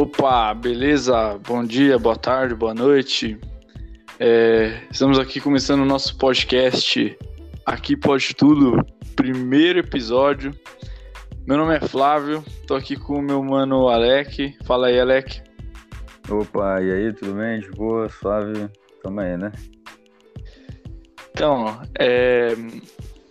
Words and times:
Opa, 0.00 0.54
beleza? 0.54 1.40
Bom 1.44 1.64
dia, 1.64 1.98
boa 1.98 2.14
tarde, 2.14 2.54
boa 2.54 2.72
noite. 2.72 3.36
É, 4.20 4.80
estamos 4.88 5.18
aqui 5.18 5.40
começando 5.40 5.80
o 5.80 5.84
nosso 5.84 6.16
podcast 6.16 7.18
Aqui 7.66 7.96
Pode 7.96 8.32
Tudo, 8.32 8.86
primeiro 9.16 9.80
episódio. 9.80 10.54
Meu 11.44 11.56
nome 11.56 11.74
é 11.74 11.80
Flávio, 11.80 12.44
tô 12.64 12.76
aqui 12.76 12.94
com 12.94 13.14
o 13.14 13.20
meu 13.20 13.42
mano 13.42 13.88
Alec. 13.88 14.56
Fala 14.64 14.86
aí, 14.86 15.00
Alec. 15.00 15.42
Opa, 16.30 16.80
e 16.80 16.92
aí, 16.92 17.12
tudo 17.12 17.34
bem? 17.34 17.58
De 17.58 17.70
boa, 17.72 18.08
Flávio? 18.08 18.70
Tamo 19.02 19.18
aí, 19.18 19.36
né? 19.36 19.50
Então, 21.32 21.82
é, 21.98 22.54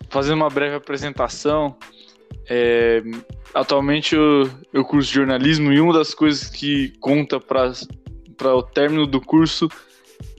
fazendo 0.10 0.36
uma 0.36 0.50
breve 0.50 0.76
apresentação, 0.76 1.78
é, 2.50 3.02
atualmente 3.54 4.16
eu, 4.16 4.50
eu 4.72 4.84
curso 4.86 5.12
jornalismo 5.12 5.72
e 5.72 5.80
uma 5.80 5.94
das 5.94 6.14
coisas 6.14 6.50
que 6.50 6.94
conta 7.00 7.40
para 7.40 8.56
o 8.56 8.64
término 8.64 9.06
do 9.06 9.20
curso 9.20 9.68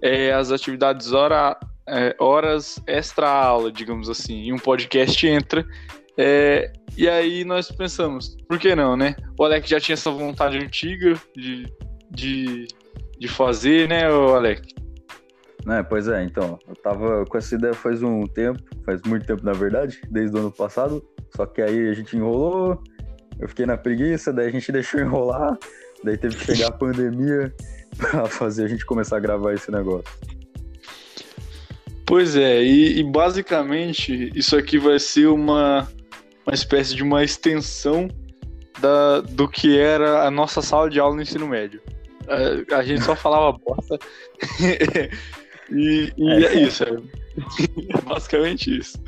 é 0.02 0.32
as 0.32 0.50
atividades 0.50 1.12
hora, 1.12 1.58
é, 1.86 2.16
horas 2.18 2.80
extra-aula, 2.86 3.70
digamos 3.70 4.08
assim. 4.08 4.44
E 4.44 4.52
um 4.52 4.58
podcast 4.58 5.26
entra. 5.26 5.66
É, 6.16 6.72
e 6.96 7.08
aí 7.08 7.44
nós 7.44 7.70
pensamos, 7.70 8.36
por 8.48 8.58
que 8.58 8.74
não, 8.74 8.96
né? 8.96 9.14
O 9.38 9.44
Alec 9.44 9.68
já 9.68 9.78
tinha 9.78 9.94
essa 9.94 10.10
vontade 10.10 10.58
antiga 10.58 11.14
de, 11.36 11.66
de, 12.10 12.66
de 13.18 13.28
fazer, 13.28 13.88
né, 13.88 14.06
Alec? 14.06 14.74
É, 15.68 15.82
pois 15.82 16.08
é, 16.08 16.24
então, 16.24 16.58
eu 16.66 16.74
tava 16.76 17.26
com 17.26 17.36
essa 17.36 17.54
ideia 17.54 17.74
faz 17.74 18.02
um 18.02 18.26
tempo, 18.26 18.58
faz 18.86 19.02
muito 19.02 19.26
tempo 19.26 19.44
na 19.44 19.52
verdade, 19.52 20.00
desde 20.10 20.34
o 20.34 20.40
ano 20.40 20.50
passado, 20.50 21.04
só 21.36 21.44
que 21.44 21.60
aí 21.60 21.88
a 21.90 21.92
gente 21.92 22.16
enrolou, 22.16 22.82
eu 23.38 23.46
fiquei 23.48 23.66
na 23.66 23.76
preguiça, 23.76 24.32
daí 24.32 24.48
a 24.48 24.50
gente 24.50 24.70
deixou 24.72 24.98
enrolar, 24.98 25.58
daí 26.02 26.16
teve 26.16 26.36
que 26.36 26.46
chegar 26.46 26.68
a 26.68 26.72
pandemia 26.72 27.54
pra 27.98 28.26
fazer 28.26 28.64
a 28.64 28.68
gente 28.68 28.86
começar 28.86 29.18
a 29.18 29.20
gravar 29.20 29.52
esse 29.52 29.70
negócio. 29.70 30.08
Pois 32.06 32.34
é, 32.34 32.62
e, 32.62 33.00
e 33.00 33.04
basicamente 33.04 34.32
isso 34.34 34.56
aqui 34.56 34.78
vai 34.78 34.98
ser 34.98 35.26
uma, 35.26 35.86
uma 36.46 36.54
espécie 36.54 36.94
de 36.94 37.02
uma 37.02 37.22
extensão 37.22 38.08
da, 38.80 39.20
do 39.20 39.46
que 39.46 39.78
era 39.78 40.22
a 40.22 40.30
nossa 40.30 40.62
sala 40.62 40.88
de 40.88 40.98
aula 40.98 41.16
no 41.16 41.20
ensino 41.20 41.46
médio. 41.46 41.82
A, 42.26 42.76
a 42.78 42.82
gente 42.82 43.02
só 43.02 43.14
falava 43.14 43.58
bosta. 43.58 43.98
e, 45.70 46.12
e 46.16 46.30
é. 46.30 46.44
é 46.44 46.62
isso, 46.62 46.84
é. 46.84 46.96
basicamente 48.04 48.78
isso. 48.78 48.98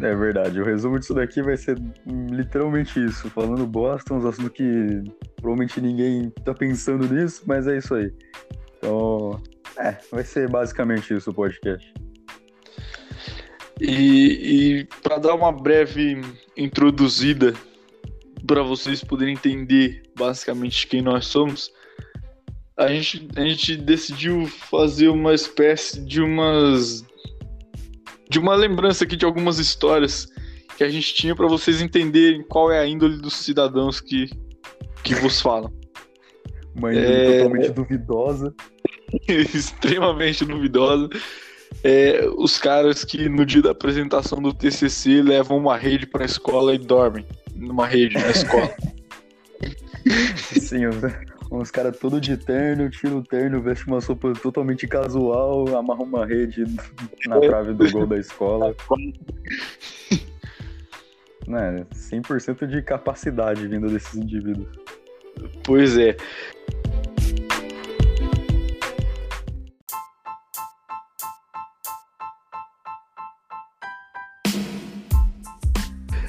É 0.00 0.14
verdade. 0.14 0.60
O 0.60 0.64
resumo 0.64 0.98
disso 0.98 1.14
daqui 1.14 1.42
vai 1.42 1.56
ser 1.56 1.78
literalmente 2.06 3.04
isso. 3.04 3.28
Falando 3.30 3.66
bosta, 3.66 4.14
uns 4.14 4.24
assuntos 4.24 4.52
que 4.52 5.02
provavelmente 5.36 5.80
ninguém 5.80 6.30
tá 6.44 6.54
pensando 6.54 7.12
nisso, 7.12 7.42
mas 7.46 7.66
é 7.66 7.78
isso 7.78 7.94
aí. 7.94 8.12
Então, 8.78 9.40
é, 9.78 9.96
vai 10.10 10.24
ser 10.24 10.48
basicamente 10.48 11.14
isso 11.14 11.30
o 11.30 11.34
podcast. 11.34 11.92
E, 13.80 14.78
e 14.80 14.84
para 15.02 15.18
dar 15.18 15.34
uma 15.34 15.50
breve 15.50 16.20
introduzida 16.56 17.54
para 18.46 18.62
vocês 18.62 19.02
poderem 19.02 19.34
entender 19.34 20.02
basicamente 20.16 20.86
quem 20.86 21.02
nós 21.02 21.26
somos, 21.26 21.72
a 22.76 22.88
gente, 22.88 23.28
a 23.36 23.40
gente 23.40 23.76
decidiu 23.76 24.46
fazer 24.46 25.08
uma 25.08 25.34
espécie 25.34 26.00
de 26.00 26.20
umas 26.20 27.04
de 28.28 28.38
uma 28.38 28.54
lembrança 28.56 29.04
aqui 29.04 29.16
de 29.16 29.24
algumas 29.24 29.58
histórias 29.58 30.26
que 30.76 30.82
a 30.82 30.88
gente 30.88 31.14
tinha 31.14 31.36
para 31.36 31.46
vocês 31.46 31.80
entenderem 31.80 32.42
qual 32.42 32.72
é 32.72 32.80
a 32.80 32.86
índole 32.86 33.20
dos 33.20 33.34
cidadãos 33.34 34.00
que, 34.00 34.28
que 35.04 35.14
vos 35.14 35.40
falam. 35.40 35.72
Uma 36.74 36.92
índole 36.92 37.06
é... 37.06 37.38
totalmente 37.38 37.70
duvidosa. 37.70 38.54
Extremamente 39.28 40.44
duvidosa. 40.44 41.08
É, 41.84 42.26
os 42.36 42.58
caras 42.58 43.04
que 43.04 43.28
no 43.28 43.46
dia 43.46 43.62
da 43.62 43.70
apresentação 43.70 44.42
do 44.42 44.52
TCC 44.52 45.22
levam 45.22 45.58
uma 45.58 45.76
rede 45.76 46.06
para 46.06 46.22
a 46.22 46.26
escola 46.26 46.74
e 46.74 46.78
dormem 46.78 47.24
numa 47.54 47.86
rede 47.86 48.14
na 48.14 48.30
escola. 48.30 48.74
Sim, 50.58 50.86
uns 51.50 51.70
caras 51.70 51.98
todo 51.98 52.20
de 52.20 52.36
terno, 52.36 52.90
tira 52.90 53.14
o 53.14 53.22
terno, 53.22 53.62
veste 53.62 53.86
uma 53.86 54.00
sopa 54.00 54.32
totalmente 54.34 54.86
casual, 54.86 55.76
amarra 55.76 56.02
uma 56.02 56.26
rede 56.26 56.64
na 57.26 57.40
trave 57.40 57.72
do 57.72 57.90
gol 57.90 58.06
da 58.06 58.18
escola. 58.18 58.74
né, 61.46 61.86
100% 61.94 62.66
de 62.66 62.82
capacidade 62.82 63.66
vindo 63.66 63.88
desses 63.88 64.14
indivíduos. 64.14 64.68
Pois 65.64 65.96
é. 65.96 66.16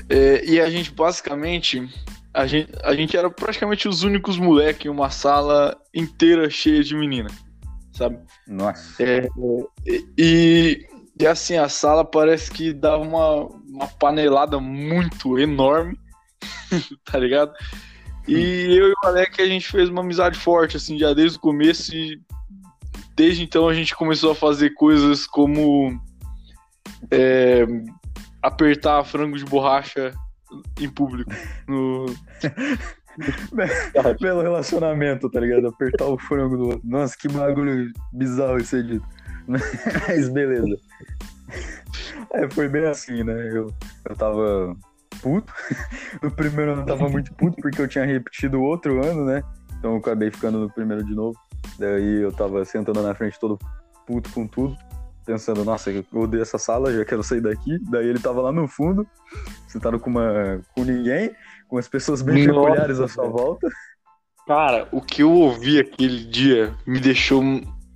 É, 0.08 0.46
e 0.46 0.62
a 0.62 0.70
gente 0.70 0.92
basicamente 0.92 1.90
a 2.35 2.46
gente, 2.46 2.69
a 2.84 2.94
gente 2.94 3.16
era 3.16 3.29
praticamente 3.29 3.88
os 3.88 4.03
únicos 4.03 4.38
moleques 4.38 4.85
em 4.85 4.90
uma 4.90 5.09
sala 5.09 5.78
inteira 5.94 6.50
cheia 6.50 6.84
de 6.84 6.94
menina, 6.94 7.29
sabe? 7.94 8.19
Nossa. 8.46 9.01
É, 9.01 9.29
e, 10.18 10.85
e 11.18 11.25
assim, 11.25 11.56
a 11.56 11.69
sala 11.69 12.03
parece 12.03 12.51
que 12.51 12.73
dava 12.73 13.01
uma, 13.01 13.46
uma 13.69 13.88
panelada 13.88 14.59
muito 14.59 15.40
enorme, 15.40 15.97
tá 17.09 17.18
ligado? 17.18 17.53
E 18.28 18.35
hum. 18.35 18.72
eu 18.72 18.90
e 18.90 18.91
o 18.91 19.07
Alec, 19.07 19.41
a 19.41 19.47
gente 19.47 19.72
fez 19.72 19.88
uma 19.88 20.02
amizade 20.02 20.38
forte, 20.38 20.75
assim, 20.75 20.97
já 21.00 21.13
desde 21.13 21.38
o 21.38 21.41
começo 21.41 21.96
e 21.96 22.19
desde 23.16 23.44
então 23.44 23.69
a 23.69 23.73
gente 23.73 23.96
começou 23.96 24.31
a 24.31 24.35
fazer 24.35 24.72
coisas 24.72 25.25
como 25.25 25.97
é, 27.09 27.66
apertar 28.41 29.06
frango 29.06 29.38
de 29.38 29.46
borracha 29.46 30.12
em 30.79 30.89
público. 30.89 31.31
No... 31.67 32.05
Pelo 34.19 34.41
relacionamento, 34.41 35.29
tá 35.29 35.39
ligado? 35.39 35.67
Apertar 35.67 36.05
o 36.05 36.17
frango 36.17 36.57
do 36.57 36.63
outro. 36.66 36.81
Nossa, 36.83 37.16
que 37.17 37.27
bagulho 37.29 37.91
bizarro 38.11 38.57
esse 38.57 38.83
dito. 38.83 39.05
Mas 39.47 40.29
beleza. 40.29 40.77
É, 42.33 42.49
foi 42.49 42.67
bem 42.67 42.85
assim, 42.85 43.23
né? 43.23 43.49
Eu, 43.49 43.73
eu 44.09 44.16
tava 44.16 44.75
puto. 45.21 45.53
No 46.21 46.31
primeiro 46.31 46.72
ano 46.72 46.81
eu 46.81 46.85
tava 46.85 47.09
muito 47.09 47.33
puto 47.33 47.57
porque 47.61 47.81
eu 47.81 47.87
tinha 47.87 48.05
repetido 48.05 48.61
outro 48.61 49.05
ano, 49.05 49.25
né? 49.25 49.43
Então 49.77 49.91
eu 49.91 49.97
acabei 49.97 50.31
ficando 50.31 50.59
no 50.59 50.69
primeiro 50.69 51.03
de 51.03 51.13
novo. 51.13 51.37
Daí 51.77 52.22
eu 52.22 52.31
tava 52.31 52.63
sentando 52.66 53.01
na 53.01 53.13
frente 53.13 53.39
todo 53.39 53.59
puto 54.05 54.31
com 54.31 54.47
tudo 54.47 54.77
pensando, 55.25 55.66
nossa, 55.66 55.91
eu 55.91 56.06
odeio 56.13 56.44
essa 56.44 56.58
sala, 56.58 56.94
já 56.94 57.03
quero 57.03 57.24
sair 57.24 57.41
daqui. 57.41 57.80
Daí 57.90 58.08
ele 58.08 58.19
tava 58.19 58.41
lá 58.41 58.52
no 58.52 58.68
fundo, 58.68 59.08
sentado 59.68 60.00
com, 60.00 60.09
uma, 60.09 60.62
com 60.74 60.84
ninguém, 60.84 61.31
com 61.68 61.78
as 61.78 61.88
pessoas 61.88 62.22
bem 62.22 62.47
nossa, 62.47 62.59
peculiares 62.59 63.00
à 63.00 63.08
sua 63.08 63.28
volta. 63.28 63.68
Cara, 64.47 64.88
o 64.91 65.02
que 65.02 65.24
eu 65.24 65.31
ouvi 65.31 65.80
aquele 65.80 66.24
dia 66.24 66.74
me 66.85 67.00
deixou 67.00 67.44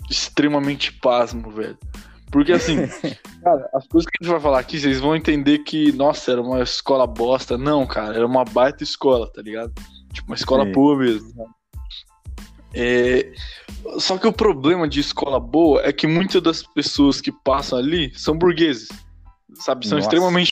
extremamente 0.10 0.92
pasmo, 0.92 1.52
velho. 1.52 1.78
Porque 2.32 2.52
assim, 2.52 2.78
cara, 3.44 3.70
as 3.74 3.88
coisas 3.88 4.10
que 4.10 4.18
a 4.20 4.24
gente 4.24 4.32
vai 4.32 4.42
falar 4.42 4.60
aqui, 4.60 4.80
vocês 4.80 5.00
vão 5.00 5.16
entender 5.16 5.60
que, 5.60 5.92
nossa, 5.92 6.32
era 6.32 6.42
uma 6.42 6.62
escola 6.62 7.06
bosta. 7.06 7.58
Não, 7.58 7.86
cara, 7.86 8.16
era 8.16 8.26
uma 8.26 8.44
baita 8.44 8.84
escola, 8.84 9.32
tá 9.32 9.42
ligado? 9.42 9.72
Tipo, 10.12 10.28
uma 10.28 10.36
escola 10.36 10.66
Sim. 10.66 10.72
boa 10.72 10.98
mesmo. 10.98 11.48
É, 12.74 13.32
só 13.98 14.18
que 14.18 14.28
o 14.28 14.34
problema 14.34 14.88
de 14.88 15.00
escola 15.00 15.40
boa 15.40 15.82
é 15.84 15.92
que 15.92 16.06
muitas 16.06 16.42
das 16.42 16.64
pessoas 16.64 17.20
que 17.20 17.32
passam 17.32 17.80
ali 17.80 18.12
são 18.16 18.38
burgueses, 18.38 18.90
sabe? 19.56 19.88
São 19.88 19.98
Nossa. 19.98 20.08
extremamente. 20.08 20.52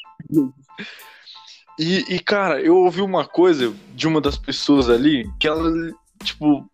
E, 1.80 2.16
e, 2.16 2.20
cara, 2.20 2.60
eu 2.60 2.76
ouvi 2.76 3.02
uma 3.02 3.26
coisa 3.26 3.74
de 3.94 4.08
uma 4.08 4.20
das 4.20 4.36
pessoas 4.38 4.90
ali 4.90 5.30
que 5.40 5.48
ela, 5.48 5.72
tipo, 6.24 6.68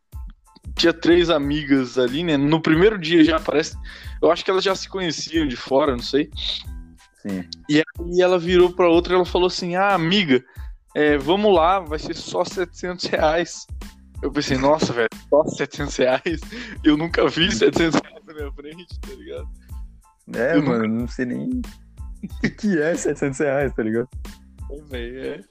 tinha 0.76 0.94
três 0.94 1.30
amigas 1.30 1.98
ali, 1.98 2.24
né? 2.24 2.38
No 2.38 2.62
primeiro 2.62 2.98
dia 2.98 3.24
já 3.24 3.40
parece. 3.40 3.78
Eu 4.22 4.32
acho 4.32 4.46
que 4.46 4.50
elas 4.50 4.64
já 4.64 4.74
se 4.74 4.88
conheciam 4.88 5.46
de 5.46 5.58
fora, 5.58 5.92
não 5.92 6.04
sei. 6.04 6.30
Sim. 7.22 7.44
E 7.70 7.80
aí 7.80 8.22
ela 8.22 8.40
virou 8.40 8.72
pra 8.72 8.88
outra 8.88 9.14
e 9.14 9.16
ela 9.16 9.26
falou 9.26 9.48
assim: 9.48 9.76
Ah, 9.76 9.94
amiga, 9.94 10.44
é, 10.96 11.18
vamos 11.18 11.54
lá, 11.54 11.80
vai 11.80 12.00
ser 12.00 12.16
só 12.16 12.46
700 12.46 13.06
reais. 13.06 13.68
Eu 14.24 14.32
pensei, 14.32 14.58
nossa, 14.58 14.94
velho, 14.94 15.10
só 15.30 15.44
700 15.46 15.98
reais? 15.98 16.42
Eu 16.82 16.96
nunca 16.96 17.28
vi 17.28 17.52
700 17.52 18.00
reais 18.00 18.26
na 18.26 18.34
minha 18.34 18.52
frente, 18.54 19.00
tá 19.02 19.14
ligado? 19.14 19.50
É, 20.34 20.56
eu 20.56 20.64
mano, 20.64 20.88
nunca... 20.88 21.02
não 21.02 21.08
sei 21.10 21.26
nem 21.26 21.62
o 22.24 22.50
que 22.58 22.82
é 22.82 22.96
700 22.96 23.38
reais, 23.40 23.74
tá 23.74 23.84
ligado? 23.84 24.08
É, 24.92 24.98
é. 24.98 25.42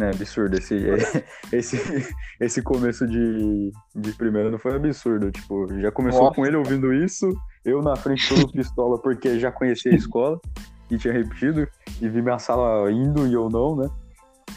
É 0.00 0.10
absurdo. 0.10 0.56
Esse, 0.56 0.76
esse, 1.52 2.14
esse 2.38 2.62
começo 2.62 3.04
de, 3.04 3.72
de 3.96 4.12
primeiro 4.12 4.48
não 4.52 4.58
foi 4.58 4.76
absurdo. 4.76 5.32
Tipo, 5.32 5.66
já 5.80 5.90
começou 5.90 6.22
Nossa. 6.22 6.36
com 6.36 6.46
ele 6.46 6.56
ouvindo 6.56 6.94
isso, 6.94 7.28
eu 7.64 7.82
na 7.82 7.96
frente 7.96 8.28
todo 8.28 8.52
pistola 8.52 8.96
porque 9.02 9.40
já 9.40 9.50
conhecia 9.50 9.90
a 9.90 9.96
escola 9.96 10.40
e 10.88 10.96
tinha 10.96 11.12
repetido, 11.12 11.66
e 12.00 12.08
vi 12.08 12.22
minha 12.22 12.38
sala 12.38 12.88
indo 12.92 13.26
e 13.26 13.32
eu 13.32 13.48
não, 13.50 13.74
né? 13.74 13.90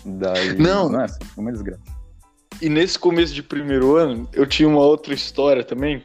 Daí. 0.06 0.56
Não. 0.60 0.90
Nossa, 0.90 1.18
foi 1.34 1.44
uma 1.44 1.52
desgraça. 1.52 2.03
E 2.62 2.70
nesse 2.70 2.98
começo 2.98 3.34
de 3.34 3.44
primeiro 3.44 3.96
ano, 3.96 4.28
eu 4.34 4.46
tinha 4.46 4.68
uma 4.68 4.82
outra 4.82 5.14
história 5.14 5.64
também, 5.64 6.04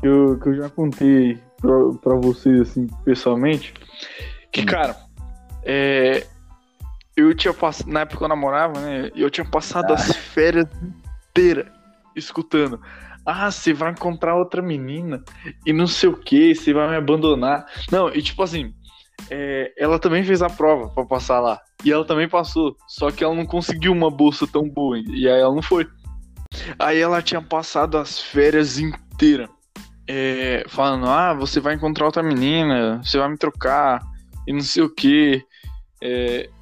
que 0.00 0.06
eu, 0.06 0.38
que 0.38 0.48
eu 0.48 0.56
já 0.56 0.68
contei 0.70 1.38
pra, 1.60 1.92
pra 2.02 2.14
vocês, 2.16 2.60
assim, 2.60 2.86
pessoalmente. 3.04 3.74
Que, 4.50 4.64
cara, 4.64 4.96
é, 5.64 6.26
eu 7.16 7.34
tinha 7.34 7.54
passado. 7.54 7.90
Na 7.90 8.00
época 8.00 8.18
que 8.18 8.24
eu 8.24 8.28
namorava, 8.28 8.80
né? 8.80 9.10
Eu 9.14 9.30
tinha 9.30 9.44
passado 9.44 9.92
Ah. 9.92 9.94
as 9.94 10.14
férias 10.16 10.66
inteiras 11.30 11.66
escutando. 12.14 12.80
Ah, 13.24 13.50
você 13.50 13.72
vai 13.72 13.92
encontrar 13.92 14.34
outra 14.34 14.60
menina 14.60 15.22
e 15.64 15.72
não 15.72 15.86
sei 15.86 16.08
o 16.08 16.16
que, 16.16 16.54
você 16.54 16.72
vai 16.72 16.90
me 16.90 16.96
abandonar. 16.96 17.66
Não, 17.90 18.08
e 18.08 18.20
tipo 18.20 18.42
assim, 18.42 18.74
é, 19.30 19.72
ela 19.76 19.98
também 19.98 20.24
fez 20.24 20.42
a 20.42 20.48
prova 20.48 20.88
pra 20.88 21.04
passar 21.04 21.40
lá. 21.40 21.60
E 21.84 21.92
ela 21.92 22.04
também 22.04 22.28
passou. 22.28 22.76
Só 22.88 23.10
que 23.10 23.24
ela 23.24 23.34
não 23.34 23.46
conseguiu 23.46 23.92
uma 23.92 24.10
bolsa 24.10 24.46
tão 24.46 24.68
boa. 24.68 24.98
E 24.98 25.28
aí 25.28 25.40
ela 25.40 25.54
não 25.54 25.62
foi. 25.62 25.86
Aí 26.78 26.98
ela 26.98 27.22
tinha 27.22 27.40
passado 27.40 27.96
as 27.98 28.20
férias 28.20 28.78
inteiras. 28.78 29.48
é, 30.08 30.64
falando, 30.68 31.06
ah, 31.06 31.32
você 31.32 31.60
vai 31.60 31.74
encontrar 31.74 32.06
outra 32.06 32.22
menina, 32.22 33.00
você 33.02 33.18
vai 33.18 33.28
me 33.28 33.38
trocar, 33.38 34.02
e 34.46 34.52
não 34.52 34.60
sei 34.60 34.82
o 34.82 34.90
que. 34.90 35.42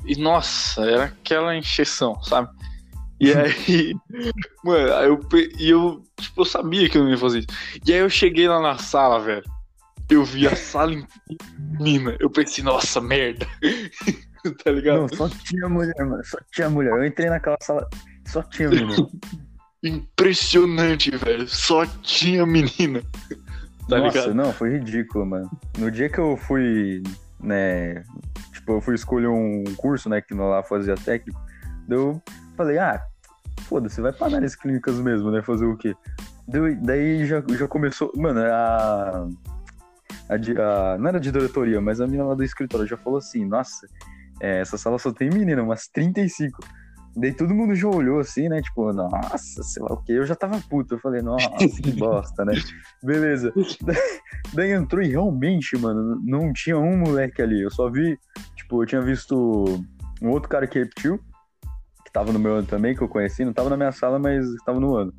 e 0.06 0.16
nossa, 0.16 0.82
era 0.82 1.04
aquela 1.04 1.56
encheção, 1.56 2.22
sabe? 2.22 2.48
E 3.20 3.32
aí, 3.34 3.94
mano, 4.64 4.94
aí 4.94 5.06
eu, 5.08 5.20
e 5.58 5.70
eu, 5.70 6.02
tipo, 6.18 6.40
eu 6.40 6.44
sabia 6.44 6.88
que 6.88 6.96
eu 6.96 7.04
não 7.04 7.10
ia 7.10 7.18
fazer 7.18 7.40
isso. 7.40 7.48
E 7.86 7.92
aí 7.92 7.98
eu 7.98 8.10
cheguei 8.10 8.48
lá 8.48 8.60
na 8.60 8.78
sala, 8.78 9.20
velho. 9.20 9.44
Eu 10.10 10.24
vi 10.24 10.46
a 10.46 10.56
sala 10.56 10.92
inteira 10.92 11.44
menina. 11.58 12.16
Eu 12.18 12.28
pensei, 12.28 12.64
nossa, 12.64 13.00
merda. 13.00 13.46
tá 14.64 14.70
ligado? 14.70 15.02
Não, 15.02 15.08
só 15.08 15.28
tinha 15.28 15.68
mulher, 15.68 15.94
mano. 15.98 16.24
Só 16.24 16.38
tinha 16.52 16.68
mulher. 16.68 16.92
Eu 16.92 17.04
entrei 17.04 17.30
naquela 17.30 17.58
sala, 17.60 17.88
só 18.26 18.42
tinha 18.42 18.68
menina. 18.68 18.96
Impressionante, 19.82 21.10
velho. 21.10 21.48
Só 21.48 21.86
tinha 21.86 22.44
menina. 22.44 23.02
Tá 23.88 23.98
Nossa, 23.98 24.20
ligado? 24.20 24.34
não, 24.34 24.52
foi 24.52 24.78
ridículo, 24.78 25.24
mano. 25.24 25.50
No 25.78 25.90
dia 25.90 26.08
que 26.08 26.18
eu 26.18 26.36
fui, 26.36 27.02
né, 27.40 28.04
tipo, 28.52 28.72
eu 28.72 28.80
fui 28.80 28.94
escolher 28.94 29.28
um 29.28 29.64
curso, 29.76 30.08
né, 30.08 30.20
que 30.20 30.34
lá 30.34 30.62
fazia 30.62 30.94
técnico, 30.94 31.40
eu 31.88 32.22
falei, 32.56 32.78
ah, 32.78 33.02
foda-se, 33.62 34.00
vai 34.00 34.12
pra 34.12 34.28
análise 34.28 34.56
clínicas 34.56 34.96
mesmo, 35.00 35.30
né, 35.32 35.42
fazer 35.42 35.64
o 35.64 35.76
quê? 35.76 35.94
Daí, 36.46 36.76
daí 36.76 37.26
já, 37.26 37.42
já 37.58 37.66
começou, 37.66 38.12
mano, 38.14 38.40
a, 38.40 39.28
a, 40.30 40.94
a- 40.94 40.98
não 40.98 41.08
era 41.08 41.20
de 41.20 41.30
diretoria, 41.30 41.80
mas 41.80 42.00
a 42.00 42.06
menina 42.06 42.24
lá 42.24 42.34
do 42.34 42.44
escritório 42.44 42.86
já 42.86 42.96
falou 42.96 43.18
assim, 43.18 43.44
nossa, 43.44 43.86
é, 44.40 44.60
essa 44.60 44.78
sala 44.78 44.98
só 44.98 45.12
tem 45.12 45.28
menina, 45.30 45.62
umas 45.62 45.88
35. 45.88 46.58
Daí 47.16 47.32
todo 47.34 47.52
mundo 47.54 47.74
já 47.74 47.88
olhou 47.88 48.20
assim, 48.20 48.48
né? 48.48 48.62
Tipo, 48.62 48.92
nossa, 48.92 49.62
sei 49.64 49.82
lá 49.82 49.92
o 49.92 49.96
que. 49.96 50.12
Eu 50.12 50.24
já 50.24 50.36
tava 50.36 50.60
puto. 50.70 50.94
Eu 50.94 50.98
falei, 51.00 51.20
nossa, 51.20 51.82
que 51.82 51.90
bosta, 51.98 52.44
né? 52.44 52.52
Beleza. 53.02 53.52
Daí 54.54 54.70
entrou 54.70 55.02
e 55.02 55.08
realmente, 55.08 55.76
mano, 55.76 56.20
não 56.24 56.52
tinha 56.52 56.78
um 56.78 56.96
moleque 56.96 57.42
ali. 57.42 57.62
Eu 57.62 57.70
só 57.70 57.90
vi, 57.90 58.16
tipo, 58.54 58.80
eu 58.80 58.86
tinha 58.86 59.02
visto 59.02 59.64
um 60.22 60.30
outro 60.30 60.48
cara 60.48 60.68
que 60.68 60.78
repetiu, 60.78 61.18
que 62.04 62.12
tava 62.12 62.32
no 62.32 62.38
meu 62.38 62.54
ano 62.54 62.66
também, 62.66 62.94
que 62.94 63.02
eu 63.02 63.08
conheci, 63.08 63.44
não 63.44 63.52
tava 63.52 63.68
na 63.70 63.76
minha 63.76 63.90
sala, 63.92 64.18
mas 64.18 64.46
tava 64.64 64.78
no 64.78 64.94
ano. 64.94 65.12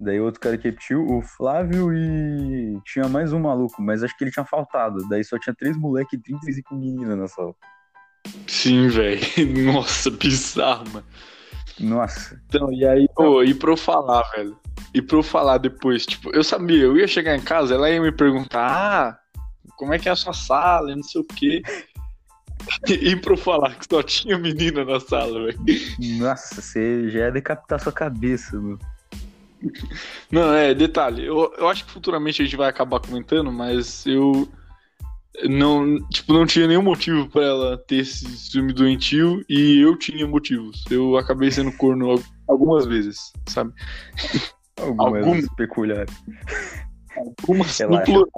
Daí 0.00 0.20
outro 0.20 0.40
cara 0.40 0.58
que 0.58 0.68
repetiu, 0.68 1.06
o 1.06 1.22
Flávio 1.22 1.92
e 1.92 2.80
tinha 2.84 3.08
mais 3.08 3.32
um 3.32 3.40
maluco, 3.40 3.80
mas 3.80 4.02
acho 4.02 4.16
que 4.16 4.24
ele 4.24 4.30
tinha 4.30 4.44
faltado. 4.44 5.06
Daí 5.08 5.24
só 5.24 5.38
tinha 5.38 5.54
três 5.54 5.76
moleques 5.76 6.18
e 6.18 6.22
35 6.22 6.74
meninas 6.74 7.18
na 7.18 7.28
sala. 7.28 7.54
Sim, 8.46 8.88
velho. 8.88 9.20
Nossa, 9.72 10.10
bizarro, 10.10 10.84
mano. 10.92 11.06
Nossa. 11.78 12.40
Então, 12.48 12.72
e 12.72 12.86
aí, 12.86 13.08
pô, 13.14 13.42
e 13.42 13.54
pra 13.54 13.70
eu 13.70 13.76
falar, 13.76 14.22
velho? 14.34 14.56
E 14.92 15.02
pra 15.02 15.16
eu 15.16 15.22
falar 15.22 15.58
depois, 15.58 16.06
tipo, 16.06 16.30
eu 16.34 16.44
sabia, 16.44 16.84
eu 16.84 16.96
ia 16.96 17.06
chegar 17.06 17.36
em 17.36 17.40
casa, 17.40 17.74
ela 17.74 17.90
ia 17.90 18.00
me 18.00 18.12
perguntar, 18.12 18.70
ah, 18.70 19.18
como 19.76 19.92
é 19.92 19.98
que 19.98 20.08
é 20.08 20.12
a 20.12 20.16
sua 20.16 20.32
sala, 20.32 20.92
e 20.92 20.96
não 20.96 21.02
sei 21.02 21.20
o 21.20 21.24
quê. 21.24 21.62
E 22.88 23.14
pra 23.16 23.34
eu 23.34 23.36
falar 23.36 23.74
que 23.74 23.84
só 23.86 24.02
tinha 24.02 24.38
menina 24.38 24.86
na 24.86 24.98
sala, 24.98 25.44
velho. 25.44 25.58
Nossa, 26.18 26.62
você 26.62 27.10
já 27.10 27.18
ia 27.18 27.30
decapitar 27.30 27.78
sua 27.78 27.92
cabeça, 27.92 28.58
meu. 28.58 28.78
Não, 30.30 30.52
é, 30.54 30.74
detalhe, 30.74 31.24
eu, 31.26 31.52
eu 31.58 31.68
acho 31.68 31.84
que 31.84 31.90
futuramente 31.92 32.40
a 32.42 32.44
gente 32.44 32.56
vai 32.56 32.68
acabar 32.68 33.00
comentando, 33.00 33.50
mas 33.52 34.04
eu 34.06 34.48
não, 35.48 35.98
tipo, 36.08 36.32
não 36.32 36.46
tinha 36.46 36.66
nenhum 36.66 36.82
motivo 36.82 37.28
pra 37.28 37.42
ela 37.42 37.78
ter 37.78 37.96
esse 37.96 38.24
ciúme 38.38 38.72
doentio 38.72 39.44
e 39.48 39.80
eu 39.80 39.96
tinha 39.98 40.26
motivos. 40.26 40.84
Eu 40.90 41.16
acabei 41.16 41.50
sendo 41.50 41.72
corno 41.72 42.10
al- 42.12 42.22
algumas 42.48 42.86
vezes, 42.86 43.32
sabe? 43.48 43.72
Algumas 44.80 45.24
Algum- 45.26 45.46
peculiares. 45.56 46.14
Algumas 47.16 47.76
plural. 48.04 48.28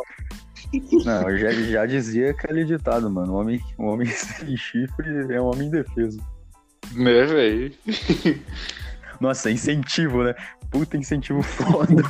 Não, 1.05 1.31
eu 1.31 1.38
já, 1.38 1.52
já 1.52 1.87
dizia 1.87 2.31
aquele 2.31 2.64
ditado, 2.64 3.08
mano. 3.11 3.32
Um 3.34 3.37
homem, 3.37 3.61
um 3.78 3.87
homem 3.87 4.06
sem 4.08 4.56
chifre 4.56 5.32
é 5.34 5.40
um 5.40 5.46
homem 5.46 5.69
indefeso. 5.69 6.19
Né, 6.93 7.25
velho? 7.25 7.73
Nossa, 9.20 9.50
incentivo, 9.50 10.24
né? 10.24 10.34
Puta 10.70 10.96
incentivo 10.96 11.42
foda. 11.44 12.02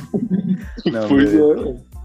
Não, 0.85 1.07
Pois 1.07 1.31
beleza. 1.31 1.69
é. 1.69 1.97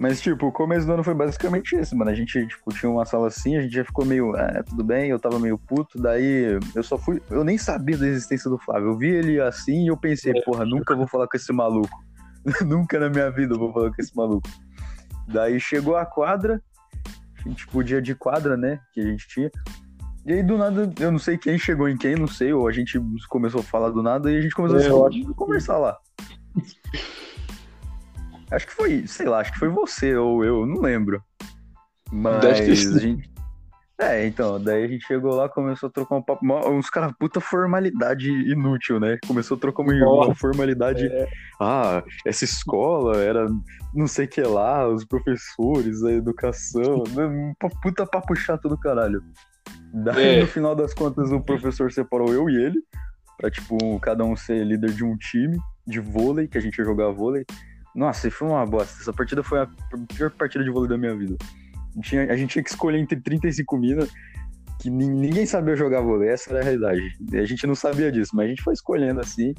Mas, 0.00 0.18
tipo, 0.18 0.46
o 0.46 0.52
começo 0.52 0.86
do 0.86 0.94
ano 0.94 1.04
foi 1.04 1.12
basicamente 1.12 1.76
isso, 1.76 1.94
mano. 1.94 2.10
A 2.10 2.14
gente, 2.14 2.46
tipo, 2.46 2.72
tinha 2.72 2.90
uma 2.90 3.04
sala 3.04 3.26
assim, 3.26 3.58
a 3.58 3.60
gente 3.60 3.74
já 3.74 3.84
ficou 3.84 4.02
meio, 4.02 4.34
ah, 4.34 4.62
tudo 4.66 4.82
bem, 4.82 5.10
eu 5.10 5.18
tava 5.18 5.38
meio 5.38 5.58
puto, 5.58 6.00
daí 6.00 6.58
eu 6.74 6.82
só 6.82 6.96
fui. 6.96 7.20
Eu 7.28 7.44
nem 7.44 7.58
sabia 7.58 7.98
da 7.98 8.06
existência 8.06 8.48
do 8.48 8.56
Flávio. 8.56 8.88
Eu 8.88 8.96
vi 8.96 9.08
ele 9.10 9.38
assim 9.38 9.84
e 9.84 9.88
eu 9.88 9.98
pensei, 9.98 10.32
porra, 10.42 10.64
nunca 10.64 10.96
vou 10.96 11.06
falar 11.06 11.28
com 11.28 11.36
esse 11.36 11.52
maluco. 11.52 12.02
nunca 12.66 12.98
na 12.98 13.10
minha 13.10 13.30
vida 13.30 13.54
eu 13.54 13.58
vou 13.58 13.74
falar 13.74 13.90
com 13.90 14.00
esse 14.00 14.16
maluco. 14.16 14.48
Daí 15.28 15.60
chegou 15.60 15.94
a 15.94 16.06
quadra, 16.06 16.62
a 17.38 17.46
gente, 17.46 17.66
tipo, 17.66 17.78
o 17.78 17.84
dia 17.84 18.00
de 18.00 18.14
quadra, 18.14 18.56
né, 18.56 18.80
que 18.94 19.00
a 19.00 19.04
gente 19.04 19.28
tinha. 19.28 19.50
E 20.26 20.32
aí, 20.34 20.42
do 20.42 20.58
nada, 20.58 20.92
eu 21.00 21.10
não 21.10 21.18
sei 21.18 21.38
quem 21.38 21.58
chegou 21.58 21.88
em 21.88 21.96
quem, 21.96 22.14
não 22.14 22.26
sei, 22.26 22.52
ou 22.52 22.68
a 22.68 22.72
gente 22.72 23.00
começou 23.28 23.60
a 23.60 23.64
falar 23.64 23.90
do 23.90 24.02
nada 24.02 24.30
e 24.30 24.36
a 24.36 24.40
gente 24.40 24.54
começou 24.54 25.06
a 25.06 25.10
se- 25.10 25.24
conversar 25.34 25.78
lá. 25.78 25.96
Acho 28.50 28.66
que 28.66 28.72
foi, 28.72 29.06
sei 29.06 29.26
lá, 29.28 29.38
acho 29.38 29.52
que 29.52 29.60
foi 29.60 29.68
você 29.68 30.16
ou 30.16 30.44
eu, 30.44 30.66
não 30.66 30.80
lembro. 30.80 31.22
Mas 32.10 32.40
Deve 32.40 32.72
a 32.72 32.98
gente. 32.98 33.30
É, 33.96 34.26
então, 34.26 34.60
daí 34.60 34.82
a 34.82 34.88
gente 34.88 35.06
chegou 35.06 35.34
lá, 35.36 35.48
começou 35.48 35.88
a 35.88 35.92
trocar 35.92 36.16
um 36.16 36.22
papo. 36.22 36.44
Uns 36.68 36.90
caras, 36.90 37.12
puta 37.16 37.38
formalidade 37.40 38.28
inútil, 38.28 38.98
né? 38.98 39.18
Começou 39.24 39.56
a 39.56 39.60
trocar 39.60 39.82
uma, 39.84 40.34
formalidade. 40.34 41.06
é. 41.06 41.28
Ah, 41.60 42.02
essa 42.26 42.44
escola 42.44 43.18
era 43.18 43.46
não 43.94 44.06
sei 44.08 44.24
o 44.24 44.28
que 44.28 44.40
lá, 44.40 44.88
os 44.88 45.04
professores, 45.04 46.02
a 46.02 46.10
educação. 46.10 47.04
né? 47.14 47.52
Puta 47.82 48.04
papo 48.06 48.34
chato 48.34 48.68
do 48.68 48.76
caralho. 48.78 49.22
Daí, 49.92 50.36
É. 50.38 50.40
no 50.40 50.46
final 50.46 50.74
das 50.74 50.94
contas, 50.94 51.30
o 51.32 51.40
professor 51.40 51.90
separou 51.92 52.32
eu 52.32 52.48
e 52.48 52.56
ele, 52.56 52.80
pra, 53.38 53.50
tipo, 53.50 53.98
cada 54.00 54.24
um 54.24 54.36
ser 54.36 54.64
líder 54.64 54.92
de 54.92 55.04
um 55.04 55.16
time 55.16 55.58
de 55.86 55.98
vôlei, 56.00 56.46
que 56.46 56.56
a 56.56 56.60
gente 56.60 56.78
ia 56.78 56.84
jogar 56.84 57.10
vôlei. 57.10 57.44
Nossa, 57.94 58.28
e 58.28 58.30
foi 58.30 58.46
uma 58.48 58.64
bosta. 58.64 59.00
Essa 59.02 59.12
partida 59.12 59.42
foi 59.42 59.60
a 59.60 59.68
pior 60.14 60.30
partida 60.30 60.62
de 60.62 60.70
vôlei 60.70 60.88
da 60.88 60.96
minha 60.96 61.16
vida. 61.16 61.36
Tinha- 62.02 62.32
a 62.32 62.36
gente 62.36 62.50
tinha 62.50 62.62
que 62.62 62.70
escolher 62.70 62.98
entre 62.98 63.20
35 63.20 63.76
minas, 63.76 64.08
que 64.78 64.88
nin- 64.88 65.10
ninguém 65.10 65.44
sabia 65.44 65.74
jogar 65.74 66.00
vôlei, 66.00 66.28
essa 66.28 66.50
era 66.50 66.60
a 66.60 66.62
realidade. 66.62 67.00
A 67.34 67.44
gente 67.44 67.66
não 67.66 67.74
sabia 67.74 68.12
disso, 68.12 68.30
mas 68.34 68.46
a 68.46 68.48
gente 68.48 68.62
foi 68.62 68.72
escolhendo 68.74 69.18
assim. 69.20 69.52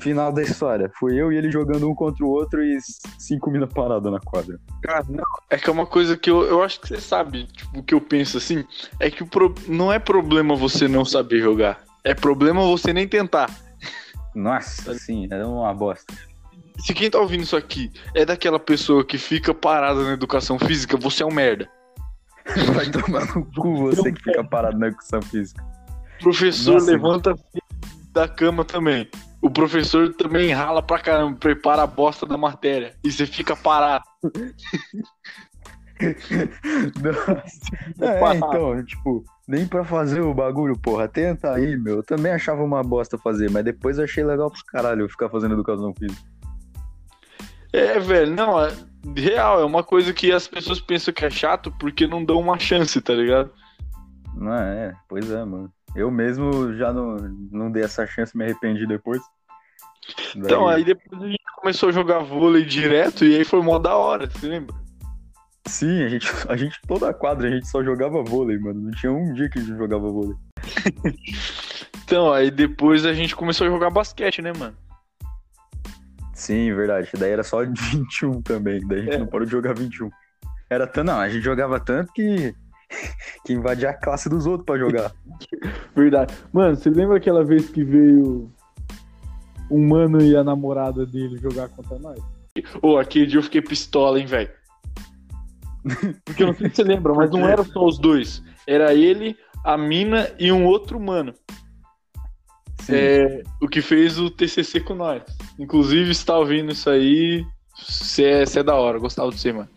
Final 0.00 0.32
da 0.32 0.42
história. 0.42 0.90
Fui 0.98 1.20
eu 1.20 1.30
e 1.32 1.36
ele 1.36 1.50
jogando 1.50 1.88
um 1.88 1.94
contra 1.94 2.24
o 2.24 2.28
outro 2.28 2.62
e 2.62 2.78
cinco 3.18 3.50
minas 3.50 3.72
paradas 3.72 4.10
na 4.10 4.18
quadra. 4.18 4.58
Cara, 4.82 5.04
não, 5.08 5.24
é 5.50 5.58
que 5.58 5.68
é 5.68 5.72
uma 5.72 5.86
coisa 5.86 6.16
que 6.16 6.30
eu, 6.30 6.42
eu 6.42 6.62
acho 6.62 6.80
que 6.80 6.88
você 6.88 7.00
sabe, 7.00 7.44
tipo, 7.46 7.78
o 7.78 7.82
que 7.82 7.94
eu 7.94 8.00
penso 8.00 8.38
assim, 8.38 8.64
é 8.98 9.10
que 9.10 9.22
o 9.22 9.26
pro- 9.26 9.54
não 9.68 9.92
é 9.92 9.98
problema 9.98 10.56
você 10.56 10.88
não 10.88 11.04
saber 11.04 11.40
jogar, 11.40 11.82
é 12.02 12.14
problema 12.14 12.62
você 12.62 12.92
nem 12.92 13.06
tentar. 13.06 13.50
Nossa, 14.34 14.94
sim, 14.94 15.28
era 15.30 15.46
uma 15.46 15.72
bosta. 15.74 16.12
Se 16.78 16.94
quem 16.94 17.10
tá 17.10 17.18
ouvindo 17.18 17.42
isso 17.42 17.56
aqui 17.56 17.92
é 18.14 18.24
daquela 18.24 18.58
pessoa 18.58 19.04
que 19.04 19.18
fica 19.18 19.52
parada 19.52 20.02
na 20.02 20.12
educação 20.12 20.58
física, 20.58 20.96
você 20.96 21.22
é 21.22 21.26
um 21.26 21.32
merda. 21.32 21.68
Vai 22.74 22.90
tomar 22.90 23.26
no 23.36 23.44
cu 23.44 23.76
você 23.76 24.10
que 24.10 24.22
fica 24.22 24.42
parado 24.42 24.78
na 24.78 24.86
educação 24.86 25.20
física. 25.20 25.62
Professor 26.20 26.74
Nossa. 26.74 26.90
levanta 26.90 27.34
da 28.12 28.26
cama 28.26 28.64
também. 28.64 29.08
O 29.42 29.50
professor 29.50 30.12
também 30.14 30.52
rala 30.52 30.82
pra 30.82 30.98
caramba, 30.98 31.36
prepara 31.38 31.82
a 31.82 31.86
bosta 31.86 32.26
da 32.26 32.36
matéria. 32.36 32.94
E 33.02 33.10
você 33.10 33.26
fica 33.26 33.56
parado. 33.56 34.04
Nossa. 37.02 37.70
É, 38.00 38.36
então, 38.36 38.82
tipo, 38.84 39.22
nem 39.46 39.66
pra 39.66 39.84
fazer 39.84 40.22
o 40.22 40.32
bagulho, 40.32 40.78
porra, 40.78 41.06
tenta 41.06 41.52
aí, 41.52 41.76
meu. 41.76 41.96
Eu 41.96 42.02
também 42.02 42.32
achava 42.32 42.62
uma 42.62 42.82
bosta 42.82 43.18
fazer, 43.18 43.50
mas 43.50 43.64
depois 43.64 43.98
eu 43.98 44.04
achei 44.04 44.24
legal 44.24 44.50
pro 44.50 44.64
caralho 44.64 45.08
ficar 45.10 45.28
fazendo 45.28 45.52
educação 45.52 45.92
física. 45.94 46.22
É, 47.72 47.98
velho, 47.98 48.34
não, 48.34 48.58
é 48.58 48.72
real, 49.16 49.60
é 49.60 49.64
uma 49.64 49.82
coisa 49.82 50.12
que 50.12 50.32
as 50.32 50.48
pessoas 50.48 50.80
pensam 50.80 51.12
que 51.12 51.24
é 51.24 51.30
chato 51.30 51.70
porque 51.78 52.06
não 52.06 52.24
dão 52.24 52.38
uma 52.38 52.58
chance, 52.58 53.00
tá 53.00 53.12
ligado? 53.12 53.50
Não 54.34 54.54
é, 54.54 54.94
pois 55.08 55.30
é, 55.30 55.44
mano. 55.44 55.70
Eu 55.94 56.10
mesmo 56.10 56.74
já 56.74 56.92
não, 56.92 57.16
não 57.50 57.70
dei 57.70 57.82
essa 57.82 58.06
chance, 58.06 58.36
me 58.36 58.44
arrependi 58.44 58.86
depois. 58.86 59.20
Então, 60.36 60.68
aí 60.68 60.84
depois 60.84 61.22
a 61.22 61.26
gente 61.26 61.42
começou 61.56 61.88
a 61.88 61.92
jogar 61.92 62.20
vôlei 62.20 62.64
direto 62.64 63.24
e 63.24 63.36
aí 63.36 63.44
foi 63.44 63.60
mó 63.62 63.78
da 63.78 63.96
hora, 63.96 64.28
você 64.28 64.46
lembra? 64.46 64.74
Sim, 65.66 66.02
a 66.02 66.08
gente, 66.08 66.26
a 66.48 66.56
gente, 66.56 66.80
toda 66.86 67.08
a 67.08 67.14
quadra, 67.14 67.48
a 67.48 67.50
gente 67.50 67.68
só 67.68 67.82
jogava 67.84 68.22
vôlei, 68.22 68.58
mano. 68.58 68.80
Não 68.80 68.90
tinha 68.92 69.12
um 69.12 69.32
dia 69.34 69.48
que 69.48 69.58
a 69.58 69.62
gente 69.62 69.76
jogava 69.76 70.08
vôlei. 70.10 70.34
Então, 72.04 72.32
aí 72.32 72.50
depois 72.50 73.04
a 73.04 73.12
gente 73.12 73.36
começou 73.36 73.66
a 73.66 73.70
jogar 73.70 73.90
basquete, 73.90 74.42
né, 74.42 74.52
mano? 74.58 74.76
Sim, 76.34 76.72
verdade. 76.74 77.10
Daí 77.16 77.30
era 77.30 77.42
só 77.44 77.60
21 77.62 78.42
também. 78.42 78.80
Daí 78.86 79.00
a 79.00 79.02
gente 79.02 79.14
É. 79.14 79.18
não 79.18 79.26
parou 79.26 79.44
de 79.44 79.52
jogar 79.52 79.74
21. 79.74 80.10
Era 80.68 80.86
tanto, 80.86 81.06
não, 81.06 81.18
a 81.20 81.28
gente 81.28 81.42
jogava 81.42 81.78
tanto 81.78 82.12
que, 82.12 82.54
que 83.44 83.52
invadia 83.52 83.90
a 83.90 83.94
classe 83.94 84.28
dos 84.28 84.46
outros 84.46 84.66
pra 84.66 84.78
jogar. 84.78 85.12
Verdade. 85.94 86.34
Mano, 86.52 86.76
você 86.76 86.90
lembra 86.90 87.16
aquela 87.16 87.44
vez 87.44 87.68
que 87.70 87.84
veio 87.84 88.50
um 89.70 89.88
mano 89.88 90.20
e 90.20 90.36
a 90.36 90.42
namorada 90.42 91.06
dele 91.06 91.38
jogar 91.38 91.68
contra 91.68 91.98
nós? 91.98 92.20
Ô, 92.82 92.98
aquele 92.98 93.26
dia 93.26 93.38
eu 93.38 93.42
fiquei 93.42 93.62
pistola, 93.62 94.18
hein, 94.18 94.26
velho? 94.26 94.50
Porque 96.24 96.42
eu 96.42 96.48
não 96.48 96.54
sei 96.54 96.68
se 96.68 96.76
você 96.76 96.82
lembra, 96.82 97.14
mas 97.14 97.30
não 97.30 97.48
era 97.48 97.64
só 97.64 97.84
os 97.84 97.98
dois. 97.98 98.42
Era 98.66 98.92
ele, 98.92 99.36
a 99.64 99.78
mina 99.78 100.30
e 100.38 100.50
um 100.52 100.64
outro 100.66 101.00
mano. 101.00 101.32
Sim. 102.80 102.92
É, 102.94 103.42
o 103.60 103.68
que 103.68 103.80
fez 103.80 104.18
o 104.18 104.30
TCC 104.30 104.80
com 104.80 104.94
nós. 104.94 105.22
Inclusive, 105.58 106.14
se 106.14 106.24
tá 106.24 106.36
ouvindo 106.36 106.72
isso 106.72 106.90
aí, 106.90 107.44
você 107.78 108.24
é, 108.24 108.42
é 108.42 108.62
da 108.62 108.74
hora. 108.74 108.98
Gostava 108.98 109.30
de 109.30 109.38
você, 109.38 109.52
mano. 109.52 109.68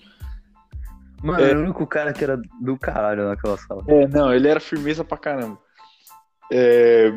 Mano, 1.24 1.44
é. 1.44 1.50
era 1.52 1.60
o 1.60 1.64
único 1.64 1.88
cara 1.88 2.12
que 2.12 2.24
era 2.24 2.38
do 2.62 2.78
caralho 2.78 3.30
naquela 3.30 3.58
sala. 3.58 3.84
É, 3.88 4.08
não, 4.08 4.34
ele 4.34 4.48
era 4.48 4.60
firmeza 4.60 5.06
pra 5.06 5.18
caramba. 5.18 5.58
É, 6.52 7.10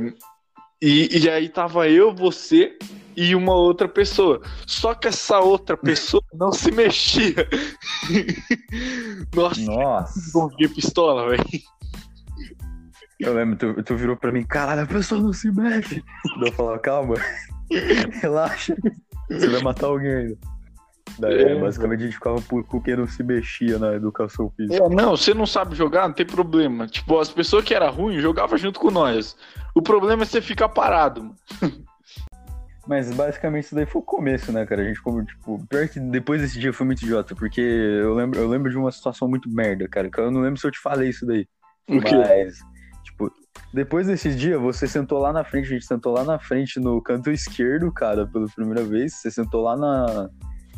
e, 0.80 1.18
e 1.18 1.28
aí 1.28 1.48
tava 1.48 1.88
eu, 1.88 2.14
você 2.14 2.78
e 3.16 3.34
uma 3.34 3.54
outra 3.54 3.88
pessoa. 3.88 4.40
Só 4.64 4.94
que 4.94 5.08
essa 5.08 5.40
outra 5.40 5.76
pessoa 5.76 6.22
não 6.34 6.52
se 6.52 6.70
mexia. 6.70 7.48
Nossa, 9.34 9.60
Nossa. 9.62 10.48
fiquei 10.50 10.68
pistola, 10.68 11.30
velho. 11.30 11.44
Eu 13.18 13.34
lembro, 13.34 13.56
tu, 13.56 13.82
tu 13.82 13.96
virou 13.96 14.16
pra 14.16 14.30
mim, 14.30 14.44
caralho, 14.44 14.82
a 14.82 14.86
pessoa 14.86 15.20
não 15.20 15.32
se 15.32 15.50
mexe. 15.50 16.04
Eu 16.44 16.52
falava, 16.52 16.78
calma, 16.78 17.14
relaxa, 18.20 18.76
você 19.30 19.48
vai 19.48 19.62
matar 19.62 19.86
alguém 19.86 20.12
ainda. 20.12 20.38
É, 21.22 21.54
basicamente, 21.54 22.00
a 22.00 22.04
gente 22.04 22.14
ficava 22.14 22.40
puto 22.42 22.68
com 22.68 22.80
quem 22.80 22.96
não 22.96 23.06
se 23.06 23.22
mexia 23.22 23.78
na 23.78 23.94
educação 23.94 24.50
física. 24.50 24.84
É, 24.84 24.88
não, 24.88 25.16
você 25.16 25.32
não 25.32 25.46
sabe 25.46 25.74
jogar, 25.74 26.08
não 26.08 26.14
tem 26.14 26.26
problema. 26.26 26.86
Tipo, 26.86 27.18
as 27.18 27.30
pessoas 27.30 27.64
que 27.64 27.74
eram 27.74 27.90
ruins 27.90 28.20
jogavam 28.20 28.58
junto 28.58 28.78
com 28.78 28.90
nós. 28.90 29.36
O 29.74 29.80
problema 29.80 30.22
é 30.22 30.26
você 30.26 30.42
ficar 30.42 30.68
parado, 30.68 31.22
mano. 31.22 31.36
Mas 32.86 33.12
basicamente 33.12 33.64
isso 33.64 33.74
daí 33.74 33.84
foi 33.84 34.00
o 34.00 34.04
começo, 34.04 34.52
né, 34.52 34.64
cara? 34.64 34.82
A 34.82 34.84
gente 34.84 35.02
como, 35.02 35.24
tipo, 35.24 35.66
pior 35.66 35.88
que 35.88 35.98
depois 35.98 36.40
desse 36.40 36.58
dia 36.58 36.72
foi 36.72 36.86
muito 36.86 37.02
idiota, 37.02 37.34
porque 37.34 37.60
eu 37.60 38.14
lembro, 38.14 38.38
eu 38.38 38.48
lembro 38.48 38.70
de 38.70 38.76
uma 38.76 38.92
situação 38.92 39.26
muito 39.26 39.50
merda, 39.50 39.88
cara, 39.88 40.08
que 40.08 40.20
eu 40.20 40.30
não 40.30 40.40
lembro 40.40 40.60
se 40.60 40.66
eu 40.66 40.70
te 40.70 40.78
falei 40.78 41.08
isso 41.08 41.26
daí. 41.26 41.48
O 41.88 42.00
quê? 42.00 42.14
Mas, 42.14 42.58
tipo, 43.02 43.32
depois 43.74 44.06
desses 44.06 44.36
dias, 44.38 44.60
você 44.60 44.86
sentou 44.86 45.18
lá 45.18 45.32
na 45.32 45.42
frente, 45.42 45.66
a 45.66 45.70
gente 45.70 45.84
sentou 45.84 46.12
lá 46.12 46.22
na 46.22 46.38
frente 46.38 46.78
no 46.78 47.02
canto 47.02 47.28
esquerdo, 47.28 47.90
cara, 47.90 48.24
pela 48.24 48.46
primeira 48.54 48.84
vez. 48.84 49.14
Você 49.14 49.32
sentou 49.32 49.62
lá 49.62 49.76
na, 49.76 50.30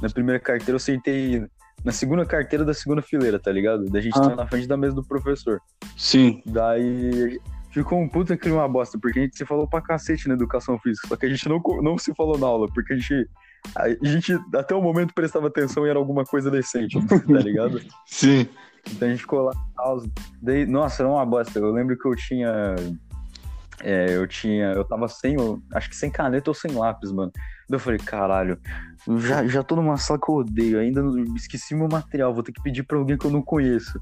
na 0.02 0.08
primeira 0.08 0.40
carteira, 0.40 0.72
eu 0.72 0.78
sentei 0.78 1.46
na 1.84 1.92
segunda 1.92 2.24
carteira 2.26 2.64
da 2.64 2.74
segunda 2.74 3.00
fileira, 3.02 3.38
tá 3.38 3.52
ligado? 3.52 3.84
Daí 3.86 4.00
a 4.00 4.04
gente 4.04 4.18
Ah. 4.18 4.22
tava 4.22 4.36
na 4.36 4.46
frente 4.46 4.66
da 4.66 4.76
mesa 4.76 4.94
do 4.94 5.04
professor. 5.04 5.60
Sim. 5.96 6.42
Daí 6.46 7.40
ficou 7.70 8.00
um 8.00 8.08
puta 8.08 8.36
clima 8.36 8.58
uma 8.58 8.68
bosta, 8.68 8.98
porque 9.00 9.18
a 9.20 9.22
gente 9.22 9.36
se 9.36 9.44
falou 9.44 9.68
pra 9.68 9.80
cacete 9.80 10.26
na 10.28 10.34
educação 10.34 10.78
física, 10.78 11.06
só 11.06 11.16
que 11.16 11.26
a 11.26 11.28
gente 11.28 11.48
não, 11.48 11.60
não 11.82 11.96
se 11.98 12.12
falou 12.14 12.36
na 12.38 12.46
aula, 12.46 12.66
porque 12.72 12.94
a 12.94 12.96
gente, 12.96 13.28
a 13.76 13.88
gente 14.06 14.36
até 14.54 14.74
o 14.74 14.82
momento 14.82 15.14
prestava 15.14 15.46
atenção 15.46 15.86
e 15.86 15.90
era 15.90 15.98
alguma 15.98 16.24
coisa 16.24 16.50
decente, 16.50 16.98
tá 17.06 17.38
ligado? 17.38 17.80
Sim. 18.06 18.48
Então 18.90 19.06
a 19.06 19.10
gente 19.10 19.20
ficou 19.20 19.42
lá 19.42 19.52
na 19.76 19.82
aula. 19.82 20.02
Daí, 20.40 20.64
nossa, 20.66 21.02
era 21.02 21.10
uma 21.12 21.24
bosta. 21.26 21.58
Eu 21.58 21.70
lembro 21.72 21.96
que 21.98 22.08
eu 22.08 22.16
tinha. 22.16 22.74
É, 23.80 24.16
eu 24.16 24.26
tinha. 24.26 24.72
Eu 24.72 24.84
tava 24.84 25.08
sem. 25.08 25.36
o- 25.38 25.60
Acho 25.74 25.88
que 25.90 25.96
sem 25.96 26.10
caneta 26.10 26.50
ou 26.50 26.54
sem 26.54 26.70
lápis, 26.72 27.12
mano. 27.12 27.32
Eu 27.70 27.78
falei, 27.78 27.98
caralho, 27.98 28.58
eu 29.06 29.18
já, 29.18 29.46
já 29.46 29.62
tô 29.62 29.76
numa 29.76 29.96
sala 29.98 30.18
que 30.18 30.30
eu 30.30 30.36
odeio, 30.36 30.78
ainda 30.78 31.02
não- 31.02 31.18
esqueci 31.36 31.74
meu 31.74 31.88
material, 31.90 32.32
vou 32.32 32.42
ter 32.42 32.52
que 32.52 32.62
pedir 32.62 32.82
pra 32.82 32.96
alguém 32.98 33.16
que 33.18 33.26
eu 33.26 33.30
não 33.30 33.42
conheço. 33.42 34.00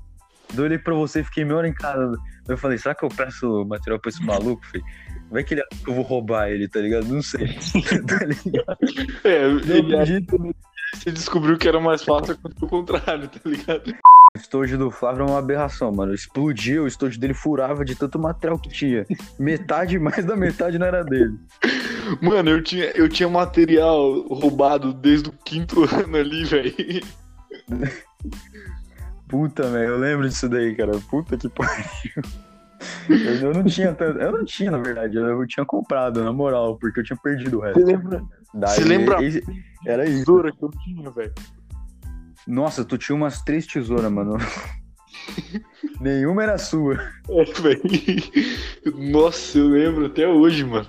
Eu 0.57 0.63
olhei 0.65 0.79
pra 0.79 0.95
você 0.95 1.21
e 1.21 1.25
fiquei 1.25 1.45
meia 1.45 1.57
hora 1.57 1.69
em 1.69 1.75
casa. 1.75 2.17
Eu 2.47 2.57
falei, 2.57 2.79
será 2.79 2.95
que 2.95 3.05
eu 3.05 3.09
peço 3.09 3.65
material 3.65 3.99
pra 3.99 4.09
esse 4.11 4.23
maluco, 4.25 4.65
filho? 4.67 4.85
Vai 5.29 5.43
que 5.43 5.55
ele 5.55 5.63
acha 5.63 5.83
que 5.83 5.91
eu 5.91 5.95
vou 5.95 6.05
roubar 6.05 6.49
ele, 6.49 6.69
tá 6.69 6.79
ligado? 6.81 7.07
Não 7.09 7.21
sei. 7.21 7.49
tá 8.07 8.25
ligado? 8.25 8.79
É, 9.25 9.45
eu 9.45 9.59
ele, 9.59 9.97
pedi 9.97 10.27
você 10.95 11.11
descobriu 11.11 11.59
que 11.59 11.69
era 11.69 11.81
mais 11.81 12.03
fácil 12.05 12.39
quanto 12.39 12.65
o 12.65 12.69
contrário, 12.69 13.29
tá 13.29 13.41
ligado? 13.45 13.93
O 14.37 14.39
estojo 14.39 14.77
do 14.77 14.91
Flávio 14.91 15.23
é 15.23 15.31
uma 15.31 15.39
aberração, 15.39 15.91
mano. 15.91 16.13
Explodia, 16.13 16.83
o 16.83 16.87
estojo 16.87 17.19
dele 17.19 17.33
furava 17.33 17.85
de 17.87 17.95
tanto 17.95 18.19
material 18.19 18.59
que 18.59 18.69
tinha. 18.69 19.07
Metade, 19.39 19.97
mais 19.99 20.25
da 20.27 20.37
metade 20.37 20.79
não 20.79 20.87
era 20.87 21.03
dele. 21.03 21.39
Mano, 22.21 22.51
eu 22.51 22.63
tinha, 22.63 22.85
eu 22.95 23.09
tinha 23.09 23.29
material 23.31 24.21
roubado 24.29 24.93
desde 24.93 25.31
o 25.31 25.33
quinto 25.33 25.85
ano 25.91 26.17
ali, 26.19 26.45
velho. 26.45 26.75
Puta, 29.29 29.69
velho, 29.71 29.93
eu 29.93 29.99
lembro 29.99 30.29
disso 30.29 30.49
daí, 30.49 30.75
cara. 30.75 30.93
Puta 31.11 31.37
que 31.37 31.49
pariu. 31.49 31.85
Eu, 33.09 33.35
eu 33.49 33.53
não 33.55 33.65
tinha 33.65 33.93
tanto. 33.95 34.19
Eu 34.21 34.33
não 34.33 34.45
tinha, 34.45 34.71
na 34.71 34.79
verdade. 34.79 35.17
Eu 35.17 35.47
tinha 35.47 35.65
comprado, 35.65 36.23
na 36.23 36.33
moral, 36.33 36.77
porque 36.77 37.01
eu 37.01 37.05
tinha 37.05 37.17
perdido 37.17 37.59
o 37.59 37.61
Você 37.61 37.67
resto. 37.69 37.85
lembra? 37.87 38.23
Daí, 38.55 38.71
Você 38.77 38.85
lembra? 38.85 39.25
esse- 39.25 39.43
Era 39.87 40.05
isso. 40.07 40.25
Que 40.25 40.65
eu 40.65 40.71
tinha, 40.85 41.11
velho. 41.11 41.33
Nossa, 42.47 42.85
tu 42.85 42.97
tinha 42.97 43.17
umas 43.17 43.43
três 43.43 43.67
tesouras, 43.67 44.11
mano. 44.11 44.37
Nenhuma 46.01 46.43
era 46.43 46.59
sua. 46.59 46.95
É, 47.29 47.45
velho. 47.45 47.83
Nossa, 49.13 49.59
eu 49.59 49.69
lembro 49.69 50.07
até 50.07 50.29
hoje, 50.29 50.65
mano. 50.65 50.89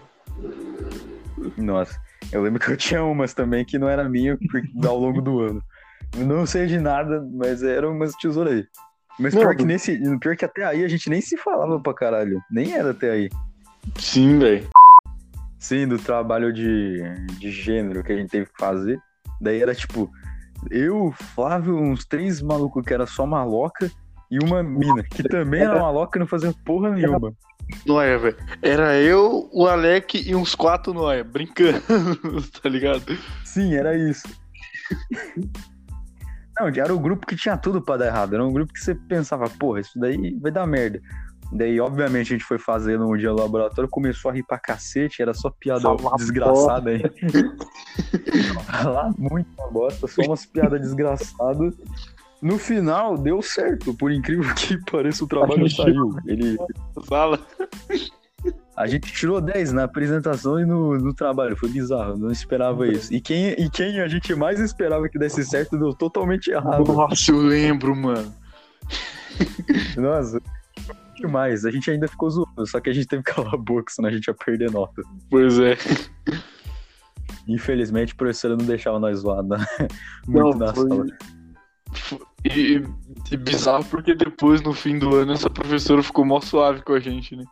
Nossa, 1.58 2.00
eu 2.32 2.42
lembro 2.42 2.60
que 2.60 2.72
eu 2.72 2.78
tinha 2.78 3.04
umas 3.04 3.34
também 3.34 3.66
que 3.66 3.80
não 3.80 3.90
era 3.90 4.08
minha 4.08 4.38
ao 4.86 5.00
longo 5.00 5.22
do 5.22 5.40
ano. 5.40 5.64
Não 6.16 6.46
sei 6.46 6.68
de 6.68 6.80
nada, 6.80 7.26
mas 7.34 7.64
eram 7.64 7.92
umas 7.92 8.14
tesouras 8.16 8.54
aí. 8.54 8.68
Mas 9.20 9.34
Não, 9.34 9.42
pior 9.42 9.56
que 9.56 9.66
nesse. 9.66 10.00
Pior 10.20 10.36
que 10.36 10.46
até 10.46 10.64
aí 10.64 10.84
a 10.84 10.88
gente 10.88 11.10
nem 11.10 11.22
se 11.22 11.36
falava 11.38 11.80
pra 11.80 11.94
caralho. 11.94 12.40
Nem 12.52 12.74
era 12.74 12.92
até 12.92 13.12
aí. 13.12 13.30
Sim, 13.98 14.38
velho. 14.38 14.68
Sim, 15.58 15.88
do 15.88 15.98
trabalho 15.98 16.54
de, 16.54 17.02
de 17.40 17.50
gênero 17.50 18.04
que 18.04 18.12
a 18.12 18.16
gente 18.16 18.30
teve 18.30 18.46
que 18.46 18.58
fazer. 18.60 19.00
Daí 19.42 19.62
era 19.62 19.74
tipo, 19.74 20.10
eu, 20.70 21.14
Flávio, 21.36 21.78
uns 21.78 22.06
três 22.06 22.42
malucos 22.42 22.84
que 22.86 22.94
era 22.94 23.06
só 23.06 23.26
maloca 23.26 23.92
e 24.30 24.40
uma 24.44 24.62
mina, 24.62 25.04
que 25.04 25.24
também 25.24 25.62
era 25.62 25.80
maloca 25.80 26.18
e 26.18 26.22
não 26.22 26.28
fazia 26.28 26.54
porra 26.66 26.92
nenhuma. 26.92 27.34
Noia, 27.86 28.18
velho. 28.18 28.38
Era 28.62 28.98
eu, 28.98 29.50
o 29.54 29.68
Alec 29.68 30.18
e 30.18 30.36
uns 30.36 30.56
quatro 30.56 30.94
Noia, 30.94 31.24
brincando, 31.24 31.82
tá 32.62 32.70
ligado? 32.70 33.18
Sim, 33.44 33.76
era 33.76 33.98
isso. 33.98 34.28
Não, 36.60 36.68
era 36.68 36.94
o 36.94 37.00
grupo 37.00 37.28
que 37.28 37.36
tinha 37.36 37.58
tudo 37.58 37.82
pra 37.82 37.98
dar 37.98 38.08
errado. 38.08 38.34
Era 38.34 38.46
um 38.46 38.52
grupo 38.52 38.74
que 38.74 38.80
você 38.80 38.96
pensava, 38.96 39.50
porra, 39.50 39.82
isso 39.82 40.00
daí 40.00 40.36
vai 40.40 40.52
dar 40.52 40.66
merda. 40.66 41.00
Daí, 41.52 41.80
obviamente, 41.80 42.34
a 42.34 42.38
gente 42.38 42.44
foi 42.44 42.60
fazendo 42.60 43.08
um 43.08 43.16
dia 43.16 43.30
no 43.30 43.40
laboratório, 43.40 43.90
começou 43.90 44.30
a 44.30 44.34
rir 44.34 44.44
pra 44.44 44.60
cacete, 44.60 45.22
era 45.22 45.34
só 45.34 45.50
piada 45.50 45.82
Fala 45.82 46.18
desgraçada 46.18 46.90
aí. 46.90 47.02
Lá, 48.84 49.14
muito 49.18 49.48
uma 49.58 49.72
bosta, 49.72 50.08
só 50.08 50.22
umas 50.24 50.46
piadas 50.46 50.82
desgraçadas. 50.82 51.74
No 52.42 52.58
final, 52.60 53.18
deu 53.18 53.42
certo, 53.42 53.94
por 53.94 54.12
incrível 54.12 54.54
que 54.54 54.78
pareça, 54.92 55.24
o 55.24 55.28
trabalho 55.28 55.70
saiu. 55.70 56.16
Ele, 56.26 56.58
Fala. 57.06 57.40
a 58.76 58.86
gente 58.86 59.12
tirou 59.12 59.42
10 59.42 59.72
na 59.72 59.86
apresentação 59.86 60.60
e 60.60 60.66
no, 60.66 60.98
no 60.98 61.14
trabalho, 61.14 61.56
foi 61.56 61.70
bizarro, 61.70 62.18
não 62.18 62.30
esperava 62.30 62.88
isso. 62.88 63.12
E 63.12 63.22
quem, 63.22 63.54
e 63.54 63.70
quem 63.70 64.02
a 64.02 64.08
gente 64.08 64.36
mais 64.36 64.60
esperava 64.60 65.10
que 65.10 65.18
desse 65.18 65.44
certo 65.46 65.80
deu 65.80 65.94
totalmente 65.94 66.52
errado. 66.52 66.94
Nossa, 66.94 67.32
eu 67.32 67.38
lembro, 67.38 67.96
mano. 67.96 68.32
Nossa, 69.98 70.40
demais. 71.18 71.66
A 71.66 71.72
gente 71.72 71.90
ainda 71.92 72.08
ficou 72.08 72.30
zoando, 72.30 72.66
só 72.66 72.80
que 72.80 72.90
a 72.90 72.94
gente 72.94 73.08
teve 73.08 73.24
que 73.24 73.32
calar 73.34 73.54
a 73.54 73.58
boca, 73.58 73.92
senão 73.92 74.10
a 74.10 74.12
gente 74.12 74.28
ia 74.28 74.34
perder 74.34 74.72
nota. 74.72 75.02
Pois 75.30 75.60
é. 75.60 75.76
Infelizmente, 77.48 78.14
a 78.14 78.16
professora 78.16 78.56
não 78.56 78.66
deixava 78.66 79.00
nós 79.00 79.20
zoar 79.20 79.44
né? 79.44 79.58
muito 80.28 80.58
na 80.58 80.74
foi- 80.74 80.88
sala. 80.90 81.06
E, 82.46 82.84
e 83.32 83.38
bizarro 83.38 83.84
porque 83.86 84.14
depois, 84.14 84.62
no 84.62 84.74
fim 84.74 85.00
do 85.00 85.16
ano, 85.16 85.32
essa 85.34 85.50
professora 85.50 86.04
ficou 86.04 86.26
mó 86.26 86.40
suave 86.40 86.82
com 86.82 86.94
a 86.94 87.00
gente, 87.00 87.36
né? 87.36 87.44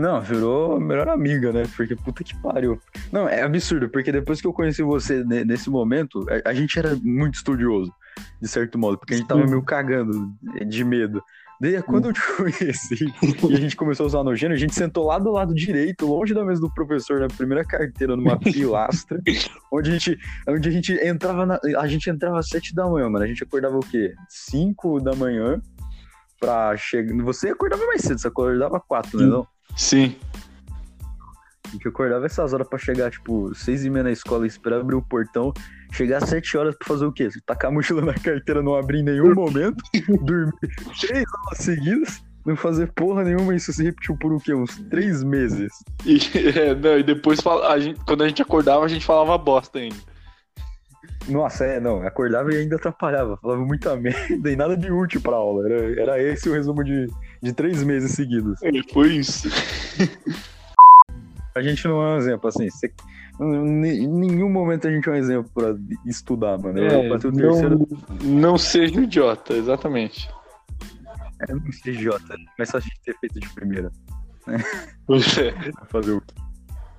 Não, 0.00 0.20
virou 0.20 0.76
a 0.76 0.80
melhor 0.80 1.08
amiga, 1.08 1.52
né? 1.52 1.62
Porque 1.76 1.96
puta 1.96 2.22
que 2.22 2.36
pariu. 2.42 2.80
Não, 3.10 3.26
é 3.28 3.42
absurdo, 3.42 3.88
porque 3.88 4.12
depois 4.12 4.40
que 4.40 4.46
eu 4.46 4.52
conheci 4.52 4.82
você 4.82 5.24
ne- 5.24 5.44
nesse 5.44 5.70
momento, 5.70 6.26
a, 6.44 6.50
a 6.50 6.54
gente 6.54 6.78
era 6.78 6.94
muito 7.02 7.36
estudioso, 7.36 7.92
de 8.40 8.48
certo 8.48 8.78
modo, 8.78 8.98
porque 8.98 9.14
a 9.14 9.16
gente 9.16 9.26
tava 9.26 9.44
meio 9.46 9.62
cagando 9.62 10.30
de 10.66 10.84
medo. 10.84 11.22
Daí 11.60 11.82
quando 11.82 12.08
eu 12.08 12.12
te 12.12 12.20
conheci 12.36 13.12
e 13.50 13.54
a 13.54 13.58
gente 13.58 13.74
começou 13.74 14.04
a 14.04 14.06
usar 14.06 14.22
nojento, 14.22 14.52
a 14.52 14.56
gente 14.56 14.74
sentou 14.74 15.06
lá 15.06 15.18
do 15.18 15.32
lado 15.32 15.54
direito, 15.54 16.06
longe 16.06 16.32
da 16.32 16.44
mesa 16.44 16.60
do 16.60 16.72
professor, 16.72 17.20
na 17.20 17.28
primeira 17.28 17.64
carteira, 17.64 18.16
numa 18.16 18.38
pilastra, 18.40 19.20
onde 19.72 19.90
a 19.90 19.92
gente, 19.92 20.18
onde 20.48 20.68
a 20.68 20.72
gente 20.72 20.92
entrava 20.92 21.44
na, 21.44 21.58
a 21.78 21.86
gente 21.88 22.08
entrava 22.08 22.38
às 22.38 22.48
sete 22.48 22.74
da 22.74 22.86
manhã, 22.86 23.08
mano. 23.08 23.24
A 23.24 23.28
gente 23.28 23.42
acordava 23.42 23.76
o 23.76 23.80
quê? 23.80 24.14
Cinco 24.28 25.00
da 25.00 25.14
manhã 25.14 25.60
pra 26.38 26.76
chegar. 26.76 27.16
Você 27.24 27.48
acordava 27.48 27.84
mais 27.86 28.02
cedo, 28.02 28.20
você 28.20 28.28
acordava 28.28 28.80
quatro, 28.80 29.18
né? 29.18 29.26
Não? 29.26 29.46
Sim. 29.76 30.14
A 31.68 31.70
gente 31.72 31.86
acordava 31.86 32.24
essas 32.26 32.52
horas 32.52 32.66
pra 32.66 32.78
chegar, 32.78 33.10
tipo, 33.10 33.54
seis 33.54 33.84
e 33.84 33.90
meia 33.90 34.04
na 34.04 34.10
escola, 34.10 34.46
esperar 34.46 34.80
abrir 34.80 34.96
o 34.96 35.02
portão, 35.02 35.52
chegar 35.92 36.22
às 36.22 36.28
sete 36.28 36.56
horas 36.56 36.74
pra 36.76 36.88
fazer 36.88 37.04
o 37.04 37.12
quê? 37.12 37.28
Tacar 37.46 37.70
a 37.70 37.74
mochila 37.74 38.00
na 38.02 38.14
carteira, 38.14 38.62
não 38.62 38.74
abrir 38.74 39.00
em 39.00 39.04
nenhum 39.04 39.34
momento, 39.34 39.82
dormir 40.22 40.52
três 41.00 41.24
aulas 41.44 41.58
seguidas, 41.58 42.22
não 42.46 42.56
fazer 42.56 42.90
porra 42.92 43.22
nenhuma, 43.24 43.54
isso 43.54 43.72
se 43.72 43.84
repetiu 43.84 44.16
por 44.16 44.32
o 44.32 44.40
quê? 44.40 44.54
Uns 44.54 44.78
três 44.88 45.22
meses. 45.22 45.70
E, 46.06 46.16
é, 46.58 46.74
não, 46.74 46.98
e 46.98 47.02
depois, 47.02 47.38
a 47.46 47.78
gente- 47.78 48.00
quando 48.06 48.24
a 48.24 48.28
gente 48.28 48.40
acordava, 48.40 48.84
a 48.84 48.88
gente 48.88 49.04
falava 49.04 49.36
bosta 49.36 49.78
ainda. 49.78 49.96
Nossa, 51.28 51.64
é, 51.66 51.78
não, 51.78 52.00
acordava 52.06 52.50
e 52.54 52.56
ainda 52.56 52.76
atrapalhava, 52.76 53.36
falava 53.36 53.62
muita 53.62 53.94
merda 54.00 54.50
e 54.50 54.56
nada 54.56 54.74
de 54.74 54.90
útil 54.90 55.20
pra 55.20 55.36
aula. 55.36 55.66
Era, 55.68 56.00
era 56.00 56.22
esse 56.22 56.48
o 56.48 56.54
resumo 56.54 56.82
de, 56.82 57.06
de 57.42 57.52
três 57.52 57.82
meses 57.84 58.12
seguidos. 58.12 58.58
É, 58.62 58.70
foi 58.90 59.16
isso. 59.16 59.48
A 61.58 61.62
gente 61.62 61.86
não 61.86 62.02
é 62.02 62.14
um 62.14 62.16
exemplo, 62.18 62.48
assim, 62.48 62.68
você- 62.70 62.92
em 63.40 64.06
nenhum 64.08 64.48
momento 64.50 64.88
a 64.88 64.90
gente 64.90 65.08
é 65.08 65.12
um 65.12 65.14
exemplo 65.16 65.50
pra 65.54 65.74
estudar, 66.06 66.58
mano. 66.58 66.78
É, 66.82 67.08
pra 67.08 67.18
ter 67.18 67.28
o 67.28 67.32
terceiro, 67.32 67.88
não, 68.22 68.28
não 68.28 68.58
seja 68.58 69.00
idiota, 69.00 69.54
exatamente. 69.54 70.28
é 71.48 71.54
um 71.54 71.60
CJ, 71.70 72.10
mas 72.58 72.68
só 72.70 72.78
a 72.78 72.80
gente 72.80 73.00
ter 73.04 73.16
feito 73.20 73.38
de 73.38 73.48
primeira. 73.54 73.90
É. 74.48 74.56
Vai 75.06 75.20
Fazer 75.88 76.12
o 76.12 76.20
quê? 76.20 76.34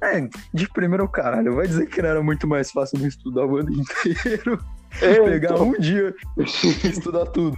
É, 0.02 0.30
de 0.54 0.70
primeiro 0.70 1.04
o 1.04 1.10
caralho. 1.10 1.56
Vai 1.56 1.68
dizer 1.68 1.86
que 1.88 2.02
não 2.02 2.08
era 2.10 2.24
muito 2.24 2.48
mais 2.48 2.72
fácil 2.72 3.00
não 3.00 3.08
estudar 3.08 3.46
o 3.46 3.58
ano 3.58 3.70
inteiro. 3.76 4.58
É, 5.02 5.20
pegar 5.22 5.52
então, 5.56 5.68
um 5.68 5.74
dia 5.78 6.16
e 6.38 6.88
estudar 6.88 7.26
tudo. 7.26 7.58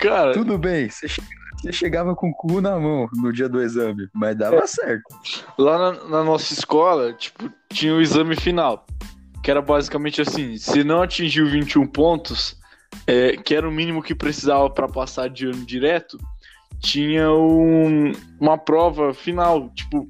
cara, 0.00 0.32
Tudo 0.32 0.58
bem, 0.58 0.88
você, 0.90 1.06
che- 1.06 1.22
você 1.60 1.72
chegava 1.72 2.14
com 2.14 2.30
o 2.30 2.34
cu 2.34 2.60
na 2.60 2.78
mão 2.78 3.08
no 3.14 3.32
dia 3.32 3.48
do 3.48 3.60
exame, 3.62 4.08
mas 4.14 4.36
dava 4.36 4.66
certo. 4.66 5.02
lá 5.58 5.78
na, 5.78 6.04
na 6.08 6.24
nossa 6.24 6.52
escola, 6.52 7.12
tipo, 7.12 7.50
tinha 7.72 7.94
o 7.94 8.00
exame 8.00 8.34
final. 8.36 8.86
Que 9.42 9.50
era 9.50 9.62
basicamente 9.62 10.20
assim: 10.20 10.56
se 10.56 10.84
não 10.84 11.02
atingiu 11.02 11.46
21 11.48 11.86
pontos, 11.86 12.56
é, 13.06 13.36
que 13.36 13.54
era 13.54 13.68
o 13.68 13.72
mínimo 13.72 14.02
que 14.02 14.14
precisava 14.14 14.68
para 14.68 14.88
passar 14.88 15.28
de 15.30 15.46
ano 15.46 15.64
direto, 15.64 16.18
tinha 16.78 17.30
um- 17.32 18.12
uma 18.38 18.58
prova 18.58 19.14
final. 19.14 19.70
Tipo, 19.70 20.06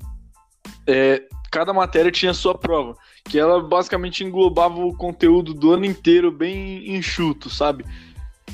é, 0.87 1.23
cada 1.51 1.73
matéria 1.73 2.11
tinha 2.11 2.35
sua 2.35 2.57
prova. 2.57 2.95
Que 3.25 3.39
ela 3.39 3.63
basicamente 3.63 4.25
englobava 4.25 4.81
o 4.81 4.97
conteúdo 4.97 5.55
do 5.55 5.73
ano 5.73 5.85
inteiro 5.85 6.33
bem 6.33 6.97
enxuto, 6.97 7.49
sabe? 7.51 7.85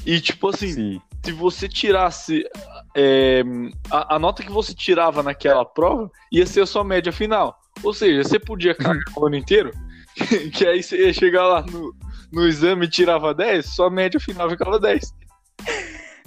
E 0.04 0.20
tipo 0.20 0.48
assim, 0.48 0.72
Sim. 0.72 1.00
Se 1.26 1.32
você 1.32 1.68
tirasse 1.68 2.48
é, 2.96 3.42
a, 3.90 4.14
a 4.14 4.18
nota 4.18 4.44
que 4.44 4.50
você 4.50 4.72
tirava 4.72 5.24
naquela 5.24 5.64
prova 5.64 6.08
ia 6.30 6.46
ser 6.46 6.60
a 6.60 6.66
sua 6.66 6.84
média 6.84 7.10
final. 7.10 7.58
Ou 7.82 7.92
seja, 7.92 8.22
você 8.22 8.38
podia 8.38 8.76
cagar 8.76 9.02
o 9.16 9.26
ano 9.26 9.34
inteiro, 9.34 9.72
que 10.54 10.64
aí 10.64 10.82
você 10.82 11.06
ia 11.06 11.12
chegar 11.12 11.46
lá 11.48 11.62
no, 11.62 11.92
no 12.32 12.46
exame 12.46 12.86
e 12.86 12.88
tirava 12.88 13.34
10, 13.34 13.66
sua 13.66 13.90
média 13.90 14.20
final 14.20 14.48
ficava 14.48 14.78
10. 14.78 15.12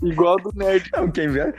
Igual 0.04 0.38
a 0.38 0.42
do 0.42 0.52
nerd. 0.54 0.90
Não, 0.94 1.12
quem 1.12 1.28
vê, 1.30 1.54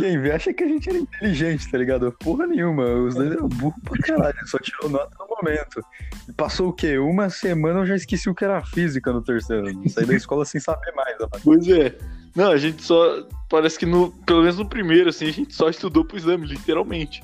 quem 0.00 0.20
vê 0.20 0.32
acha 0.32 0.52
que 0.52 0.62
a 0.62 0.68
gente 0.68 0.88
era 0.88 0.98
inteligente, 0.98 1.68
tá 1.70 1.78
ligado? 1.78 2.12
Porra 2.20 2.46
nenhuma. 2.46 2.84
Os 2.84 3.14
dois 3.14 3.32
eram 3.32 3.48
burros 3.48 3.80
pra 3.82 3.98
caralho. 3.98 4.36
Só 4.46 4.58
tirou 4.58 4.88
nota 4.88 5.10
no 5.18 5.26
momento. 5.26 5.80
E 6.28 6.32
Passou 6.32 6.68
o 6.68 6.72
quê? 6.72 6.96
Uma 6.98 7.28
semana 7.28 7.80
eu 7.80 7.86
já 7.86 7.96
esqueci 7.96 8.30
o 8.30 8.34
que 8.36 8.44
era 8.44 8.64
física 8.64 9.12
no 9.12 9.20
terceiro. 9.20 9.66
Saí 9.88 10.06
da 10.06 10.14
escola 10.14 10.44
sem 10.44 10.60
saber 10.60 10.92
mais. 10.92 11.18
rapaz. 11.18 11.42
Pois 11.42 11.68
é. 11.68 11.96
Não, 12.36 12.50
a 12.50 12.58
gente 12.58 12.82
só. 12.82 13.26
Parece 13.48 13.78
que 13.78 13.86
no. 13.86 14.12
Pelo 14.26 14.42
menos 14.42 14.58
no 14.58 14.68
primeiro, 14.68 15.08
assim, 15.08 15.26
a 15.26 15.32
gente 15.32 15.54
só 15.54 15.70
estudou 15.70 16.04
pro 16.04 16.18
exame, 16.18 16.46
literalmente. 16.46 17.22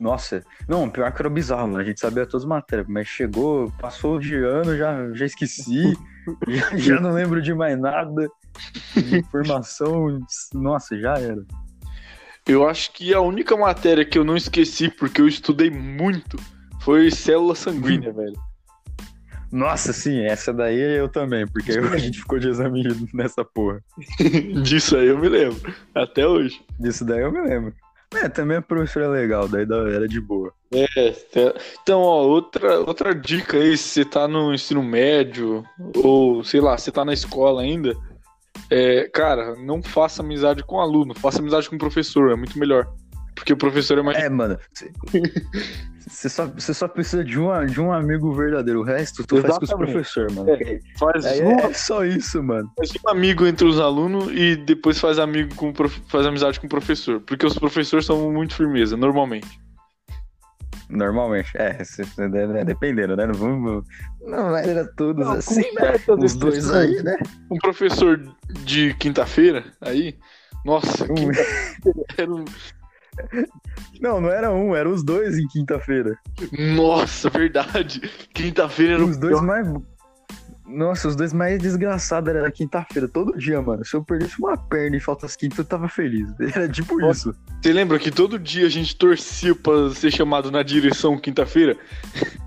Nossa, 0.00 0.42
não, 0.66 0.90
pior 0.90 1.12
que 1.12 1.22
era 1.22 1.30
bizarro, 1.30 1.68
mano. 1.68 1.80
A 1.80 1.84
gente 1.84 2.00
sabia 2.00 2.26
todas 2.26 2.42
as 2.42 2.48
matérias, 2.48 2.88
mas 2.88 3.06
chegou, 3.06 3.70
passou 3.78 4.18
de 4.18 4.34
ano, 4.34 4.76
já, 4.76 5.12
já 5.12 5.26
esqueci, 5.26 5.96
já, 6.48 6.76
já 6.76 7.00
não 7.00 7.12
lembro 7.12 7.40
de 7.40 7.54
mais 7.54 7.78
nada. 7.78 8.28
De 8.94 9.18
informação, 9.18 10.18
nossa, 10.52 10.98
já 10.98 11.14
era. 11.14 11.42
Eu 12.46 12.68
acho 12.68 12.92
que 12.92 13.14
a 13.14 13.20
única 13.20 13.56
matéria 13.56 14.04
que 14.04 14.18
eu 14.18 14.24
não 14.24 14.36
esqueci, 14.36 14.90
porque 14.90 15.20
eu 15.20 15.28
estudei 15.28 15.70
muito, 15.70 16.36
foi 16.80 17.10
célula 17.10 17.54
sanguínea, 17.54 18.12
velho. 18.12 18.51
Nossa, 19.52 19.92
sim, 19.92 20.20
essa 20.24 20.52
daí 20.52 20.80
eu 20.80 21.08
também, 21.08 21.46
porque 21.46 21.72
a 21.72 21.98
gente 21.98 22.18
ficou 22.20 22.38
de 22.38 22.48
exame 22.48 22.82
nessa 23.12 23.44
porra. 23.44 23.80
Disso 24.64 24.96
aí 24.96 25.08
eu 25.08 25.18
me 25.18 25.28
lembro. 25.28 25.60
Até 25.94 26.26
hoje. 26.26 26.60
Disso 26.80 27.04
daí 27.04 27.20
eu 27.20 27.30
me 27.30 27.40
lembro. 27.42 27.74
É, 28.14 28.28
também 28.28 28.56
a 28.58 28.62
professora 28.62 29.06
é 29.06 29.08
legal, 29.08 29.48
daí 29.48 29.64
da- 29.64 29.88
era 29.90 30.06
de 30.08 30.20
boa. 30.20 30.52
É, 30.74 31.14
então, 31.82 32.00
ó, 32.00 32.22
outra, 32.26 32.80
outra 32.80 33.14
dica 33.14 33.56
aí, 33.56 33.76
se 33.76 33.88
você 33.88 34.04
tá 34.04 34.26
no 34.28 34.52
ensino 34.54 34.82
médio, 34.82 35.64
ou 35.96 36.42
sei 36.44 36.60
lá, 36.60 36.76
você 36.76 36.90
tá 36.90 37.04
na 37.04 37.12
escola 37.14 37.62
ainda, 37.62 37.94
é, 38.70 39.08
cara, 39.08 39.54
não 39.56 39.82
faça 39.82 40.22
amizade 40.22 40.62
com 40.62 40.78
aluno, 40.80 41.14
faça 41.14 41.40
amizade 41.40 41.68
com 41.70 41.76
o 41.76 41.78
professor, 41.78 42.30
é 42.30 42.36
muito 42.36 42.58
melhor. 42.58 42.86
Porque 43.34 43.52
o 43.52 43.56
professor 43.56 43.98
é 43.98 44.02
mais. 44.02 44.18
É, 44.18 44.28
mano, 44.28 44.58
você 46.06 46.28
só, 46.28 46.46
você 46.46 46.74
só 46.74 46.86
precisa 46.86 47.24
de 47.24 47.38
um, 47.38 47.64
de 47.66 47.80
um 47.80 47.92
amigo 47.92 48.32
verdadeiro, 48.34 48.80
o 48.80 48.84
resto 48.84 49.24
tu 49.26 49.40
faz 49.40 49.56
com 49.58 49.64
os 49.64 49.70
Exatamente. 49.70 49.92
professores, 49.92 50.34
mano. 50.34 50.50
É. 50.50 50.80
Faz, 50.98 51.24
um, 51.40 51.50
é 51.60 51.72
só 51.74 52.04
isso, 52.04 52.42
mano. 52.42 52.70
faz 52.76 52.90
um 53.04 53.08
amigo 53.08 53.46
entre 53.46 53.66
os 53.66 53.80
alunos 53.80 54.28
e 54.32 54.56
depois 54.56 54.98
faz 55.00 55.18
amigo 55.18 55.54
com 55.54 55.70
o 55.70 55.72
prof- 55.72 56.02
faz 56.08 56.26
amizade 56.26 56.60
com 56.60 56.66
o 56.66 56.70
professor. 56.70 57.20
Porque 57.20 57.46
os 57.46 57.54
professores 57.58 58.04
são 58.04 58.30
muito 58.30 58.54
firmeza, 58.54 58.96
normalmente. 58.96 59.48
Normalmente, 60.90 61.50
é, 61.56 61.82
se- 61.84 62.02
né, 62.18 62.64
dependendo, 62.64 63.16
né? 63.16 63.26
Não 63.26 63.34
vamos. 63.34 63.84
Não 64.20 64.54
era 64.54 64.84
todos 64.94 65.24
Não, 65.24 65.32
assim, 65.32 65.62
né? 65.74 65.94
Os 66.18 66.34
dois 66.36 66.70
aí, 66.70 67.02
né? 67.02 67.16
Um 67.50 67.56
professor 67.56 68.20
de 68.64 68.92
quinta-feira, 68.94 69.64
aí, 69.80 70.18
nossa, 70.66 71.04
Um- 71.10 71.14
quinta-feira 71.14 72.04
era 72.18 72.30
um- 72.34 72.44
Não, 74.00 74.20
não 74.20 74.30
era 74.30 74.50
um, 74.50 74.74
eram 74.74 74.90
os 74.92 75.02
dois 75.02 75.38
em 75.38 75.46
quinta-feira. 75.46 76.18
Nossa, 76.76 77.28
verdade. 77.30 78.00
Quinta-feira 78.32 78.94
era 78.94 79.04
Os 79.04 79.16
dois 79.16 79.34
pior. 79.34 79.46
mais. 79.46 79.68
Nossa, 80.66 81.08
os 81.08 81.14
dois 81.16 81.34
mais 81.34 81.58
desgraçados 81.60 82.30
era 82.30 82.40
na 82.40 82.50
quinta-feira, 82.50 83.06
todo 83.06 83.36
dia, 83.36 83.60
mano. 83.60 83.84
Se 83.84 83.94
eu 83.94 84.02
perdesse 84.02 84.38
uma 84.38 84.56
perna 84.56 84.96
e 84.96 85.00
faltasse 85.00 85.36
quinta, 85.36 85.60
eu 85.60 85.64
tava 85.66 85.86
feliz. 85.86 86.26
Era 86.54 86.66
tipo 86.66 86.98
Nossa. 86.98 87.30
isso. 87.30 87.38
Você 87.60 87.72
lembra 87.72 87.98
que 87.98 88.10
todo 88.10 88.38
dia 88.38 88.66
a 88.66 88.70
gente 88.70 88.96
torcia 88.96 89.54
pra 89.54 89.90
ser 89.90 90.10
chamado 90.10 90.50
na 90.50 90.62
direção 90.62 91.18
quinta-feira? 91.18 91.76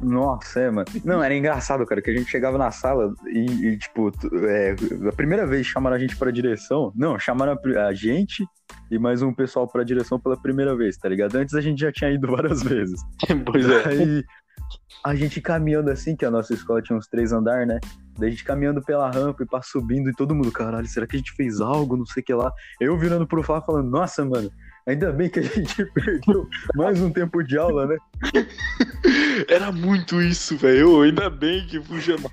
Nossa, 0.01 0.59
é, 0.59 0.71
mano. 0.71 0.87
Não, 1.03 1.23
era 1.23 1.35
engraçado, 1.35 1.85
cara, 1.85 2.01
que 2.01 2.09
a 2.09 2.13
gente 2.17 2.29
chegava 2.29 2.57
na 2.57 2.71
sala 2.71 3.13
e, 3.27 3.67
e, 3.67 3.77
tipo, 3.77 4.11
é, 4.47 4.75
a 5.07 5.11
primeira 5.11 5.45
vez 5.45 5.67
chamaram 5.67 5.95
a 5.95 5.99
gente 5.99 6.15
pra 6.15 6.31
direção. 6.31 6.91
Não, 6.95 7.19
chamaram 7.19 7.53
a, 7.77 7.85
a 7.87 7.93
gente 7.93 8.43
e 8.89 8.99
mais 8.99 9.21
um 9.21 9.33
pessoal 9.33 9.67
pra 9.67 9.83
direção 9.83 10.19
pela 10.19 10.37
primeira 10.37 10.75
vez, 10.75 10.97
tá 10.97 11.09
ligado? 11.09 11.35
Antes 11.35 11.55
a 11.55 11.61
gente 11.61 11.79
já 11.79 11.91
tinha 11.91 12.11
ido 12.11 12.27
várias 12.35 12.63
vezes. 12.63 13.01
pois 13.45 13.69
é. 13.69 13.87
Aí 13.87 14.23
a 15.03 15.15
gente 15.15 15.41
caminhando 15.41 15.91
assim, 15.91 16.15
que 16.15 16.25
a 16.25 16.31
nossa 16.31 16.53
escola 16.53 16.81
tinha 16.81 16.97
uns 16.97 17.07
três 17.07 17.31
andares, 17.31 17.67
né? 17.67 17.79
Daí 18.17 18.29
a 18.29 18.31
gente 18.31 18.43
caminhando 18.43 18.81
pela 18.81 19.11
rampa 19.11 19.43
e 19.43 19.45
pá 19.45 19.61
subindo 19.61 20.09
e 20.09 20.13
todo 20.13 20.33
mundo, 20.33 20.51
caralho, 20.51 20.87
será 20.87 21.05
que 21.05 21.15
a 21.15 21.19
gente 21.19 21.33
fez 21.33 21.59
algo? 21.59 21.97
Não 21.97 22.05
sei 22.05 22.23
o 22.23 22.25
que 22.25 22.33
lá. 22.33 22.51
Eu 22.79 22.97
virando 22.97 23.27
pro 23.27 23.43
Fá 23.43 23.61
falando, 23.61 23.89
nossa, 23.89 24.23
mano, 24.23 24.49
ainda 24.87 25.11
bem 25.11 25.29
que 25.29 25.39
a 25.39 25.43
gente 25.43 25.85
perdeu 25.93 26.47
mais 26.75 26.99
um 27.01 27.11
tempo 27.11 27.43
de 27.43 27.57
aula, 27.57 27.85
né? 27.85 27.97
Era 29.49 29.71
muito 29.71 30.21
isso, 30.21 30.57
velho. 30.57 31.01
Ainda 31.01 31.29
bem 31.29 31.67
que 31.67 31.81
fui 31.81 32.01
chamado. 32.01 32.31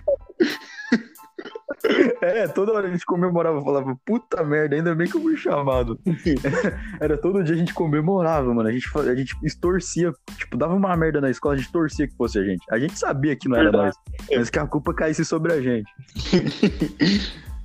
É, 2.22 2.46
toda 2.46 2.72
hora 2.72 2.86
a 2.86 2.90
gente 2.90 3.04
comemorava, 3.04 3.60
falava, 3.62 3.96
puta 4.06 4.44
merda, 4.44 4.76
ainda 4.76 4.94
bem 4.94 5.08
que 5.08 5.16
eu 5.16 5.20
fui 5.20 5.36
chamado. 5.36 5.98
Era 7.00 7.18
todo 7.18 7.42
dia 7.42 7.54
a 7.54 7.58
gente 7.58 7.74
comemorava, 7.74 8.52
mano. 8.54 8.68
A 8.68 8.72
gente, 8.72 8.86
a 8.96 9.14
gente 9.14 9.36
extorcia, 9.42 10.12
tipo, 10.36 10.56
dava 10.56 10.74
uma 10.74 10.96
merda 10.96 11.20
na 11.20 11.30
escola, 11.30 11.54
a 11.54 11.58
gente 11.58 11.72
torcia 11.72 12.06
que 12.06 12.16
fosse 12.16 12.38
a 12.38 12.44
gente. 12.44 12.64
A 12.70 12.78
gente 12.78 12.96
sabia 12.98 13.34
que 13.34 13.48
não 13.48 13.56
era 13.56 13.70
Verdade. 13.70 13.96
nós, 14.06 14.38
mas 14.38 14.50
que 14.50 14.58
a 14.58 14.66
culpa 14.66 14.94
caísse 14.94 15.24
sobre 15.24 15.52
a 15.52 15.60
gente. 15.60 15.90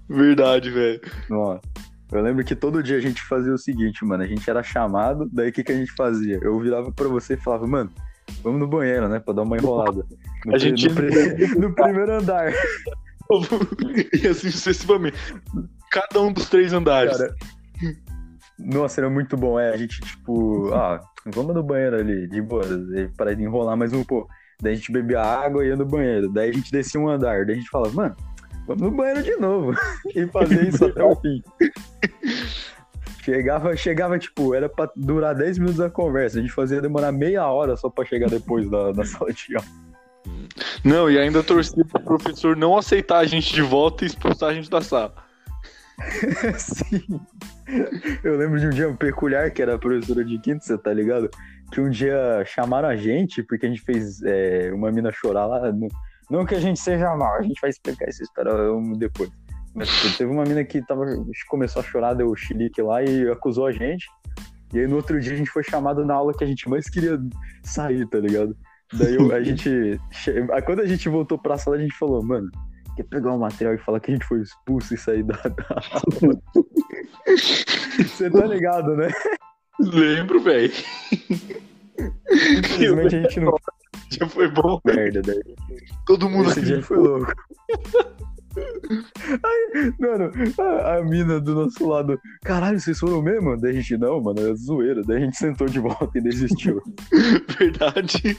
Verdade, 0.09 0.69
velho. 0.71 1.01
Ó, 1.31 1.59
eu 2.11 2.21
lembro 2.21 2.43
que 2.43 2.55
todo 2.55 2.81
dia 2.81 2.97
a 2.97 3.01
gente 3.01 3.21
fazia 3.23 3.53
o 3.53 3.57
seguinte, 3.57 4.03
mano. 4.05 4.23
A 4.23 4.27
gente 4.27 4.49
era 4.49 4.63
chamado, 4.63 5.29
daí 5.31 5.49
o 5.49 5.53
que, 5.53 5.63
que 5.63 5.71
a 5.71 5.75
gente 5.75 5.91
fazia? 5.95 6.39
Eu 6.41 6.59
virava 6.59 6.91
pra 6.91 7.07
você 7.07 7.33
e 7.33 7.37
falava, 7.37 7.67
mano, 7.67 7.91
vamos 8.43 8.59
no 8.59 8.67
banheiro, 8.67 9.07
né? 9.09 9.19
Pra 9.19 9.33
dar 9.33 9.43
uma 9.43 9.57
enrolada. 9.57 10.05
No, 10.45 10.55
A 10.55 10.57
gente- 10.57 10.87
no, 10.87 11.67
no 11.67 11.75
primeiro 11.75 12.13
andar. 12.13 12.51
e 14.13 14.27
assim 14.27 14.51
sucessivamente. 14.51 15.17
Cada 15.91 16.21
um 16.21 16.31
dos 16.31 16.49
três 16.49 16.73
andares. 16.73 17.17
Cara, 17.17 17.35
Nossa, 18.59 19.01
era 19.01 19.09
muito 19.09 19.37
bom. 19.37 19.59
É, 19.59 19.73
a 19.73 19.77
gente, 19.77 20.01
tipo, 20.01 20.73
ah, 20.73 20.99
vamos 21.25 21.55
no 21.55 21.63
banheiro 21.63 21.97
ali, 21.97 22.27
de 22.27 22.41
boa, 22.41 22.63
para 23.15 23.33
enrolar 23.33 23.77
mais 23.77 23.93
um 23.93 24.03
pouco. 24.03 24.29
Daí 24.61 24.73
a 24.73 24.75
gente 24.75 24.91
bebia 24.91 25.21
água 25.21 25.63
e 25.63 25.69
ia 25.69 25.75
no 25.75 25.85
banheiro. 25.85 26.29
Daí 26.29 26.49
a 26.49 26.53
gente 26.53 26.71
descia 26.71 26.99
um 26.99 27.07
andar. 27.07 27.45
Daí 27.45 27.55
a 27.55 27.57
gente 27.57 27.69
falava, 27.69 27.93
mano, 27.93 28.15
vamos 28.65 28.81
no 28.81 28.91
banheiro 28.91 29.23
de 29.23 29.35
novo. 29.37 29.73
e 30.15 30.25
fazer 30.27 30.67
isso 30.67 30.85
até 30.85 31.03
o 31.03 31.15
fim. 31.15 31.43
Chegava, 33.23 33.75
chegava, 33.75 34.17
tipo, 34.17 34.55
era 34.55 34.69
pra 34.69 34.89
durar 34.95 35.35
10 35.35 35.59
minutos 35.59 35.81
a 35.81 35.89
conversa. 35.89 36.39
A 36.39 36.41
gente 36.41 36.53
fazia 36.53 36.81
demorar 36.81 37.11
meia 37.11 37.45
hora 37.45 37.75
só 37.75 37.89
pra 37.89 38.05
chegar 38.05 38.29
depois 38.29 38.69
da, 38.69 38.91
da 38.91 39.03
sala 39.03 39.31
de 39.33 39.55
aula. 39.55 39.86
Não, 40.83 41.09
e 41.09 41.17
ainda 41.19 41.43
torcia 41.43 41.83
pro 41.85 42.01
professor 42.01 42.55
não 42.55 42.77
aceitar 42.77 43.19
a 43.19 43.25
gente 43.25 43.53
de 43.53 43.61
volta 43.61 44.03
e 44.03 44.07
expulsar 44.07 44.49
a 44.49 44.53
gente 44.53 44.69
da 44.69 44.81
sala. 44.81 45.13
Sim. 46.57 47.19
Eu 48.23 48.37
lembro 48.37 48.59
de 48.59 48.67
um 48.67 48.69
dia 48.69 48.93
peculiar 48.93 49.51
que 49.51 49.61
era 49.61 49.75
a 49.75 49.79
professora 49.79 50.23
de 50.23 50.39
quinto, 50.39 50.63
você 50.63 50.77
tá 50.77 50.93
ligado? 50.93 51.29
Que 51.71 51.81
um 51.81 51.89
dia 51.89 52.43
chamaram 52.45 52.87
a 52.87 52.95
gente, 52.95 53.43
porque 53.43 53.65
a 53.65 53.69
gente 53.69 53.81
fez 53.81 54.21
é, 54.23 54.71
uma 54.73 54.91
mina 54.91 55.11
chorar 55.11 55.45
lá. 55.45 55.71
No... 55.71 55.87
Não 56.29 56.45
que 56.45 56.55
a 56.55 56.59
gente 56.59 56.79
seja 56.79 57.15
mal, 57.15 57.35
a 57.35 57.41
gente 57.41 57.59
vai 57.59 57.69
explicar 57.69 58.07
essa 58.07 58.23
história 58.23 58.51
depois. 58.97 59.29
Mas 59.73 59.89
tipo, 59.89 60.17
teve 60.17 60.31
uma 60.31 60.43
mina 60.43 60.63
que 60.63 60.81
tava, 60.81 61.05
começou 61.49 61.81
a 61.81 61.85
chorar, 61.85 62.13
deu 62.13 62.35
chilique 62.35 62.81
lá 62.81 63.03
e 63.03 63.29
acusou 63.29 63.65
a 63.67 63.71
gente. 63.71 64.07
E 64.73 64.79
aí 64.79 64.87
no 64.87 64.95
outro 64.95 65.19
dia 65.19 65.33
a 65.33 65.35
gente 65.35 65.49
foi 65.49 65.63
chamado 65.63 66.05
na 66.05 66.13
aula 66.13 66.33
que 66.33 66.43
a 66.43 66.47
gente 66.47 66.67
mais 66.69 66.89
queria 66.89 67.19
sair, 67.63 68.07
tá 68.07 68.17
ligado? 68.17 68.55
Daí 68.93 69.17
a 69.31 69.41
gente. 69.43 69.99
Quando 70.65 70.81
a 70.81 70.85
gente 70.85 71.09
voltou 71.09 71.37
pra 71.37 71.57
sala, 71.57 71.77
a 71.77 71.79
gente 71.79 71.95
falou, 71.97 72.23
mano, 72.23 72.49
quer 72.95 73.03
pegar 73.03 73.33
um 73.33 73.39
material 73.39 73.75
e 73.75 73.79
falar 73.79 73.99
que 73.99 74.11
a 74.11 74.13
gente 74.13 74.25
foi 74.25 74.41
expulso 74.41 74.93
e 74.93 74.97
sair 74.97 75.23
da, 75.23 75.35
da 75.35 75.65
aula? 75.69 76.41
Você 77.97 78.29
tá 78.29 78.45
ligado, 78.45 78.95
né? 78.95 79.09
Lembro, 79.79 80.39
velho. 80.41 80.71
Infelizmente 82.29 83.15
a 83.15 83.21
gente 83.21 83.39
não. 83.39 83.53
Já 84.11 84.27
foi 84.27 84.49
bom. 84.49 84.79
Merda, 84.85 85.21
daí. 85.21 85.55
Todo 86.05 86.29
mundo 86.29 86.49
Esse 86.49 86.61
dia 86.61 86.81
foi 86.81 86.97
louco. 86.97 87.33
Aí, 89.43 89.93
mano, 89.99 90.31
a, 90.59 90.95
a, 90.95 91.03
mina 91.03 91.39
do 91.39 91.55
nosso 91.55 91.87
lado, 91.87 92.19
caralho, 92.43 92.79
vocês 92.79 92.99
foram 92.99 93.21
mesmo? 93.21 93.57
Daí 93.59 93.71
a 93.71 93.73
gente, 93.73 93.97
não, 93.97 94.21
mano, 94.21 94.39
é 94.39 94.53
zoeira. 94.55 95.01
Daí 95.03 95.17
a 95.17 95.19
gente 95.25 95.37
sentou 95.37 95.67
de 95.67 95.79
volta 95.79 96.17
e 96.17 96.21
desistiu. 96.21 96.81
Verdade. 97.59 98.37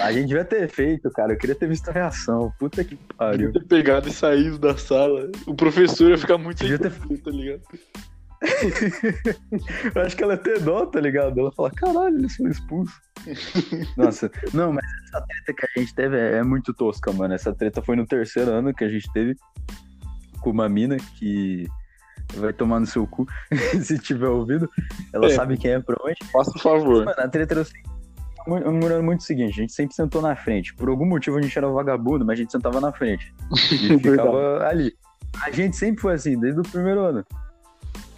A 0.00 0.12
gente 0.12 0.28
devia 0.28 0.44
ter 0.44 0.68
feito, 0.68 1.10
cara. 1.10 1.32
Eu 1.32 1.38
queria 1.38 1.54
ter 1.54 1.68
visto 1.68 1.88
a 1.88 1.92
reação. 1.92 2.52
Puta 2.58 2.84
que 2.84 2.96
pariu. 3.16 3.52
Ter 3.52 3.64
pegado 3.64 4.08
e 4.08 4.12
saído 4.12 4.58
da 4.58 4.76
sala. 4.76 5.30
O 5.46 5.54
professor 5.54 6.10
ia 6.10 6.18
ficar 6.18 6.38
muito 6.38 6.58
Devia 6.58 6.78
ter... 6.78 6.90
tá 6.90 7.30
ligado? 7.30 7.62
Eu 9.94 10.02
acho 10.02 10.16
que 10.16 10.22
ela 10.22 10.36
ter 10.36 10.60
dó, 10.60 10.86
tá 10.86 11.00
ligado? 11.00 11.38
Ela 11.38 11.52
fala, 11.52 11.70
caralho, 11.70 12.18
eles 12.18 12.34
foram 12.36 12.50
expulsos. 12.50 12.94
Nossa, 13.96 14.30
não, 14.54 14.72
mas 14.72 14.84
essa 15.06 15.20
treta 15.26 15.54
que 15.54 15.66
a 15.66 15.80
gente 15.80 15.94
teve 15.94 16.18
é, 16.18 16.38
é, 16.38 16.42
muito 16.42 16.72
tosca, 16.72 17.12
mano. 17.12 17.34
Essa 17.34 17.54
treta 17.54 17.82
foi 17.82 17.96
no 17.96 18.06
terceiro 18.06 18.50
ano 18.50 18.74
que 18.74 18.84
a 18.84 18.88
gente 18.88 19.12
teve 19.12 19.36
com 20.40 20.50
uma 20.50 20.68
mina 20.68 20.96
que 21.18 21.66
vai 22.36 22.52
tomar 22.52 22.80
no 22.80 22.86
seu 22.86 23.06
cu, 23.06 23.26
se 23.82 23.98
tiver 23.98 24.28
ouvido. 24.28 24.70
Ela 25.12 25.26
é. 25.26 25.30
sabe 25.30 25.58
quem 25.58 25.72
é, 25.72 25.80
provavelmente. 25.80 26.24
Faça 26.32 26.50
o 26.56 26.60
favor. 26.60 27.04
Mano, 27.04 27.20
a 27.20 27.28
treta 27.28 27.54
era 27.54 27.60
assim. 27.62 27.78
Muito, 28.46 29.02
muito 29.02 29.20
o 29.20 29.22
seguinte, 29.22 29.50
a 29.50 29.62
gente 29.62 29.72
sempre 29.72 29.94
sentou 29.94 30.22
na 30.22 30.34
frente. 30.34 30.74
Por 30.74 30.88
algum 30.88 31.04
motivo 31.04 31.36
a 31.36 31.42
gente 31.42 31.56
era 31.56 31.68
vagabundo, 31.68 32.24
mas 32.24 32.38
a 32.38 32.42
gente 32.42 32.52
sentava 32.52 32.80
na 32.80 32.90
frente. 32.90 33.34
E 33.70 33.98
ficava 33.98 34.66
ali. 34.66 34.94
A 35.42 35.50
gente 35.50 35.76
sempre 35.76 36.00
foi 36.00 36.14
assim, 36.14 36.40
desde 36.40 36.58
o 36.58 36.62
primeiro 36.62 37.00
ano. 37.00 37.24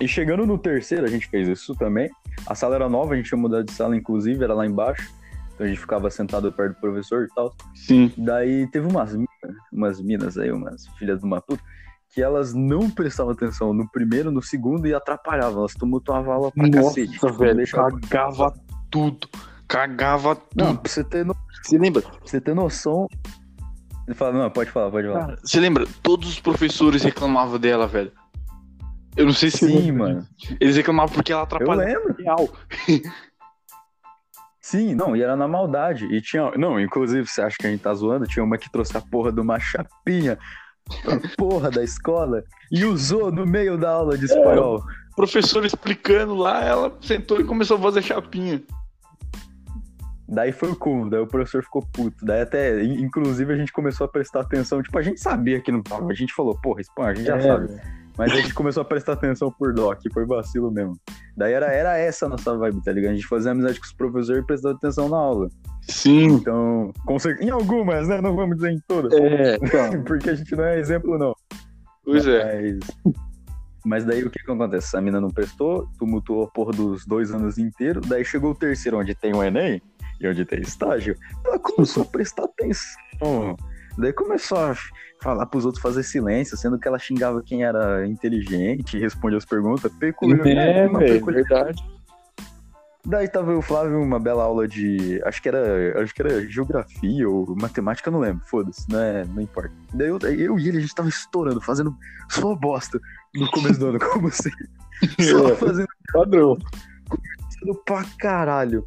E 0.01 0.09
chegando 0.09 0.47
no 0.47 0.59
terceiro, 0.59 1.05
a 1.05 1.09
gente 1.09 1.29
fez 1.29 1.49
isso 1.49 1.75
também. 1.75 2.11
A 2.47 2.55
sala 2.55 2.75
era 2.75 2.89
nova, 2.89 3.15
a 3.15 3.17
gente 3.17 3.29
tinha 3.29 3.39
mudado 3.39 3.65
de 3.65 3.73
sala, 3.73 3.97
inclusive, 3.97 4.43
era 4.43 4.55
lá 4.55 4.67
embaixo. 4.67 5.13
Então 5.55 5.67
a 5.67 5.69
gente 5.69 5.81
ficava 5.81 6.11
sentado 6.11 6.51
perto 6.53 6.75
do 6.75 6.81
professor 6.81 7.27
e 7.31 7.35
tal. 7.35 7.55
Sim. 7.75 8.13
Daí 8.17 8.67
teve 8.69 8.89
umas, 8.89 9.17
umas 9.73 10.01
minas 10.01 10.39
aí, 10.39 10.51
umas 10.51 10.89
filhas 10.99 11.21
de 11.21 11.25
uma 11.25 11.41
puta, 11.41 11.63
que 12.11 12.23
elas 12.23 12.53
não 12.53 12.91
prestavam 12.91 13.33
atenção 13.33 13.73
no 13.73 13.89
primeiro, 13.91 14.31
no 14.31 14.43
segundo 14.43 14.87
e 14.87 14.95
atrapalhavam. 14.95 15.61
Elas 15.61 15.75
tumultuavam 15.75 16.33
a 16.33 16.37
aula 16.37 16.53
pra 16.53 16.67
Nossa, 16.67 16.89
cacete. 16.89 17.19
velho, 17.39 17.57
deixava... 17.57 17.91
cagava 18.01 18.55
tudo. 18.91 19.29
Cagava 19.69 20.37
tudo. 20.37 20.65
Não, 20.65 20.77
pra 20.77 20.91
você 20.91 21.05
ter, 21.05 21.25
no... 21.25 21.37
você 21.63 21.79
lembra? 21.79 22.03
Pra 22.03 22.13
você 22.25 22.41
ter 22.41 22.55
noção. 22.55 23.07
Ele 24.07 24.15
fala, 24.15 24.33
não, 24.33 24.51
pode 24.51 24.71
falar, 24.71 24.91
pode 24.91 25.07
falar. 25.07 25.21
Cara, 25.21 25.39
você 25.43 25.61
lembra? 25.61 25.87
Todos 26.03 26.29
os 26.29 26.41
professores 26.41 27.03
reclamavam 27.03 27.59
dela, 27.59 27.87
velho. 27.87 28.13
Eu 29.17 29.27
não 29.27 29.33
sei 29.33 29.51
se. 29.51 29.67
Sim, 29.67 29.93
mano. 29.93 30.27
Eles 30.61 30.77
reclamavam 30.77 31.15
porque 31.15 31.33
ela 31.33 31.43
atrapalhava. 31.43 31.91
Eu 31.91 31.99
lembro. 31.99 32.17
Real. 32.23 32.49
Sim, 34.61 34.95
não, 34.95 35.17
e 35.17 35.23
era 35.23 35.37
na 35.37 35.49
maldade. 35.49 36.07
E 36.07 36.21
tinha. 36.21 36.53
Não, 36.53 36.81
inclusive, 36.81 37.27
você 37.27 37.43
acha 37.43 37.57
que 37.59 37.67
a 37.67 37.71
gente 37.71 37.83
tá 37.83 37.93
zoando? 37.93 38.27
Tinha 38.27 38.45
uma 38.45 38.57
que 38.57 38.71
trouxe 38.71 38.97
a 38.97 39.01
porra 39.01 39.33
de 39.33 39.41
uma 39.41 39.59
chapinha 39.59 40.39
pra 41.03 41.21
porra 41.37 41.71
da 41.71 41.83
escola 41.83 42.43
e 42.71 42.85
usou 42.85 43.31
no 43.31 43.47
meio 43.47 43.77
da 43.77 43.91
aula 43.91 44.17
de 44.17 44.25
espanhol. 44.25 44.79
É, 44.79 45.11
o 45.13 45.17
professor 45.17 45.65
explicando 45.65 46.35
lá, 46.35 46.65
ela 46.65 46.97
sentou 47.03 47.41
e 47.41 47.45
começou 47.45 47.77
a 47.77 47.81
fazer 47.81 48.03
chapinha. 48.03 48.63
Daí 50.27 50.51
foi 50.51 50.71
o 50.71 50.77
cu, 50.77 51.11
daí 51.11 51.21
o 51.21 51.27
professor 51.27 51.63
ficou 51.63 51.83
puto. 51.93 52.25
Daí 52.25 52.41
até, 52.41 52.83
inclusive, 52.83 53.53
a 53.53 53.57
gente 53.57 53.71
começou 53.73 54.07
a 54.07 54.09
prestar 54.09 54.41
atenção. 54.41 54.83
Tipo, 54.83 54.99
a 54.99 55.03
gente 55.03 55.21
sabia 55.21 55.61
que 55.61 55.71
não 55.71 55.83
tava. 55.83 56.11
A 56.11 56.15
gente 56.15 56.33
falou, 56.33 56.59
porra, 56.63 56.81
espanhol, 56.81 57.11
a 57.11 57.15
gente 57.15 57.27
já 57.27 57.37
é, 57.37 57.41
sabe. 57.41 57.81
Mas 58.17 58.33
a 58.33 58.37
gente 58.37 58.53
começou 58.53 58.83
a 58.83 58.85
prestar 58.85 59.15
atenção 59.15 59.51
por 59.51 59.73
dó, 59.73 59.95
que 59.95 60.11
foi 60.13 60.27
vacilo 60.27 60.71
mesmo. 60.71 60.99
Daí 61.37 61.53
era, 61.53 61.67
era 61.73 61.97
essa 61.97 62.27
a 62.27 62.29
nossa 62.29 62.57
vibe, 62.57 62.83
tá 62.83 62.93
ligado? 62.93 63.13
A 63.13 63.15
gente 63.15 63.27
fazia 63.27 63.53
amizade 63.53 63.81
com 63.81 63.87
os 63.87 63.93
professores 63.93 64.43
e 64.43 64.47
prestava 64.47 64.75
atenção 64.75 65.09
na 65.09 65.17
aula. 65.17 65.49
Sim. 65.83 66.27
Então, 66.27 66.93
em 67.41 67.51
algumas, 67.51 68.09
né? 68.09 68.21
Não 68.21 68.37
vamos 68.37 68.57
dizer 68.57 68.73
em 68.73 68.81
todas. 68.87 69.13
É, 69.15 69.57
então. 69.57 70.03
Porque 70.05 70.31
a 70.31 70.35
gente 70.35 70.55
não 70.55 70.65
é 70.65 70.79
exemplo, 70.79 71.19
não. 71.19 71.35
Pois 72.05 72.27
é. 72.27 72.63
Mas... 73.05 73.15
Mas 73.85 74.05
daí 74.05 74.23
o 74.23 74.31
que, 74.31 74.39
que 74.39 74.51
acontece? 74.51 74.97
A 74.97 75.01
mina 75.01 75.21
não 75.21 75.29
prestou, 75.29 75.89
tumultuou 75.99 76.45
a 76.45 76.49
porra 76.49 76.73
dos 76.73 77.05
dois 77.05 77.33
anos 77.33 77.59
inteiros, 77.59 78.07
daí 78.07 78.25
chegou 78.25 78.53
o 78.53 78.55
terceiro, 78.55 78.99
onde 78.99 79.15
tem 79.15 79.35
o 79.35 79.43
Enem 79.43 79.83
e 80.21 80.29
onde 80.29 80.45
tem 80.45 80.61
estágio, 80.61 81.17
ela 81.45 81.59
começou 81.59 82.05
a 82.05 82.07
prestar 82.07 82.45
atenção. 82.45 83.57
Daí 83.97 84.13
começou 84.13 84.59
a 84.59 84.77
falar 85.23 85.47
pros 85.47 85.65
outros 85.65 85.83
fazer 85.83 86.03
silêncio, 86.03 86.57
sendo 86.57 86.79
que 86.79 86.89
ela 86.89 86.99
xingava 86.99 87.43
quem 87.43 87.65
era 87.65 88.07
inteligente, 88.07 88.99
respondia 88.99 89.39
as 89.39 89.45
perguntas. 89.45 89.93
Peculiar, 89.93 90.57
é, 90.57 90.89
véio, 90.89 91.25
verdade. 91.25 91.83
Daí 93.05 93.27
tava 93.29 93.57
o 93.57 93.63
Flávio 93.63 94.01
uma 94.01 94.21
bela 94.21 94.45
aula 94.45 94.67
de. 94.69 95.21
Acho 95.25 95.43
que 95.43 95.49
era. 95.49 96.03
Acho 96.03 96.15
que 96.15 96.23
era 96.23 96.47
geografia 96.49 97.29
ou 97.29 97.55
matemática, 97.57 98.11
não 98.11 98.21
lembro. 98.21 98.45
Foda-se, 98.47 98.89
não, 98.89 99.01
é, 99.01 99.25
não 99.25 99.43
importa. 99.43 99.73
Daí 99.93 100.09
eu, 100.09 100.19
eu 100.19 100.59
e 100.59 100.69
ele, 100.69 100.79
a 100.79 100.81
gente 100.81 100.95
tava 100.95 101.09
estourando, 101.09 101.61
fazendo 101.61 101.97
só 102.31 102.55
bosta 102.55 103.01
no 103.35 103.51
começo 103.51 103.81
do 103.81 103.89
ano, 103.89 103.99
como 104.13 104.29
assim? 104.29 104.51
Só 105.21 105.49
é, 105.49 105.57
fazendo. 105.57 105.89
Padrão. 106.13 106.57
Conversando 107.09 107.85
pra 107.85 108.05
caralho. 108.21 108.87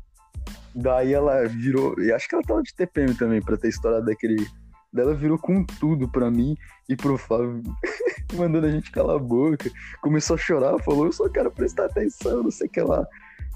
Daí 0.73 1.13
ela 1.13 1.45
virou. 1.47 1.99
E 1.99 2.11
acho 2.13 2.27
que 2.29 2.35
ela 2.35 2.43
tava 2.43 2.63
de 2.63 2.73
TPM 2.73 3.13
também, 3.15 3.41
pra 3.41 3.57
ter 3.57 3.67
estourado 3.67 4.05
daquele 4.05 4.47
Daí 4.95 5.03
ela 5.03 5.13
virou 5.13 5.37
com 5.37 5.61
tudo 5.65 6.07
pra 6.07 6.31
mim 6.31 6.55
e 6.87 6.95
pro 6.95 7.17
Flávio, 7.17 7.61
mandando 8.33 8.65
a 8.65 8.71
gente 8.71 8.89
calar 8.91 9.17
a 9.17 9.19
boca. 9.19 9.69
Começou 10.01 10.35
a 10.35 10.39
chorar, 10.39 10.81
falou, 10.83 11.07
eu 11.07 11.11
só 11.11 11.27
quero 11.27 11.51
prestar 11.51 11.87
atenção, 11.87 12.43
não 12.43 12.49
sei 12.49 12.67
o 12.67 12.71
que 12.71 12.79
lá. 12.79 13.05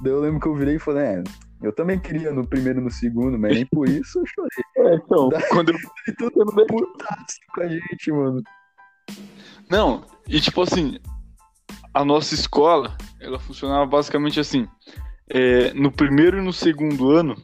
Daí 0.02 0.12
eu 0.12 0.20
lembro 0.20 0.42
que 0.42 0.48
eu 0.48 0.56
virei 0.56 0.76
e 0.76 0.80
falei, 0.80 1.06
é, 1.06 1.24
eu 1.62 1.72
também 1.72 1.98
queria 1.98 2.34
no 2.34 2.46
primeiro 2.46 2.82
e 2.82 2.84
no 2.84 2.92
segundo, 2.92 3.40
mas 3.40 3.56
nem 3.56 3.66
por 3.66 3.88
isso 3.88 4.20
eu 4.20 4.26
chorei. 4.26 4.50
É, 4.92 4.96
então, 4.96 5.30
Daí, 5.30 5.48
quando 5.50 5.70
eu... 5.70 5.78
Tudo 6.18 6.54
bem 6.54 6.68
putaço 6.68 7.38
com 7.54 7.62
a 7.62 7.68
gente, 7.68 8.12
mano. 8.12 8.44
Não, 9.70 10.04
e 10.28 10.42
tipo 10.42 10.62
assim, 10.62 10.98
a 11.94 12.04
nossa 12.04 12.34
escola, 12.34 12.98
ela 13.22 13.40
funcionava 13.40 13.86
basicamente 13.86 14.42
assim. 14.42 14.68
É, 15.30 15.74
no 15.74 15.92
primeiro 15.92 16.38
e 16.38 16.42
no 16.42 16.52
segundo 16.52 17.12
ano, 17.12 17.36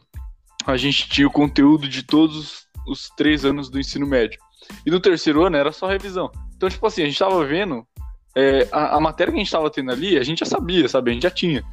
a 0.66 0.76
gente 0.76 1.08
tinha 1.08 1.26
o 1.26 1.32
conteúdo 1.32 1.88
de 1.88 2.02
todos 2.02 2.65
os 2.86 3.10
três 3.16 3.44
anos 3.44 3.68
do 3.68 3.78
ensino 3.78 4.06
médio. 4.06 4.38
E 4.84 4.90
no 4.90 5.00
terceiro 5.00 5.44
ano 5.44 5.56
era 5.56 5.72
só 5.72 5.86
revisão. 5.86 6.30
Então, 6.56 6.68
tipo 6.68 6.86
assim, 6.86 7.02
a 7.02 7.06
gente 7.06 7.18
tava 7.18 7.44
vendo 7.44 7.86
é, 8.34 8.68
a, 8.72 8.96
a, 8.96 9.00
matéria 9.00 9.32
que 9.32 9.38
a 9.38 9.42
gente 9.42 9.52
tava 9.52 9.70
tendo 9.70 9.90
ali, 9.90 10.18
a 10.18 10.22
gente 10.22 10.40
já 10.40 10.46
sabia, 10.46 10.88
sabe? 10.88 11.10
A 11.10 11.14
gente 11.14 11.22
já 11.22 11.30
tinha. 11.30 11.64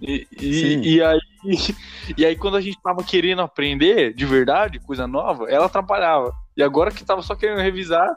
E, 0.00 0.26
e, 0.40 0.94
e, 0.94 1.02
aí, 1.02 1.20
e 2.18 2.26
aí, 2.26 2.36
quando 2.36 2.56
a 2.56 2.60
gente 2.60 2.80
tava 2.82 3.04
querendo 3.04 3.42
aprender 3.42 4.12
de 4.14 4.26
verdade, 4.26 4.80
coisa 4.80 5.06
nova, 5.06 5.48
ela 5.48 5.66
atrapalhava. 5.66 6.32
E 6.56 6.62
agora 6.62 6.90
que 6.90 7.04
tava 7.04 7.22
só 7.22 7.34
querendo 7.34 7.60
revisar, 7.60 8.08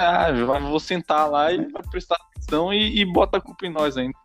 ah, 0.00 0.58
vou 0.60 0.78
sentar 0.78 1.28
lá 1.28 1.52
e 1.52 1.66
prestar 1.90 2.16
atenção 2.16 2.72
e, 2.72 3.00
e 3.00 3.04
bota 3.04 3.38
a 3.38 3.40
culpa 3.40 3.66
em 3.66 3.70
nós 3.70 3.96
ainda. 3.96 4.16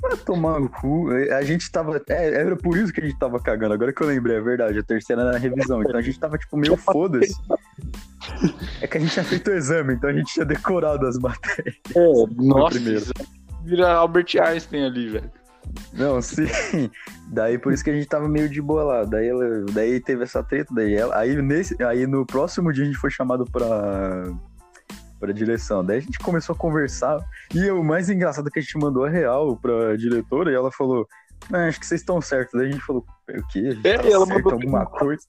Pra 0.00 0.16
tomar 0.16 0.58
no 0.58 0.68
cu, 0.68 1.10
a 1.10 1.42
gente 1.42 1.70
tava. 1.70 2.00
É, 2.08 2.34
era 2.34 2.56
por 2.56 2.76
isso 2.76 2.92
que 2.92 3.00
a 3.00 3.04
gente 3.04 3.18
tava 3.18 3.38
cagando. 3.38 3.74
Agora 3.74 3.92
que 3.92 4.02
eu 4.02 4.06
lembrei, 4.06 4.36
é 4.36 4.40
verdade. 4.40 4.78
A 4.78 4.82
terceira 4.82 5.22
era 5.22 5.32
na 5.32 5.38
revisão. 5.38 5.82
Então 5.82 5.96
a 5.96 6.02
gente 6.02 6.18
tava, 6.18 6.38
tipo, 6.38 6.56
meio 6.56 6.76
foda-se. 6.76 7.34
É 8.80 8.86
que 8.86 8.96
a 8.96 9.00
gente 9.00 9.12
tinha 9.12 9.24
feito 9.24 9.50
o 9.50 9.54
exame, 9.54 9.94
então 9.94 10.08
a 10.08 10.12
gente 10.12 10.32
tinha 10.32 10.46
decorado 10.46 11.06
as 11.06 11.18
matérias. 11.18 11.76
É, 11.94 12.26
nossa. 12.36 12.78
Primeiro. 12.78 13.04
vira 13.64 13.92
Albert 13.92 14.36
Einstein 14.40 14.86
ali, 14.86 15.08
velho. 15.08 15.30
Não, 15.92 16.20
sim. 16.20 16.46
Daí 17.28 17.58
por 17.58 17.72
isso 17.72 17.84
que 17.84 17.90
a 17.90 17.92
gente 17.92 18.08
tava 18.08 18.28
meio 18.28 18.48
de 18.48 18.60
boa 18.60 18.82
lá. 18.82 19.04
Daí, 19.04 19.28
ela, 19.28 19.64
daí 19.72 20.00
teve 20.00 20.24
essa 20.24 20.42
treta, 20.42 20.72
daí 20.74 20.94
ela. 20.94 21.16
Aí, 21.16 21.40
nesse, 21.40 21.80
aí 21.82 22.06
no 22.06 22.26
próximo 22.26 22.72
dia 22.72 22.84
a 22.84 22.86
gente 22.86 22.98
foi 22.98 23.10
chamado 23.10 23.44
pra, 23.44 24.24
pra 25.20 25.32
direção. 25.32 25.84
Daí 25.84 25.98
a 25.98 26.00
gente 26.00 26.18
começou 26.18 26.54
a 26.54 26.58
conversar. 26.58 27.18
E 27.54 27.70
o 27.70 27.84
mais 27.84 28.08
engraçado 28.10 28.48
é 28.48 28.50
que 28.50 28.58
a 28.58 28.62
gente 28.62 28.78
mandou 28.78 29.04
a 29.04 29.10
real 29.10 29.56
pra 29.56 29.94
diretora 29.96 30.50
e 30.50 30.54
ela 30.54 30.72
falou. 30.72 31.06
Não, 31.50 31.60
acho 31.60 31.78
que 31.78 31.86
vocês 31.86 32.00
estão 32.00 32.20
certos. 32.20 32.54
Daí 32.58 32.68
a 32.68 32.72
gente 32.72 32.84
falou, 32.84 33.04
o 33.28 33.46
quê? 33.48 33.58
A 33.60 33.70
gente 33.74 33.86
É, 33.86 33.98
tá 33.98 34.08
ela 34.08 34.26
certo 34.26 34.44
mandou- 34.44 34.52
alguma 34.52 34.86
coisa. 34.86 35.22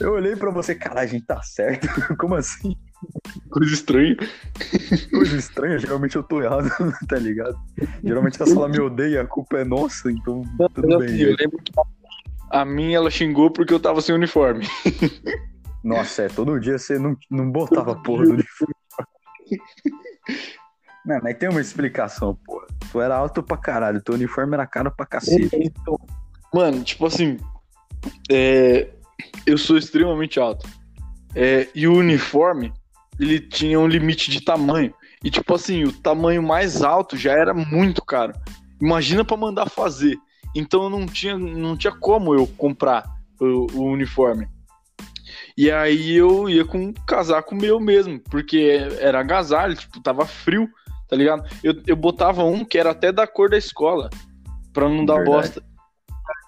Eu 0.00 0.12
olhei 0.14 0.34
pra 0.34 0.50
você, 0.50 0.74
caralho, 0.74 1.08
a 1.08 1.10
gente 1.10 1.26
tá 1.26 1.40
certo. 1.42 1.86
Como 2.18 2.34
assim? 2.34 2.74
Coisa 3.50 3.72
estranha. 3.72 4.16
Coisa 5.10 5.36
estranha, 5.36 5.78
geralmente 5.78 6.16
eu 6.16 6.22
tô 6.22 6.42
errado, 6.42 6.68
tá 7.08 7.16
ligado? 7.16 7.56
Geralmente 8.02 8.42
a 8.42 8.46
sala 8.46 8.68
me 8.68 8.80
odeia, 8.80 9.22
a 9.22 9.26
culpa 9.26 9.58
é 9.58 9.64
nossa, 9.64 10.10
então 10.10 10.42
tudo 10.74 10.98
bem. 10.98 11.20
eu 11.20 11.36
lembro 11.38 11.58
que 11.62 11.72
a 12.50 12.64
minha 12.64 12.96
ela 12.96 13.10
xingou 13.10 13.50
porque 13.50 13.72
eu 13.72 13.80
tava 13.80 14.00
sem 14.00 14.14
uniforme. 14.14 14.66
Nossa, 15.82 16.22
é, 16.22 16.28
todo 16.28 16.60
dia 16.60 16.78
você 16.78 16.98
não, 16.98 17.16
não 17.30 17.50
botava 17.50 17.96
porra 17.96 18.24
do 18.24 18.32
uniforme. 18.32 18.74
Não, 21.04 21.18
mas 21.22 21.38
tem 21.38 21.48
uma 21.48 21.60
explicação, 21.60 22.38
porra. 22.44 22.66
Tu 22.92 23.00
era 23.00 23.16
alto 23.16 23.42
pra 23.42 23.56
caralho, 23.56 24.02
teu 24.02 24.14
uniforme 24.14 24.54
era 24.54 24.66
caro 24.66 24.92
pra 24.94 25.06
cacete. 25.06 25.72
Mano, 26.52 26.82
tipo 26.84 27.06
assim, 27.06 27.38
é, 28.30 28.90
eu 29.46 29.56
sou 29.56 29.78
extremamente 29.78 30.38
alto. 30.38 30.68
É, 31.34 31.68
e 31.74 31.86
o 31.86 31.94
uniforme, 31.94 32.72
ele 33.18 33.40
tinha 33.40 33.78
um 33.78 33.86
limite 33.86 34.30
de 34.30 34.42
tamanho. 34.42 34.92
E 35.24 35.30
tipo 35.30 35.54
assim, 35.54 35.84
o 35.84 35.92
tamanho 35.92 36.42
mais 36.42 36.82
alto 36.82 37.16
já 37.16 37.32
era 37.32 37.54
muito 37.54 38.04
caro. 38.04 38.32
Imagina 38.80 39.24
pra 39.24 39.36
mandar 39.36 39.68
fazer. 39.68 40.16
Então 40.54 40.90
não 40.90 41.06
tinha, 41.06 41.38
não 41.38 41.76
tinha 41.76 41.92
como 41.92 42.34
eu 42.34 42.46
comprar 42.46 43.04
o, 43.40 43.66
o 43.72 43.84
uniforme. 43.84 44.48
E 45.56 45.70
aí 45.70 46.16
eu 46.16 46.48
ia 46.48 46.64
com 46.64 46.78
um 46.78 46.92
casaco 46.92 47.54
meu 47.54 47.78
mesmo, 47.80 48.20
porque 48.30 48.80
era 49.00 49.20
agasalho, 49.20 49.74
tipo, 49.74 50.00
tava 50.02 50.24
frio, 50.24 50.68
tá 51.08 51.16
ligado? 51.16 51.44
Eu, 51.62 51.74
eu 51.86 51.96
botava 51.96 52.44
um 52.44 52.64
que 52.64 52.78
era 52.78 52.90
até 52.90 53.12
da 53.12 53.26
cor 53.26 53.50
da 53.50 53.58
escola, 53.58 54.10
pra 54.72 54.88
não 54.88 55.04
dar 55.04 55.16
Verdade. 55.16 55.36
bosta. 55.36 55.70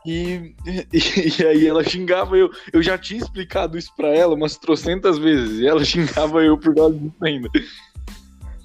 E, 0.04 0.54
e, 0.92 1.46
aí 1.46 1.66
ela 1.66 1.84
xingava 1.84 2.36
eu. 2.36 2.50
Eu 2.72 2.82
já 2.82 2.98
tinha 2.98 3.20
explicado 3.20 3.78
isso 3.78 3.92
pra 3.96 4.08
ela 4.08 4.34
umas 4.34 4.56
trocentas 4.56 5.18
vezes. 5.18 5.60
E 5.60 5.66
ela 5.66 5.82
xingava 5.84 6.42
eu 6.42 6.58
por 6.58 6.74
causa 6.74 6.98
disso 6.98 7.16
ainda. 7.22 7.48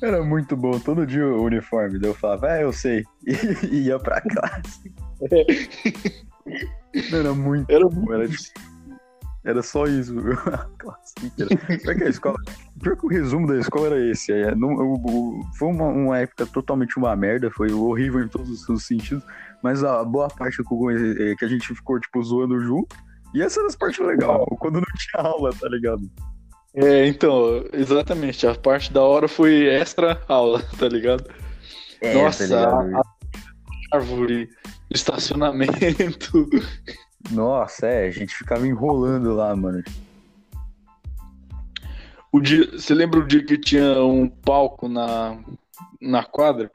Era 0.02 0.24
muito 0.24 0.56
bom, 0.56 0.80
todo 0.80 1.08
dia 1.08 1.26
o 1.26 1.44
uniforme. 1.44 2.00
Daí 2.00 2.10
eu 2.10 2.14
falava, 2.14 2.58
é, 2.58 2.64
eu 2.64 2.72
sei. 2.72 3.04
E 3.72 3.88
ia 3.88 4.00
pra 4.00 4.22
classe. 4.22 4.92
Era 7.12 7.34
muito 7.34 7.70
Era 7.70 7.86
bom, 7.86 7.96
muito. 7.96 8.14
era, 8.14 8.28
tipo, 8.28 8.60
era 9.48 9.64
só 9.64 9.86
isso. 9.86 10.14
A 10.20 10.66
inteira. 11.26 11.56
Pior 11.82 11.96
que 11.96 12.04
a 12.04 12.10
escola. 12.10 12.38
Pior 12.82 12.96
que 12.98 13.06
o 13.06 13.10
resumo 13.10 13.48
da 13.48 13.58
escola 13.58 13.88
era 13.88 14.12
esse. 14.12 14.32
É, 14.32 14.54
não, 14.54 14.70
o- 14.76 14.94
o- 15.40 15.42
foi 15.58 15.70
uma, 15.70 15.86
uma 15.88 16.18
época 16.20 16.46
totalmente 16.46 16.98
uma 16.98 17.16
merda, 17.16 17.50
foi 17.52 17.72
horrível 17.72 18.22
em 18.24 18.28
todos 18.28 18.68
os 18.70 18.86
sentidos. 18.86 19.24
Mas 19.64 19.84
a 19.84 20.04
boa 20.04 20.28
parte 20.28 20.58
que, 20.64 21.24
eh, 21.32 21.36
que 21.36 21.46
a 21.46 21.48
gente 21.48 21.74
ficou, 21.74 22.00
tipo, 22.00 22.22
zoando 22.22 22.60
junto. 22.60 22.96
E 23.34 23.42
essa 23.42 23.60
era 23.60 23.68
as 23.68 23.76
partes 23.76 24.06
legais, 24.06 24.42
quando 24.60 24.76
não 24.76 24.84
tinha 24.96 25.24
aula, 25.24 25.52
tá 25.60 25.68
ligado? 25.68 26.02
É, 26.74 27.08
então, 27.08 27.64
exatamente. 27.74 28.46
A 28.46 28.54
parte 28.56 28.94
da 28.94 29.02
hora 29.02 29.28
foi 29.28 29.66
extra 29.66 30.22
aula, 30.28 30.62
tá 30.78 30.88
ligado? 30.88 31.24
Nossa, 32.14 32.48
tá 32.48 32.84
ligado? 32.84 32.96
a 33.92 33.98
árvore, 33.98 34.50
estacionamento. 34.92 36.48
Nossa, 37.32 37.88
é, 37.88 38.08
a 38.08 38.12
gente 38.12 38.36
ficava 38.36 38.68
enrolando 38.68 39.34
lá, 39.34 39.56
mano. 39.56 39.84
O 42.32 42.40
dia, 42.40 42.70
você 42.72 42.94
lembra 42.94 43.20
o 43.20 43.28
dia 43.28 43.44
que 43.44 43.58
tinha 43.58 44.04
um 44.04 44.28
palco 44.28 44.88
na, 44.88 45.38
na 46.02 46.24
quadra? 46.24 46.72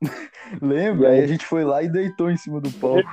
Lembra? 0.60 1.10
Aí 1.10 1.22
a 1.22 1.26
gente 1.26 1.44
foi 1.44 1.64
lá 1.64 1.82
e 1.82 1.88
deitou 1.88 2.30
em 2.30 2.36
cima 2.36 2.60
do 2.60 2.70
palco. 2.72 3.08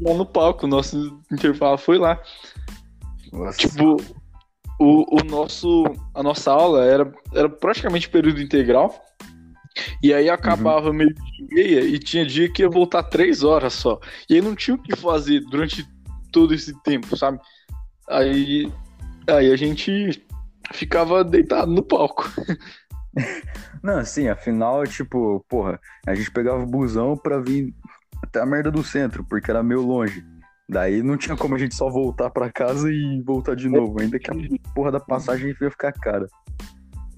Lá 0.00 0.14
no 0.14 0.26
palco, 0.26 0.66
nosso 0.66 1.20
intervalo 1.30 1.78
foi 1.78 1.98
lá. 1.98 2.20
Nossa, 3.32 3.58
Tipo, 3.58 3.96
o, 4.78 5.20
o 5.20 5.24
nosso, 5.24 5.84
a 6.14 6.22
nossa 6.22 6.52
aula 6.52 6.84
era, 6.84 7.12
era 7.32 7.48
praticamente 7.48 8.08
período 8.08 8.40
integral. 8.40 8.94
E 10.02 10.12
aí 10.12 10.28
acabava 10.30 10.92
meio 10.92 11.12
de 11.14 11.54
meia 11.54 11.80
e 11.80 11.98
tinha 11.98 12.26
dia 12.26 12.50
que 12.50 12.62
ia 12.62 12.68
voltar 12.68 13.02
três 13.04 13.42
horas 13.42 13.72
só. 13.72 13.98
E 14.28 14.34
aí 14.34 14.40
não 14.40 14.54
tinha 14.54 14.74
o 14.74 14.82
que 14.82 14.94
fazer 14.96 15.40
durante 15.50 15.86
todo 16.30 16.54
esse 16.54 16.74
tempo, 16.82 17.16
sabe? 17.16 17.38
Aí, 18.08 18.70
aí 19.26 19.52
a 19.52 19.56
gente 19.56 20.22
ficava 20.72 21.24
deitado 21.24 21.70
no 21.70 21.82
palco. 21.82 22.30
Não, 23.82 23.98
assim, 23.98 24.28
afinal, 24.28 24.84
tipo, 24.86 25.44
porra, 25.48 25.78
a 26.06 26.14
gente 26.14 26.30
pegava 26.30 26.62
o 26.62 26.66
busão 26.66 27.16
pra 27.16 27.38
vir 27.38 27.72
até 28.22 28.40
a 28.40 28.46
merda 28.46 28.70
do 28.70 28.82
centro, 28.82 29.24
porque 29.24 29.50
era 29.50 29.62
meio 29.62 29.82
longe. 29.82 30.24
Daí 30.66 31.02
não 31.02 31.18
tinha 31.18 31.36
como 31.36 31.54
a 31.54 31.58
gente 31.58 31.74
só 31.74 31.90
voltar 31.90 32.30
pra 32.30 32.50
casa 32.50 32.90
e 32.90 33.22
voltar 33.22 33.54
de 33.54 33.68
novo, 33.68 34.00
ainda 34.00 34.18
que 34.18 34.30
a 34.30 34.34
porra 34.74 34.90
da 34.90 34.98
passagem 34.98 35.54
ia 35.60 35.70
ficar 35.70 35.92
cara. 35.92 36.26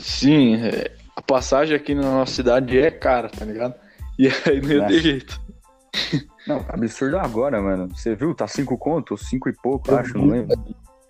Sim, 0.00 0.56
é, 0.56 0.92
a 1.16 1.22
passagem 1.22 1.74
aqui 1.74 1.94
na 1.94 2.02
nossa 2.02 2.32
cidade 2.34 2.78
é 2.78 2.90
cara, 2.90 3.28
tá 3.28 3.44
ligado? 3.44 3.74
E 4.18 4.28
aí 4.28 4.60
não 4.60 4.70
ia 4.70 4.82
É. 4.84 4.86
ter 4.86 5.00
jeito. 5.00 5.40
Não, 6.46 6.64
absurdo 6.68 7.18
agora, 7.18 7.60
mano. 7.60 7.88
Você 7.94 8.14
viu? 8.14 8.34
Tá 8.34 8.46
cinco 8.46 8.76
conto? 8.78 9.16
Cinco 9.16 9.48
e 9.48 9.52
pouco, 9.52 9.94
acho, 9.94 10.16
não 10.16 10.26
lembro. 10.26 10.56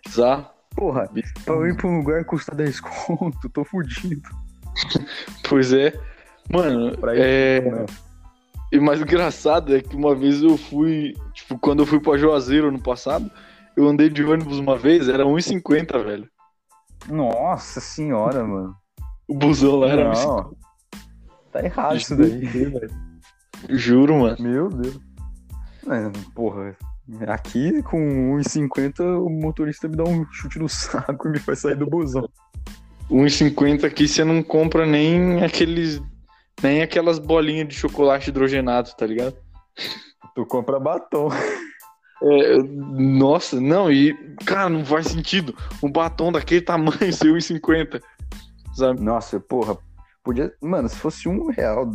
Bizarro. 0.04 0.46
Porra, 0.74 1.08
pra 1.44 1.54
eu 1.54 1.66
ir 1.66 1.76
pra 1.76 1.86
um 1.88 1.96
lugar 1.98 2.24
custa 2.24 2.54
10 2.54 2.80
conto, 2.80 3.48
tô 3.48 3.64
fudido. 3.64 4.28
Pois 5.48 5.72
é. 5.72 5.92
Mano, 6.50 6.96
Pra 6.98 7.16
é. 7.16 7.60
Não. 7.60 7.86
E 8.72 8.78
mais 8.80 9.00
engraçado 9.00 9.74
é 9.76 9.80
que 9.80 9.94
uma 9.96 10.14
vez 10.14 10.42
eu 10.42 10.56
fui, 10.58 11.14
tipo, 11.32 11.58
quando 11.58 11.80
eu 11.82 11.86
fui 11.86 12.00
pra 12.00 12.16
Juazeiro 12.18 12.68
ano 12.68 12.82
passado, 12.82 13.30
eu 13.76 13.86
andei 13.88 14.08
de 14.10 14.22
ônibus 14.24 14.58
uma 14.58 14.76
vez, 14.76 15.08
era 15.08 15.24
1,50, 15.24 16.02
velho. 16.04 16.28
Nossa 17.08 17.80
senhora, 17.80 18.44
mano. 18.44 18.74
O 19.28 19.34
busão 19.34 19.76
lá 19.76 19.88
era 19.88 20.12
1,50. 20.12 20.24
Não. 20.24 20.56
Tá 21.52 21.64
errado 21.64 21.96
isso 21.96 22.16
daí. 22.16 22.48
Juro, 23.70 24.20
mano. 24.20 24.36
Meu 24.38 24.68
Deus. 24.68 25.00
É, 25.88 26.10
porra, 26.34 26.76
aqui 27.28 27.82
com 27.82 28.36
1,50 28.38 29.00
o 29.20 29.30
motorista 29.30 29.88
me 29.88 29.96
dá 29.96 30.04
um 30.04 30.26
chute 30.32 30.58
no 30.58 30.68
saco 30.68 31.28
e 31.28 31.30
me 31.30 31.38
faz 31.38 31.60
sair 31.60 31.76
do 31.76 31.86
busão. 31.86 32.28
1,50 33.10 33.84
aqui 33.84 34.08
você 34.08 34.24
não 34.24 34.42
compra 34.42 34.84
nem 34.84 35.42
aqueles. 35.44 36.02
Nem 36.62 36.82
aquelas 36.82 37.18
bolinhas 37.18 37.68
de 37.68 37.74
chocolate 37.74 38.30
hidrogenado, 38.30 38.90
tá 38.96 39.06
ligado? 39.06 39.36
Tu 40.34 40.46
compra 40.46 40.80
batom. 40.80 41.28
É, 42.22 42.56
nossa, 42.62 43.60
não, 43.60 43.92
e, 43.92 44.14
cara, 44.46 44.70
não 44.70 44.84
faz 44.84 45.08
sentido. 45.08 45.54
Um 45.82 45.90
batom 45.90 46.32
daquele 46.32 46.62
tamanho 46.62 46.96
ser 47.12 47.26
1,50. 47.26 48.00
Sabe? 48.76 49.00
Nossa, 49.00 49.40
porra, 49.40 49.76
podia. 50.22 50.52
Mano, 50.60 50.88
se 50.88 50.96
fosse 50.96 51.28
um 51.28 51.50
real, 51.50 51.90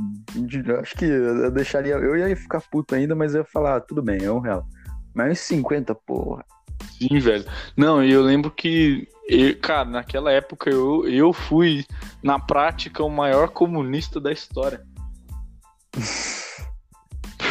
acho 0.82 0.98
que 0.98 1.06
eu 1.06 1.52
deixaria. 1.52 1.94
Eu 1.94 2.15
ia 2.17 2.36
ficar 2.36 2.60
puto 2.62 2.96
ainda, 2.96 3.13
mas 3.15 3.36
eu 3.36 3.41
ia 3.41 3.46
falar, 3.46 3.76
ah, 3.78 3.82
tudo 3.82 4.02
bem, 4.02 4.24
é 4.24 4.32
um 4.32 4.39
real. 4.39 4.65
Mas 5.13 5.39
50, 5.41 5.94
porra. 5.94 6.44
Sim, 6.98 7.20
velho. 7.20 7.46
Não, 7.78 8.04
e 8.04 8.12
eu 8.12 8.24
lembro 8.24 8.50
que, 8.50 9.08
eu- 9.28 9.60
cara, 9.60 9.86
naquela 9.88 10.32
época 10.32 10.70
eu, 10.70 11.08
eu 11.08 11.32
fui, 11.32 11.86
na 12.24 12.39
prática, 12.39 13.04
o 13.04 13.10
maior 13.10 13.50
comunista 13.50 14.20
da 14.20 14.32
história. 14.32 14.82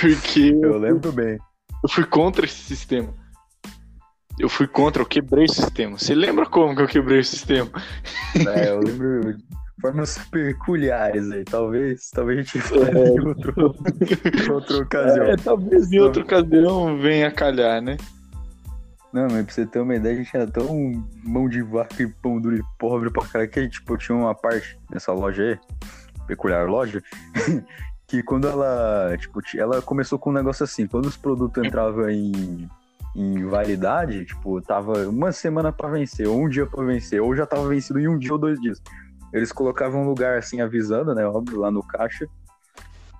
Porque 0.00 0.50
Eu 0.62 0.78
lembro 0.78 1.12
bem. 1.12 1.38
eu 1.82 1.88
fui 1.88 2.04
contra 2.04 2.44
esse 2.46 2.62
sistema. 2.62 3.12
Eu 4.40 4.48
fui 4.48 4.66
contra, 4.66 5.02
eu 5.02 5.06
quebrei 5.06 5.44
o 5.44 5.52
sistema. 5.52 5.98
Você 5.98 6.14
lembra 6.14 6.46
como 6.46 6.74
que 6.74 6.80
eu 6.80 6.86
quebrei 6.86 7.20
o 7.20 7.24
sistema? 7.24 7.70
É, 8.48 8.70
eu 8.70 8.80
lembro 8.80 9.36
de 9.36 9.44
formas 9.78 10.16
peculiares 10.30 11.30
aí. 11.30 11.44
Talvez, 11.44 12.08
talvez 12.10 12.38
a 12.38 12.42
gente 12.42 12.60
fale 12.62 12.98
em 12.98 13.20
outro, 13.20 13.74
outra 14.50 14.78
ocasião. 14.78 15.26
É, 15.26 15.36
talvez 15.36 15.92
em 15.92 15.98
outra 15.98 16.22
ocasião 16.22 16.98
venha 16.98 17.30
calhar, 17.30 17.82
né? 17.82 17.98
Não, 19.12 19.24
mas 19.24 19.44
pra 19.44 19.52
você 19.54 19.66
ter 19.66 19.80
uma 19.80 19.94
ideia, 19.94 20.14
a 20.14 20.18
gente 20.22 20.34
era 20.34 20.46
tão 20.46 21.04
mão 21.22 21.46
de 21.46 21.60
vaca 21.60 22.02
e 22.02 22.06
pão 22.06 22.40
duro 22.40 22.56
e 22.56 22.62
pobre 22.78 23.10
pra 23.10 23.26
caralho 23.26 23.50
que, 23.50 23.68
tipo, 23.68 23.98
tinha 23.98 24.16
uma 24.16 24.34
parte 24.34 24.78
nessa 24.90 25.12
loja 25.12 25.42
aí, 25.42 25.58
peculiar 26.26 26.66
loja, 26.66 27.02
que 28.08 28.22
quando 28.22 28.48
ela, 28.48 29.14
tipo, 29.18 29.42
ti- 29.42 29.58
ela 29.58 29.82
começou 29.82 30.18
com 30.18 30.30
um 30.30 30.34
negócio 30.34 30.64
assim, 30.64 30.86
quando 30.86 31.06
os 31.06 31.16
produtos 31.16 31.62
entravam 31.62 32.08
em, 32.08 32.70
em 33.14 33.44
validade, 33.46 34.24
tipo, 34.24 34.60
tava 34.62 35.08
uma 35.08 35.32
semana 35.32 35.72
pra 35.72 35.88
vencer, 35.88 36.28
ou 36.28 36.44
um 36.44 36.48
dia 36.48 36.66
pra 36.66 36.84
vencer, 36.84 37.20
ou 37.20 37.34
já 37.34 37.44
tava 37.44 37.68
vencido 37.68 37.98
em 37.98 38.08
um 38.08 38.18
dia 38.18 38.32
ou 38.32 38.38
dois 38.38 38.60
dias. 38.60 38.80
eles 39.32 39.52
colocavam 39.52 40.02
um 40.02 40.08
lugar 40.08 40.38
assim 40.38 40.60
avisando, 40.60 41.14
né? 41.14 41.26
Óbvio, 41.26 41.60
lá 41.60 41.70
no 41.70 41.82
caixa. 41.82 42.26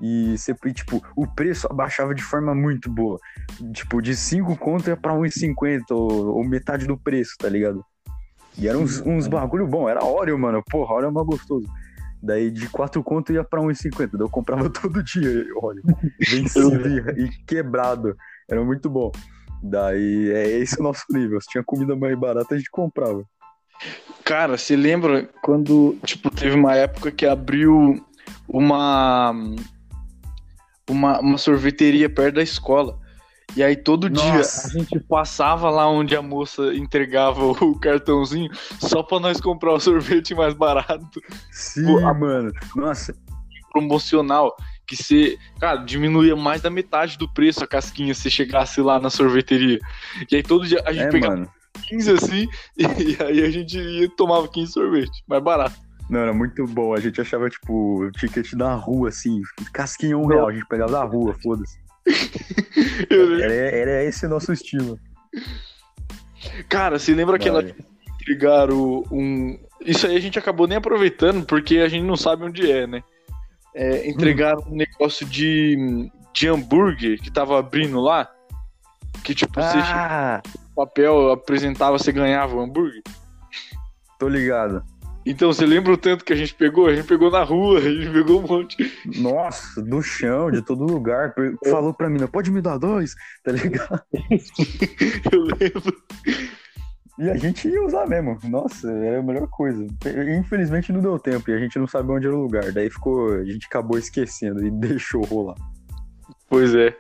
E 0.01 0.39
sempre, 0.39 0.73
tipo, 0.73 1.03
o 1.15 1.27
preço 1.27 1.67
abaixava 1.71 2.15
de 2.15 2.23
forma 2.23 2.55
muito 2.55 2.91
boa. 2.91 3.19
Tipo, 3.73 4.01
de 4.01 4.17
5 4.17 4.57
conto 4.57 4.89
ia 4.89 4.97
pra 4.97 5.13
1,50 5.13 5.83
ou, 5.91 6.37
ou 6.37 6.45
metade 6.45 6.87
do 6.87 6.97
preço, 6.97 7.35
tá 7.39 7.49
ligado? 7.49 7.85
E 8.57 8.67
eram 8.67 8.83
uns, 8.83 9.01
uns 9.01 9.29
bagulho 9.29 9.67
bom, 9.67 9.89
era 9.89 10.03
óleo, 10.03 10.39
mano. 10.39 10.63
Porra, 10.71 10.95
óleo 10.95 11.09
é 11.09 11.11
mais 11.11 11.27
gostoso. 11.27 11.69
Daí 12.23 12.51
de 12.51 12.69
4 12.69 13.03
conto 13.03 13.33
ia 13.33 13.45
pra 13.45 13.61
1,50. 13.61 14.11
Daí 14.13 14.21
eu 14.21 14.31
comprava 14.31 14.69
todo 14.71 15.03
dia 15.03 15.45
óleo. 15.63 15.83
Vencido 16.19 16.89
e, 16.89 17.25
e 17.25 17.29
quebrado. 17.47 18.17
Era 18.49 18.65
muito 18.65 18.89
bom. 18.89 19.13
Daí 19.63 20.31
é 20.31 20.49
esse 20.59 20.81
o 20.81 20.83
nosso 20.83 21.05
nível. 21.11 21.41
Se 21.41 21.49
tinha 21.49 21.65
comida 21.65 21.95
mais 21.95 22.19
barata, 22.19 22.55
a 22.55 22.59
gente 22.59 22.71
comprava. 22.71 23.25
Cara, 24.25 24.57
você 24.57 24.77
lembra 24.77 25.29
quando, 25.43 25.99
tipo, 26.05 26.31
teve 26.31 26.55
uma 26.55 26.75
época 26.75 27.11
que 27.11 27.27
abriu 27.27 28.05
uma 28.49 29.33
uma, 30.89 31.21
uma 31.21 31.39
sorveteria 31.39 32.11
perto 32.11 32.37
da 32.37 32.43
escola. 32.43 32.99
E 33.57 33.63
aí 33.63 33.75
todo 33.77 34.09
Nossa. 34.09 34.23
dia 34.23 34.41
a 34.41 34.69
gente 34.79 35.01
passava 35.01 35.71
lá 35.71 35.89
onde 35.89 36.15
a 36.15 36.23
moça 36.23 36.73
entregava 36.75 37.45
o 37.45 37.79
cartãozinho 37.81 38.51
só 38.79 39.03
pra 39.03 39.19
nós 39.19 39.41
comprar 39.41 39.73
o 39.73 39.81
sorvete 39.81 40.35
mais 40.35 40.55
barato, 40.55 41.21
Sim, 41.51 41.85
Pô, 41.85 42.01
mano. 42.15 42.53
Nossa, 42.77 43.15
promocional, 43.73 44.55
que 44.91 44.97
você, 44.97 45.39
cara, 45.61 45.77
diminuía 45.77 46.35
mais 46.35 46.61
da 46.61 46.69
metade 46.69 47.17
do 47.17 47.33
preço 47.33 47.63
a 47.63 47.67
casquinha 47.67 48.13
se 48.13 48.29
chegasse 48.29 48.81
lá 48.81 48.99
na 48.99 49.09
sorveteria. 49.09 49.79
E 50.29 50.35
aí 50.35 50.43
todo 50.43 50.67
dia 50.67 50.83
a 50.85 50.93
gente 50.93 51.05
é, 51.05 51.11
pegava 51.11 51.37
mano. 51.37 51.53
15 51.87 52.11
assim, 52.11 52.49
e 52.77 53.17
aí 53.23 53.45
a 53.45 53.51
gente 53.51 53.79
ia 53.79 54.09
tomava 54.17 54.49
15 54.49 54.73
sorvete, 54.73 55.23
mais 55.29 55.41
barato. 55.43 55.77
Não, 56.09 56.19
era 56.19 56.33
muito 56.33 56.67
bom. 56.67 56.93
A 56.93 56.99
gente 56.99 57.21
achava, 57.21 57.49
tipo, 57.49 58.03
o 58.03 58.11
ticket 58.11 58.53
da 58.55 58.75
rua, 58.75 59.11
assim, 59.11 59.41
casquinha 59.73 60.19
um 60.19 60.27
real. 60.27 60.49
A 60.49 60.53
gente 60.53 60.67
pegava 60.67 60.91
da 60.91 61.05
rua, 61.05 61.37
foda-se. 61.41 61.79
Era, 63.11 63.53
era 63.53 64.05
esse 64.05 64.27
o 64.27 64.29
nosso 64.29 64.53
estilo. 64.53 64.99
Cara, 66.69 66.99
você 66.99 67.15
lembra 67.15 67.37
aquela 67.37 67.63
Vai. 67.63 67.75
entregaram 68.21 69.05
um. 69.11 69.59
Isso 69.81 70.07
aí 70.07 70.17
a 70.17 70.21
gente 70.21 70.39
acabou 70.39 70.67
nem 70.67 70.79
aproveitando, 70.79 71.45
porque 71.45 71.79
a 71.79 71.89
gente 71.89 72.05
não 72.05 72.17
sabe 72.17 72.45
onde 72.45 72.71
é, 72.71 72.87
né? 72.87 73.03
É, 73.75 74.09
entregaram 74.09 74.63
um 74.67 74.75
negócio 74.77 75.25
de, 75.27 76.11
de 76.35 76.49
hambúrguer 76.49 77.21
que 77.21 77.31
tava 77.33 77.59
abrindo 77.59 78.01
lá. 78.01 78.29
Que 79.25 79.35
tipo, 79.35 79.55
você 79.61 79.79
Ah, 79.79 80.41
o 80.73 80.87
papel 80.87 81.31
apresentava, 81.33 81.99
você 81.99 82.11
ganhava 82.13 82.55
o 82.57 82.61
hambúrguer. 82.61 83.03
tô 84.19 84.29
ligado. 84.29 84.83
Então, 85.27 85.53
você 85.53 85.67
lembra 85.67 85.93
o 85.93 85.99
tanto 85.99 86.25
que 86.25 86.33
a 86.33 86.37
gente 86.37 86.55
pegou? 86.55 86.87
A 86.87 86.95
gente 86.95 87.07
pegou 87.07 87.31
na 87.31 87.43
rua, 87.45 87.79
a 87.79 87.83
gente 87.83 88.11
pegou 88.11 88.41
um 88.43 88.47
monte. 88.47 88.77
Nossa, 89.21 89.83
do 89.83 90.01
chão, 90.03 90.51
de 90.51 90.63
todo 90.63 90.83
lugar. 90.85 91.35
Per- 91.35 91.57
Falou 91.71 91.93
pra 91.93 92.09
mim, 92.09 92.19
não 92.19 92.27
pode 92.27 92.51
me 92.51 92.63
dar 92.63 92.79
dois, 92.79 93.15
tá 93.45 93.53
ligado? 93.53 94.03
Eu 95.31 95.43
lembro. 95.43 95.97
E 97.21 97.29
a 97.29 97.37
gente 97.37 97.69
ia 97.69 97.85
usar 97.85 98.07
mesmo. 98.07 98.39
Nossa, 98.45 98.91
era 98.91 99.21
a 99.21 99.23
melhor 99.23 99.47
coisa. 99.49 99.87
Infelizmente 100.39 100.91
não 100.91 101.03
deu 101.03 101.19
tempo 101.19 101.51
e 101.51 101.55
a 101.55 101.59
gente 101.59 101.79
não 101.79 101.87
sabe 101.87 102.11
onde 102.11 102.27
era 102.27 102.35
o 102.35 102.41
lugar. 102.41 102.73
Daí 102.73 102.89
ficou. 102.89 103.35
A 103.35 103.45
gente 103.45 103.67
acabou 103.67 103.99
esquecendo 103.99 104.67
e 104.67 104.71
deixou 104.81 105.23
rolar. 105.27 105.57
Pois 106.49 106.75
é. 106.75 106.97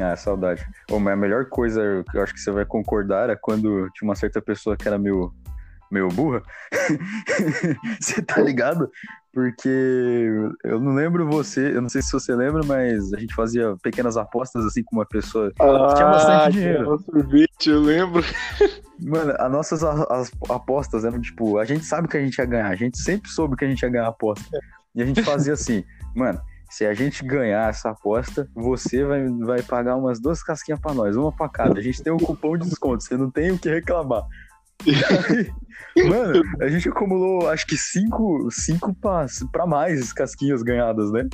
Ah, 0.00 0.14
saudade. 0.14 0.64
Ô, 0.88 1.00
mas 1.00 1.14
a 1.14 1.16
melhor 1.16 1.46
coisa 1.46 2.04
que 2.08 2.16
eu 2.16 2.22
acho 2.22 2.32
que 2.34 2.40
você 2.40 2.52
vai 2.52 2.64
concordar 2.64 3.24
era 3.24 3.36
quando 3.36 3.90
tinha 3.90 4.08
uma 4.08 4.14
certa 4.14 4.40
pessoa 4.40 4.76
que 4.76 4.86
era 4.86 4.96
meio, 4.96 5.32
meio 5.94 6.08
burra. 6.08 6.42
você 8.00 8.20
tá 8.20 8.40
ligado? 8.40 8.90
Porque 9.32 9.68
eu 10.62 10.80
não 10.80 10.94
lembro 10.94 11.28
você, 11.28 11.74
eu 11.74 11.82
não 11.82 11.88
sei 11.88 12.02
se 12.02 12.12
você 12.12 12.34
lembra, 12.34 12.62
mas 12.64 13.12
a 13.12 13.18
gente 13.18 13.34
fazia 13.34 13.74
pequenas 13.82 14.16
apostas 14.16 14.64
assim 14.64 14.82
com 14.84 14.96
uma 14.96 15.06
pessoa. 15.06 15.52
Tinha 15.56 16.06
bastante 16.06 16.52
dinheiro. 16.52 16.98
sorvete, 16.98 17.70
eu 17.70 17.80
lembro. 17.80 18.22
Mano, 19.00 19.34
as 19.38 19.50
nossas 19.50 19.82
as 19.82 20.30
apostas 20.48 21.04
eram 21.04 21.20
tipo, 21.20 21.58
a 21.58 21.64
gente 21.64 21.84
sabe 21.84 22.06
que 22.06 22.16
a 22.16 22.20
gente 22.20 22.38
ia 22.38 22.44
ganhar, 22.44 22.68
a 22.68 22.76
gente 22.76 22.98
sempre 22.98 23.30
soube 23.30 23.56
que 23.56 23.64
a 23.64 23.68
gente 23.68 23.82
ia 23.82 23.88
ganhar 23.88 24.06
a 24.06 24.10
aposta. 24.10 24.58
E 24.94 25.02
a 25.02 25.06
gente 25.06 25.22
fazia 25.22 25.54
assim, 25.54 25.82
mano, 26.14 26.40
se 26.70 26.86
a 26.86 26.94
gente 26.94 27.24
ganhar 27.24 27.70
essa 27.70 27.90
aposta, 27.90 28.48
você 28.54 29.04
vai, 29.04 29.28
vai 29.28 29.62
pagar 29.62 29.96
umas 29.96 30.20
duas 30.20 30.42
casquinhas 30.42 30.80
pra 30.80 30.94
nós, 30.94 31.16
uma 31.16 31.32
pra 31.32 31.48
cada. 31.48 31.78
A 31.78 31.82
gente 31.82 32.02
tem 32.02 32.12
um 32.12 32.18
cupom 32.18 32.56
de 32.56 32.68
desconto, 32.68 33.02
você 33.02 33.16
não 33.16 33.30
tem 33.30 33.50
o 33.50 33.58
que 33.58 33.68
reclamar. 33.68 34.24
Mano, 36.08 36.42
a 36.60 36.68
gente 36.68 36.88
acumulou 36.88 37.48
acho 37.48 37.66
que 37.66 37.76
cinco, 37.76 38.48
cinco 38.50 38.94
pra, 38.94 39.26
pra 39.52 39.66
mais 39.66 40.12
casquinhas 40.12 40.62
ganhadas, 40.62 41.12
né? 41.12 41.28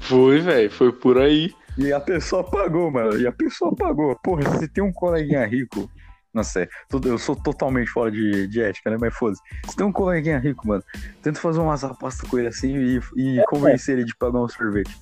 Foi, 0.00 0.40
velho, 0.40 0.70
foi 0.70 0.92
por 0.92 1.18
aí. 1.18 1.52
E 1.76 1.92
a 1.92 2.00
pessoa 2.00 2.44
pagou, 2.44 2.90
mano. 2.90 3.18
E 3.18 3.26
a 3.26 3.32
pessoa 3.32 3.74
pagou. 3.74 4.14
Porra, 4.22 4.58
se 4.58 4.68
tem 4.68 4.84
um 4.84 4.92
coleguinha 4.92 5.44
rico. 5.46 5.90
Nossa, 6.32 6.62
é, 6.62 6.68
eu 7.04 7.18
sou 7.18 7.36
totalmente 7.36 7.90
fora 7.90 8.10
de, 8.10 8.46
de 8.46 8.62
ética, 8.62 8.90
né? 8.90 8.96
Mas 9.00 9.14
foda-se. 9.14 9.42
Se 9.68 9.76
tem 9.76 9.84
um 9.84 9.92
coleguinha 9.92 10.38
rico, 10.38 10.66
mano, 10.66 10.82
tenta 11.22 11.38
fazer 11.38 11.60
umas 11.60 11.84
apostas 11.84 12.28
com 12.28 12.38
ele 12.38 12.48
assim 12.48 12.74
e, 12.74 13.00
e 13.16 13.44
convencer 13.46 13.98
ele 13.98 14.04
de 14.04 14.16
pagar 14.16 14.40
um 14.40 14.48
sorvete. 14.48 14.96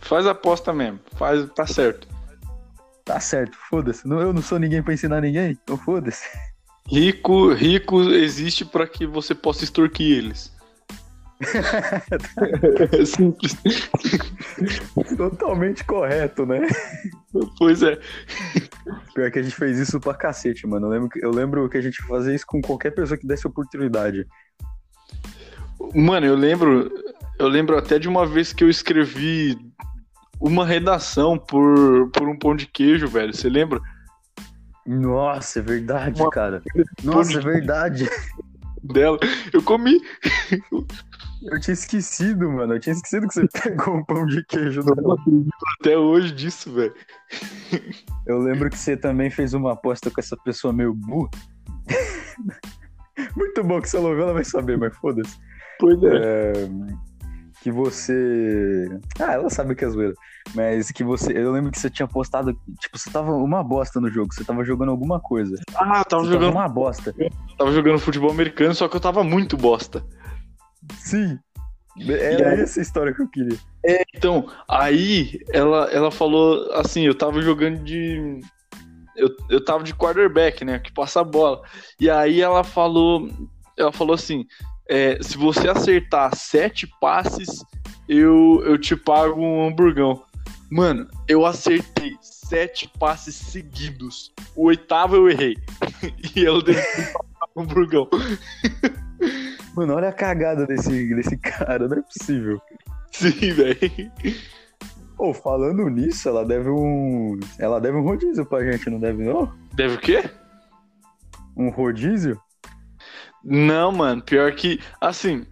Faz 0.00 0.26
aposta 0.26 0.72
mesmo. 0.72 1.00
Faz, 1.16 1.48
tá 1.54 1.66
certo. 1.66 2.08
Tá 3.04 3.18
certo, 3.18 3.56
foda-se. 3.68 4.08
Eu 4.08 4.32
não 4.32 4.42
sou 4.42 4.58
ninguém 4.58 4.82
pra 4.82 4.94
ensinar 4.94 5.20
ninguém, 5.20 5.58
então 5.62 5.76
foda-se. 5.76 6.28
Rico, 6.88 7.52
rico 7.52 8.00
existe 8.10 8.64
pra 8.64 8.86
que 8.86 9.06
você 9.06 9.34
possa 9.34 9.64
extorquir 9.64 10.18
eles. 10.18 10.52
é 12.92 13.04
simples. 13.06 13.56
Totalmente 15.16 15.84
correto, 15.84 16.44
né? 16.46 16.66
Pois 17.58 17.82
é. 17.82 17.98
Pior 19.14 19.30
que 19.30 19.38
a 19.38 19.42
gente 19.42 19.54
fez 19.54 19.78
isso 19.78 19.98
pra 20.00 20.14
cacete, 20.14 20.66
mano. 20.66 20.86
Eu 20.86 20.90
lembro, 20.90 21.08
que- 21.08 21.24
eu 21.24 21.30
lembro 21.30 21.68
que 21.68 21.78
a 21.78 21.80
gente 21.80 22.02
fazia 22.02 22.34
isso 22.34 22.46
com 22.46 22.60
qualquer 22.60 22.90
pessoa 22.92 23.16
que 23.18 23.26
desse 23.26 23.46
oportunidade. 23.46 24.26
Mano, 25.94 26.26
eu 26.26 26.36
lembro, 26.36 26.90
eu 27.38 27.48
lembro 27.48 27.76
até 27.78 27.98
de 27.98 28.08
uma 28.08 28.26
vez 28.26 28.52
que 28.52 28.62
eu 28.62 28.70
escrevi 28.70 29.56
uma 30.40 30.66
redação 30.66 31.38
por, 31.38 32.10
por 32.10 32.28
um 32.28 32.38
pão 32.38 32.54
de 32.54 32.66
queijo, 32.66 33.06
velho. 33.08 33.34
Você 33.34 33.48
lembra? 33.48 33.80
Nossa, 34.86 35.60
é 35.60 35.62
verdade, 35.62 36.20
Uma- 36.20 36.30
cara. 36.30 36.62
Nossa, 37.02 37.38
é 37.38 37.40
verdade. 37.42 38.08
Dela. 38.82 39.18
Eu 39.52 39.62
comi. 39.62 40.00
Eu 41.42 41.60
tinha 41.60 41.74
esquecido, 41.74 42.50
mano. 42.50 42.74
Eu 42.74 42.80
tinha 42.80 42.92
esquecido 42.92 43.28
que 43.28 43.34
você 43.34 43.46
pegou 43.62 43.96
um 43.96 44.04
pão 44.04 44.26
de 44.26 44.44
queijo 44.44 44.80
no 44.82 44.90
Eu 44.90 45.02
não 45.02 45.12
acredito 45.12 45.50
até 45.80 45.96
hoje 45.96 46.32
disso, 46.32 46.72
velho. 46.72 46.94
Eu 48.26 48.38
lembro 48.38 48.68
que 48.70 48.78
você 48.78 48.96
também 48.96 49.30
fez 49.30 49.54
uma 49.54 49.72
aposta 49.72 50.10
com 50.10 50.20
essa 50.20 50.36
pessoa 50.36 50.72
meio 50.72 50.92
burra. 50.94 51.30
Muito 53.36 53.62
bom 53.62 53.80
que 53.80 53.88
você 53.88 53.98
logo 53.98 54.20
ela 54.20 54.32
vai 54.32 54.44
saber, 54.44 54.78
mas 54.78 54.96
foda-se. 54.96 55.36
Pois 55.78 56.02
é. 56.02 56.16
É, 56.16 56.52
que 57.62 57.70
você. 57.70 58.88
Ah, 59.20 59.34
ela 59.34 59.48
sabe 59.48 59.76
que 59.76 59.84
é 59.84 59.88
zoeira. 59.88 60.14
Mas 60.52 60.90
que 60.90 61.04
você. 61.04 61.32
Eu 61.32 61.52
lembro 61.52 61.70
que 61.70 61.78
você 61.78 61.88
tinha 61.88 62.08
postado. 62.08 62.52
Tipo, 62.80 62.98
você 62.98 63.08
tava 63.08 63.32
uma 63.32 63.62
bosta 63.62 64.00
no 64.00 64.10
jogo. 64.10 64.34
Você 64.34 64.44
tava 64.44 64.64
jogando 64.64 64.90
alguma 64.90 65.20
coisa. 65.20 65.54
Ah, 65.76 65.98
eu 66.00 66.04
tava 66.04 66.24
Você 66.24 66.32
jogando, 66.32 66.54
uma 66.54 66.68
bosta. 66.68 67.14
tava 67.56 67.70
jogando 67.72 68.00
futebol 68.00 68.32
americano, 68.32 68.74
só 68.74 68.88
que 68.88 68.96
eu 68.96 69.00
tava 69.00 69.22
muito 69.22 69.56
bosta. 69.56 70.04
Sim. 70.98 71.38
Era 72.00 72.54
essa 72.54 72.80
história 72.80 73.14
que 73.14 73.22
eu 73.22 73.28
queria. 73.28 73.58
Então, 74.14 74.48
aí 74.68 75.38
ela, 75.52 75.88
ela 75.92 76.10
falou 76.10 76.72
assim, 76.72 77.02
eu 77.02 77.14
tava 77.14 77.40
jogando 77.42 77.84
de. 77.84 78.40
Eu, 79.14 79.28
eu 79.48 79.64
tava 79.64 79.84
de 79.84 79.94
quarterback, 79.94 80.64
né? 80.64 80.80
Que 80.80 80.92
passa 80.92 81.20
a 81.20 81.24
bola. 81.24 81.62
E 82.00 82.10
aí 82.10 82.40
ela 82.40 82.64
falou. 82.64 83.28
Ela 83.78 83.92
falou 83.92 84.14
assim: 84.14 84.46
é, 84.92 85.18
se 85.22 85.38
você 85.38 85.70
acertar 85.70 86.36
sete 86.36 86.86
passes, 87.00 87.64
eu, 88.06 88.62
eu 88.66 88.76
te 88.76 88.94
pago 88.94 89.40
um 89.40 89.66
hamburgão. 89.66 90.22
Mano, 90.70 91.08
eu 91.26 91.46
acertei 91.46 92.14
sete 92.20 92.92
passes 92.98 93.34
seguidos. 93.34 94.34
O 94.54 94.66
oitavo 94.66 95.16
eu 95.16 95.30
errei. 95.30 95.56
e 96.36 96.44
ela 96.44 96.62
deu 96.62 96.74
um 97.56 97.62
hamburgão. 97.62 98.06
Mano, 99.74 99.94
olha 99.94 100.10
a 100.10 100.12
cagada 100.12 100.66
desse, 100.66 101.14
desse 101.14 101.38
cara. 101.38 101.88
Não 101.88 101.96
é 101.96 102.02
possível. 102.02 102.60
Sim, 103.10 103.50
velho. 103.50 104.12
Pô, 105.16 105.32
falando 105.32 105.88
nisso, 105.88 106.28
ela 106.28 106.44
deve 106.44 106.68
um. 106.68 107.40
Ela 107.58 107.80
deve 107.80 107.96
um 107.96 108.02
rodízio 108.02 108.44
pra 108.44 108.62
gente, 108.70 108.90
não 108.90 109.00
deve, 109.00 109.24
não? 109.24 109.50
Deve 109.72 109.94
o 109.94 109.98
quê? 109.98 110.22
Um 111.56 111.70
rodízio? 111.70 112.38
Não, 113.44 113.90
mano, 113.92 114.22
pior 114.22 114.52
que, 114.52 114.80
assim, 115.00 115.44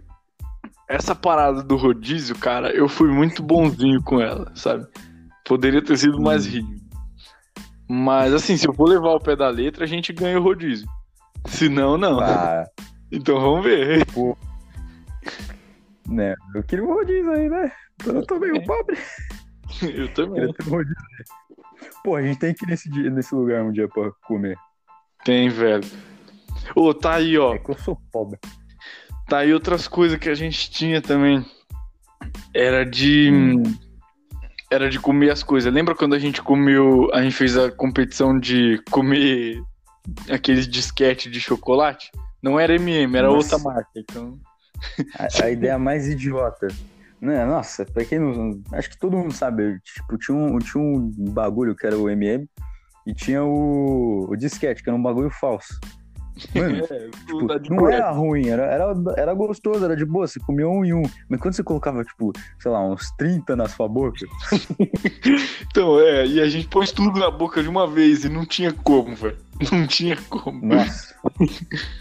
essa 0.87 1.13
parada 1.15 1.61
do 1.63 1.75
rodízio, 1.75 2.37
cara, 2.37 2.71
eu 2.71 2.87
fui 2.87 3.09
muito 3.11 3.43
bonzinho 3.43 4.01
com 4.03 4.19
ela, 4.21 4.51
sabe? 4.55 4.85
Poderia 5.45 5.81
ter 5.83 5.97
sido 5.97 6.21
mais 6.21 6.45
Hum. 6.45 6.49
rígido. 6.49 6.81
Mas, 7.89 8.33
assim, 8.33 8.55
se 8.55 8.65
eu 8.67 8.73
for 8.73 8.87
levar 8.87 9.09
o 9.15 9.19
pé 9.19 9.35
da 9.35 9.49
letra, 9.49 9.83
a 9.83 9.87
gente 9.87 10.13
ganha 10.13 10.39
o 10.39 10.43
rodízio. 10.43 10.87
Se 11.47 11.67
não, 11.67 11.97
não. 11.97 12.19
Ah, 12.21 12.65
Então 13.11 13.41
vamos 13.41 13.65
ver. 13.65 14.05
Né? 16.07 16.33
Eu 16.55 16.63
queria 16.63 16.85
um 16.85 16.93
rodízio 16.93 17.31
aí, 17.31 17.49
né? 17.49 17.71
Eu 18.05 18.25
tô 18.25 18.39
meio 18.39 18.63
pobre. 18.65 18.97
Eu 19.81 20.07
também. 20.13 20.51
Ter 20.53 20.67
um. 20.69 20.83
Pô, 22.03 22.15
a 22.15 22.21
gente 22.21 22.39
tem 22.39 22.53
que 22.53 22.65
ir 22.65 22.69
nesse, 22.69 22.89
dia, 22.89 23.09
nesse 23.09 23.33
lugar 23.35 23.63
um 23.63 23.71
dia 23.71 23.87
pra 23.87 24.11
comer. 24.25 24.57
Tem, 25.25 25.49
velho. 25.49 25.83
Ô, 26.75 26.93
tá 26.93 27.15
aí, 27.15 27.37
ó. 27.37 27.55
É 27.55 27.59
que 27.59 27.71
eu 27.71 27.77
sou 27.77 27.97
pobre. 28.11 28.39
Tá 29.27 29.39
aí 29.39 29.53
outras 29.53 29.87
coisas 29.87 30.19
que 30.19 30.29
a 30.29 30.35
gente 30.35 30.69
tinha 30.69 31.01
também. 31.01 31.45
Era 32.53 32.85
de. 32.85 33.31
Era 34.69 34.89
de 34.89 34.99
comer 34.99 35.31
as 35.31 35.43
coisas. 35.43 35.73
Lembra 35.73 35.95
quando 35.95 36.15
a 36.15 36.19
gente 36.19 36.41
comeu. 36.41 37.09
A 37.13 37.21
gente 37.21 37.35
fez 37.35 37.57
a 37.57 37.71
competição 37.71 38.39
de 38.39 38.81
comer 38.89 39.61
aqueles 40.29 40.67
disquete 40.67 41.29
de 41.29 41.39
chocolate? 41.39 42.11
Não 42.41 42.59
era 42.59 42.75
MM, 42.75 43.15
era 43.15 43.27
Nossa. 43.27 43.55
outra 43.55 43.71
marca. 43.71 43.91
Então. 43.95 44.39
A, 45.17 45.45
a 45.45 45.49
ideia 45.51 45.77
mais 45.77 46.07
idiota. 46.07 46.67
Né? 47.21 47.45
Nossa, 47.45 47.85
pra 47.85 48.03
quem 48.03 48.19
não. 48.19 48.61
Acho 48.73 48.89
que 48.89 48.97
todo 48.97 49.15
mundo 49.15 49.33
sabe. 49.33 49.79
Tipo, 49.81 50.17
tinha 50.17 50.35
um, 50.35 50.57
tinha 50.57 50.83
um 50.83 51.11
bagulho 51.29 51.75
que 51.75 51.85
era 51.85 51.97
o 51.97 52.09
MM 52.09 52.49
e 53.05 53.13
tinha 53.13 53.43
o, 53.43 54.27
o 54.29 54.35
disquete, 54.35 54.83
que 54.83 54.89
era 54.89 54.97
um 54.97 55.03
bagulho 55.03 55.29
falso. 55.29 55.79
Mano, 56.55 56.85
É, 56.89 57.09
Tipo, 57.59 57.73
não 57.75 57.89
era 57.89 58.11
ruim, 58.11 58.47
era, 58.47 58.63
era, 58.63 58.93
era 59.17 59.33
gostoso, 59.33 59.83
era 59.83 59.95
de 59.95 60.05
boa, 60.05 60.27
você 60.27 60.39
comia 60.39 60.67
um 60.67 60.83
em 60.83 60.93
um. 60.93 61.03
Mas 61.29 61.39
quando 61.39 61.53
você 61.53 61.63
colocava, 61.63 62.03
tipo, 62.03 62.31
sei 62.59 62.71
lá, 62.71 62.83
uns 62.83 63.11
30 63.17 63.55
na 63.55 63.67
sua 63.67 63.87
boca, 63.87 64.17
Então, 65.69 65.99
é, 65.99 66.25
e 66.25 66.41
a 66.41 66.47
gente 66.47 66.67
pôs 66.67 66.91
tudo 66.91 67.19
na 67.19 67.31
boca 67.31 67.61
de 67.61 67.69
uma 67.69 67.87
vez 67.87 68.25
e 68.25 68.29
não 68.29 68.45
tinha 68.45 68.73
como, 68.73 69.15
velho. 69.15 69.37
Não 69.71 69.85
tinha 69.85 70.17
como. 70.29 70.65
nossa. 70.65 71.13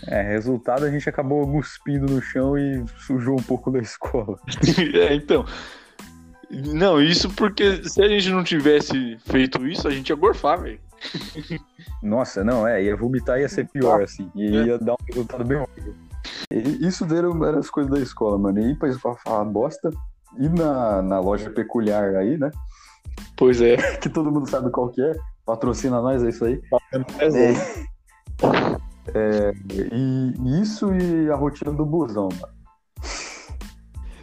É, 0.07 0.23
resultado, 0.23 0.85
a 0.85 0.91
gente 0.91 1.09
acabou 1.09 1.47
cuspindo 1.51 2.11
no 2.11 2.23
chão 2.23 2.57
e 2.57 2.85
sujou 3.07 3.39
um 3.39 3.43
pouco 3.43 3.71
da 3.71 3.79
escola. 3.79 4.39
é, 4.95 5.15
então. 5.15 5.45
Não, 6.51 7.01
isso 7.01 7.31
porque 7.31 7.89
se 7.89 8.03
a 8.03 8.09
gente 8.09 8.29
não 8.31 8.43
tivesse 8.43 9.17
feito 9.25 9.67
isso, 9.69 9.87
a 9.87 9.91
gente 9.91 10.09
ia 10.09 10.17
gorfar, 10.17 10.61
velho. 10.61 10.81
Nossa, 12.03 12.45
não, 12.45 12.67
é, 12.67 12.83
ia 12.83 12.97
vomitar 12.97 13.41
ia 13.41 13.49
ser 13.49 13.69
pior, 13.69 14.03
assim, 14.03 14.31
e 14.35 14.51
ia 14.51 14.79
dar 14.79 14.95
um 14.95 15.05
resultado 15.09 15.45
bem 15.45 15.59
horrível. 15.59 15.95
E 16.53 16.87
isso 16.87 17.05
eram, 17.15 17.45
eram 17.45 17.59
as 17.59 17.71
coisas 17.71 17.91
da 17.91 17.99
escola, 18.01 18.39
mano. 18.39 18.61
E 18.61 18.73
ir 18.73 18.79
pra 18.79 18.93
falar 19.17 19.45
bosta, 19.45 19.91
ir 20.39 20.51
na, 20.51 21.03
na 21.03 21.21
loja 21.21 21.51
peculiar 21.51 22.17
aí, 22.17 22.37
né? 22.37 22.51
Pois 23.37 23.61
é. 23.61 23.77
Que 23.99 24.09
todo 24.09 24.31
mundo 24.31 24.49
sabe 24.49 24.71
qual 24.71 24.91
que 24.91 25.01
é. 25.01 25.13
Patrocina 25.47 26.01
nós, 26.01 26.23
é 26.23 26.29
isso 26.29 26.45
aí. 26.45 26.61
É. 27.21 27.81
É, 29.15 29.53
e 29.73 30.35
e 30.45 30.61
isso 30.61 30.93
e 30.95 31.31
a 31.31 31.35
rotina 31.35 31.73
do 31.73 31.85
busão, 31.85 32.29
mano. 32.41 32.61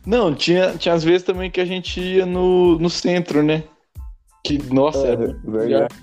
Não, 0.05 0.33
tinha, 0.33 0.77
tinha 0.77 0.95
às 0.95 1.03
vezes 1.03 1.23
também 1.23 1.51
que 1.51 1.59
a 1.59 1.65
gente 1.65 1.99
ia 1.99 2.25
no, 2.25 2.79
no 2.79 2.89
centro, 2.89 3.43
né? 3.43 3.65
Que, 4.45 4.57
nossa, 4.73 5.05
É, 5.05 5.11
era 5.11 5.37
verdade. 5.43 5.95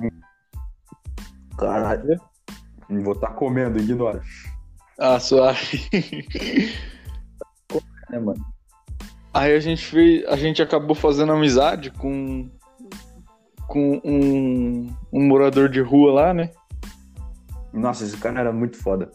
Caralho. 1.58 2.20
Vou 2.88 3.12
estar 3.12 3.28
comendo, 3.28 3.78
ignora. 3.78 4.22
Ah, 4.98 5.18
suave. 5.18 5.88
É, 8.12 8.18
mano. 8.18 8.44
Aí 9.32 9.54
a 9.54 9.58
gente 9.58 9.84
fez. 9.84 10.24
A 10.26 10.36
gente 10.36 10.62
acabou 10.62 10.94
fazendo 10.94 11.32
amizade 11.32 11.90
com. 11.90 12.48
Com 13.66 14.00
um, 14.04 14.94
um 15.12 15.26
morador 15.26 15.68
de 15.68 15.80
rua 15.80 16.12
lá, 16.12 16.34
né? 16.34 16.50
Nossa, 17.72 18.04
esse 18.04 18.16
cara 18.18 18.40
era 18.40 18.52
muito 18.52 18.76
foda. 18.76 19.10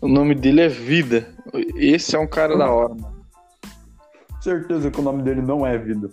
O 0.00 0.08
nome 0.08 0.34
dele 0.34 0.62
é 0.62 0.68
Vida. 0.68 1.28
Esse 1.76 2.16
é 2.16 2.18
um 2.18 2.26
cara 2.26 2.56
da 2.56 2.68
hora, 2.70 2.94
mano. 2.94 3.22
Certeza 4.40 4.90
que 4.90 4.98
o 4.98 5.02
nome 5.02 5.22
dele 5.22 5.42
não 5.42 5.64
é 5.64 5.78
Vida. 5.78 6.08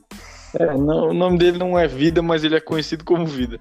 É, 0.53 0.77
não, 0.77 1.09
o 1.09 1.13
nome 1.13 1.37
dele 1.39 1.57
não 1.57 1.79
é 1.79 1.87
Vida, 1.87 2.21
mas 2.21 2.43
ele 2.43 2.55
é 2.55 2.61
conhecido 2.61 3.03
como 3.03 3.25
Vida. 3.25 3.59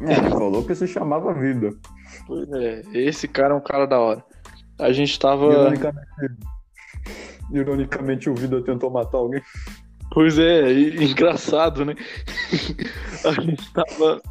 É, 0.00 0.12
ele 0.12 0.30
falou 0.30 0.64
que 0.64 0.74
se 0.74 0.86
chamava 0.86 1.34
Vida. 1.34 1.72
Pois 2.26 2.50
é, 2.52 2.82
esse 2.94 3.28
cara 3.28 3.54
é 3.54 3.56
um 3.56 3.62
cara 3.62 3.86
da 3.86 3.98
hora. 3.98 4.24
A 4.78 4.92
gente 4.92 5.18
tava. 5.18 5.46
Ironicamente, 5.46 6.08
ironicamente, 7.52 8.30
o 8.30 8.34
Vida 8.34 8.62
tentou 8.62 8.90
matar 8.90 9.18
alguém. 9.18 9.42
Pois 10.12 10.38
é, 10.38 10.72
e- 10.72 11.04
engraçado, 11.10 11.84
né? 11.84 11.94
a 13.24 13.40
gente 13.40 13.72
tava. 13.72 14.22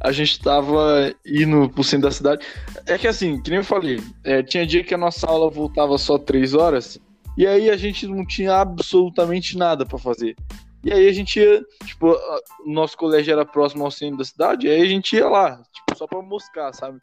A 0.00 0.12
gente 0.12 0.40
tava 0.40 1.12
indo 1.26 1.68
pro 1.70 1.82
centro 1.82 2.08
da 2.08 2.14
cidade. 2.14 2.46
É 2.86 2.96
que 2.96 3.08
assim, 3.08 3.42
que 3.42 3.50
nem 3.50 3.58
eu 3.58 3.64
falei, 3.64 4.00
é, 4.22 4.44
tinha 4.44 4.64
dia 4.64 4.84
que 4.84 4.94
a 4.94 4.98
nossa 4.98 5.26
aula 5.26 5.50
voltava 5.50 5.98
só 5.98 6.16
três 6.16 6.54
horas, 6.54 7.00
e 7.36 7.44
aí 7.44 7.68
a 7.68 7.76
gente 7.76 8.06
não 8.06 8.24
tinha 8.24 8.54
absolutamente 8.54 9.58
nada 9.58 9.84
pra 9.84 9.98
fazer. 9.98 10.36
E 10.84 10.92
aí 10.92 11.08
a 11.08 11.12
gente 11.12 11.40
ia, 11.40 11.62
tipo, 11.84 12.12
a- 12.12 12.40
nosso 12.66 12.96
colégio 12.96 13.32
era 13.32 13.44
próximo 13.44 13.84
ao 13.84 13.90
centro 13.90 14.18
da 14.18 14.24
cidade, 14.24 14.68
aí 14.68 14.80
a 14.80 14.86
gente 14.86 15.16
ia 15.16 15.28
lá, 15.28 15.60
tipo, 15.72 15.96
só 15.96 16.06
pra 16.06 16.22
moscar, 16.22 16.72
sabe? 16.72 16.98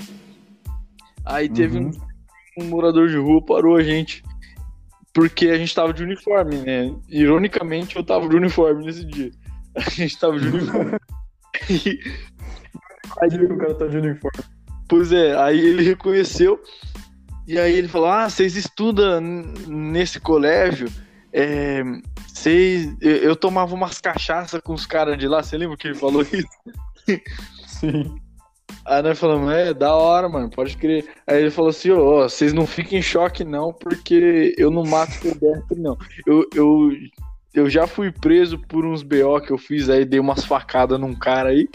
Aí 1.25 1.49
teve 1.49 1.77
um, 1.79 1.91
um 2.59 2.65
morador 2.65 3.09
de 3.09 3.17
rua 3.17 3.43
parou 3.43 3.75
a 3.75 3.83
gente. 3.83 4.23
Porque 5.13 5.47
a 5.49 5.57
gente 5.57 5.73
tava 5.73 5.93
de 5.93 6.03
uniforme, 6.03 6.57
né? 6.57 6.93
Ironicamente, 7.09 7.95
eu 7.95 8.03
tava 8.03 8.27
de 8.27 8.35
uniforme 8.35 8.85
nesse 8.85 9.05
dia. 9.05 9.31
A 9.75 9.89
gente 9.89 10.17
tava 10.19 10.37
de 10.39 10.47
uniforme. 10.47 10.97
E, 11.69 11.99
Aí 13.21 13.29
o 13.45 13.57
cara 13.57 13.75
tá 13.75 13.87
de 13.87 13.97
uniforme. 13.97 14.43
pois 14.89 15.11
é, 15.13 15.35
aí 15.37 15.59
ele 15.59 15.83
reconheceu. 15.83 16.61
E 17.47 17.57
aí 17.59 17.73
ele 17.73 17.87
falou: 17.87 18.07
Ah, 18.09 18.29
vocês 18.29 18.55
estudam 18.55 19.21
nesse 19.67 20.19
colégio? 20.19 20.89
É, 21.31 21.81
vocês, 22.35 22.93
eu, 23.01 23.33
tomava 23.33 23.73
umas 23.73 24.01
cachaças 24.01 24.59
com 24.61 24.73
os 24.73 24.85
caras 24.85 25.17
de 25.17 25.25
lá. 25.25 25.41
Você 25.41 25.57
lembra 25.57 25.77
que 25.77 25.87
ele 25.87 25.95
falou 25.95 26.21
isso? 26.21 27.21
Sim. 27.65 28.19
Aí 28.85 29.01
nós 29.01 29.17
falamos, 29.17 29.51
é, 29.51 29.73
da 29.73 29.95
hora, 29.95 30.27
mano, 30.27 30.49
pode 30.49 30.75
crer. 30.75 31.07
Aí 31.25 31.41
ele 31.41 31.49
falou 31.49 31.69
assim, 31.69 31.91
ó, 31.91 32.23
vocês 32.23 32.51
não 32.51 32.67
fiquem 32.67 32.99
em 32.99 33.01
choque 33.01 33.45
não, 33.45 33.71
porque 33.71 34.53
eu 34.57 34.69
não 34.69 34.83
mato 34.83 35.17
pedestre, 35.21 35.79
não. 35.79 35.97
Eu, 36.27 36.47
eu, 36.53 36.91
eu 37.53 37.69
já 37.69 37.87
fui 37.87 38.11
preso 38.11 38.59
por 38.59 38.85
uns 38.85 39.01
BO 39.01 39.39
que 39.41 39.51
eu 39.51 39.57
fiz 39.57 39.89
aí, 39.89 40.03
dei 40.03 40.19
umas 40.19 40.43
facadas 40.43 40.99
num 40.99 41.15
cara 41.15 41.49
aí, 41.49 41.69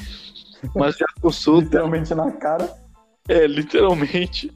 mas 0.76 0.96
já 0.98 1.06
tô 1.20 1.32
solto, 1.32 1.64
Literalmente 1.64 2.14
na 2.14 2.30
cara. 2.32 2.70
é, 3.28 3.46
literalmente. 3.46 4.52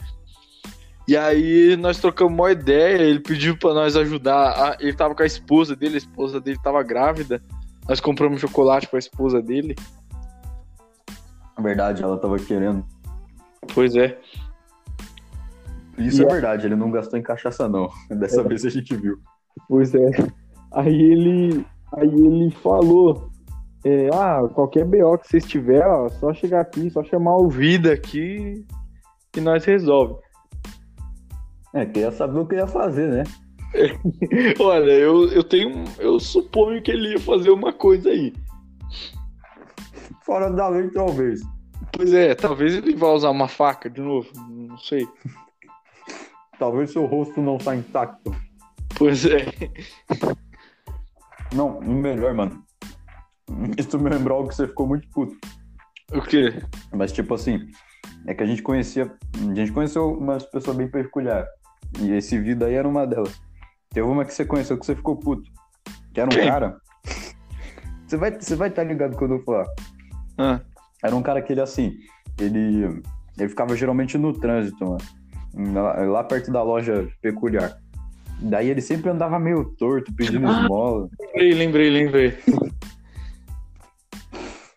E 1.06 1.16
aí 1.16 1.76
nós 1.76 1.98
trocamos 1.98 2.32
uma 2.32 2.50
ideia, 2.50 3.02
ele 3.02 3.20
pediu 3.20 3.56
pra 3.58 3.74
nós 3.74 3.94
ajudar, 3.96 4.50
a- 4.50 4.76
ele 4.80 4.94
tava 4.94 5.14
com 5.14 5.22
a 5.22 5.26
esposa 5.26 5.76
dele, 5.76 5.96
a 5.96 5.98
esposa 5.98 6.40
dele 6.40 6.58
tava 6.62 6.82
grávida, 6.82 7.42
nós 7.86 8.00
compramos 8.00 8.40
chocolate 8.40 8.86
pra 8.88 8.98
esposa 8.98 9.42
dele. 9.42 9.74
Na 11.56 11.62
verdade, 11.62 12.02
ela 12.02 12.16
tava 12.18 12.38
querendo. 12.38 12.84
Pois 13.74 13.94
é. 13.96 14.18
Isso 15.98 16.22
E 16.22 16.24
é 16.24 16.28
a- 16.28 16.32
verdade, 16.32 16.66
ele 16.66 16.74
não 16.74 16.90
gastou 16.90 17.18
em 17.18 17.22
cachaça, 17.22 17.68
não. 17.68 17.88
Dessa 18.10 18.42
vez 18.42 18.64
a 18.64 18.70
gente 18.70 18.96
viu. 18.96 19.18
Pois 19.68 19.94
é. 19.94 20.10
Aí 20.72 21.00
ele, 21.02 21.64
aí 21.96 22.08
ele 22.08 22.50
falou, 22.62 23.30
é, 23.84 24.08
ah, 24.12 24.40
qualquer 24.54 24.84
BO 24.84 25.18
que 25.18 25.28
vocês 25.28 25.44
tiver, 25.44 25.86
ó, 25.86 26.08
só 26.08 26.32
chegar 26.32 26.62
aqui, 26.62 26.90
só 26.90 27.04
chamar 27.04 27.36
o 27.36 27.48
Vida 27.48 27.92
aqui 27.92 28.64
e 29.36 29.40
nós 29.40 29.64
resolve. 29.64 30.14
É, 31.74 31.84
queria 31.84 32.12
saber 32.12 32.38
o 32.38 32.46
que 32.46 32.54
ia 32.54 32.68
fazer, 32.68 33.08
né? 33.10 33.24
Olha, 34.60 34.92
eu, 34.92 35.28
eu 35.32 35.42
tenho. 35.42 35.84
Eu 35.98 36.20
suponho 36.20 36.80
que 36.80 36.92
ele 36.92 37.12
ia 37.12 37.18
fazer 37.18 37.50
uma 37.50 37.72
coisa 37.72 38.10
aí. 38.10 38.32
Fora 40.24 40.48
da 40.50 40.68
lei, 40.68 40.88
talvez. 40.90 41.40
Pois 41.92 42.12
é, 42.12 42.34
talvez 42.34 42.74
ele 42.74 42.94
vá 42.94 43.08
usar 43.08 43.30
uma 43.30 43.48
faca 43.48 43.90
de 43.90 44.00
novo. 44.00 44.28
Não 44.48 44.78
sei. 44.78 45.06
Talvez 46.58 46.92
seu 46.92 47.04
rosto 47.06 47.42
não 47.42 47.58
tá 47.58 47.74
intacto. 47.74 48.34
Pois 48.96 49.26
é. 49.26 49.46
Não, 51.52 51.80
melhor, 51.80 52.32
mano. 52.34 52.64
Isso 53.76 53.98
me 53.98 54.08
lembrou 54.08 54.38
algo 54.38 54.48
que 54.48 54.54
você 54.54 54.68
ficou 54.68 54.86
muito 54.86 55.08
puto. 55.08 55.36
O 56.12 56.22
quê? 56.22 56.62
Mas, 56.92 57.12
tipo 57.12 57.34
assim, 57.34 57.66
é 58.26 58.34
que 58.34 58.42
a 58.44 58.46
gente 58.46 58.62
conhecia. 58.62 59.12
A 59.34 59.54
gente 59.54 59.72
conheceu 59.72 60.12
umas 60.12 60.44
pessoas 60.46 60.76
bem 60.76 60.88
peculiares. 60.88 61.48
E 62.00 62.12
esse 62.12 62.38
vida 62.38 62.66
aí 62.66 62.74
era 62.74 62.88
uma 62.88 63.06
delas. 63.06 63.40
Teve 63.90 64.06
uma 64.06 64.24
que 64.24 64.34
você 64.34 64.44
conheceu 64.44 64.78
que 64.78 64.84
você 64.86 64.94
ficou 64.96 65.16
puto. 65.16 65.50
Que 66.12 66.20
era 66.20 66.28
um 66.28 66.32
Quem? 66.36 66.46
cara. 66.48 66.76
Você 68.06 68.16
vai 68.16 68.28
estar 68.30 68.42
você 68.42 68.56
vai 68.56 68.70
tá 68.70 68.82
ligado 68.84 69.16
quando 69.16 69.34
eu 69.34 69.42
falar. 69.44 69.66
Ah, 70.38 70.60
Era 71.02 71.14
um 71.16 71.22
cara 71.22 71.40
que 71.42 71.52
ele 71.52 71.60
assim. 71.60 71.96
Ele. 72.38 73.00
Ele 73.38 73.48
ficava 73.48 73.76
geralmente 73.76 74.16
no 74.18 74.32
trânsito, 74.32 74.84
mano. 74.84 75.72
Lá, 75.72 75.94
lá 76.04 76.24
perto 76.24 76.50
da 76.52 76.62
loja 76.62 77.08
peculiar. 77.22 77.76
Daí 78.40 78.68
ele 78.68 78.80
sempre 78.80 79.10
andava 79.10 79.38
meio 79.38 79.64
torto, 79.76 80.12
pedindo 80.14 80.46
Ah. 80.48 80.62
esmola. 80.62 81.08
lembrei, 81.34 81.54
lembrei, 81.54 81.90
lembrei. 81.90 82.38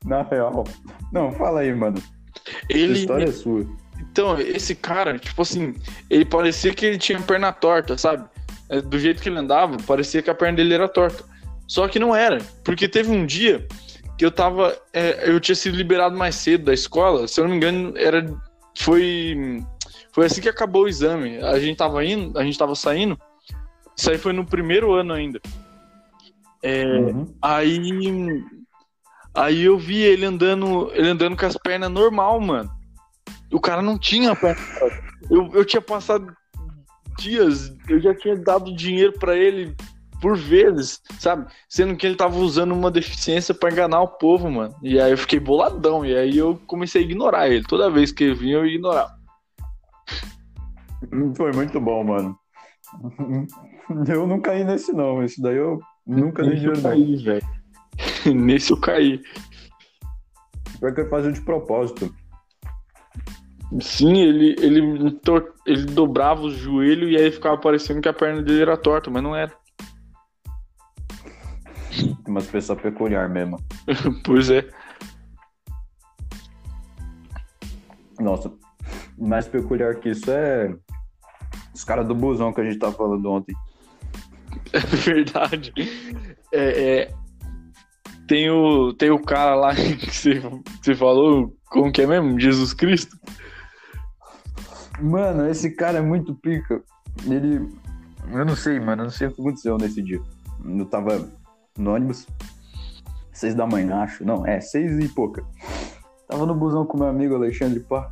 Na 0.05 0.22
real. 0.24 0.63
Não, 1.11 1.32
fala 1.32 1.61
aí, 1.61 1.74
mano. 1.74 1.97
A 1.99 2.65
Ele. 2.70 2.93
história 2.93 3.26
é 3.26 3.32
sua. 3.32 3.65
Então, 4.18 4.39
esse 4.39 4.74
cara, 4.74 5.20
tipo 5.20 5.39
assim, 5.43 5.76
ele 6.09 6.26
parecia 6.26 6.74
que 6.74 6.88
ele 6.88 6.97
tinha 6.97 7.22
perna 7.22 7.53
torta, 7.53 7.95
sabe? 7.99 8.28
É, 8.68 8.82
Do 8.82 8.97
jeito 8.97 9.22
que 9.22 9.30
ele 9.30 9.38
andava, 9.38 9.78
parecia 9.86 10.24
que 10.24 10.30
a 10.30 10.34
perna 10.34 10.57
dele 10.57 10.74
era 10.74 10.89
torta. 10.89 11.24
Só 11.68 11.88
que 11.88 11.99
não 11.99 12.15
era, 12.15 12.39
porque 12.63 12.88
teve 12.88 13.11
um 13.11 13.28
dia 13.28 13.68
que 14.18 14.26
eu 14.26 14.32
tava. 14.32 14.76
é, 14.91 15.30
eu 15.30 15.39
tinha 15.39 15.53
sido 15.53 15.78
liberado 15.78 16.18
mais 16.18 16.34
cedo 16.34 16.65
da 16.65 16.74
escola, 16.74 17.28
se 17.28 17.39
eu 17.39 17.43
não 17.43 17.51
me 17.51 17.57
engano, 17.57 17.93
era. 17.95 18.26
Foi. 18.76 19.63
Foi 20.11 20.26
assim 20.26 20.41
que 20.41 20.49
acabou 20.49 20.86
o 20.86 20.89
exame. 20.89 21.38
A 21.38 21.59
gente 21.59 21.78
tava 21.78 22.03
indo, 22.03 22.39
a 22.39 22.43
gente 22.43 22.57
tava 22.57 22.74
saindo. 22.74 23.20
Isso 23.95 24.09
aí 24.09 24.18
foi 24.18 24.34
no 24.34 24.43
primeiro 24.43 24.93
ano 24.93 25.13
ainda. 25.13 25.39
É, 26.63 26.86
Uhum. 26.86 27.36
Aí. 27.39 28.43
Aí 29.36 29.63
eu 29.63 29.78
vi 29.78 30.01
ele 30.01 30.26
andando. 30.26 30.89
Ele 30.95 31.09
andando 31.09 31.38
com 31.38 31.45
as 31.45 31.55
pernas 31.57 31.91
normal, 31.91 32.39
mano. 32.41 32.76
O 33.51 33.59
cara 33.59 33.81
não 33.81 33.97
tinha 33.97 34.35
perna. 34.35 34.61
Eu, 35.29 35.49
eu 35.53 35.65
tinha 35.65 35.81
passado 35.81 36.33
dias, 37.17 37.73
eu 37.89 37.99
já 37.99 38.13
tinha 38.15 38.35
dado 38.35 38.75
dinheiro 38.75 39.13
pra 39.19 39.35
ele 39.35 39.75
por 40.21 40.37
vezes, 40.37 41.01
sabe? 41.19 41.47
Sendo 41.69 41.95
que 41.95 42.05
ele 42.05 42.15
tava 42.15 42.37
usando 42.37 42.73
uma 42.73 42.89
deficiência 42.89 43.53
pra 43.53 43.71
enganar 43.71 44.01
o 44.01 44.07
povo, 44.07 44.49
mano. 44.49 44.75
E 44.81 44.99
aí 44.99 45.11
eu 45.11 45.17
fiquei 45.17 45.39
boladão. 45.39 46.05
E 46.05 46.15
aí 46.15 46.37
eu 46.37 46.59
comecei 46.67 47.01
a 47.01 47.05
ignorar 47.05 47.49
ele. 47.49 47.63
Toda 47.63 47.89
vez 47.89 48.11
que 48.11 48.23
ele 48.23 48.35
vinha, 48.35 48.55
eu 48.55 48.65
ignorava. 48.65 49.15
Foi 51.35 51.51
muito 51.53 51.79
bom, 51.79 52.03
mano. 52.03 52.37
Eu 54.07 54.27
não 54.27 54.41
caí 54.41 54.65
nesse, 54.65 54.91
não. 54.91 55.23
Esse 55.23 55.41
daí 55.41 55.55
eu 55.55 55.79
nunca 56.05 56.41
eu 56.41 56.49
dinheiro, 56.49 56.75
não. 56.75 56.89
caí, 56.89 57.15
velho. 57.15 57.45
Nesse 58.35 58.71
eu 58.71 58.79
caí. 58.79 59.21
Pior 60.79 60.93
que 60.93 61.01
ele 61.01 61.09
fazia 61.09 61.31
de 61.31 61.41
propósito. 61.41 62.13
Sim, 63.82 64.18
ele, 64.18 64.55
ele, 64.59 65.11
tor- 65.11 65.53
ele 65.65 65.86
dobrava 65.86 66.41
o 66.41 66.51
joelho 66.51 67.09
e 67.09 67.18
aí 67.18 67.30
ficava 67.32 67.57
parecendo 67.57 68.01
que 68.01 68.07
a 68.07 68.13
perna 68.13 68.41
dele 68.41 68.61
era 68.61 68.78
torta, 68.78 69.09
mas 69.09 69.22
não 69.22 69.36
era. 69.36 69.53
Tem 71.89 72.15
umas 72.28 72.47
pessoas 72.47 72.82
peculiar 72.82 73.30
mesmo. 73.30 73.57
Pois 74.24 74.49
é. 74.49 74.68
Nossa, 78.20 78.51
mais 79.18 79.47
peculiar 79.47 79.95
que 79.95 80.09
isso 80.09 80.32
é 80.32 80.74
os 81.74 81.84
caras 81.84 82.07
do 82.07 82.15
busão 82.15 82.51
que 82.51 82.61
a 82.61 82.63
gente 82.63 82.80
tava 82.80 82.93
falando 82.93 83.30
ontem. 83.30 83.55
É 84.74 84.80
verdade. 84.80 85.72
É, 86.51 87.01
é, 87.01 87.13
tem, 88.28 88.49
o, 88.49 88.93
tem 88.93 89.11
o 89.11 89.20
cara 89.20 89.55
lá 89.55 89.74
que 89.76 90.11
você, 90.11 90.39
que 90.39 90.86
você 90.86 90.95
falou, 90.95 91.55
como 91.65 91.91
que 91.91 92.01
é 92.01 92.07
mesmo? 92.07 92.39
Jesus 92.39 92.74
Cristo? 92.74 93.15
Mano, 94.99 95.47
esse 95.47 95.71
cara 95.71 95.99
é 95.99 96.01
muito 96.01 96.35
pica. 96.35 96.81
Ele. 97.25 97.69
Eu 98.31 98.45
não 98.45 98.55
sei, 98.55 98.79
mano. 98.79 99.03
Eu 99.03 99.05
não 99.05 99.11
sei 99.11 99.27
o 99.27 99.31
que 99.31 99.41
aconteceu 99.41 99.77
nesse 99.77 100.01
dia. 100.01 100.21
Eu 100.65 100.85
tava 100.85 101.29
no 101.77 101.93
ônibus, 101.93 102.27
seis 103.31 103.53
da 103.53 103.65
manhã, 103.65 103.97
acho. 103.97 104.25
Não, 104.25 104.45
é, 104.45 104.59
seis 104.59 104.97
e 105.03 105.07
pouca. 105.07 105.43
Tava 106.27 106.45
no 106.45 106.55
busão 106.55 106.85
com 106.85 106.97
meu 106.97 107.07
amigo 107.07 107.35
Alexandre 107.35 107.79
Pá. 107.79 108.11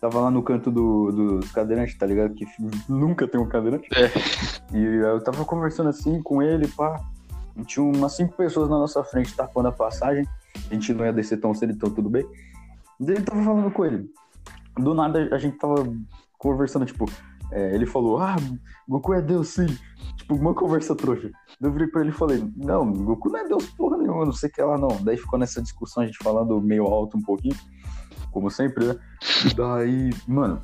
Tava 0.00 0.20
lá 0.20 0.30
no 0.30 0.42
canto 0.42 0.70
do, 0.70 1.10
dos 1.10 1.50
cadeirantes, 1.52 1.96
tá 1.96 2.06
ligado? 2.06 2.34
Que 2.34 2.44
nunca 2.88 3.26
tem 3.26 3.40
um 3.40 3.48
cadeirante. 3.48 3.88
É. 3.94 4.76
E 4.76 4.84
eu 4.84 5.22
tava 5.22 5.44
conversando 5.44 5.88
assim 5.88 6.22
com 6.22 6.42
ele, 6.42 6.68
pá. 6.68 7.00
E 7.56 7.62
Tinha 7.62 7.84
umas 7.84 8.12
cinco 8.12 8.36
pessoas 8.36 8.68
na 8.68 8.78
nossa 8.78 9.02
frente 9.02 9.34
tapando 9.34 9.68
a 9.68 9.72
passagem. 9.72 10.26
A 10.70 10.74
gente 10.74 10.92
não 10.92 11.04
ia 11.04 11.12
descer 11.12 11.40
tão 11.40 11.54
cedo, 11.54 11.72
então 11.72 11.90
tudo 11.90 12.10
bem. 12.10 12.26
E 13.00 13.10
ele 13.10 13.22
tava 13.22 13.42
falando 13.42 13.70
com 13.70 13.84
ele. 13.84 14.10
Do 14.78 14.94
nada 14.94 15.28
a 15.34 15.38
gente 15.38 15.58
tava 15.58 15.86
conversando, 16.38 16.86
tipo, 16.86 17.06
é, 17.50 17.74
ele 17.74 17.86
falou, 17.86 18.18
ah, 18.18 18.36
Goku 18.88 19.14
é 19.14 19.22
Deus 19.22 19.48
sim. 19.48 19.66
Tipo, 20.16 20.34
uma 20.34 20.54
conversa 20.54 20.94
trouxa. 20.94 21.30
Eu 21.60 21.72
virei 21.72 21.86
pra 21.88 22.00
ele 22.00 22.10
e 22.10 22.12
falei, 22.12 22.44
não, 22.56 22.92
Goku 22.92 23.30
não 23.30 23.40
é 23.40 23.48
Deus 23.48 23.66
porra 23.70 23.96
nenhuma, 23.96 24.24
não 24.24 24.32
sei 24.32 24.48
o 24.48 24.52
que 24.52 24.62
lá 24.62 24.76
não. 24.76 25.02
Daí 25.02 25.16
ficou 25.16 25.38
nessa 25.38 25.62
discussão, 25.62 26.02
a 26.02 26.06
gente 26.06 26.18
falando 26.22 26.60
meio 26.60 26.84
alto 26.84 27.16
um 27.16 27.22
pouquinho, 27.22 27.56
como 28.30 28.50
sempre, 28.50 28.84
né? 28.86 28.96
Daí, 29.56 30.10
mano, 30.26 30.60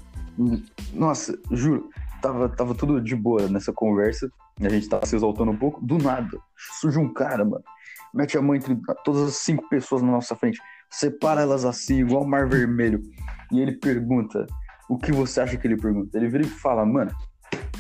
nossa, 0.92 1.38
juro, 1.50 1.88
tava, 2.20 2.48
tava 2.48 2.74
tudo 2.74 3.00
de 3.00 3.14
boa 3.14 3.48
nessa 3.48 3.72
conversa. 3.72 4.30
A 4.60 4.68
gente 4.68 4.88
tava 4.88 5.06
se 5.06 5.16
exaltando 5.16 5.50
um 5.50 5.56
pouco. 5.56 5.84
Do 5.84 5.98
nada, 5.98 6.38
surge 6.80 6.98
um 6.98 7.12
cara, 7.12 7.44
mano. 7.44 7.64
Mete 8.14 8.36
a 8.36 8.42
mão 8.42 8.54
entre 8.54 8.78
todas 9.04 9.22
as 9.22 9.36
cinco 9.36 9.68
pessoas 9.68 10.02
na 10.02 10.12
nossa 10.12 10.36
frente. 10.36 10.60
Separa 10.92 11.40
elas 11.40 11.64
assim, 11.64 12.00
igual 12.00 12.26
mar 12.26 12.48
vermelho. 12.48 13.02
E 13.50 13.60
ele 13.60 13.72
pergunta: 13.72 14.46
O 14.88 14.98
que 14.98 15.10
você 15.10 15.40
acha 15.40 15.56
que 15.56 15.66
ele 15.66 15.76
pergunta? 15.76 16.16
Ele 16.16 16.28
vira 16.28 16.44
e 16.44 16.48
fala: 16.48 16.84
Mano, 16.84 17.10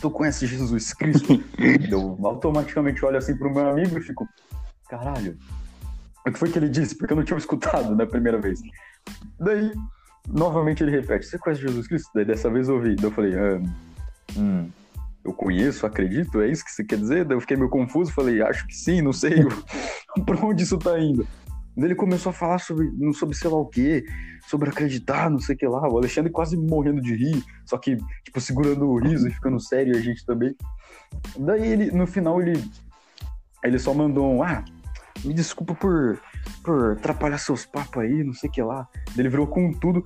tu 0.00 0.10
conhece 0.10 0.46
Jesus 0.46 0.92
Cristo? 0.94 1.42
Eu 1.90 2.18
automaticamente 2.24 3.04
olho 3.04 3.18
assim 3.18 3.36
pro 3.36 3.52
meu 3.52 3.68
amigo 3.68 3.98
e 3.98 4.02
fico: 4.02 4.26
Caralho, 4.88 5.36
o 6.26 6.32
que 6.32 6.38
foi 6.38 6.50
que 6.50 6.58
ele 6.58 6.68
disse? 6.68 6.96
Porque 6.96 7.12
eu 7.12 7.16
não 7.16 7.24
tinha 7.24 7.38
escutado 7.38 7.94
na 7.96 8.06
primeira 8.06 8.40
vez. 8.40 8.60
Daí, 9.38 9.72
novamente 10.28 10.82
ele 10.82 10.90
repete: 10.90 11.26
Você 11.26 11.38
conhece 11.38 11.62
Jesus 11.62 11.86
Cristo? 11.86 12.10
Daí 12.14 12.24
dessa 12.24 12.50
vez 12.50 12.68
eu 12.68 12.76
ouvi. 12.76 12.96
Daí 12.96 13.04
eu 13.04 13.10
falei: 13.10 13.34
ah, 13.34 13.60
hum, 14.36 14.70
eu 15.24 15.32
conheço, 15.32 15.86
acredito, 15.86 16.40
é 16.40 16.48
isso 16.48 16.64
que 16.64 16.70
você 16.72 16.84
quer 16.84 16.98
dizer? 16.98 17.24
Daí 17.24 17.36
eu 17.36 17.40
fiquei 17.40 17.56
meio 17.56 17.68
confuso, 17.68 18.12
falei, 18.12 18.42
acho 18.42 18.66
que 18.66 18.74
sim, 18.74 19.00
não 19.00 19.12
sei 19.12 19.44
pra 20.26 20.44
onde 20.44 20.64
isso 20.64 20.78
tá 20.78 20.98
indo. 20.98 21.26
Ele 21.76 21.94
começou 21.94 22.30
a 22.30 22.32
falar 22.32 22.58
sobre, 22.58 22.90
sobre 23.14 23.34
sei 23.34 23.48
lá 23.48 23.56
o 23.56 23.66
quê, 23.66 24.04
sobre 24.46 24.68
acreditar, 24.68 25.30
não 25.30 25.38
sei 25.38 25.54
o 25.54 25.58
que 25.58 25.66
lá. 25.66 25.88
O 25.88 25.96
Alexandre 25.98 26.30
quase 26.30 26.56
morrendo 26.56 27.00
de 27.00 27.14
rir, 27.14 27.42
só 27.64 27.78
que, 27.78 27.96
tipo, 28.24 28.40
segurando 28.40 28.86
o 28.86 28.98
riso 28.98 29.26
e 29.26 29.30
ficando 29.30 29.58
sério, 29.58 29.94
e 29.94 29.98
a 29.98 30.00
gente 30.00 30.24
também. 30.26 30.54
Daí 31.38 31.66
ele, 31.66 31.90
no 31.90 32.06
final, 32.06 32.40
ele, 32.40 32.62
ele 33.64 33.78
só 33.78 33.94
mandou 33.94 34.34
um, 34.34 34.42
ah, 34.42 34.62
me 35.24 35.32
desculpa 35.32 35.74
por, 35.74 36.20
por 36.62 36.92
atrapalhar 36.92 37.38
seus 37.38 37.64
papos 37.64 38.02
aí, 38.02 38.22
não 38.22 38.34
sei 38.34 38.50
o 38.50 38.52
que 38.52 38.62
lá. 38.62 38.86
Ele 39.16 39.28
virou 39.28 39.46
com 39.46 39.72
tudo, 39.72 40.04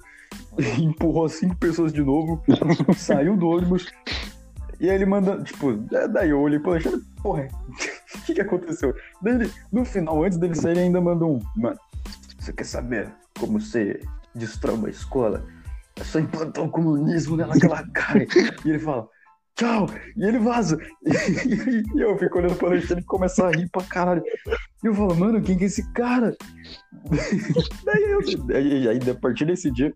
empurrou 0.78 1.28
cinco 1.28 1.56
pessoas 1.56 1.92
de 1.92 2.02
novo, 2.02 2.42
saiu 2.96 3.36
do 3.36 3.48
ônibus. 3.48 3.86
E 4.78 4.90
aí 4.90 4.94
ele 4.94 5.06
manda, 5.06 5.42
tipo, 5.42 5.72
daí 6.12 6.30
eu 6.30 6.40
olhei 6.40 6.58
pro 6.58 6.72
Alexandre, 6.72 7.00
porra, 7.22 7.48
que, 8.26 8.34
que 8.34 8.40
aconteceu? 8.40 8.94
Daí 9.22 9.34
ele, 9.34 9.52
no 9.72 9.84
final, 9.84 10.22
antes 10.24 10.36
dele 10.36 10.54
sair, 10.54 10.72
ele 10.72 10.80
ainda 10.80 11.00
mandou 11.00 11.36
um, 11.36 11.40
mano, 11.56 11.78
você 12.38 12.52
quer 12.52 12.64
saber 12.64 13.12
como 13.38 13.60
você 13.60 14.00
destrói 14.34 14.74
uma 14.74 14.90
escola? 14.90 15.46
É 15.98 16.04
só 16.04 16.18
implantar 16.18 16.64
o 16.64 16.70
comunismo 16.70 17.36
nela 17.36 17.54
que 17.54 17.64
ela 17.64 17.86
cai. 17.92 18.26
E 18.64 18.70
ele 18.70 18.78
fala, 18.78 19.08
tchau, 19.54 19.86
e 20.16 20.24
ele 20.24 20.38
vaza. 20.38 20.76
E, 21.94 22.00
eu 22.00 22.18
fico 22.18 22.38
olhando 22.38 22.56
pro 22.56 22.66
Alexandre 22.66 23.02
e 23.02 23.06
começa 23.06 23.46
a 23.46 23.50
rir 23.50 23.68
pra 23.70 23.82
caralho. 23.82 24.22
E 24.82 24.86
eu 24.86 24.94
falo, 24.94 25.14
mano, 25.14 25.40
quem 25.40 25.56
que 25.56 25.64
é 25.64 25.66
esse 25.68 25.90
cara? 25.92 26.36
daí, 27.84 28.02
eu, 28.02 28.20
aí, 28.54 28.88
aí, 28.88 29.10
a 29.10 29.14
partir 29.14 29.46
desse 29.46 29.70
dia, 29.70 29.94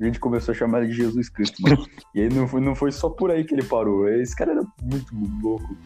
a 0.00 0.04
gente 0.04 0.20
começou 0.20 0.52
a 0.52 0.56
chamar 0.56 0.82
ele 0.82 0.92
de 0.92 0.96
Jesus 0.98 1.28
Cristo, 1.30 1.62
mano. 1.62 1.84
E 2.14 2.20
aí 2.20 2.28
não 2.28 2.46
foi, 2.46 2.60
não 2.60 2.74
foi 2.74 2.92
só 2.92 3.08
por 3.08 3.30
aí 3.30 3.42
que 3.44 3.54
ele 3.54 3.64
parou. 3.64 4.08
Esse 4.08 4.36
cara 4.36 4.52
era 4.52 4.62
muito 4.82 5.12
louco. 5.42 5.76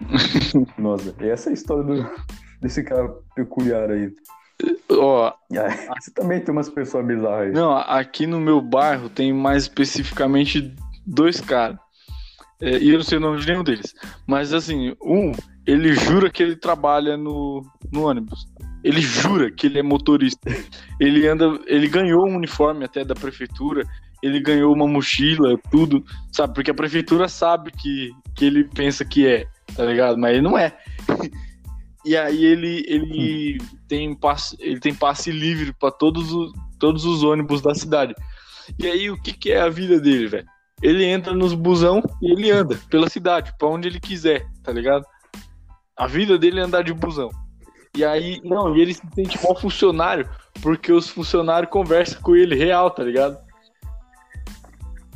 Nossa, 0.78 1.14
e 1.20 1.28
essa 1.28 1.48
é 1.48 1.52
a 1.52 1.54
história 1.54 1.82
do, 1.82 2.10
desse 2.60 2.82
cara 2.82 3.08
peculiar 3.34 3.90
aí. 3.90 4.12
Ó, 4.90 5.32
aí, 5.52 5.88
Você 6.00 6.10
também 6.10 6.40
tem 6.40 6.52
umas 6.52 6.68
pessoas 6.68 7.06
bizarras 7.06 7.48
aí. 7.48 7.52
não, 7.52 7.76
aqui 7.76 8.26
no 8.26 8.40
meu 8.40 8.60
bairro 8.60 9.08
tem 9.08 9.32
mais 9.32 9.64
especificamente 9.64 10.74
dois 11.06 11.40
caras. 11.40 11.78
É, 12.60 12.78
e 12.78 12.90
eu 12.90 12.98
não 12.98 13.04
sei 13.04 13.18
o 13.18 13.20
nome 13.20 13.40
de 13.40 13.46
nenhum 13.46 13.64
deles. 13.64 13.94
Mas 14.26 14.52
assim, 14.52 14.94
um, 15.02 15.32
ele 15.66 15.94
jura 15.94 16.30
que 16.30 16.42
ele 16.42 16.56
trabalha 16.56 17.16
no, 17.16 17.64
no 17.90 18.06
ônibus. 18.06 18.46
Ele 18.84 19.00
jura 19.00 19.50
que 19.50 19.66
ele 19.66 19.78
é 19.78 19.82
motorista. 19.82 20.50
Ele 20.98 21.26
anda. 21.26 21.58
Ele 21.66 21.88
ganhou 21.88 22.26
um 22.26 22.36
uniforme 22.36 22.84
até 22.84 23.04
da 23.04 23.14
prefeitura. 23.14 23.84
Ele 24.22 24.40
ganhou 24.40 24.74
uma 24.74 24.86
mochila, 24.86 25.58
tudo. 25.70 26.04
Sabe? 26.32 26.54
Porque 26.54 26.70
a 26.70 26.74
prefeitura 26.74 27.28
sabe 27.28 27.70
que, 27.70 28.10
que 28.34 28.44
ele 28.44 28.64
pensa 28.64 29.04
que 29.04 29.26
é, 29.26 29.46
tá 29.74 29.84
ligado? 29.84 30.18
Mas 30.18 30.32
ele 30.32 30.42
não 30.42 30.58
é. 30.58 30.76
E 32.02 32.16
aí 32.16 32.46
ele, 32.46 32.82
ele, 32.88 33.58
tem, 33.86 34.14
passe, 34.14 34.56
ele 34.58 34.80
tem 34.80 34.94
passe 34.94 35.30
livre 35.30 35.70
para 35.74 35.90
todos 35.90 36.32
os, 36.32 36.50
todos 36.78 37.04
os 37.04 37.22
ônibus 37.22 37.60
da 37.60 37.74
cidade. 37.74 38.14
E 38.78 38.86
aí 38.86 39.10
o 39.10 39.20
que, 39.20 39.34
que 39.34 39.52
é 39.52 39.60
a 39.60 39.68
vida 39.68 40.00
dele, 40.00 40.26
velho? 40.26 40.46
Ele 40.82 41.04
entra 41.04 41.34
nos 41.34 41.52
busão 41.52 42.02
e 42.22 42.32
ele 42.32 42.50
anda 42.50 42.80
pela 42.88 43.10
cidade, 43.10 43.52
pra 43.58 43.68
onde 43.68 43.86
ele 43.86 44.00
quiser, 44.00 44.46
tá 44.62 44.72
ligado? 44.72 45.04
A 45.94 46.06
vida 46.06 46.38
dele 46.38 46.60
é 46.60 46.62
andar 46.62 46.82
de 46.82 46.94
busão. 46.94 47.28
E 47.94 48.02
aí, 48.02 48.40
não, 48.42 48.74
e 48.74 48.80
ele 48.80 48.94
se 48.94 49.02
sente 49.14 49.42
mal 49.44 49.54
funcionário, 49.60 50.26
porque 50.62 50.90
os 50.90 51.08
funcionários 51.10 51.70
conversam 51.70 52.22
com 52.22 52.34
ele 52.34 52.54
real, 52.54 52.90
tá 52.90 53.02
ligado? 53.02 53.36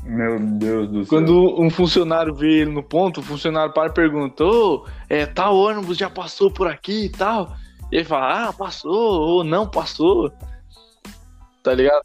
Meu 0.05 0.39
Deus 0.39 0.89
do 0.89 1.05
céu. 1.05 1.09
Quando 1.09 1.61
um 1.61 1.71
funcionário 1.71 2.35
vê 2.35 2.61
ele 2.61 2.71
no 2.71 2.83
ponto, 2.83 3.21
o 3.21 3.23
funcionário 3.23 3.73
para 3.73 3.89
e 3.91 3.95
pergunta: 3.95 4.45
Ô, 4.45 4.87
é, 5.09 5.25
tal 5.27 5.57
ônibus 5.57 5.97
já 5.97 6.11
passou 6.11 6.51
por 6.51 6.67
aqui 6.67 7.07
e 7.07 7.09
tal. 7.09 7.57
E 7.91 7.97
ele 7.97 8.05
fala: 8.05 8.49
Ah, 8.49 8.53
passou, 8.53 8.93
ou 8.93 9.45
não 9.45 9.67
passou. 9.69 10.31
tá 11.63 11.73
ligado? 11.75 12.03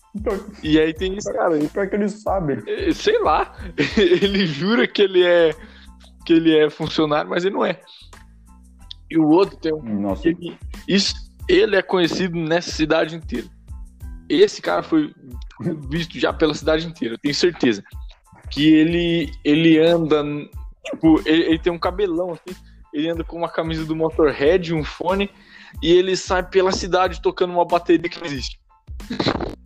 E 0.64 0.80
aí 0.80 0.94
tem 0.94 1.18
isso, 1.18 1.32
Cara, 1.34 1.58
e 1.62 1.68
pior 1.68 1.90
que 1.90 1.96
ele 1.96 2.08
sabe. 2.08 2.64
eh, 2.66 2.94
sei 2.94 3.20
lá, 3.22 3.54
ele 3.98 4.46
jura 4.48 4.88
que 4.88 5.02
ele 5.02 5.24
é 5.26 5.54
que 6.26 6.34
ele 6.34 6.58
é 6.58 6.70
funcionário, 6.70 7.30
mas 7.30 7.44
ele 7.44 7.56
não 7.56 7.66
é. 7.66 7.82
E 9.12 9.18
o 9.18 9.28
outro 9.28 9.58
tem 9.58 9.74
um 9.74 9.82
Nossa. 10.02 10.28
ele, 10.28 10.58
isso, 10.88 11.16
ele 11.48 11.76
é 11.76 11.82
conhecido 11.82 12.38
nessa 12.38 12.72
cidade 12.72 13.16
inteira. 13.16 13.48
Esse 14.30 14.62
cara 14.62 14.84
foi 14.84 15.12
visto 15.90 16.20
já 16.20 16.32
pela 16.34 16.54
cidade 16.54 16.88
inteira, 16.88 17.16
eu 17.16 17.20
tenho 17.20 17.36
certeza. 17.36 17.84
Que 18.50 18.74
ele 18.74 19.32
ele 19.44 19.78
anda, 19.80 20.24
tipo, 20.86 21.22
ele, 21.26 21.44
ele 21.44 21.60
tem 21.60 21.72
um 21.72 21.80
cabelão 21.80 22.32
assim, 22.32 22.56
ele 22.94 23.10
anda 23.10 23.24
com 23.24 23.38
uma 23.38 23.50
camisa 23.50 23.86
do 23.86 23.96
Motorhead, 23.96 24.74
um 24.74 24.84
fone, 24.84 25.30
e 25.82 25.92
ele 25.92 26.16
sai 26.18 26.44
pela 26.44 26.72
cidade 26.72 27.22
tocando 27.22 27.54
uma 27.54 27.66
bateria 27.66 28.10
que 28.10 28.20
não 28.20 28.26
existe. 28.26 28.60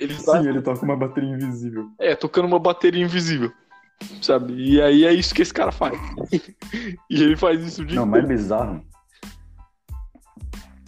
Ele 0.00 0.14
sai, 0.14 0.42
Sim, 0.42 0.48
ele 0.48 0.62
toca 0.62 0.84
uma 0.84 0.96
bateria 0.96 1.28
invisível. 1.28 1.90
é, 1.98 2.14
tocando 2.14 2.46
uma 2.46 2.60
bateria 2.60 3.02
invisível. 3.02 3.52
Sabe? 4.22 4.54
E 4.54 4.80
aí 4.80 5.04
é 5.04 5.12
isso 5.12 5.34
que 5.34 5.42
esse 5.42 5.52
cara 5.52 5.72
faz. 5.72 5.98
e 7.10 7.20
ele 7.20 7.36
faz 7.36 7.60
isso 7.64 7.84
de 7.84 7.96
Não, 7.96 8.04
o 8.04 8.06
mais 8.06 8.24
bizarro. 8.24 8.80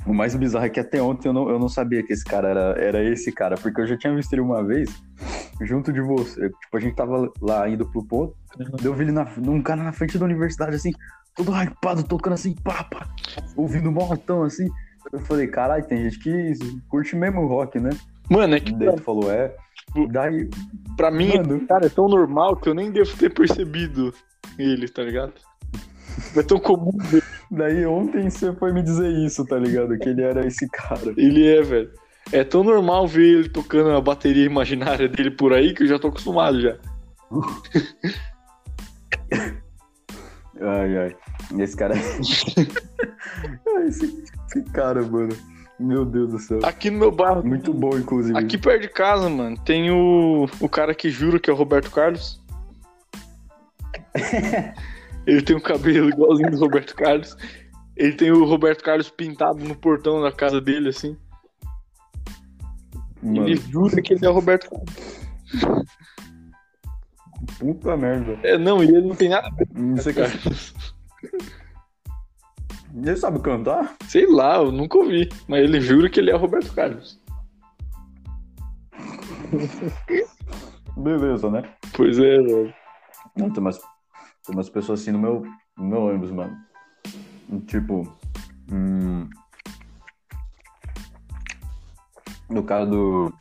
O 0.06 0.14
mais 0.14 0.34
bizarro 0.34 0.64
é 0.64 0.68
que 0.68 0.80
até 0.80 1.02
ontem 1.02 1.28
eu 1.28 1.32
não, 1.32 1.48
eu 1.48 1.58
não 1.58 1.68
sabia 1.68 2.02
que 2.02 2.12
esse 2.12 2.24
cara 2.24 2.48
era, 2.48 2.60
era 2.78 3.04
esse 3.04 3.30
cara, 3.30 3.56
porque 3.56 3.80
eu 3.80 3.86
já 3.86 3.96
tinha 3.96 4.14
visto 4.14 4.32
ele 4.32 4.40
uma 4.40 4.64
vez, 4.64 4.90
junto 5.60 5.92
de 5.92 6.00
você. 6.00 6.48
Tipo, 6.48 6.76
a 6.76 6.80
gente 6.80 6.96
tava 6.96 7.30
lá 7.40 7.68
indo 7.68 7.86
pro 7.86 8.04
ponto, 8.04 8.34
daí 8.56 8.66
eu 8.84 8.94
vi 8.94 9.04
ele 9.04 9.12
na, 9.12 9.24
num 9.36 9.62
cara 9.62 9.82
na 9.82 9.92
frente 9.92 10.18
da 10.18 10.24
universidade, 10.24 10.74
assim, 10.74 10.92
todo 11.36 11.52
hypado, 11.52 12.02
tocando 12.02 12.34
assim, 12.34 12.54
pá, 12.54 12.84
pá, 12.84 13.06
ouvindo 13.56 13.92
mó 13.92 14.02
altão, 14.02 14.42
assim. 14.42 14.68
Eu 15.12 15.20
falei, 15.20 15.46
caralho, 15.48 15.86
tem 15.86 16.04
gente 16.04 16.18
que 16.18 16.52
curte 16.88 17.16
mesmo 17.16 17.46
rock, 17.46 17.78
né? 17.80 17.90
Mano, 18.30 18.54
é 18.54 18.60
que 18.60 18.72
Daí 18.72 18.94
tu 18.94 19.02
falou, 19.02 19.30
é. 19.30 19.54
Daí, 20.10 20.48
pra 20.96 21.10
mim, 21.10 21.36
mano, 21.36 21.66
Cara, 21.66 21.86
é 21.86 21.88
tão 21.88 22.08
normal 22.08 22.56
que 22.56 22.68
eu 22.68 22.74
nem 22.74 22.90
devo 22.90 23.16
ter 23.16 23.32
percebido 23.32 24.14
ele, 24.58 24.88
tá 24.88 25.02
ligado? 25.02 25.32
É 26.36 26.42
tão 26.42 26.58
comum 26.58 26.92
ver. 26.98 27.22
daí 27.50 27.86
ontem 27.86 28.28
você 28.28 28.52
foi 28.54 28.72
me 28.72 28.82
dizer 28.82 29.08
isso, 29.10 29.44
tá 29.44 29.56
ligado? 29.58 29.98
Que 29.98 30.08
ele 30.08 30.22
era 30.22 30.46
esse 30.46 30.68
cara. 30.68 31.12
Ele 31.16 31.46
é, 31.46 31.62
velho. 31.62 31.90
É 32.32 32.44
tão 32.44 32.62
normal 32.62 33.08
ver 33.08 33.38
ele 33.38 33.48
tocando 33.48 33.90
a 33.90 34.00
bateria 34.00 34.44
imaginária 34.44 35.08
dele 35.08 35.30
por 35.30 35.52
aí 35.52 35.74
que 35.74 35.82
eu 35.82 35.88
já 35.88 35.98
tô 35.98 36.08
acostumado 36.08 36.60
já. 36.60 36.76
Ai, 40.62 40.98
ai. 40.98 41.16
Esse 41.58 41.74
cara. 41.74 41.94
Ai, 43.76 43.86
esse, 43.86 44.22
esse 44.46 44.62
cara, 44.72 45.02
mano. 45.02 45.34
Meu 45.78 46.04
Deus 46.04 46.30
do 46.32 46.38
céu. 46.38 46.60
Aqui 46.62 46.90
no 46.90 46.98
meu 46.98 47.10
bairro, 47.10 47.42
Muito 47.42 47.72
bom, 47.72 47.96
inclusive. 47.96 48.38
aqui 48.38 48.58
perto 48.58 48.82
de 48.82 48.88
casa, 48.88 49.30
mano, 49.30 49.56
tem 49.64 49.90
o, 49.90 50.46
o 50.60 50.68
cara 50.68 50.94
que 50.94 51.08
jura 51.08 51.40
que 51.40 51.48
é 51.48 51.52
o 51.52 51.56
Roberto 51.56 51.90
Carlos. 51.90 52.38
ele 55.26 55.42
tem 55.42 55.56
um 55.56 55.60
cabelo 55.60 56.08
igualzinho 56.08 56.50
do 56.50 56.58
Roberto 56.58 56.94
Carlos. 56.94 57.36
Ele 57.96 58.12
tem 58.12 58.30
o 58.30 58.44
Roberto 58.44 58.82
Carlos 58.82 59.10
pintado 59.10 59.62
no 59.62 59.74
portão 59.74 60.22
da 60.22 60.32
casa 60.32 60.60
dele, 60.60 60.88
assim. 60.88 61.16
Mano, 63.22 63.46
Ele 63.46 63.56
jura 63.56 64.00
que 64.00 64.14
ele 64.14 64.24
é 64.24 64.30
o 64.30 64.32
Roberto 64.32 64.70
Carlos. 64.70 65.86
puta 67.58 67.96
merda. 67.96 68.38
É, 68.42 68.56
não, 68.56 68.82
e 68.82 68.88
ele 68.88 69.06
não 69.06 69.14
tem 69.14 69.28
nada 69.28 69.48
a 69.48 69.50
ver 69.50 69.68
Não 69.74 69.96
sei 69.98 70.14
com 70.14 70.20
o 70.20 70.24
Carlos. 70.24 70.74
Ele 72.94 73.16
sabe 73.16 73.38
cantar? 73.40 73.94
Sei 74.08 74.26
lá, 74.26 74.56
eu 74.56 74.72
nunca 74.72 74.98
ouvi. 74.98 75.28
Mas 75.46 75.60
ele 75.62 75.80
jura 75.80 76.08
que 76.08 76.18
ele 76.18 76.30
é 76.30 76.34
o 76.34 76.38
Roberto 76.38 76.72
Carlos. 76.72 77.20
Beleza, 80.96 81.50
né? 81.50 81.62
Pois 81.94 82.18
é, 82.18 82.36
velho. 82.38 82.74
Não, 83.36 83.50
tem 83.50 83.62
umas, 84.52 84.68
pessoas 84.68 85.00
assim 85.00 85.12
no 85.12 85.18
meu, 85.18 85.42
no 85.76 85.84
meu 85.84 86.02
ônibus, 86.02 86.30
mano. 86.30 86.56
Tipo. 87.66 88.16
Hum, 88.72 89.28
no 92.48 92.62
caso 92.62 92.90
do 92.90 93.34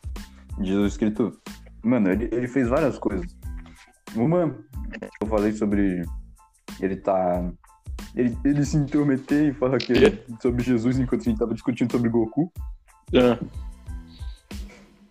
Jesus 0.62 0.98
Cristo. 0.98 1.40
Mano, 1.84 2.10
ele, 2.10 2.30
ele 2.32 2.48
fez 2.48 2.68
várias 2.68 2.98
coisas. 2.98 3.26
Uma, 4.16 4.56
eu 5.22 5.28
falei 5.28 5.52
sobre 5.52 6.04
ele 6.80 6.96
tá. 6.96 7.52
Ele, 8.16 8.36
ele 8.44 8.66
se 8.66 8.78
intrometer 8.78 9.50
e 9.50 9.54
falar 9.54 9.78
que 9.78 9.94
é 9.94 10.24
sobre 10.42 10.64
Jesus 10.64 10.98
enquanto 10.98 11.22
a 11.22 11.24
gente 11.26 11.38
tava 11.38 11.54
discutindo 11.54 11.92
sobre 11.92 12.10
Goku. 12.10 12.52
Ah, 13.14 13.40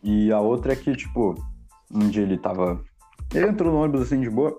E 0.03 0.32
a 0.32 0.40
outra 0.40 0.72
é 0.72 0.76
que, 0.76 0.94
tipo, 0.96 1.34
um 1.90 2.09
dia 2.09 2.22
ele 2.22 2.38
tava. 2.38 2.82
Ele 3.34 3.46
entrou 3.46 3.72
no 3.72 3.78
ônibus 3.78 4.03
assim 4.03 4.20
de 4.20 4.30
boa, 4.30 4.59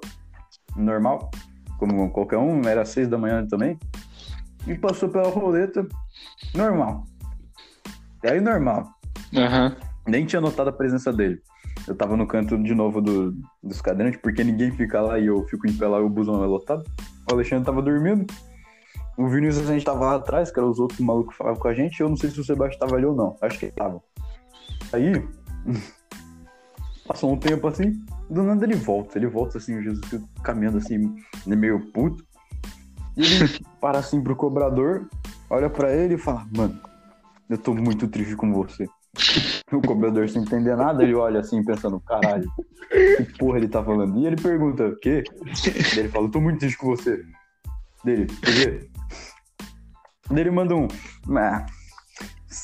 normal, 0.76 1.30
como 1.78 2.10
qualquer 2.12 2.38
um, 2.38 2.62
era 2.64 2.86
seis 2.86 3.08
da 3.08 3.18
manhã 3.18 3.46
também, 3.48 3.78
e 4.68 4.76
passou 4.76 5.10
pela 5.10 5.30
roleta, 5.30 5.88
normal. 6.54 7.06
E 8.24 8.28
aí, 8.28 8.42
normal. 8.42 8.90
Aham. 9.36 9.76
Nem 10.08 10.26
tinha 10.26 10.42
notado 10.42 10.70
a 10.70 10.74
presença 10.74 11.14
dele. 11.14 11.42
Eu 11.88 11.96
tava 11.96 12.18
no 12.18 12.28
canto 12.28 12.58
de 12.62 12.76
novo 12.76 13.02
do, 13.02 13.36
dos 13.64 13.82
cadeirantes, 13.82 14.20
porque 14.22 14.44
ninguém 14.44 14.72
fica 14.72 15.02
lá 15.02 15.18
e 15.18 15.28
eu 15.28 15.44
fico 15.46 15.68
em 15.68 15.74
pé 15.74 15.88
lá 15.88 16.00
e 16.00 16.04
o 16.04 16.10
busão 16.10 16.44
é 16.44 16.48
lotado. 16.48 16.84
O 17.30 17.34
Alexandre 17.34 17.66
tava 17.66 17.82
dormindo. 17.82 18.26
O 19.18 19.28
Vinícius 19.28 19.70
a 19.70 19.74
gente 19.74 19.86
tava 19.86 20.06
lá 20.06 20.16
atrás, 20.16 20.52
que 20.52 20.60
eram 20.60 20.70
os 20.70 20.80
outros 20.80 21.00
malucos 21.00 21.34
que 21.34 21.38
falavam 21.38 21.60
com 21.60 21.68
a 21.68 21.74
gente. 21.74 22.00
Eu 22.00 22.10
não 22.10 22.16
sei 22.16 22.30
se 22.30 22.40
o 22.40 22.44
Sebastião 22.44 22.80
tava 22.80 22.96
ali 22.96 23.06
ou 23.06 23.16
não. 23.16 23.36
Acho 23.42 23.58
que 23.60 23.66
ele 23.66 23.72
tava. 23.72 24.02
Aí, 24.94 25.28
passou 27.08 27.34
um 27.34 27.38
tempo 27.38 27.68
assim, 27.68 28.06
do 28.30 28.44
nada 28.44 28.66
ele 28.66 28.76
volta. 28.76 29.18
Ele 29.18 29.28
volta 29.28 29.58
assim, 29.58 29.78
o 29.78 29.82
Jesus 29.82 30.08
Cristo 30.08 30.30
caminhando 30.44 30.78
assim, 30.78 31.16
meio 31.46 31.92
puto. 31.92 32.24
E 33.18 33.24
ele 33.24 33.60
para 33.82 34.00
assim 34.00 34.22
pro 34.22 34.36
cobrador, 34.36 35.08
olha 35.50 35.70
pra 35.70 35.94
ele 35.94 36.16
e 36.16 36.18
fala: 36.18 36.48
Mano, 36.56 36.80
eu 37.50 37.58
tô 37.58 37.74
muito 37.74 38.08
triste 38.08 38.36
com 38.36 38.54
você. 38.54 38.88
O 39.72 39.82
cobrador 39.82 40.28
sem 40.28 40.42
entender 40.42 40.76
nada, 40.76 41.04
ele 41.04 41.14
olha 41.14 41.42
assim, 41.42 41.64
pensando, 41.64 42.00
caralho, 42.00 42.52
que 42.90 43.38
porra 43.38 43.60
ele 43.60 43.68
tá 43.68 43.84
falando? 43.84 44.18
E 44.18 44.26
ele 44.26 44.36
pergunta, 44.36 44.88
o 44.88 44.96
quê? 44.96 45.24
Daí 45.44 46.00
ele 46.00 46.10
fala, 46.10 46.26
eu 46.26 46.32
tô 46.32 46.42
muito 46.42 46.58
triste 46.58 46.76
com 46.76 46.88
você. 46.88 47.24
Dele, 48.04 48.26
quer 48.26 48.52
ver? 48.52 48.92
Daí 50.28 50.40
ele 50.40 50.50
manda 50.50 50.76
um, 50.76 50.88
ah, 51.38 51.68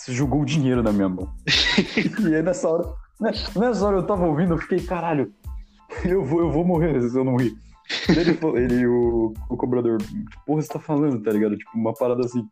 jogou 0.07 0.41
o 0.41 0.45
dinheiro 0.45 0.81
na 0.81 0.91
minha 0.91 1.07
mão. 1.07 1.31
e 2.27 2.35
aí 2.35 2.41
nessa 2.41 2.67
hora, 2.67 2.91
né, 3.21 3.31
nessa 3.55 3.85
hora 3.85 3.97
eu 3.97 4.07
tava 4.07 4.25
ouvindo, 4.25 4.55
eu 4.55 4.57
fiquei, 4.57 4.79
caralho, 4.79 5.31
eu 6.11 6.23
vou, 6.23 6.39
eu 6.41 6.51
vou 6.51 6.65
morrer 6.65 7.01
se 7.01 7.17
eu 7.17 7.23
não 7.23 7.35
rir. 7.35 7.55
Ele, 8.09 8.33
falou- 8.33 8.57
ele 8.57 8.85
o, 8.87 9.33
o 9.49 9.57
cobrador, 9.57 9.97
porra 10.45 10.61
você 10.61 10.67
tá 10.67 10.79
falando, 10.79 11.21
tá 11.21 11.31
ligado? 11.31 11.57
Tipo, 11.57 11.71
uma 11.75 11.93
parada 11.93 12.25
assim. 12.25 12.47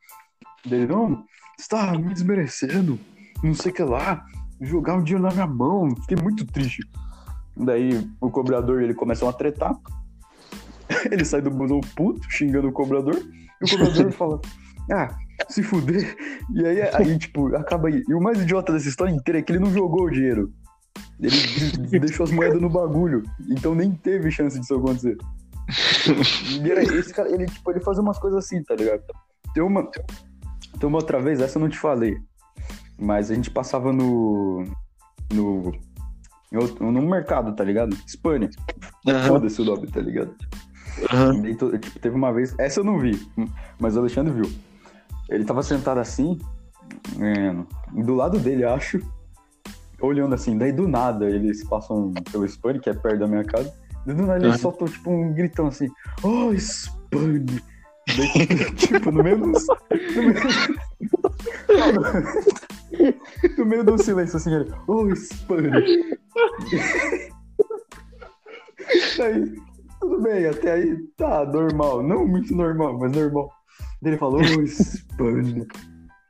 Daí 0.65 0.81
ele, 0.81 0.91
não, 0.91 1.23
você 1.57 1.67
tá 1.67 1.91
me 1.97 2.13
desmerecendo, 2.13 2.99
não 3.43 3.53
sei 3.53 3.71
o 3.71 3.75
que 3.75 3.83
lá, 3.83 4.25
jogar 4.61 4.97
o 4.97 5.03
dinheiro 5.03 5.23
na 5.27 5.33
minha 5.33 5.47
mão, 5.47 5.95
fiquei 6.01 6.17
muito 6.21 6.45
triste. 6.45 6.83
Daí 7.55 8.09
o 8.21 8.29
cobrador 8.29 8.81
e 8.81 8.85
ele 8.85 8.93
começam 8.93 9.27
a 9.27 9.33
tretar. 9.33 9.75
Ele 11.11 11.23
sai 11.23 11.41
do 11.41 11.49
busão 11.49 11.79
puto, 11.95 12.29
xingando 12.29 12.67
o 12.67 12.71
cobrador, 12.71 13.15
e 13.15 13.65
o 13.65 13.69
cobrador 13.69 14.11
fala, 14.13 14.41
ah, 14.91 15.15
se 15.49 15.63
fuder. 15.63 16.15
E 16.53 16.65
aí, 16.65 16.81
aí, 16.93 17.17
tipo, 17.17 17.55
acaba 17.55 17.87
aí. 17.87 18.03
E 18.07 18.13
o 18.13 18.21
mais 18.21 18.41
idiota 18.41 18.73
dessa 18.73 18.89
história 18.89 19.11
inteira 19.11 19.39
é 19.39 19.41
que 19.41 19.51
ele 19.51 19.59
não 19.59 19.71
jogou 19.71 20.05
o 20.05 20.09
dinheiro. 20.11 20.51
Ele 21.19 21.99
deixou 21.99 22.23
as 22.25 22.31
moedas 22.31 22.61
no 22.61 22.69
bagulho. 22.69 23.23
Então 23.49 23.73
nem 23.75 23.91
teve 23.91 24.31
chance 24.31 24.59
disso 24.59 24.75
acontecer. 24.75 25.17
Era- 26.69 26.83
esse 26.83 27.13
cara, 27.13 27.31
ele, 27.31 27.45
tipo, 27.45 27.71
ele 27.71 27.79
fazia 27.79 28.01
umas 28.01 28.19
coisas 28.19 28.43
assim, 28.45 28.61
tá 28.63 28.75
ligado? 28.75 29.01
Tem 29.53 29.63
uma, 29.63 29.83
tem 30.79 30.87
uma 30.89 30.97
outra 30.97 31.19
vez, 31.19 31.39
essa 31.39 31.57
eu 31.57 31.61
não 31.61 31.69
te 31.69 31.77
falei. 31.77 32.17
Mas 32.99 33.31
a 33.31 33.35
gente 33.35 33.49
passava 33.49 33.91
no. 33.93 34.65
No. 35.31 35.71
No 36.79 37.01
mercado, 37.01 37.55
tá 37.55 37.63
ligado? 37.63 37.97
Espanha. 38.05 38.47
Aham. 39.07 39.27
Foda-se 39.27 39.59
o 39.61 39.65
nome, 39.65 39.87
tá 39.87 39.99
ligado? 39.99 40.35
E 41.43 41.55
to- 41.55 41.75
tipo, 41.79 41.99
teve 41.99 42.15
uma 42.15 42.31
vez, 42.31 42.53
essa 42.59 42.79
eu 42.79 42.83
não 42.83 42.99
vi, 42.99 43.19
mas 43.79 43.95
o 43.95 43.99
Alexandre 43.99 44.31
viu. 44.31 44.51
Ele 45.27 45.43
tava 45.43 45.63
sentado 45.63 45.99
assim, 45.99 46.37
é, 47.19 48.03
do 48.03 48.13
lado 48.13 48.37
dele, 48.37 48.63
acho, 48.63 48.99
olhando 50.05 50.35
assim, 50.35 50.57
daí 50.57 50.71
do 50.71 50.87
nada 50.87 51.29
eles 51.29 51.63
passam 51.67 52.13
pelo 52.31 52.47
Spani, 52.47 52.79
que 52.79 52.89
é 52.89 52.93
perto 52.93 53.19
da 53.19 53.27
minha 53.27 53.43
casa, 53.43 53.73
e 54.05 54.13
do 54.13 54.25
nada 54.25 54.39
ele 54.39 54.49
Aham. 54.49 54.57
soltou 54.57 54.87
tipo 54.87 55.09
um 55.09 55.33
gritão 55.33 55.67
assim, 55.67 55.89
oh, 56.21 56.53
Spani! 56.57 57.61
Daí, 58.17 58.47
tipo, 58.75 59.11
no 59.11 59.23
meio 59.23 59.37
do. 59.37 59.45
No 59.45 60.23
meio, 60.23 60.43
no 63.57 63.65
meio 63.65 63.83
do 63.83 63.97
silêncio, 63.97 64.37
assim, 64.37 64.53
ele, 64.53 64.71
oh, 64.87 65.09
Spani! 65.15 65.71
Aí, 69.23 69.55
tudo 70.01 70.21
bem, 70.21 70.45
até 70.45 70.73
aí 70.73 70.97
tá 71.15 71.45
normal. 71.45 72.03
Não 72.03 72.27
muito 72.27 72.53
normal, 72.53 72.99
mas 72.99 73.11
normal. 73.13 73.49
Daí 74.01 74.11
Ele 74.11 74.19
falou, 74.19 74.41
ô, 74.41 74.67
Spani, 74.67 75.65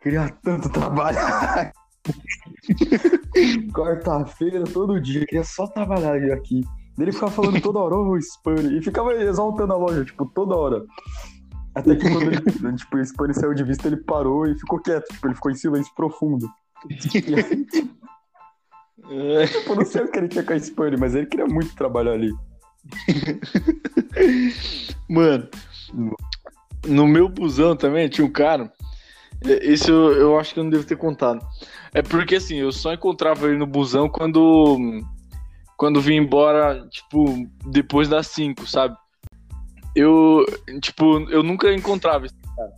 queria 0.02 0.30
tanto 0.44 0.70
trabalhar. 0.70 1.74
Quarta-feira, 3.74 4.64
todo 4.66 5.00
dia, 5.00 5.26
queria 5.26 5.44
só 5.44 5.68
trabalhar 5.68 6.16
aqui. 6.34 6.62
Ele 7.00 7.12
ficava 7.12 7.32
falando 7.32 7.60
toda 7.60 7.80
hora, 7.80 7.96
ô, 7.96 8.12
oh, 8.12 8.18
Spani, 8.18 8.78
e 8.78 8.82
ficava 8.82 9.14
exaltando 9.14 9.74
a 9.74 9.78
loja, 9.78 10.06
tipo, 10.06 10.26
toda 10.26 10.56
hora. 10.56 10.86
Até 11.74 11.96
que 11.96 12.10
quando 12.10 12.32
ele, 12.32 12.42
tipo, 12.78 12.98
o 12.98 13.06
Spani 13.06 13.34
saiu 13.34 13.54
de 13.54 13.64
vista, 13.64 13.88
ele 13.88 13.98
parou 13.98 14.46
e 14.46 14.58
ficou 14.58 14.80
quieto, 14.80 15.08
tipo, 15.12 15.28
ele 15.28 15.36
ficou 15.36 15.52
em 15.52 15.56
silêncio 15.56 15.94
profundo. 15.96 16.48
É. 19.10 19.48
tipo, 19.48 19.76
não 19.76 19.86
sei 19.86 20.04
o 20.04 20.12
que 20.12 20.20
ele 20.20 20.28
tinha 20.28 20.44
com 20.44 20.54
a 20.54 20.60
Spani, 20.60 20.98
mas 20.98 21.16
ele 21.16 21.26
queria 21.26 21.48
muito 21.48 21.76
trabalhar 21.76 22.12
ali. 22.12 22.32
Mano, 25.10 25.48
no 26.88 27.08
meu 27.08 27.28
busão 27.28 27.76
também 27.76 28.08
tinha 28.10 28.26
um 28.26 28.32
cara. 28.32 28.72
Esse 29.62 29.90
eu, 29.90 30.12
eu 30.14 30.40
acho 30.40 30.54
que 30.54 30.60
eu 30.60 30.64
não 30.64 30.72
devo 30.72 30.86
ter 30.86 30.98
contado. 30.98 31.46
É 31.94 32.02
porque 32.02 32.36
assim, 32.36 32.56
eu 32.56 32.72
só 32.72 32.94
encontrava 32.94 33.48
ele 33.48 33.58
no 33.58 33.68
busão 33.68 34.10
quando. 34.10 34.78
Quando 35.76 36.00
vim 36.00 36.16
embora, 36.16 36.88
tipo, 36.90 37.48
depois 37.66 38.08
das 38.08 38.28
5, 38.28 38.66
sabe? 38.68 38.96
Eu, 39.96 40.46
tipo, 40.82 41.20
eu 41.30 41.44
nunca 41.44 41.74
encontrava 41.74 42.26
esse 42.26 42.36
cara. 42.56 42.72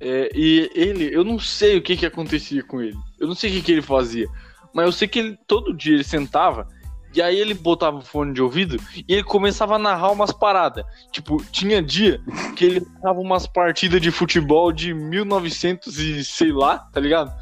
É, 0.00 0.30
e 0.34 0.70
ele, 0.74 1.14
eu 1.14 1.22
não 1.22 1.38
sei 1.38 1.76
o 1.76 1.82
que 1.82 1.96
que 1.96 2.06
acontecia 2.06 2.62
com 2.62 2.80
ele. 2.80 2.96
Eu 3.18 3.26
não 3.26 3.34
sei 3.34 3.50
o 3.50 3.52
que 3.54 3.62
que 3.62 3.72
ele 3.72 3.82
fazia. 3.82 4.26
Mas 4.72 4.86
eu 4.86 4.92
sei 4.92 5.08
que 5.08 5.18
ele, 5.18 5.38
todo 5.46 5.76
dia 5.76 5.94
ele 5.94 6.04
sentava 6.04 6.66
e 7.14 7.20
aí 7.20 7.38
ele 7.38 7.54
botava 7.54 7.98
o 7.98 8.02
fone 8.02 8.32
de 8.32 8.42
ouvido 8.42 8.76
e 8.96 9.12
ele 9.12 9.24
começava 9.24 9.76
a 9.76 9.78
narrar 9.78 10.12
umas 10.12 10.32
paradas. 10.32 10.84
Tipo, 11.10 11.42
tinha 11.50 11.82
dia 11.82 12.20
que 12.56 12.64
ele 12.64 12.86
narrava 13.02 13.20
umas 13.20 13.46
partidas 13.46 14.00
de 14.00 14.10
futebol 14.10 14.70
de 14.72 14.94
1900 14.94 15.98
e 15.98 16.24
sei 16.24 16.52
lá, 16.52 16.78
tá 16.78 17.00
ligado? 17.00 17.32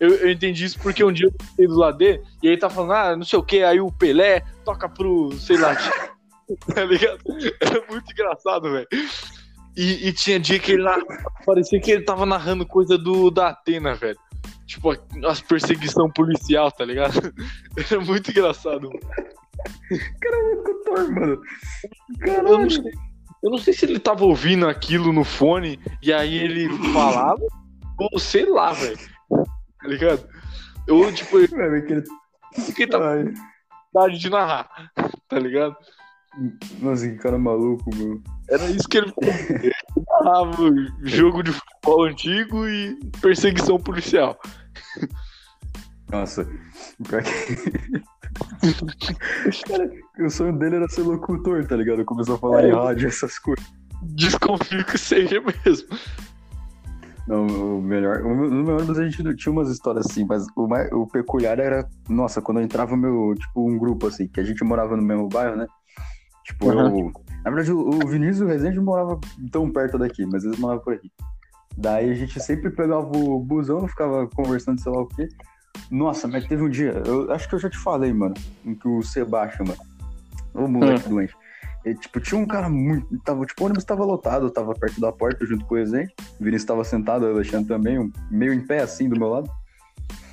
Eu, 0.00 0.14
eu 0.14 0.30
entendi 0.30 0.64
isso 0.64 0.78
porque 0.78 1.02
um 1.02 1.12
dia 1.12 1.26
eu 1.26 1.46
fiquei 1.46 1.66
do 1.66 1.76
lado 1.76 1.98
dele 1.98 2.22
e 2.42 2.48
aí 2.48 2.56
tá 2.56 2.70
falando, 2.70 2.92
ah, 2.92 3.16
não 3.16 3.24
sei 3.24 3.38
o 3.38 3.42
que, 3.42 3.62
aí 3.62 3.80
o 3.80 3.92
Pelé 3.92 4.44
toca 4.64 4.88
pro, 4.88 5.32
sei 5.32 5.58
lá, 5.58 5.74
tá 6.74 6.84
ligado? 6.84 7.18
Era 7.60 7.84
muito 7.90 8.10
engraçado, 8.12 8.70
velho. 8.70 8.88
E, 9.76 10.08
e, 10.08 10.12
tinha 10.12 10.40
dia 10.40 10.58
que 10.58 10.72
ele 10.72 10.84
parecia 11.46 11.80
que 11.80 11.90
ele 11.90 12.02
tava 12.02 12.26
narrando 12.26 12.66
coisa 12.66 12.98
do 12.98 13.30
da 13.30 13.50
Atena, 13.50 13.94
velho. 13.94 14.18
Tipo, 14.68 14.92
as 15.26 15.40
perseguição 15.40 16.10
policial, 16.10 16.70
tá 16.70 16.84
ligado? 16.84 17.34
Era 17.74 18.00
muito 18.04 18.30
engraçado. 18.30 18.82
Mano. 18.82 19.00
Cara, 20.20 20.36
é 20.36 20.56
cantor, 20.62 21.10
mano. 21.10 21.40
Caralho. 22.20 22.48
Eu 22.48 22.58
não, 22.58 22.70
sei, 22.70 22.92
eu 23.42 23.50
não 23.50 23.58
sei 23.58 23.72
se 23.72 23.86
ele 23.86 23.98
tava 23.98 24.26
ouvindo 24.26 24.68
aquilo 24.68 25.10
no 25.10 25.24
fone 25.24 25.80
e 26.02 26.12
aí 26.12 26.36
ele 26.36 26.68
falava, 26.92 27.40
ou 27.98 28.18
sei 28.18 28.44
lá, 28.44 28.74
velho. 28.74 28.98
Tá 29.80 29.88
ligado? 29.88 30.28
Eu, 30.86 31.12
tipo, 31.14 31.38
ele, 31.38 31.82
que 32.74 32.82
ele 32.82 32.90
tava 32.90 33.24
de 34.10 34.28
narrar, 34.28 34.68
tá 35.28 35.38
ligado? 35.38 35.76
Nossa, 36.80 37.08
que 37.08 37.16
cara 37.16 37.38
maluco, 37.38 37.90
meu. 37.96 38.20
Era 38.48 38.64
isso 38.70 38.88
que 38.88 38.98
ele 38.98 39.12
narrava 40.22 40.70
jogo 41.02 41.42
de 41.42 41.52
futebol 41.52 42.04
antigo 42.04 42.68
e 42.68 42.96
perseguição 43.20 43.78
policial. 43.78 44.38
Nossa, 46.10 46.48
cara, 47.08 47.24
o 50.18 50.30
sonho 50.30 50.58
dele 50.58 50.76
era 50.76 50.88
ser 50.88 51.02
locutor, 51.02 51.66
tá 51.66 51.76
ligado? 51.76 52.04
Começou 52.04 52.36
a 52.36 52.38
falar 52.38 52.64
é, 52.64 52.68
em 52.68 52.72
rádio, 52.72 53.08
essas 53.08 53.38
coisas. 53.38 53.64
Desconfio 54.02 54.84
que 54.86 54.96
seja 54.96 55.40
mesmo. 55.40 55.88
Não, 57.26 57.46
o 57.46 57.82
melhor. 57.82 58.22
No 58.22 58.74
ônibus 58.74 58.98
a 58.98 59.04
gente 59.06 59.36
tinha 59.36 59.52
umas 59.52 59.68
histórias 59.68 60.06
assim, 60.06 60.24
mas 60.24 60.46
o, 60.56 60.66
mais, 60.66 60.90
o 60.92 61.06
peculiar 61.06 61.58
era. 61.58 61.86
Nossa, 62.08 62.40
quando 62.40 62.60
entrava 62.60 62.96
meu. 62.96 63.34
Tipo, 63.38 63.68
um 63.68 63.76
grupo 63.76 64.06
assim, 64.06 64.26
que 64.26 64.40
a 64.40 64.44
gente 64.44 64.64
morava 64.64 64.96
no 64.96 65.02
mesmo 65.02 65.28
bairro, 65.28 65.56
né? 65.56 65.66
Tipo, 66.48 66.70
uhum. 66.70 66.98
eu. 66.98 67.12
Na 67.44 67.50
verdade, 67.50 67.72
o 67.72 68.06
Vinícius 68.06 68.40
e 68.40 68.44
o 68.44 68.46
Rezende 68.46 68.80
morava 68.80 69.20
tão 69.52 69.70
perto 69.70 69.98
daqui, 69.98 70.24
mas 70.26 70.44
eles 70.44 70.58
moravam 70.58 70.82
por 70.82 70.94
aqui. 70.94 71.10
Daí 71.76 72.10
a 72.10 72.14
gente 72.14 72.40
sempre 72.40 72.70
pegava 72.70 73.06
o 73.06 73.38
busão, 73.38 73.86
ficava 73.86 74.26
conversando, 74.26 74.80
sei 74.80 74.90
lá 74.90 75.02
o 75.02 75.06
quê. 75.06 75.28
Nossa, 75.90 76.26
mas 76.26 76.46
teve 76.46 76.62
um 76.62 76.68
dia, 76.68 77.02
eu 77.06 77.30
acho 77.30 77.48
que 77.48 77.54
eu 77.54 77.58
já 77.58 77.70
te 77.70 77.78
falei, 77.78 78.12
mano, 78.12 78.34
em 78.64 78.74
que 78.74 78.88
o 78.88 79.02
Sebastião, 79.02 79.66
mano, 79.66 79.80
o 80.54 80.68
moleque 80.68 81.06
hum. 81.06 81.10
doente. 81.10 81.36
Ele, 81.84 81.94
tipo, 81.94 82.18
tinha 82.18 82.40
um 82.40 82.46
cara 82.46 82.68
muito. 82.68 83.06
Tava, 83.20 83.46
tipo, 83.46 83.62
o 83.62 83.66
ônibus 83.66 83.84
tava 83.84 84.04
lotado, 84.04 84.50
tava 84.50 84.74
perto 84.74 85.00
da 85.00 85.12
porta 85.12 85.46
junto 85.46 85.64
com 85.66 85.74
o 85.74 85.78
Rezende. 85.78 86.12
O 86.40 86.44
Vinícius 86.44 86.66
tava 86.66 86.82
sentado, 86.82 87.24
o 87.24 87.30
Alexandre 87.30 87.68
também, 87.68 88.10
meio 88.30 88.52
em 88.52 88.66
pé 88.66 88.80
assim 88.80 89.08
do 89.08 89.18
meu 89.18 89.28
lado. 89.28 89.50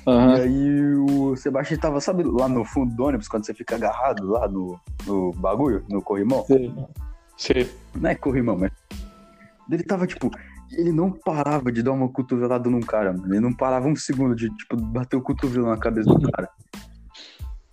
Uhum. 0.06 0.36
E 0.36 0.40
aí 0.40 0.94
o 0.94 1.36
Sebastião 1.36 1.80
tava, 1.80 2.00
sabe, 2.00 2.22
lá 2.22 2.48
no 2.48 2.64
fundo 2.64 2.94
do 2.94 3.04
ônibus, 3.04 3.28
quando 3.28 3.44
você 3.44 3.52
fica 3.52 3.74
agarrado 3.74 4.26
lá 4.26 4.46
no, 4.46 4.78
no 5.04 5.32
bagulho, 5.32 5.84
no 5.88 6.00
corrimão? 6.00 6.44
Sim. 6.44 6.86
Sim. 7.36 7.68
Não 7.94 8.10
é 8.10 8.14
corrimão, 8.14 8.56
mas. 8.56 8.70
Ele 9.70 9.82
tava, 9.82 10.06
tipo, 10.06 10.30
ele 10.70 10.92
não 10.92 11.10
parava 11.10 11.72
de 11.72 11.82
dar 11.82 11.92
uma 11.92 12.08
cotovelada 12.08 12.70
num 12.70 12.80
cara, 12.80 13.12
mano. 13.12 13.34
Ele 13.34 13.40
não 13.40 13.52
parava 13.52 13.88
um 13.88 13.96
segundo 13.96 14.34
de, 14.34 14.48
tipo, 14.50 14.76
bater 14.76 15.16
o 15.16 15.22
cotovelo 15.22 15.66
na 15.66 15.76
cabeça 15.76 16.08
do 16.08 16.30
cara. 16.30 16.48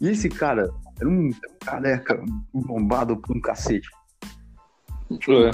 E 0.02 0.10
esse 0.10 0.28
cara 0.28 0.70
era 1.00 1.08
um 1.08 1.30
careca 1.64 2.20
bombado 2.54 3.16
por 3.18 3.38
um 3.38 3.40
cacete. 3.40 3.88
É. 5.12 5.52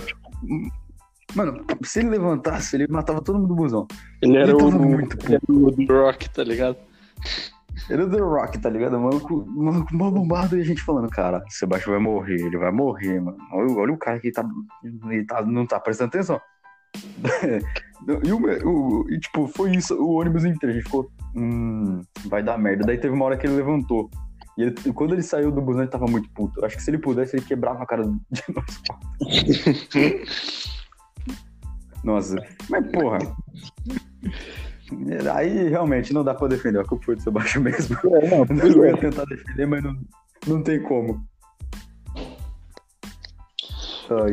Mano, 1.36 1.64
se 1.84 2.00
ele 2.00 2.10
levantasse, 2.10 2.76
ele 2.76 2.88
matava 2.88 3.22
todo 3.22 3.38
mundo 3.38 3.50
do 3.50 3.56
busão. 3.56 3.88
Ele 4.22 4.38
era 4.38 4.52
ele 4.52 4.64
o, 4.64 4.72
muito 4.72 5.18
era 5.32 5.42
o 5.48 5.72
The 5.72 5.86
Rock, 5.94 6.30
tá 6.30 6.44
ligado? 6.44 6.78
Ele 7.90 8.02
é 8.02 8.06
o 8.06 8.10
The 8.10 8.18
Rock, 8.18 8.60
tá 8.60 8.70
ligado? 8.70 8.98
O 8.98 9.02
maluco, 9.02 9.46
maluco 9.48 9.96
mal 9.96 10.12
bombado 10.12 10.58
e 10.58 10.62
a 10.62 10.66
gente 10.66 10.82
falando, 10.82 11.10
cara, 11.10 11.44
Sebastião 11.50 11.94
vai 11.94 12.02
morrer, 12.02 12.42
ele 12.42 12.58
vai 12.58 12.72
morrer, 12.72 13.20
mano. 13.20 13.38
Olha, 13.54 13.72
olha 13.74 13.94
o 13.94 13.98
cara 13.98 14.20
que 14.20 14.32
tá, 14.32 14.44
ele 14.84 15.26
tá, 15.26 15.42
não 15.44 15.66
tá 15.66 15.80
prestando 15.80 16.10
atenção. 16.10 16.42
e, 18.24 18.32
o, 18.32 18.68
o, 18.68 19.10
e, 19.10 19.20
tipo, 19.20 19.48
foi 19.48 19.72
isso, 19.72 19.96
o 19.96 20.20
ônibus 20.20 20.46
inteiro. 20.46 20.74
A 20.74 20.76
gente 20.76 20.86
ficou, 20.86 21.10
hum, 21.36 22.02
vai 22.26 22.42
dar 22.42 22.58
merda. 22.58 22.86
Daí 22.86 22.98
teve 22.98 23.14
uma 23.14 23.26
hora 23.26 23.38
que 23.38 23.46
ele 23.46 23.56
levantou. 23.56 24.10
E 24.58 24.64
ele, 24.64 24.74
quando 24.94 25.14
ele 25.14 25.24
saiu 25.24 25.52
do 25.52 25.62
busão, 25.62 25.84
ele 25.84 25.92
tava 25.92 26.06
muito 26.06 26.30
puto. 26.32 26.66
Acho 26.66 26.76
que 26.76 26.84
se 26.84 26.90
ele 26.90 26.98
pudesse, 26.98 27.36
ele 27.36 27.46
quebrava 27.46 27.84
a 27.84 27.86
cara 27.86 28.04
de 28.04 28.44
nós 28.50 28.82
Nossa, 32.04 32.36
mas 32.70 32.92
porra. 32.92 33.20
Aí 35.34 35.70
realmente 35.70 36.14
não 36.14 36.24
dá 36.24 36.34
pra 36.34 36.48
defender. 36.48 36.80
A 36.80 36.86
culpa 36.86 37.06
foi 37.06 37.16
do 37.16 37.22
Sebastião 37.22 37.64
mesmo. 37.64 37.98
É, 38.16 38.28
não, 38.28 38.46
eu 38.66 38.86
ia 38.86 38.98
tentar 38.98 39.26
defender, 39.26 39.68
mas 39.68 39.84
não, 39.84 39.96
não 40.48 40.64
tem 40.64 40.82
como. 40.82 41.24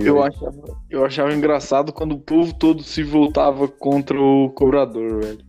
Eu. 0.03 0.23
Achava, 0.23 0.63
eu 0.89 1.05
achava 1.05 1.35
engraçado 1.35 1.93
quando 1.93 2.13
o 2.13 2.21
povo 2.21 2.55
todo 2.55 2.83
se 2.83 3.03
voltava 3.03 3.69
contra 3.69 4.19
o 4.19 4.49
cobrador, 4.51 5.23
velho. 5.23 5.45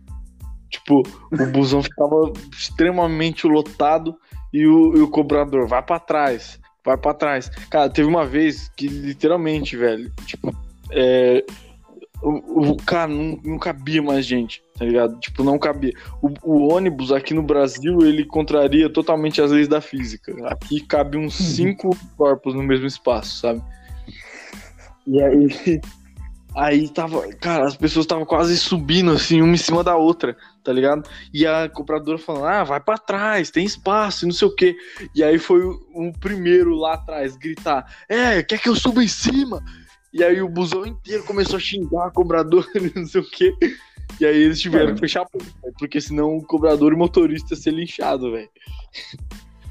Tipo, 0.68 1.02
o 1.32 1.46
busão 1.46 1.82
ficava 1.82 2.30
extremamente 2.52 3.46
lotado 3.46 4.14
e 4.52 4.66
o, 4.66 4.96
e 4.96 5.00
o 5.00 5.08
cobrador 5.08 5.66
vai 5.66 5.82
para 5.82 5.98
trás, 5.98 6.60
vai 6.84 6.98
para 6.98 7.14
trás. 7.14 7.48
Cara, 7.70 7.88
teve 7.88 8.06
uma 8.06 8.26
vez 8.26 8.68
que 8.76 8.86
literalmente, 8.86 9.76
velho, 9.78 10.12
tipo, 10.26 10.54
é, 10.90 11.42
o, 12.22 12.70
o 12.70 12.76
cara 12.76 13.08
não, 13.08 13.38
não 13.44 13.58
cabia 13.58 14.02
mais 14.02 14.26
gente, 14.26 14.62
tá 14.76 14.84
ligado? 14.84 15.18
Tipo, 15.20 15.44
não 15.44 15.58
cabia. 15.58 15.92
O, 16.20 16.32
o, 16.42 16.74
ônibus 16.74 17.12
aqui 17.12 17.32
no 17.32 17.42
Brasil, 17.42 18.00
ele 18.00 18.24
contraria 18.24 18.90
totalmente 18.90 19.40
as 19.40 19.50
leis 19.50 19.68
da 19.68 19.80
física. 19.80 20.34
Aqui 20.46 20.80
cabe 20.80 21.16
uns 21.16 21.38
uhum. 21.38 21.46
cinco 21.46 21.96
corpos 22.16 22.54
no 22.54 22.62
mesmo 22.62 22.86
espaço, 22.86 23.38
sabe? 23.40 23.62
E 25.06 25.22
aí. 25.22 25.80
Aí 26.56 26.88
tava. 26.88 27.28
Cara, 27.34 27.66
as 27.66 27.76
pessoas 27.76 28.04
estavam 28.04 28.24
quase 28.24 28.56
subindo, 28.56 29.12
assim, 29.12 29.40
uma 29.40 29.54
em 29.54 29.58
cima 29.58 29.84
da 29.84 29.96
outra, 29.96 30.36
tá 30.64 30.72
ligado? 30.72 31.08
E 31.32 31.46
a 31.46 31.68
compradora 31.68 32.18
falando: 32.18 32.46
ah, 32.46 32.64
vai 32.64 32.80
para 32.80 32.98
trás, 32.98 33.50
tem 33.50 33.64
espaço, 33.64 34.26
não 34.26 34.32
sei 34.32 34.48
o 34.48 34.54
quê. 34.54 34.74
E 35.14 35.22
aí 35.22 35.38
foi 35.38 35.60
um 35.94 36.10
primeiro 36.10 36.74
lá 36.74 36.94
atrás 36.94 37.36
gritar: 37.36 37.86
é, 38.08 38.42
quer 38.42 38.58
que 38.58 38.68
eu 38.68 38.74
suba 38.74 39.04
em 39.04 39.08
cima? 39.08 39.62
E 40.12 40.24
aí 40.24 40.40
o 40.40 40.48
busão 40.48 40.86
inteiro 40.86 41.22
começou 41.24 41.56
a 41.56 41.60
xingar 41.60 42.06
a 42.06 42.10
cobradora, 42.10 42.66
não 42.96 43.06
sei 43.06 43.20
o 43.20 43.30
quê. 43.30 43.54
E 44.20 44.26
aí 44.26 44.36
eles 44.36 44.60
tiveram 44.60 44.94
que 44.94 45.00
fechar 45.00 45.22
a 45.22 45.26
porta, 45.26 45.52
porque 45.78 46.00
senão 46.00 46.36
o 46.36 46.42
cobrador 46.42 46.92
e 46.92 46.94
o 46.94 46.98
motorista 46.98 47.54
ia 47.54 47.60
ser 47.60 47.72
linchado, 47.72 48.32
velho. 48.32 48.48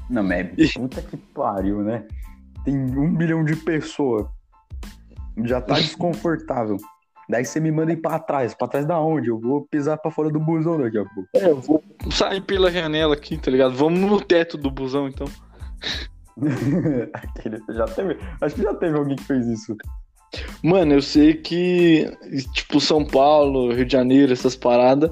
Não, 0.08 0.22
mas 0.22 0.72
puta 0.72 1.02
que 1.02 1.16
pariu, 1.16 1.82
né? 1.82 2.06
Tem 2.64 2.74
um 2.74 3.14
bilhão 3.14 3.44
de 3.44 3.56
pessoas 3.56 4.26
já 5.44 5.60
tá 5.60 5.74
desconfortável. 5.80 6.76
Daí 7.28 7.44
você 7.44 7.60
me 7.60 7.70
manda 7.70 7.92
ir 7.92 7.98
pra 7.98 8.18
trás. 8.18 8.54
Pra 8.54 8.66
trás 8.66 8.86
da 8.86 8.98
onde? 8.98 9.28
Eu 9.28 9.38
vou 9.38 9.66
pisar 9.66 9.98
pra 9.98 10.10
fora 10.10 10.30
do 10.30 10.40
busão 10.40 10.80
daqui 10.80 10.96
a 10.96 11.04
pouco. 11.04 11.28
É, 11.34 11.50
eu 11.50 11.60
vou 11.60 11.84
sair 12.10 12.40
pela 12.40 12.70
janela 12.70 13.14
aqui, 13.14 13.36
tá 13.36 13.50
ligado? 13.50 13.74
Vamos 13.74 14.00
no 14.00 14.18
teto 14.20 14.56
do 14.56 14.70
busão, 14.70 15.08
então. 15.08 15.26
já 17.74 17.84
teve, 17.86 18.18
acho 18.40 18.54
que 18.54 18.62
já 18.62 18.74
teve 18.74 18.96
alguém 18.96 19.16
que 19.16 19.24
fez 19.24 19.46
isso. 19.46 19.76
Mano, 20.62 20.94
eu 20.94 21.02
sei 21.02 21.34
que, 21.34 22.10
tipo, 22.52 22.80
São 22.80 23.04
Paulo, 23.04 23.72
Rio 23.72 23.84
de 23.84 23.92
Janeiro, 23.92 24.32
essas 24.32 24.56
paradas, 24.56 25.10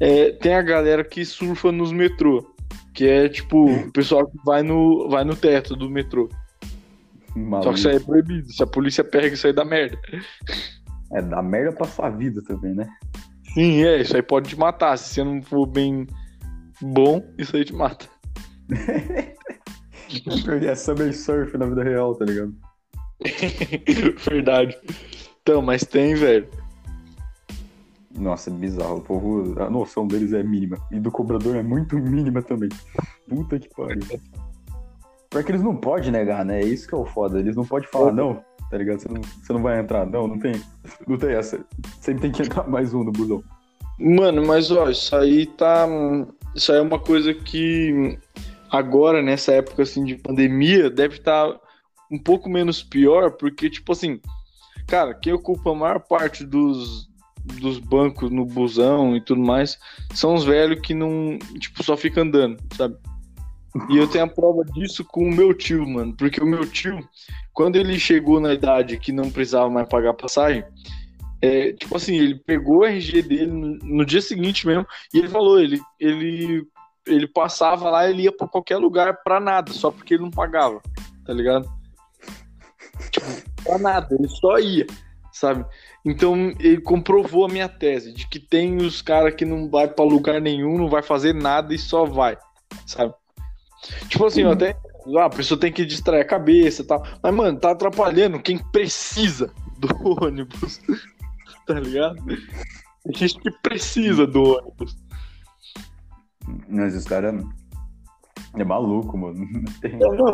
é, 0.00 0.32
tem 0.32 0.54
a 0.54 0.62
galera 0.62 1.04
que 1.04 1.24
surfa 1.24 1.72
nos 1.72 1.92
metrô. 1.92 2.54
Que 2.94 3.06
é 3.06 3.28
tipo 3.28 3.70
o 3.70 3.92
pessoal 3.92 4.26
que 4.26 4.36
vai 4.44 4.62
no, 4.62 5.08
vai 5.08 5.24
no 5.24 5.36
teto 5.36 5.76
do 5.76 5.88
metrô. 5.88 6.28
Maluco. 7.34 7.62
Só 7.62 7.72
que 7.72 7.78
isso 7.78 7.88
aí 7.88 7.96
é 7.96 8.00
proibido. 8.00 8.52
Se 8.52 8.62
a 8.62 8.66
polícia 8.66 9.04
pega, 9.04 9.34
isso 9.34 9.46
aí 9.46 9.52
dá 9.52 9.64
merda. 9.64 9.96
É, 11.12 11.22
dá 11.22 11.40
merda 11.40 11.72
pra 11.72 11.86
sua 11.86 12.10
vida 12.10 12.42
também, 12.42 12.74
né? 12.74 12.88
Sim, 13.54 13.84
é, 13.84 14.00
isso 14.00 14.16
aí 14.16 14.22
pode 14.22 14.48
te 14.48 14.58
matar. 14.58 14.96
Se 14.98 15.14
você 15.14 15.24
não 15.24 15.40
for 15.42 15.64
bem 15.66 16.06
bom, 16.82 17.22
isso 17.38 17.56
aí 17.56 17.64
te 17.64 17.74
mata. 17.74 18.06
É 20.62 20.74
Summer 20.74 21.14
Surf 21.14 21.54
na 21.58 21.66
vida 21.66 21.84
real, 21.84 22.14
tá 22.14 22.24
ligado? 22.24 22.54
Verdade. 24.28 24.76
Então, 25.42 25.62
mas 25.62 25.84
tem, 25.84 26.14
velho. 26.14 26.48
Nossa, 28.18 28.50
é 28.50 28.52
bizarro. 28.52 28.96
O 28.96 29.00
povo, 29.00 29.60
a 29.60 29.70
noção 29.70 30.06
deles 30.06 30.32
é 30.32 30.42
mínima. 30.42 30.76
E 30.90 30.98
do 30.98 31.10
cobrador 31.10 31.56
é 31.56 31.62
muito 31.62 31.96
mínima 31.96 32.42
também. 32.42 32.68
Puta 33.28 33.58
que 33.58 33.68
pariu. 33.74 34.02
Porque 35.30 35.52
eles 35.52 35.62
não 35.62 35.76
podem 35.76 36.10
negar, 36.10 36.44
né? 36.44 36.60
É 36.60 36.64
isso 36.64 36.88
que 36.88 36.94
é 36.94 36.98
o 36.98 37.04
foda. 37.04 37.38
Eles 37.38 37.54
não 37.54 37.64
podem 37.64 37.88
falar, 37.88 38.12
não, 38.12 38.42
tá 38.70 38.78
ligado? 38.78 39.00
Você 39.00 39.08
não, 39.08 39.20
você 39.20 39.52
não 39.52 39.62
vai 39.62 39.78
entrar. 39.78 40.06
Não, 40.06 40.26
não 40.26 40.38
tem. 40.38 40.60
Não 41.06 41.16
tem 41.16 41.30
essa. 41.32 41.64
Sempre 42.00 42.22
tem 42.22 42.32
que 42.32 42.42
entrar 42.42 42.66
mais 42.66 42.94
um 42.94 43.04
no 43.04 43.12
busão. 43.12 43.42
Mano, 43.98 44.46
mas 44.46 44.70
ó, 44.70 44.88
isso 44.88 45.14
aí 45.14 45.46
tá. 45.46 45.86
Isso 46.54 46.72
aí 46.72 46.78
é 46.78 46.82
uma 46.82 46.98
coisa 46.98 47.34
que 47.34 48.18
agora, 48.70 49.22
nessa 49.22 49.52
época 49.52 49.82
assim 49.82 50.04
de 50.04 50.16
pandemia, 50.16 50.88
deve 50.88 51.16
estar 51.16 51.58
um 52.10 52.18
pouco 52.18 52.48
menos 52.48 52.82
pior, 52.82 53.32
porque, 53.32 53.68
tipo 53.68 53.92
assim, 53.92 54.20
cara, 54.86 55.14
quem 55.14 55.32
ocupa 55.32 55.70
a 55.70 55.74
maior 55.74 56.00
parte 56.00 56.44
dos, 56.44 57.08
dos 57.44 57.78
bancos 57.78 58.30
no 58.30 58.44
busão 58.44 59.16
e 59.16 59.20
tudo 59.20 59.40
mais 59.40 59.78
são 60.14 60.34
os 60.34 60.44
velhos 60.44 60.80
que 60.80 60.94
não, 60.94 61.38
tipo, 61.58 61.82
só 61.82 61.96
fica 61.96 62.22
andando, 62.22 62.58
sabe? 62.76 62.96
E 63.90 63.96
eu 63.96 64.08
tenho 64.08 64.24
a 64.24 64.28
prova 64.28 64.64
disso 64.64 65.04
com 65.04 65.28
o 65.28 65.34
meu 65.34 65.52
tio, 65.54 65.86
mano. 65.86 66.14
Porque 66.16 66.40
o 66.40 66.46
meu 66.46 66.66
tio, 66.66 66.98
quando 67.52 67.76
ele 67.76 67.98
chegou 67.98 68.40
na 68.40 68.52
idade 68.52 68.98
que 68.98 69.12
não 69.12 69.30
precisava 69.30 69.68
mais 69.70 69.88
pagar 69.88 70.14
passagem, 70.14 70.64
é, 71.40 71.72
tipo 71.72 71.96
assim, 71.96 72.16
ele 72.16 72.34
pegou 72.34 72.78
o 72.78 72.84
RG 72.84 73.22
dele 73.22 73.46
no, 73.46 73.78
no 73.78 74.04
dia 74.04 74.20
seguinte 74.20 74.66
mesmo 74.66 74.86
e 75.14 75.18
ele 75.18 75.28
falou, 75.28 75.60
ele, 75.60 75.80
ele, 76.00 76.66
ele 77.06 77.28
passava 77.28 77.90
lá, 77.90 78.08
ele 78.08 78.22
ia 78.22 78.32
pra 78.32 78.48
qualquer 78.48 78.78
lugar 78.78 79.22
pra 79.22 79.38
nada, 79.38 79.72
só 79.72 79.90
porque 79.90 80.14
ele 80.14 80.24
não 80.24 80.30
pagava, 80.30 80.80
tá 81.24 81.32
ligado? 81.32 81.68
Tipo, 83.10 83.26
pra 83.64 83.78
nada, 83.78 84.14
ele 84.18 84.28
só 84.28 84.58
ia, 84.58 84.86
sabe? 85.32 85.64
Então 86.04 86.52
ele 86.58 86.80
comprovou 86.80 87.44
a 87.44 87.48
minha 87.48 87.68
tese 87.68 88.12
de 88.12 88.26
que 88.28 88.38
tem 88.38 88.76
os 88.76 89.02
caras 89.02 89.34
que 89.34 89.44
não 89.44 89.68
vai 89.68 89.88
pra 89.88 90.04
lugar 90.04 90.40
nenhum, 90.40 90.78
não 90.78 90.88
vai 90.88 91.02
fazer 91.02 91.34
nada 91.34 91.74
e 91.74 91.78
só 91.78 92.04
vai, 92.04 92.36
sabe? 92.86 93.14
Tipo 94.08 94.26
assim, 94.26 94.42
eu 94.42 94.50
até. 94.52 94.76
Ah, 95.16 95.24
a 95.26 95.30
pessoa 95.30 95.58
tem 95.58 95.72
que 95.72 95.86
distrair 95.86 96.20
a 96.20 96.24
cabeça 96.26 96.82
e 96.82 96.84
tal. 96.84 97.02
Mas, 97.22 97.34
mano, 97.34 97.58
tá 97.58 97.70
atrapalhando 97.70 98.40
quem 98.40 98.58
precisa 98.58 99.52
do 99.78 99.88
ônibus. 100.22 100.80
tá 101.66 101.74
ligado? 101.80 102.16
Tem 102.26 103.14
gente 103.14 103.38
que 103.38 103.50
precisa 103.62 104.26
do 104.26 104.42
ônibus. 104.42 104.96
Mas 106.68 106.94
os 106.94 107.04
caras. 107.04 107.42
É 108.56 108.64
maluco, 108.64 109.16
mano. 109.16 109.38
Não 109.52 109.72
tem- 109.80 109.96
Não, 109.98 110.12
não, 110.14 110.32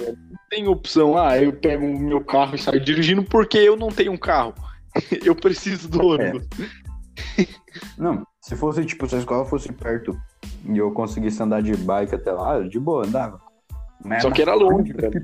não 0.00 0.38
tenho 0.48 0.70
opção. 0.70 1.16
Ah, 1.16 1.38
eu 1.38 1.52
pego 1.52 1.86
o 1.86 1.98
meu 1.98 2.24
carro 2.24 2.54
e 2.54 2.58
saio 2.58 2.80
dirigindo 2.80 3.22
porque 3.22 3.58
eu 3.58 3.76
não 3.76 3.88
tenho 3.88 4.12
um 4.12 4.16
carro. 4.16 4.54
Eu 5.24 5.36
preciso 5.36 5.88
do 5.88 6.04
ônibus. 6.04 6.48
Não, 7.96 8.26
se 8.40 8.56
fosse, 8.56 8.84
tipo, 8.84 9.06
se 9.08 9.14
a 9.14 9.18
escola 9.18 9.44
fosse 9.44 9.72
perto 9.72 10.18
e 10.64 10.76
eu 10.76 10.90
conseguisse 10.90 11.40
andar 11.40 11.62
de 11.62 11.76
bike 11.76 12.14
até 12.14 12.32
lá, 12.32 12.60
de 12.60 12.80
boa, 12.80 13.06
andava. 13.06 13.40
Mas 14.04 14.22
Só 14.22 14.30
que 14.30 14.42
era 14.42 14.54
longe, 14.54 14.92
cara. 14.94 15.22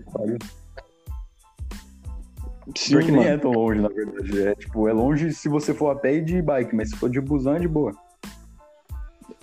Sim, 2.76 2.94
Porque 2.94 3.12
nem 3.12 3.20
mano. 3.22 3.28
é 3.28 3.38
tão 3.38 3.52
longe, 3.52 3.80
na 3.80 3.88
verdade. 3.88 4.42
É 4.42 4.54
tipo, 4.54 4.88
é 4.88 4.92
longe 4.92 5.32
se 5.32 5.48
você 5.48 5.72
for 5.72 5.90
a 5.90 5.96
pé 5.96 6.16
e 6.16 6.20
de 6.20 6.42
bike, 6.42 6.74
mas 6.74 6.90
se 6.90 6.96
for 6.96 7.08
de 7.08 7.20
busão 7.20 7.56
é 7.56 7.58
de 7.60 7.68
boa. 7.68 7.92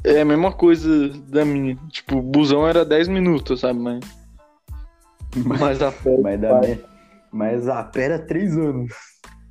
É 0.03 0.21
a 0.21 0.25
mesma 0.25 0.51
coisa 0.51 1.09
da 1.09 1.45
minha. 1.45 1.77
Tipo, 1.89 2.21
busão 2.21 2.67
era 2.67 2.83
10 2.83 3.07
minutos, 3.07 3.61
sabe? 3.61 3.79
Mas, 3.79 3.99
mas 5.35 5.81
a 5.81 5.91
pé. 5.91 6.17
Mas, 6.21 6.39
dá, 6.39 6.61
mas 7.31 7.67
a 7.67 7.83
três 7.83 8.57
anos. 8.57 8.93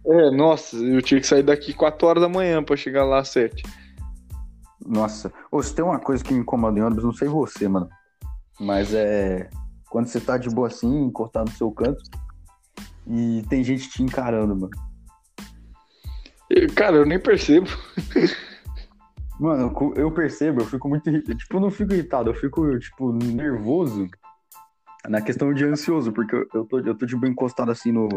É, 0.04 0.30
nossa, 0.30 0.76
eu 0.76 1.00
tinha 1.00 1.20
que 1.20 1.26
sair 1.26 1.42
daqui 1.42 1.72
4 1.72 2.06
horas 2.06 2.22
da 2.22 2.28
manhã 2.28 2.62
pra 2.62 2.76
chegar 2.76 3.04
lá 3.04 3.20
às 3.20 3.28
7. 3.28 3.62
Nossa. 4.84 5.32
Ô, 5.50 5.62
se 5.62 5.74
tem 5.74 5.84
uma 5.84 6.00
coisa 6.00 6.24
que 6.24 6.34
me 6.34 6.40
incomoda 6.40 6.78
em 6.78 6.82
ônibus, 6.82 7.04
não 7.04 7.12
sei 7.12 7.28
você, 7.28 7.68
mano. 7.68 7.88
Mas 8.58 8.92
é. 8.92 9.48
Quando 9.88 10.06
você 10.06 10.20
tá 10.20 10.36
de 10.38 10.48
boa 10.50 10.68
assim, 10.68 11.04
encostado 11.04 11.50
no 11.50 11.56
seu 11.56 11.70
canto, 11.70 12.02
e 13.06 13.44
tem 13.48 13.62
gente 13.62 13.88
te 13.90 14.02
encarando, 14.02 14.54
mano. 14.56 14.70
Eu- 16.50 16.72
Cara, 16.74 16.96
eu 16.96 17.06
nem 17.06 17.18
percebo. 17.18 17.68
Mano, 19.38 19.72
eu 19.96 20.10
percebo, 20.10 20.62
eu 20.62 20.66
fico 20.66 20.88
muito 20.88 21.08
irritado. 21.08 21.36
Tipo, 21.36 21.56
eu 21.56 21.60
não 21.60 21.70
fico 21.70 21.92
irritado, 21.92 22.30
eu 22.30 22.34
fico, 22.34 22.78
tipo, 22.78 23.12
nervoso 23.12 24.08
na 25.08 25.20
questão 25.20 25.52
de 25.52 25.64
ansioso, 25.64 26.12
porque 26.12 26.34
eu, 26.34 26.46
eu, 26.54 26.64
tô, 26.64 26.78
eu 26.78 26.94
tô, 26.94 27.06
tipo, 27.06 27.26
encostado 27.26 27.70
assim 27.70 27.92
no, 27.92 28.08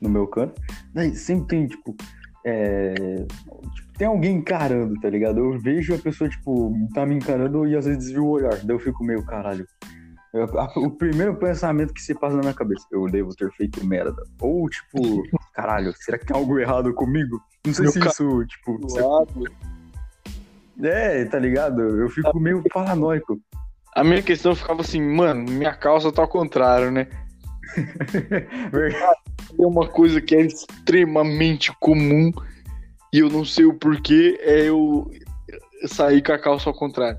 no 0.00 0.08
meu 0.08 0.26
canto. 0.26 0.60
Daí 0.94 1.14
sempre 1.14 1.46
tem, 1.48 1.66
tipo, 1.66 1.96
é, 2.44 2.94
tipo, 3.74 3.92
tem 3.98 4.06
alguém 4.06 4.36
encarando, 4.36 4.94
tá 5.00 5.10
ligado? 5.10 5.38
Eu 5.38 5.58
vejo 5.58 5.94
a 5.94 5.98
pessoa, 5.98 6.30
tipo, 6.30 6.72
tá 6.94 7.04
me 7.04 7.16
encarando 7.16 7.66
e 7.66 7.76
às 7.76 7.84
vezes 7.84 8.04
desvio 8.04 8.24
o 8.24 8.30
olhar. 8.30 8.56
Daí 8.56 8.76
eu 8.76 8.78
fico 8.78 9.04
meio, 9.04 9.24
caralho. 9.24 9.66
Eu- 10.32 10.58
a- 10.58 10.72
o 10.76 10.90
primeiro 10.90 11.34
pensamento 11.36 11.92
que 11.92 12.02
se 12.02 12.14
passa 12.14 12.36
na 12.36 12.42
minha 12.42 12.54
cabeça, 12.54 12.86
eu 12.92 13.06
devo 13.06 13.34
ter 13.34 13.50
feito 13.52 13.84
merda. 13.84 14.22
Ou, 14.40 14.68
tipo, 14.68 14.98
caralho, 15.52 15.92
será 15.96 16.18
que 16.18 16.26
tem 16.26 16.36
algo 16.36 16.58
errado 16.58 16.92
comigo? 16.94 17.40
Não 17.66 17.74
sei 17.74 17.84
Meu 17.84 17.92
se 17.92 17.98
isso, 18.06 18.44
tipo, 18.46 18.78
você 18.82 19.00
é, 20.80 21.24
tá 21.24 21.38
ligado? 21.38 21.80
Eu 21.80 22.08
fico 22.08 22.38
meio 22.38 22.62
paranoico. 22.72 23.40
A 23.98 24.04
minha 24.04 24.22
questão 24.22 24.54
ficava 24.54 24.82
assim, 24.82 25.02
mano, 25.02 25.50
minha 25.50 25.74
calça 25.74 26.12
tá 26.12 26.22
ao 26.22 26.28
contrário, 26.28 26.92
né? 26.92 27.08
É 29.58 29.66
uma 29.66 29.88
coisa 29.88 30.20
que 30.20 30.36
é 30.36 30.42
extremamente 30.42 31.72
comum 31.80 32.30
e 33.12 33.18
eu 33.18 33.28
não 33.28 33.44
sei 33.44 33.64
o 33.64 33.74
porquê, 33.74 34.38
é 34.40 34.68
eu 34.68 35.10
sair 35.86 36.22
com 36.22 36.30
a 36.30 36.38
calça 36.38 36.70
ao 36.70 36.74
contrário. 36.76 37.18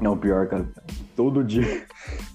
Não, 0.00 0.16
pior, 0.16 0.46
cara. 0.46 0.68
Todo 1.16 1.42
dia. 1.42 1.84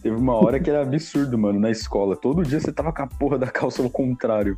Teve 0.02 0.18
uma 0.18 0.34
hora 0.34 0.60
que 0.60 0.70
era 0.70 0.82
absurdo, 0.82 1.38
mano, 1.38 1.60
na 1.60 1.72
escola. 1.72 2.18
Todo 2.18 2.44
dia 2.44 2.60
você 2.60 2.74
tava 2.74 2.92
com 2.92 3.04
a 3.04 3.08
porra 3.08 3.38
da 3.38 3.48
calça 3.48 3.82
ao 3.82 3.90
contrário. 3.90 4.58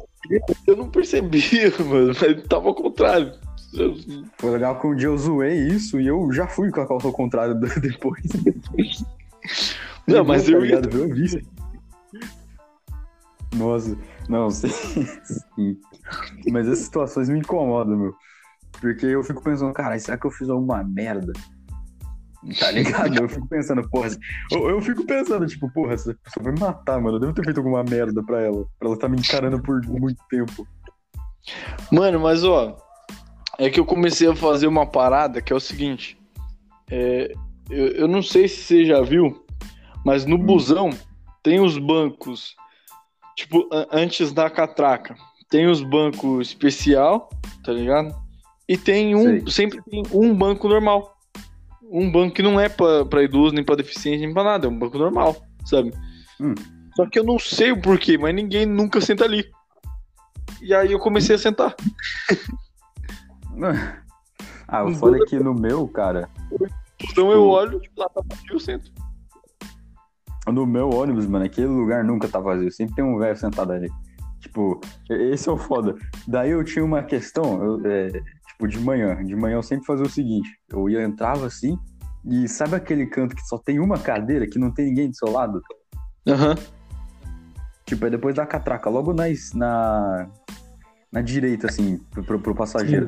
Eu 0.66 0.76
não 0.76 0.90
percebia, 0.90 1.72
mano, 1.86 2.14
mas 2.20 2.44
tava 2.48 2.70
ao 2.70 2.76
contrário. 2.76 3.34
Eu- 3.74 3.96
Foi 4.38 4.50
legal 4.52 4.80
que 4.80 4.88
um 4.88 4.96
dia 4.96 5.08
eu 5.08 5.18
zoei 5.18 5.68
isso 5.68 6.00
e 6.00 6.08
eu 6.08 6.32
já 6.32 6.48
fui 6.48 6.70
com 6.72 6.82
a 6.82 6.88
calça 6.88 7.08
ao 7.08 7.14
contrário 7.14 7.56
depois. 7.82 8.26
Não, 10.08 10.24
mas 10.26 10.46
Tá 10.46 10.52
eu 10.52 10.66
ia. 10.66 10.82
Virou 10.82 11.08
vício. 11.14 11.42
Nossa, 13.56 13.98
não, 14.30 14.50
sim, 14.52 14.70
sim. 15.56 15.78
Mas 16.52 16.68
essas 16.68 16.86
situações 16.86 17.30
me 17.30 17.40
incomodam, 17.40 17.98
meu. 17.98 18.16
Porque 18.80 19.06
eu 19.06 19.24
fico 19.24 19.44
pensando, 19.44 19.74
cara, 19.74 19.98
será 20.00 20.18
que 20.18 20.26
eu 20.26 20.32
fiz 20.32 20.50
alguma 20.50 20.84
merda? 20.84 21.34
Tá 22.60 22.72
ligado? 22.72 23.16
Eu 23.22 23.30
fico 23.30 23.48
pensando, 23.48 23.88
porra. 23.90 24.10
Eu, 24.52 24.70
eu 24.70 24.82
fico 24.82 25.06
pensando, 25.06 25.46
tipo, 25.46 25.70
porra, 25.72 25.94
essa 25.94 26.16
pessoa 26.24 26.44
vai 26.46 26.54
me 26.54 26.60
matar, 26.60 27.00
mano. 27.00 27.18
Eu 27.18 27.20
devo 27.20 27.34
ter 27.34 27.44
feito 27.44 27.58
alguma 27.58 27.84
merda 27.84 28.24
pra 28.24 28.42
ela. 28.42 28.66
Pra 28.80 28.88
ela 28.88 28.96
estar 28.96 29.10
me 29.10 29.18
encarando 29.20 29.62
por 29.62 29.80
muito 29.86 30.20
tempo. 30.30 30.66
Mano, 31.92 32.20
mas 32.22 32.44
ó, 32.44 32.76
é 33.62 33.70
que 33.70 33.80
eu 33.80 33.86
comecei 33.86 34.28
a 34.28 34.36
fazer 34.36 34.66
uma 34.66 34.88
parada 34.88 35.40
que 35.40 35.54
é 35.54 35.56
o 35.56 35.60
seguinte. 35.60 36.18
é, 36.90 37.32
eu, 37.70 37.88
eu 37.90 38.08
não 38.08 38.24
sei 38.24 38.48
se 38.48 38.64
você 38.64 38.86
já 38.86 39.02
viu, 39.02 39.46
mas 40.04 40.26
no 40.26 40.36
busão 40.36 40.90
tem 41.44 41.60
os 41.60 41.78
bancos, 41.78 42.56
tipo, 43.36 43.70
antes 43.92 44.34
da 44.34 44.50
catraca, 44.50 45.16
tem 45.48 45.68
os 45.68 45.84
bancos 45.84 46.48
especial, 46.48 47.30
tá 47.64 47.72
ligado? 47.72 48.16
E 48.68 48.76
tem 48.76 49.16
um, 49.16 49.46
sempre 49.48 49.80
tem 49.84 50.04
um 50.12 50.34
banco 50.34 50.68
normal. 50.68 51.16
Um 51.84 52.12
banco 52.12 52.36
que 52.36 52.42
não 52.42 52.60
é 52.60 52.68
pra, 52.68 53.06
pra 53.06 53.24
idoso, 53.24 53.54
nem 53.54 53.64
pra 53.64 53.76
deficiente, 53.76 54.26
nem 54.26 54.34
pra 54.34 54.44
nada, 54.44 54.66
é 54.66 54.70
um 54.70 54.80
banco 54.80 54.98
normal, 54.98 55.36
sabe? 55.66 55.94
Hum. 56.40 56.56
Só 56.96 57.06
que 57.06 57.20
eu 57.20 57.24
não 57.24 57.38
sei 57.38 57.72
o 57.72 57.82
porquê, 57.82 58.18
mas 58.18 58.34
ninguém 58.34 58.66
nunca 58.66 59.00
senta 59.00 59.24
ali. 59.24 59.46
E 60.62 60.74
aí 60.74 60.92
eu 60.92 61.00
comecei 61.00 61.36
a 61.36 61.40
sentar. 61.40 61.76
Ah, 64.68 64.86
o 64.86 64.96
foda 64.96 65.18
é 65.18 65.26
que 65.26 65.38
no 65.40 65.54
meu, 65.54 65.88
cara, 65.88 66.30
Então 67.10 67.32
eu 67.32 67.48
olho, 67.48 67.80
tipo, 67.80 68.00
lá 68.00 68.08
tá 68.10 68.22
vazio, 68.26 68.54
eu 68.54 68.60
sento. 68.60 68.92
No 70.48 70.66
meu 70.66 70.90
ônibus, 70.90 71.26
mano, 71.28 71.46
aquele 71.46 71.68
lugar 71.68 72.04
nunca 72.04 72.28
tá 72.28 72.40
vazio. 72.40 72.72
Sempre 72.72 72.96
tem 72.96 73.04
um 73.04 73.18
velho 73.18 73.38
sentado 73.38 73.72
ali. 73.74 73.90
Tipo, 74.40 74.80
esse 75.10 75.48
é 75.48 75.52
o 75.52 75.58
foda. 75.58 75.96
Daí 76.28 76.52
eu 76.52 76.64
tinha 76.64 76.84
uma 76.84 77.04
questão, 77.04 77.64
eu, 77.64 77.86
é, 77.86 78.10
tipo, 78.48 78.68
de 78.68 78.80
manhã. 78.80 79.24
De 79.24 79.36
manhã 79.36 79.56
eu 79.56 79.64
sempre 79.64 79.86
fazia 79.86 80.06
o 80.06 80.10
seguinte: 80.10 80.50
eu 80.72 80.90
ia, 80.90 81.04
entrava 81.04 81.46
assim, 81.46 81.78
e 82.26 82.48
sabe 82.48 82.76
aquele 82.76 83.06
canto 83.06 83.36
que 83.36 83.48
só 83.48 83.58
tem 83.58 83.80
uma 83.80 84.00
cadeira, 84.00 84.48
que 84.48 84.58
não 84.58 84.72
tem 84.72 84.86
ninguém 84.86 85.10
do 85.10 85.16
seu 85.16 85.32
lado? 85.32 85.62
Aham. 86.28 86.56
Tipo, 87.86 88.06
é 88.06 88.10
depois 88.10 88.34
da 88.34 88.46
catraca, 88.46 88.90
logo 88.90 89.14
na, 89.14 89.26
na, 89.54 90.30
na 91.12 91.22
direita, 91.22 91.68
assim, 91.68 91.98
pro, 92.10 92.24
pro, 92.24 92.40
pro 92.40 92.56
passageiro. 92.56 93.08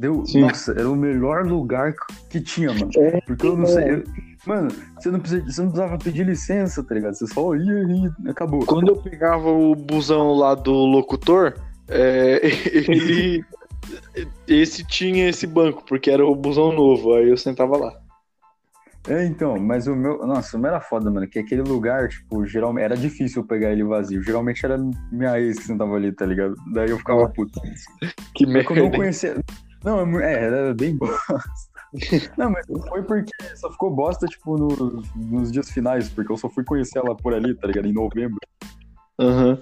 Deu, 0.00 0.24
Sim. 0.24 0.40
nossa, 0.40 0.72
era 0.72 0.88
o 0.88 0.96
melhor 0.96 1.44
lugar 1.46 1.94
que 2.30 2.40
tinha, 2.40 2.72
mano. 2.72 2.90
É, 2.96 3.20
Porque 3.20 3.46
eu 3.46 3.54
não 3.54 3.66
sei. 3.66 3.96
eu- 3.96 4.04
mano, 4.46 4.70
você 4.98 5.10
não, 5.10 5.20
precisa, 5.20 5.44
você 5.44 5.60
não 5.60 5.68
precisava 5.70 5.98
pedir 5.98 6.24
licença, 6.24 6.82
tá 6.82 6.94
ligado? 6.94 7.12
Você 7.14 7.26
só 7.26 7.54
ia 7.54 7.82
e 8.24 8.30
acabou. 8.30 8.64
Quando 8.64 8.88
eu 8.88 8.96
pegava 8.96 9.50
o 9.50 9.74
busão 9.76 10.32
lá 10.32 10.54
do 10.54 10.72
locutor, 10.72 11.52
é, 11.86 12.40
ele. 12.72 13.44
Esse 14.48 14.84
tinha 14.86 15.28
esse 15.28 15.46
banco, 15.46 15.84
porque 15.86 16.10
era 16.10 16.24
o 16.24 16.34
busão 16.34 16.72
novo, 16.72 17.14
aí 17.14 17.28
eu 17.28 17.36
sentava 17.36 17.76
lá. 17.76 17.92
É, 19.08 19.24
então, 19.26 19.58
mas 19.58 19.86
o 19.86 19.94
meu. 19.94 20.26
Nossa, 20.26 20.56
o 20.56 20.60
meu 20.60 20.70
era 20.70 20.80
foda, 20.80 21.10
mano. 21.10 21.26
Que 21.28 21.38
aquele 21.40 21.62
lugar, 21.62 22.08
tipo, 22.08 22.46
geralmente. 22.46 22.84
Era 22.84 22.96
difícil 22.96 23.44
pegar 23.44 23.70
ele 23.72 23.84
vazio. 23.84 24.22
Geralmente 24.22 24.64
era 24.64 24.78
minha 25.12 25.38
ex 25.40 25.58
que 25.58 25.64
sentava 25.64 25.94
ali, 25.94 26.10
tá 26.12 26.24
ligado? 26.24 26.54
Daí 26.72 26.88
eu 26.90 26.98
ficava 26.98 27.28
puto. 27.28 27.58
Que 28.34 28.46
Só 28.46 28.52
que 28.62 28.72
eu 28.72 28.76
não 28.76 28.82
merda. 28.84 28.96
conhecia. 28.96 29.36
Não, 29.84 30.20
é 30.20 30.32
é, 30.34 30.44
era 30.44 30.74
bem 30.74 30.96
bosta. 30.96 31.38
Não, 32.38 32.50
mas 32.50 32.64
foi 32.88 33.02
porque 33.02 33.32
só 33.56 33.70
ficou 33.70 33.90
bosta, 33.90 34.26
tipo, 34.26 34.56
no- 34.56 35.02
nos 35.16 35.50
dias 35.50 35.70
finais, 35.70 36.08
porque 36.08 36.30
eu 36.30 36.36
só 36.36 36.48
fui 36.48 36.62
conhecer 36.64 36.98
ela 36.98 37.16
por 37.16 37.34
ali, 37.34 37.54
tá 37.54 37.66
ligado? 37.66 37.86
Em 37.86 37.92
novembro. 37.92 38.38
Aham. 39.18 39.58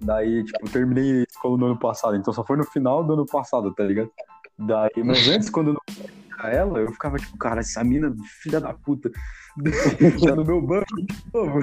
Daí, 0.00 0.44
tipo, 0.44 0.58
eu 0.66 0.70
terminei 0.70 1.20
a 1.20 1.24
escola 1.24 1.56
no 1.56 1.66
ano 1.66 1.78
passado, 1.78 2.16
então 2.16 2.32
só 2.32 2.44
foi 2.44 2.56
no 2.56 2.64
final 2.64 3.02
do 3.02 3.14
ano 3.14 3.26
passado, 3.26 3.72
tá 3.74 3.82
ligado? 3.82 4.10
Daí, 4.58 5.02
mas 5.04 5.26
antes, 5.28 5.48
quando 5.50 5.68
eu 5.68 5.74
não 5.74 5.80
conhecia 5.86 6.58
ela, 6.60 6.78
eu 6.80 6.92
ficava 6.92 7.16
tipo, 7.16 7.36
cara, 7.38 7.60
essa 7.60 7.82
mina, 7.82 8.14
filha 8.42 8.60
da 8.60 8.74
puta, 8.74 9.10
tá 10.24 10.36
no 10.36 10.44
meu 10.44 10.60
banco 10.60 10.94
de 10.96 11.06
novo. 11.32 11.60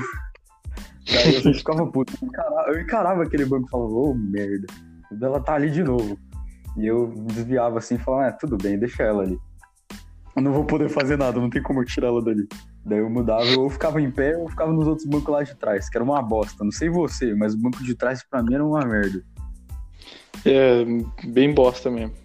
Daí 1.13 1.35
eu 1.35 1.41
ficava 1.53 1.85
puto. 1.85 2.13
Eu 2.21 2.27
encarava, 2.27 2.71
eu 2.71 2.81
encarava 2.81 3.23
aquele 3.23 3.45
banco 3.45 3.67
e 3.67 3.69
falava, 3.69 3.91
ô 3.91 4.13
merda, 4.15 4.67
ela 5.21 5.39
tá 5.39 5.53
ali 5.53 5.69
de 5.69 5.83
novo. 5.83 6.17
E 6.77 6.87
eu 6.87 7.13
desviava 7.27 7.79
assim 7.79 7.95
e 7.95 7.99
falava, 7.99 8.27
ah, 8.27 8.31
tudo 8.31 8.57
bem, 8.57 8.77
deixa 8.77 9.03
ela 9.03 9.23
ali. 9.23 9.37
Eu 10.35 10.41
não 10.41 10.53
vou 10.53 10.65
poder 10.65 10.89
fazer 10.89 11.17
nada, 11.17 11.39
não 11.39 11.49
tem 11.49 11.61
como 11.61 11.81
eu 11.81 11.85
tirar 11.85 12.07
ela 12.07 12.23
dali. 12.23 12.47
Daí 12.85 12.99
eu 12.99 13.09
mudava, 13.09 13.45
eu 13.45 13.69
ficava 13.69 14.01
em 14.01 14.09
pé 14.09 14.37
ou 14.37 14.49
ficava 14.49 14.71
nos 14.71 14.87
outros 14.87 15.05
bancos 15.05 15.33
lá 15.33 15.43
de 15.43 15.55
trás, 15.55 15.89
que 15.89 15.97
era 15.97 16.03
uma 16.03 16.21
bosta. 16.21 16.63
Não 16.63 16.71
sei 16.71 16.89
você, 16.89 17.35
mas 17.35 17.53
o 17.53 17.57
banco 17.57 17.83
de 17.83 17.93
trás 17.93 18.23
pra 18.23 18.41
mim 18.41 18.53
era 18.53 18.65
uma 18.65 18.85
merda. 18.85 19.23
É, 20.45 20.85
bem 21.27 21.53
bosta 21.53 21.91
mesmo. 21.91 22.15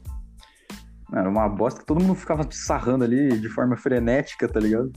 Era 1.12 1.28
uma 1.28 1.48
bosta 1.48 1.80
que 1.80 1.86
todo 1.86 2.02
mundo 2.02 2.14
ficava 2.14 2.46
sarrando 2.50 3.04
ali 3.04 3.38
de 3.38 3.48
forma 3.48 3.76
frenética, 3.76 4.48
tá 4.48 4.60
ligado? 4.60 4.90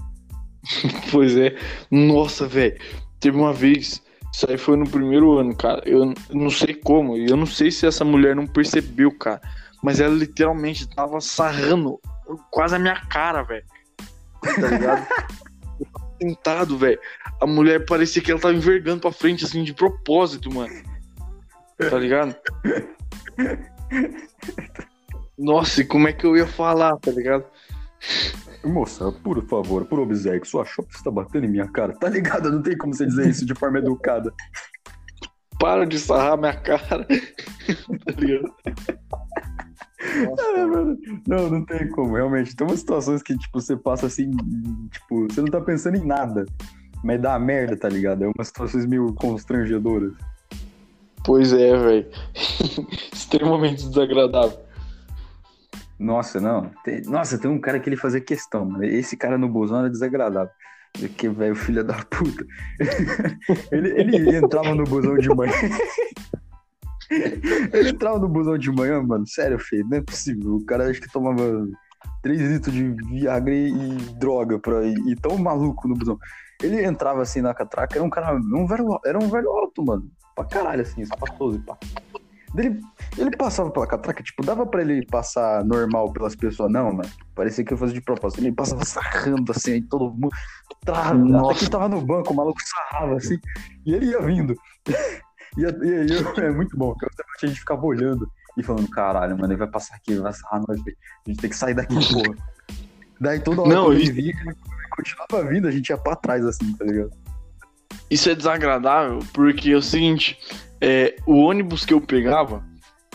Pois 1.12 1.36
é. 1.36 1.56
Nossa, 1.90 2.48
velho. 2.48 2.78
Teve 3.20 3.38
uma 3.38 3.54
vez. 3.54 4.02
Isso 4.34 4.50
aí 4.50 4.58
foi 4.58 4.78
no 4.78 4.90
primeiro 4.90 5.38
ano, 5.38 5.56
cara. 5.56 5.82
Eu 5.86 6.14
não 6.30 6.50
sei 6.50 6.74
como. 6.74 7.18
E 7.18 7.30
eu 7.30 7.36
não 7.36 7.46
sei 7.46 7.72
se 7.72 7.86
essa 7.86 8.06
mulher 8.06 8.36
não 8.36 8.46
percebeu, 8.46 9.12
cara. 9.12 9.42
Mas 9.82 10.00
ela 10.00 10.14
literalmente 10.14 10.88
tava 10.88 11.20
sarrando 11.20 12.00
quase 12.52 12.76
a 12.76 12.80
minha 12.80 13.00
cara, 13.08 13.44
velho. 13.44 13.66
Tá 14.42 14.68
ligado? 14.68 15.08
Sentado, 16.22 16.78
velho. 16.78 17.00
A 17.42 17.48
mulher 17.48 17.86
parecia 17.86 18.22
que 18.22 18.30
ela 18.32 18.40
tava 18.40 18.54
envergando 18.54 19.02
pra 19.02 19.12
frente, 19.12 19.46
assim, 19.46 19.64
de 19.64 19.74
propósito, 19.74 20.54
mano. 20.54 20.74
Tá 21.78 21.98
ligado? 21.98 22.36
Nossa, 25.38 25.82
e 25.82 25.86
como 25.86 26.08
é 26.08 26.14
que 26.14 26.26
eu 26.26 26.36
ia 26.36 26.46
falar, 26.46 26.98
tá 26.98 27.12
ligado? 27.12 27.46
Moça, 28.64 29.12
por 29.24 29.42
favor, 29.48 29.86
por 29.86 30.00
obséquio, 30.00 30.46
sua 30.46 30.66
chope 30.66 30.94
está 30.94 31.10
batendo 31.10 31.46
em 31.46 31.50
minha 31.50 31.68
cara. 31.68 31.94
Tá 31.94 32.10
ligado? 32.10 32.52
Não 32.52 32.62
tem 32.62 32.78
como 32.78 32.94
você 32.94 33.06
dizer 33.06 33.30
isso 33.30 33.46
de 33.46 33.56
forma 33.56 33.80
educada. 33.80 34.34
Para 35.60 35.86
de 35.86 35.98
sarrar 36.00 36.38
minha 36.38 36.54
cara. 36.54 37.06
tá 37.06 38.14
ligado? 38.18 38.54
Não, 41.28 41.50
não 41.50 41.66
tem 41.66 41.90
como, 41.90 42.16
realmente. 42.16 42.56
Tem 42.56 42.66
umas 42.68 42.80
situações 42.80 43.22
que, 43.22 43.38
tipo, 43.38 43.60
você 43.60 43.76
passa 43.76 44.08
assim, 44.08 44.30
tipo, 44.92 45.28
você 45.30 45.42
não 45.42 45.48
tá 45.50 45.62
pensando 45.62 45.98
em 45.98 46.06
nada. 46.06 46.46
Mas 47.04 47.22
dá 47.22 47.40
merda, 47.40 47.78
tá 47.78 47.88
ligado? 47.88 48.24
É 48.24 48.28
umas 48.28 48.48
situações 48.48 48.86
meio 48.86 49.14
constrangedoras. 49.14 50.14
Pois 51.24 51.54
é, 51.54 51.78
velho. 51.78 52.08
Extremamente 53.14 53.88
desagradável. 53.88 54.69
Nossa, 56.00 56.40
não. 56.40 56.72
Tem- 56.84 57.02
nossa, 57.02 57.38
tem 57.38 57.52
um 57.52 57.60
cara 57.60 57.80
que 57.80 57.90
ele 57.90 57.98
fazia 57.98 58.22
questão, 58.22 58.66
mano. 58.66 58.84
Esse 58.86 59.18
cara 59.18 59.38
no 59.38 59.50
busão 59.50 59.80
era 59.80 59.90
desagradável. 59.90 60.52
Que 61.18 61.30
velho, 61.30 61.56
filho 61.56 61.84
da 61.84 61.94
puta. 62.06 62.46
ele, 63.72 63.90
ele 63.90 64.38
entrava 64.38 64.74
no 64.74 64.84
busão 64.86 65.18
de 65.18 65.30
manhã. 65.30 65.54
ele 67.12 67.90
entrava 67.90 68.18
no 68.18 68.30
busão 68.30 68.58
de 68.58 68.72
manhã, 68.72 69.02
mano. 69.04 69.28
Sério, 69.28 69.60
filho, 69.60 69.88
não 69.90 69.98
é 69.98 70.02
possível. 70.02 70.56
O 70.56 70.66
cara 70.66 70.90
acho 70.90 71.02
que 71.02 71.12
tomava 71.12 71.68
3 72.24 72.42
litros 72.42 72.74
de 72.74 72.90
Viagra 73.10 73.54
e 73.54 73.98
droga 74.20 74.58
pra 74.58 74.84
ir, 74.86 74.98
e 75.08 75.16
tão 75.16 75.38
maluco 75.38 75.88
no 75.88 75.96
busão. 75.96 76.18
Ele 76.62 76.84
entrava 76.84 77.22
assim 77.22 77.42
na 77.42 77.54
catraca, 77.54 77.98
era 77.98 78.04
um 78.04 78.10
cara. 78.10 78.36
Um 78.36 78.66
velho, 78.66 79.00
era 79.06 79.18
um 79.18 79.30
velho 79.30 79.50
alto, 79.50 79.84
mano. 79.84 80.10
Pra 80.36 80.46
caralho, 80.46 80.82
assim, 80.82 81.02
espaçoso 81.02 81.58
e 81.58 81.62
pá. 81.62 81.78
Ele, 82.58 82.80
ele 83.18 83.38
passava 83.38 83.70
pela 83.70 83.86
catraca, 83.86 84.24
tipo, 84.24 84.44
dava 84.44 84.66
pra 84.66 84.82
ele 84.82 85.06
passar 85.06 85.64
normal 85.64 86.12
pelas 86.12 86.36
pessoas, 86.36 86.72
não, 86.72 86.92
mano. 86.94 87.10
Parecia 87.36 87.64
que 87.64 87.74
eu 87.74 87.78
fazia 87.78 87.96
de 87.96 88.02
propósito. 88.02 88.42
Ele 88.42 88.52
passava 88.52 88.84
sarrando 88.86 89.52
assim, 89.52 89.74
aí 89.74 89.82
todo 89.82 90.12
mundo. 90.12 90.30
Nossa. 91.14 91.52
até 91.52 91.66
que 91.66 91.70
tava 91.70 91.88
no 91.88 92.02
banco, 92.02 92.34
o 92.34 92.36
maluco 92.36 92.60
sarrava 92.64 93.16
assim, 93.18 93.38
e 93.86 93.94
ele 93.94 94.08
ia 94.08 94.22
vindo. 94.22 94.56
E, 95.58 95.62
e 95.62 95.66
aí 95.66 96.08
eu- 96.12 96.44
é 96.44 96.52
muito 96.52 96.78
bom, 96.78 96.94
porque 96.94 97.08
a 97.44 97.48
gente 97.48 97.60
ficava 97.60 97.84
olhando 97.84 98.30
e 98.56 98.62
falando, 98.62 98.88
caralho, 98.88 99.36
mano, 99.36 99.52
ele 99.52 99.58
vai 99.58 99.68
passar 99.68 99.96
aqui, 99.96 100.14
vai 100.16 100.32
sarrar 100.32 100.62
nós, 100.68 100.80
a 100.80 101.30
gente 101.30 101.42
tem 101.42 101.50
que 101.50 101.56
sair 101.56 101.74
daqui, 101.74 101.96
porra. 102.14 102.36
Daí 103.20 103.40
toda 103.40 103.64
hora 103.64 103.74
Não, 103.74 103.90
que 103.90 103.96
ele 103.96 104.12
vinha, 104.12 104.34
ele 104.46 104.56
continuava 104.96 105.50
vindo, 105.50 105.68
a 105.68 105.72
gente 105.72 105.90
ia 105.90 105.98
pra 105.98 106.16
trás 106.16 106.46
assim, 106.46 106.72
tá 106.78 106.86
ligado? 106.86 107.10
Isso 108.12 108.30
é 108.30 108.36
desagradável 108.36 109.20
porque 109.34 109.72
é 109.72 109.76
o 109.76 109.82
seguinte: 109.82 110.38
é, 110.82 111.16
o 111.26 111.38
ônibus 111.38 111.86
que 111.86 111.94
eu 111.94 112.02
pegava, 112.02 112.64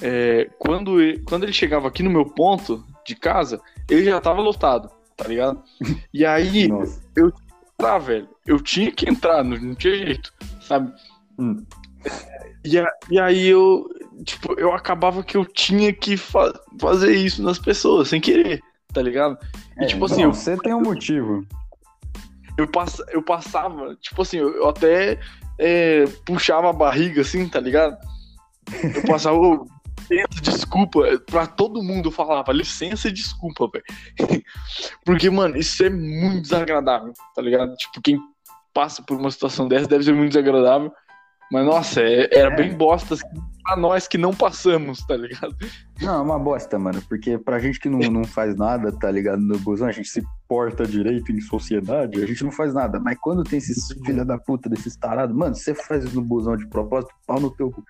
é, 0.02 0.50
quando, 0.58 1.00
ele, 1.00 1.18
quando 1.20 1.44
ele 1.44 1.52
chegava 1.52 1.88
aqui 1.88 2.02
no 2.02 2.10
meu 2.10 2.24
ponto 2.26 2.84
de 3.06 3.14
casa, 3.14 3.60
ele 3.88 4.04
já 4.04 4.20
tava 4.20 4.40
lotado, 4.40 4.90
tá 5.16 5.26
ligado? 5.28 5.62
E 6.12 6.24
aí, 6.24 6.66
Nossa. 6.68 7.00
tá, 7.76 7.98
velho, 7.98 8.28
eu 8.46 8.60
tinha 8.60 8.90
que 8.90 9.08
entrar, 9.08 9.42
não, 9.44 9.56
não 9.58 9.74
tinha 9.74 9.94
jeito, 9.96 10.32
sabe? 10.62 10.92
Hum. 11.38 11.64
E, 12.64 12.78
a- 12.78 12.92
e 13.10 13.18
aí 13.20 13.46
eu, 13.46 13.86
tipo, 14.24 14.54
eu 14.58 14.72
acabava 14.72 15.22
que 15.22 15.36
eu 15.36 15.44
tinha 15.44 15.92
que 15.92 16.16
fa- 16.16 16.58
fazer 16.80 17.14
isso 17.14 17.42
nas 17.42 17.58
pessoas, 17.58 18.08
sem 18.08 18.20
querer, 18.20 18.60
tá 18.92 19.02
ligado? 19.02 19.38
E 19.80 19.86
tipo 19.86 20.04
assim, 20.06 20.22
É, 20.22 20.24
não, 20.24 20.30
eu, 20.30 20.34
você 20.34 20.56
tem 20.58 20.74
um 20.74 20.80
motivo. 20.82 21.46
eu, 22.56 22.66
pass, 22.68 23.02
eu 23.10 23.22
passava, 23.22 23.94
tipo 23.96 24.22
assim, 24.22 24.38
eu, 24.38 24.54
eu 24.56 24.68
até 24.68 25.18
é, 25.58 26.04
puxava 26.24 26.70
a 26.70 26.72
barriga 26.72 27.22
assim, 27.22 27.48
tá 27.48 27.60
ligado? 27.60 27.96
Eu 28.82 29.02
passava, 29.02 29.38
desculpa, 30.42 31.00
pra 31.26 31.46
todo 31.46 31.82
mundo 31.82 32.08
eu 32.08 32.12
falava, 32.12 32.52
licença 32.52 33.08
e 33.08 33.12
desculpa, 33.12 33.68
velho. 33.72 33.84
Porque, 35.04 35.30
mano, 35.30 35.56
isso 35.56 35.84
é 35.84 35.90
muito 35.90 36.42
desagradável, 36.42 37.12
tá 37.34 37.42
ligado? 37.42 37.74
Tipo, 37.76 38.02
quem 38.02 38.18
passa 38.72 39.02
por 39.02 39.18
uma 39.18 39.30
situação 39.30 39.68
dessa 39.68 39.86
deve 39.86 40.04
ser 40.04 40.14
muito 40.14 40.30
desagradável. 40.30 40.92
Mas, 41.52 41.64
nossa, 41.64 42.00
é- 42.00 42.28
era 42.32 42.52
É. 42.52 42.56
bem 42.56 42.74
bosta 42.74 43.14
assim, 43.14 43.24
pra 43.62 43.76
nós 43.76 44.08
que 44.08 44.18
não 44.18 44.32
passamos, 44.34 45.06
tá 45.06 45.16
ligado? 45.16 45.54
Não, 46.00 46.14
é 46.16 46.20
uma 46.20 46.38
bosta, 46.38 46.78
mano. 46.78 47.00
Porque 47.08 47.38
pra 47.38 47.58
gente 47.58 47.78
que 47.78 47.88
não, 47.88 47.98
não 48.10 48.24
faz 48.24 48.56
nada, 48.56 48.90
tá 48.90 49.10
ligado? 49.10 49.40
No 49.40 49.58
busão, 49.58 49.86
a 49.88 49.92
gente 49.92 50.08
se 50.08 50.22
porta 50.48 50.84
direito 50.86 51.30
em 51.30 51.40
sociedade, 51.40 52.22
a 52.22 52.26
gente 52.26 52.42
não 52.42 52.50
faz 52.50 52.74
nada. 52.74 52.98
Mas 52.98 53.18
quando 53.20 53.44
tem 53.44 53.58
esses 53.58 53.86
filha 54.04 54.24
da 54.24 54.36
puta, 54.38 54.68
desses 54.68 54.96
tarados, 54.96 55.36
mano, 55.36 55.54
você 55.54 55.74
faz 55.74 56.04
isso 56.04 56.14
no 56.16 56.22
busão 56.22 56.56
de 56.56 56.66
propósito, 56.66 57.14
pau 57.26 57.38
no 57.40 57.50
teu 57.50 57.70
cu. 57.70 57.82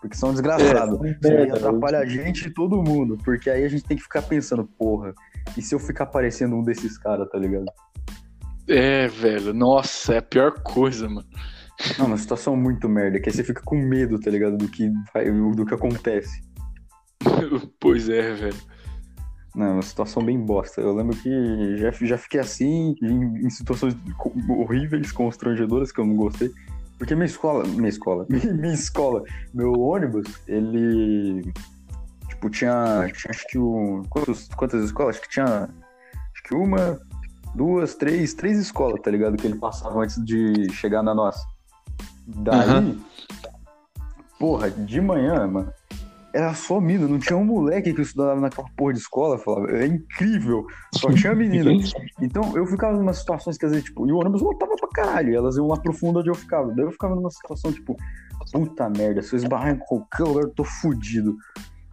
Porque 0.00 0.16
são 0.16 0.32
desgraçados. 0.32 1.00
Aí 1.00 1.16
É, 1.24 1.50
atrapalha 1.52 1.98
a 2.00 2.06
gente 2.06 2.48
e 2.48 2.50
todo 2.52 2.82
mundo. 2.82 3.16
Porque 3.24 3.48
aí 3.48 3.62
a 3.64 3.68
gente 3.68 3.84
tem 3.84 3.96
que 3.96 4.02
ficar 4.02 4.22
pensando, 4.22 4.64
porra, 4.64 5.14
e 5.56 5.62
se 5.62 5.74
eu 5.74 5.78
ficar 5.78 6.06
parecendo 6.06 6.56
um 6.56 6.62
desses 6.64 6.98
caras, 6.98 7.28
tá 7.30 7.38
ligado? 7.38 7.66
É, 8.66 9.06
velho, 9.08 9.52
nossa, 9.52 10.14
é 10.14 10.18
a 10.18 10.22
pior 10.22 10.52
coisa, 10.62 11.08
mano. 11.08 11.26
Não, 11.98 12.06
uma 12.06 12.16
situação 12.18 12.56
muito 12.56 12.88
merda, 12.88 13.20
que 13.20 13.28
aí 13.28 13.34
você 13.34 13.44
fica 13.44 13.62
com 13.64 13.76
medo, 13.76 14.18
tá 14.20 14.30
ligado? 14.30 14.56
Do 14.56 14.68
que, 14.68 14.90
vai- 15.12 15.30
do 15.30 15.66
que 15.66 15.74
acontece. 15.74 16.42
pois 17.80 18.08
é, 18.08 18.32
velho. 18.34 18.56
Não, 19.54 19.66
é 19.66 19.72
uma 19.72 19.82
situação 19.82 20.24
bem 20.24 20.38
bosta. 20.40 20.80
Eu 20.80 20.94
lembro 20.94 21.16
que 21.16 21.76
já, 21.76 21.90
já 21.90 22.16
fiquei 22.18 22.40
assim, 22.40 22.94
em, 23.02 23.46
em 23.46 23.50
situações 23.50 23.94
horríveis, 24.48 25.12
constrangedoras, 25.12 25.92
que 25.92 26.00
eu 26.00 26.06
não 26.06 26.16
gostei. 26.16 26.50
Porque 26.98 27.14
minha 27.14 27.26
escola, 27.26 27.64
minha 27.66 27.88
escola, 27.88 28.26
minha 28.30 28.72
escola, 28.72 29.22
meu 29.52 29.72
ônibus, 29.72 30.24
ele. 30.46 31.52
tipo, 32.28 32.48
tinha, 32.48 33.10
tinha 33.12 33.30
acho 33.30 33.46
que 33.48 33.58
o. 33.58 34.02
Quantos, 34.08 34.48
quantas 34.56 34.84
escolas? 34.84 35.16
Acho 35.16 35.22
que 35.26 35.34
tinha. 35.34 35.44
Acho 35.44 36.42
que 36.44 36.54
uma, 36.54 36.98
duas, 37.54 37.94
três, 37.94 38.32
três 38.34 38.58
escolas, 38.58 39.00
tá 39.02 39.10
ligado? 39.10 39.36
Que 39.36 39.46
ele 39.46 39.58
passava 39.58 40.00
antes 40.02 40.22
de 40.24 40.72
chegar 40.72 41.02
na 41.02 41.14
nossa. 41.14 41.44
Daí, 42.26 42.68
Aham. 42.68 42.96
porra, 44.38 44.70
de 44.70 45.00
manhã, 45.00 45.46
mano, 45.46 45.72
era 46.34 46.54
só 46.54 46.80
mina, 46.80 47.06
não 47.06 47.18
tinha 47.18 47.36
um 47.36 47.44
moleque 47.44 47.92
que 47.92 48.00
estudava 48.00 48.40
naquela 48.40 48.66
porra 48.76 48.94
de 48.94 49.00
escola, 49.00 49.38
falava, 49.38 49.70
é 49.70 49.86
incrível, 49.86 50.64
só 50.94 51.08
tinha 51.12 51.34
menina. 51.34 51.70
Então 52.20 52.56
eu 52.56 52.66
ficava 52.66 52.96
numa 52.96 53.12
situações 53.12 53.58
que 53.58 53.66
às 53.66 53.72
vezes, 53.72 53.86
tipo, 53.86 54.06
e 54.08 54.12
o 54.12 54.18
ônibus 54.18 54.40
lotava 54.40 54.74
pra 54.76 54.88
caralho, 54.88 55.34
elas 55.34 55.56
iam 55.56 55.66
lá 55.66 55.76
pro 55.76 55.92
fundo 55.92 56.20
onde 56.20 56.30
eu 56.30 56.34
ficava. 56.34 56.72
Daí 56.74 56.84
eu 56.84 56.92
ficava 56.92 57.14
numa 57.14 57.30
situação, 57.30 57.72
tipo, 57.72 57.96
puta 58.50 58.88
merda, 58.88 59.22
se 59.22 59.34
eu 59.34 59.38
esbarrar 59.38 59.74
em 59.74 59.78
qualquer 59.78 60.24
lugar, 60.24 60.44
eu 60.44 60.50
tô 60.50 60.64
fudido. 60.64 61.36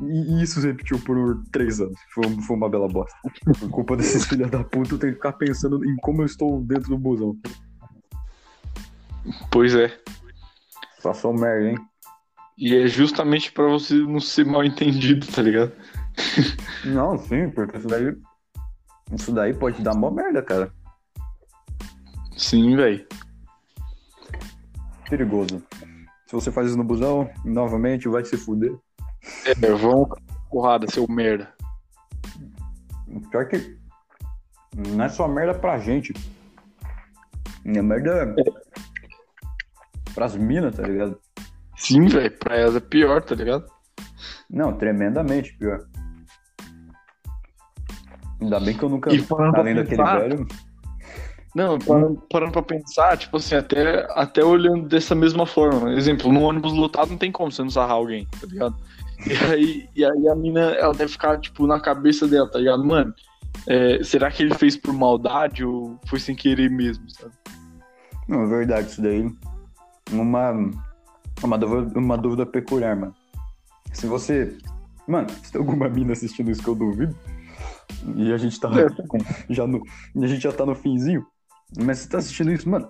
E 0.01 0.39
e 0.39 0.43
isso 0.43 0.61
se 0.61 0.67
repetiu 0.67 0.97
por 0.99 1.43
três 1.51 1.81
anos. 1.81 1.99
Foi, 2.13 2.23
foi 2.43 2.55
uma 2.55 2.69
bela 2.69 2.87
bosta. 2.87 3.17
Por 3.59 3.69
culpa 3.69 3.97
desses 3.97 4.25
filhos 4.25 4.49
da 4.49 4.63
puta, 4.63 4.93
eu 4.93 4.99
tenho 4.99 5.11
que 5.11 5.17
ficar 5.17 5.33
pensando 5.33 5.83
em 5.83 5.95
como 5.97 6.21
eu 6.21 6.25
estou 6.25 6.61
dentro 6.61 6.89
do 6.89 6.97
busão. 6.97 7.35
Pois 9.51 9.75
é. 9.75 9.97
Situação 10.95 11.33
merda, 11.33 11.69
hein? 11.69 11.77
E 12.57 12.75
é 12.75 12.87
justamente 12.87 13.51
pra 13.51 13.67
você 13.67 13.93
não 13.93 14.19
ser 14.19 14.45
mal 14.45 14.63
entendido, 14.63 15.25
tá 15.27 15.41
ligado? 15.41 15.71
Não, 16.85 17.17
sim, 17.17 17.49
porque 17.49 17.77
isso 17.77 17.87
daí. 17.87 18.15
Isso 19.13 19.31
daí 19.31 19.53
pode 19.53 19.81
dar 19.81 19.95
mó 19.95 20.11
merda, 20.11 20.41
cara. 20.41 20.71
Sim, 22.35 22.75
velho. 22.75 23.07
Perigoso. 25.09 25.63
Se 26.27 26.33
você 26.33 26.51
faz 26.51 26.67
isso 26.67 26.77
no 26.77 26.83
busão, 26.83 27.29
novamente 27.43 28.07
vai 28.07 28.23
se 28.23 28.37
fuder. 28.37 28.75
É, 29.45 29.53
vamos 29.71 30.09
porrada, 30.49 30.85
seu 30.89 31.07
merda. 31.07 31.53
Pior 33.31 33.47
que. 33.47 33.77
Não 34.75 35.03
é 35.03 35.09
só 35.09 35.27
merda 35.27 35.53
pra 35.53 35.79
gente. 35.79 36.13
É 37.65 37.81
merda. 37.81 38.35
Pras 40.13 40.35
minas, 40.35 40.75
tá 40.75 40.83
ligado? 40.83 41.17
Sim, 41.77 42.05
velho. 42.07 42.31
Pra 42.37 42.55
elas 42.57 42.75
é 42.75 42.79
pior, 42.79 43.21
tá 43.23 43.35
ligado? 43.35 43.65
Não, 44.49 44.73
tremendamente 44.73 45.53
pior. 45.57 45.85
Ainda 48.41 48.59
bem 48.59 48.75
que 48.77 48.83
eu 48.83 48.89
nunca. 48.89 49.13
E 49.13 49.19
falando 49.19 49.55
Além 49.55 49.75
daquele 49.75 49.97
pensar- 49.97 50.19
velho. 50.19 50.47
Não, 51.55 51.79
parando, 51.79 52.23
parando 52.29 52.51
pra 52.51 52.61
pensar, 52.61 53.17
tipo 53.17 53.37
assim, 53.37 53.55
até, 53.55 54.05
até 54.11 54.43
olhando 54.43 54.87
dessa 54.87 55.15
mesma 55.15 55.47
forma. 55.47 55.91
Exemplo, 55.93 56.31
no 56.31 56.41
ônibus 56.41 56.71
lotado 56.73 57.09
não 57.09 57.17
tem 57.17 57.31
como 57.31 57.51
você 57.51 57.63
não 57.63 57.71
sarrar 57.71 57.93
alguém, 57.93 58.27
tá 58.39 58.45
ligado? 58.45 58.75
E 59.25 59.33
aí, 59.51 59.89
e 59.95 60.05
aí 60.05 60.27
a 60.29 60.35
mina, 60.35 60.61
ela 60.73 60.93
deve 60.93 61.11
ficar, 61.11 61.39
tipo, 61.39 61.65
na 61.65 61.79
cabeça 61.79 62.27
dela, 62.27 62.49
tá 62.49 62.59
ligado? 62.59 62.85
Mano, 62.85 63.13
é, 63.67 64.01
será 64.03 64.29
que 64.31 64.43
ele 64.43 64.53
fez 64.53 64.77
por 64.77 64.93
maldade 64.93 65.65
ou 65.65 65.99
foi 66.05 66.19
sem 66.19 66.35
querer 66.35 66.69
mesmo, 66.69 67.09
sabe? 67.09 67.33
Não, 68.27 68.43
é 68.43 68.47
verdade, 68.47 68.87
isso 68.91 69.01
daí. 69.01 69.27
Uma. 70.11 70.53
Uma 71.43 71.57
dúvida, 71.57 71.99
uma 71.99 72.17
dúvida 72.17 72.45
peculiar, 72.45 72.95
mano. 72.95 73.15
Se 73.93 74.07
você. 74.07 74.57
Mano, 75.07 75.29
se 75.43 75.51
tem 75.51 75.59
alguma 75.59 75.87
mina 75.89 76.13
assistindo 76.13 76.51
isso 76.51 76.61
que 76.61 76.67
eu 76.67 76.75
duvido. 76.75 77.15
E 78.15 78.31
a 78.31 78.37
gente 78.37 78.59
tá 78.59 78.69
com- 79.07 79.17
já 79.49 79.65
no. 79.65 79.81
a 80.21 80.27
gente 80.27 80.41
já 80.41 80.51
tá 80.51 80.65
no 80.65 80.75
finzinho. 80.75 81.25
Mas 81.83 81.99
você 81.99 82.09
tá 82.09 82.17
assistindo 82.17 82.51
isso, 82.51 82.69
mano. 82.69 82.89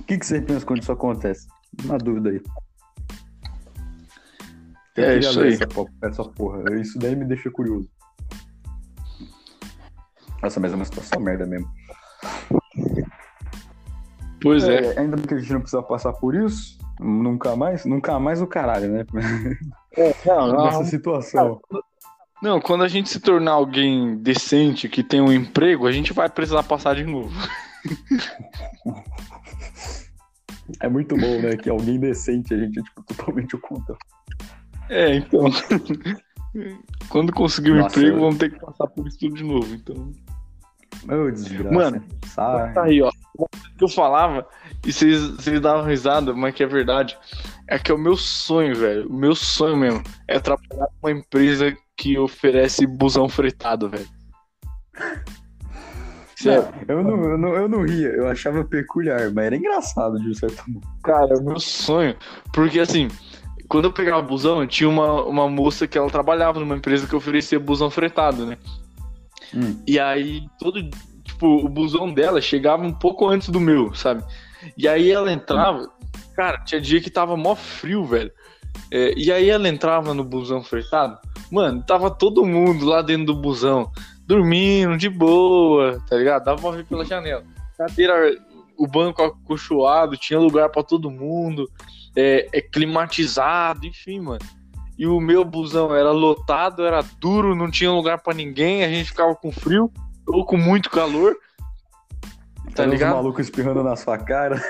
O 0.00 0.04
que, 0.04 0.18
que 0.18 0.26
você 0.26 0.40
pensa 0.40 0.64
quando 0.64 0.82
isso 0.82 0.92
acontece? 0.92 1.46
Uma 1.84 1.98
dúvida 1.98 2.30
aí. 2.30 2.40
Eu 4.96 5.04
É, 5.04 5.18
isso 5.18 5.40
aí. 5.40 5.54
Essa, 5.54 5.66
essa 6.02 6.24
porra. 6.24 6.62
Isso 6.80 6.98
daí 6.98 7.14
me 7.14 7.24
deixa 7.24 7.50
curioso. 7.50 7.88
Nossa, 10.42 10.60
mas 10.60 10.72
é 10.72 10.76
uma 10.76 10.84
situação 10.84 11.20
merda 11.20 11.46
mesmo. 11.46 11.68
Pois 14.40 14.64
é. 14.64 14.94
É, 14.94 14.98
ainda 15.00 15.16
bem 15.16 15.26
que 15.26 15.34
a 15.34 15.38
gente 15.38 15.52
não 15.52 15.60
precisa 15.60 15.82
passar 15.82 16.12
por 16.12 16.34
isso. 16.34 16.78
Nunca 17.00 17.54
mais. 17.56 17.84
Nunca 17.84 18.18
mais 18.18 18.40
o 18.40 18.46
caralho, 18.46 18.88
né? 18.90 19.04
Não, 20.26 20.64
Nessa 20.64 20.84
situação. 20.84 21.60
não, 22.42 22.60
quando 22.60 22.84
a 22.84 22.88
gente 22.88 23.08
se 23.08 23.20
tornar 23.20 23.52
alguém 23.52 24.16
decente, 24.18 24.88
que 24.88 25.02
tem 25.02 25.20
um 25.20 25.32
emprego, 25.32 25.86
a 25.86 25.92
gente 25.92 26.12
vai 26.12 26.28
precisar 26.28 26.62
passar 26.62 26.94
de 26.94 27.04
novo. 27.04 27.32
É 30.80 30.88
muito 30.88 31.16
bom, 31.16 31.40
né? 31.40 31.56
Que 31.56 31.70
alguém 31.70 31.98
decente, 31.98 32.52
a 32.52 32.58
gente 32.58 32.80
é 32.80 32.82
tipo, 32.82 33.02
totalmente 33.04 33.54
o 33.54 33.60
contrário. 33.60 34.00
É, 34.88 35.14
então. 35.14 35.44
Quando 37.08 37.32
conseguir 37.32 37.70
um 37.72 37.76
Nossa, 37.76 37.98
emprego, 37.98 38.16
eu- 38.16 38.20
vamos 38.20 38.38
ter 38.38 38.50
que 38.50 38.58
passar 38.58 38.86
por 38.88 39.06
isso 39.06 39.18
tudo 39.18 39.34
de 39.36 39.44
novo. 39.44 39.72
Então. 39.74 40.10
Ô, 41.08 41.30
desgraça. 41.30 41.74
Mano, 41.74 42.04
sai. 42.26 42.72
Tá 42.72 42.82
aí, 42.84 43.02
ó. 43.02 43.10
O 43.38 43.46
que 43.76 43.84
eu 43.84 43.88
falava, 43.88 44.46
e 44.84 44.92
vocês, 44.92 45.60
davam 45.60 45.84
risada, 45.84 46.32
mas 46.32 46.54
que 46.54 46.62
é 46.62 46.66
verdade, 46.66 47.16
é 47.68 47.78
que 47.78 47.90
é 47.90 47.94
o 47.94 47.98
meu 47.98 48.16
sonho, 48.16 48.74
velho. 48.74 49.08
O 49.08 49.12
meu 49.12 49.34
sonho 49.34 49.76
mesmo 49.76 50.02
é 50.26 50.40
trabalhar 50.40 50.88
numa 51.02 51.12
empresa 51.12 51.76
que 51.96 52.18
oferece 52.18 52.86
busão 52.86 53.28
fretado, 53.28 53.88
velho. 53.88 54.08
Sério, 56.36 56.68
Eu 56.86 57.02
não, 57.02 57.24
eu, 57.24 57.38
não, 57.38 57.54
eu 57.54 57.68
não 57.68 57.82
ria, 57.82 58.08
eu 58.08 58.28
achava 58.28 58.62
peculiar, 58.62 59.32
mas 59.32 59.46
era 59.46 59.56
engraçado 59.56 60.20
de 60.20 60.38
certo 60.38 60.62
modo. 60.68 60.86
cara, 61.02 61.32
é 61.32 61.36
o 61.38 61.42
meu 61.42 61.58
sonho. 61.58 62.14
Porque 62.52 62.78
assim, 62.78 63.08
quando 63.68 63.86
eu 63.86 63.92
pegava 63.92 64.20
busão, 64.20 64.66
tinha 64.66 64.88
uma, 64.88 65.24
uma 65.24 65.48
moça 65.48 65.86
que 65.86 65.96
ela 65.96 66.10
trabalhava 66.10 66.60
numa 66.60 66.76
empresa 66.76 67.06
que 67.06 67.16
oferecia 67.16 67.58
busão 67.58 67.90
fretado, 67.90 68.44
né? 68.44 68.58
Hum. 69.56 69.82
E 69.86 69.98
aí, 69.98 70.46
todo. 70.58 70.78
Tipo, 71.24 71.46
o 71.64 71.68
busão 71.68 72.12
dela 72.12 72.40
chegava 72.40 72.84
um 72.84 72.92
pouco 72.92 73.26
antes 73.26 73.48
do 73.48 73.58
meu, 73.58 73.94
sabe? 73.94 74.22
E 74.76 74.86
aí 74.86 75.10
ela 75.10 75.32
entrava. 75.32 75.90
Cara, 76.34 76.58
tinha 76.64 76.80
dia 76.80 77.00
que 77.00 77.10
tava 77.10 77.36
mó 77.36 77.54
frio, 77.54 78.04
velho. 78.04 78.30
É, 78.92 79.14
e 79.16 79.32
aí 79.32 79.48
ela 79.48 79.68
entrava 79.68 80.14
no 80.14 80.22
busão 80.22 80.62
fretado. 80.62 81.18
Mano, 81.50 81.82
tava 81.82 82.10
todo 82.10 82.44
mundo 82.44 82.84
lá 82.84 83.02
dentro 83.02 83.26
do 83.26 83.34
busão, 83.34 83.90
dormindo 84.26 84.96
de 84.96 85.08
boa, 85.08 86.00
tá 86.08 86.16
ligado? 86.16 86.44
Dava 86.44 86.60
pra 86.60 86.70
ver 86.72 86.84
pela 86.84 87.04
janela. 87.04 87.44
Cadeira, 87.78 88.36
o 88.76 88.86
banco 88.86 89.22
acolchoado, 89.22 90.16
tinha 90.16 90.38
lugar 90.38 90.68
pra 90.68 90.82
todo 90.82 91.10
mundo, 91.10 91.70
é, 92.14 92.48
é 92.52 92.60
climatizado, 92.60 93.86
enfim, 93.86 94.20
mano. 94.20 94.40
E 94.98 95.06
o 95.06 95.20
meu 95.20 95.44
busão 95.44 95.94
era 95.94 96.10
lotado, 96.10 96.84
era 96.84 97.02
duro, 97.20 97.54
não 97.54 97.70
tinha 97.70 97.90
lugar 97.92 98.18
pra 98.22 98.32
ninguém, 98.34 98.82
a 98.84 98.88
gente 98.88 99.06
ficava 99.10 99.34
com 99.34 99.52
frio 99.52 99.90
ou 100.26 100.44
com 100.44 100.56
muito 100.56 100.88
calor. 100.90 101.36
Tá 102.74 102.82
Era 102.82 102.90
ligado? 102.92 103.14
malucos 103.14 103.46
espirrando 103.46 103.82
na 103.82 103.94
sua 103.96 104.18
cara. 104.18 104.60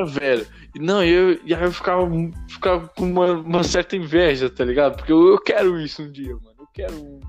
Ah, 0.00 0.04
velho. 0.04 0.46
Não, 0.76 1.02
e 1.02 1.10
eu, 1.10 1.40
e 1.44 1.54
aí 1.54 1.62
eu 1.62 1.72
ficava, 1.72 2.06
ficava 2.48 2.88
com 2.88 3.04
uma, 3.10 3.32
uma 3.32 3.64
certa 3.64 3.96
inveja, 3.96 4.48
tá 4.50 4.64
ligado? 4.64 4.96
Porque 4.96 5.10
eu, 5.12 5.28
eu 5.28 5.38
quero 5.40 5.80
isso 5.80 6.02
um 6.02 6.10
dia, 6.12 6.34
mano. 6.34 6.56
Eu 6.58 6.66
quero 6.74 7.20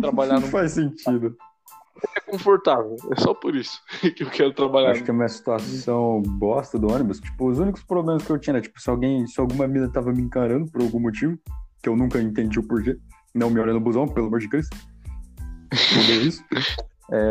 Trabalhar 0.00 0.34
Não 0.34 0.42
no- 0.46 0.48
faz 0.48 0.72
sentido. 0.72 1.36
É 2.16 2.20
confortável. 2.20 2.96
É 3.10 3.20
só 3.20 3.34
por 3.34 3.54
isso 3.54 3.80
que 4.14 4.22
eu 4.22 4.30
quero 4.30 4.52
trabalhar. 4.52 4.90
Acho 4.90 5.04
que 5.04 5.10
a 5.10 5.14
minha 5.14 5.28
situação 5.28 6.22
bosta 6.22 6.78
do 6.78 6.92
ônibus, 6.92 7.20
tipo, 7.20 7.48
os 7.48 7.58
únicos 7.58 7.82
problemas 7.82 8.24
que 8.24 8.30
eu 8.30 8.38
tinha 8.38 8.54
era, 8.54 8.60
tipo, 8.60 8.80
se 8.80 8.88
alguém, 8.90 9.26
se 9.26 9.40
alguma 9.40 9.66
mina 9.66 9.90
tava 9.90 10.12
me 10.12 10.22
encarando 10.22 10.70
por 10.70 10.82
algum 10.82 11.00
motivo, 11.00 11.38
que 11.82 11.88
eu 11.88 11.96
nunca 11.96 12.20
entendi 12.20 12.58
o 12.58 12.62
porquê, 12.62 12.96
não 13.34 13.50
me 13.50 13.60
olhando 13.60 13.74
no 13.74 13.80
busão, 13.80 14.06
pelo 14.08 14.26
amor 14.26 14.40
de 14.40 14.48
Cristo. 14.48 14.76
Odeio 15.72 16.22
isso. 16.22 16.44
É, 17.08 17.30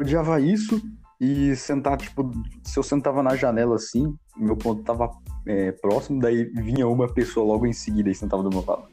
odiava 0.00 0.40
isso 0.40 0.80
e 1.20 1.54
sentar, 1.54 1.98
tipo, 1.98 2.30
se 2.64 2.78
eu 2.78 2.82
sentava 2.82 3.22
na 3.22 3.36
janela 3.36 3.76
assim, 3.76 4.16
meu 4.36 4.56
ponto 4.56 4.82
tava 4.82 5.10
é, 5.46 5.70
próximo, 5.70 6.18
daí 6.18 6.44
vinha 6.46 6.88
uma 6.88 7.06
pessoa 7.06 7.46
logo 7.46 7.66
em 7.66 7.74
seguida 7.74 8.10
e 8.10 8.14
sentava 8.14 8.42
do 8.42 8.48
meu 8.48 8.64
lado. 8.66 8.88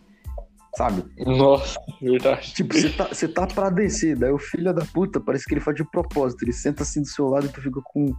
Sabe? 0.76 1.04
Nossa, 1.18 1.80
verdade. 2.02 2.54
Tipo, 2.54 2.74
você 2.74 2.90
tá, 2.90 3.08
você 3.08 3.28
tá 3.28 3.48
pra 3.48 3.70
descer, 3.70 4.16
daí 4.16 4.32
o 4.32 4.38
filho 4.38 4.74
da 4.74 4.86
puta, 4.86 5.20
parece 5.20 5.46
que 5.46 5.54
ele 5.54 5.62
faz 5.62 5.76
de 5.76 5.84
propósito. 5.84 6.44
Ele 6.44 6.54
senta 6.54 6.84
assim 6.84 7.02
do 7.02 7.08
seu 7.08 7.28
lado 7.28 7.48
e 7.48 7.50
tu 7.50 7.62
fica 7.62 7.82
com, 7.84 8.14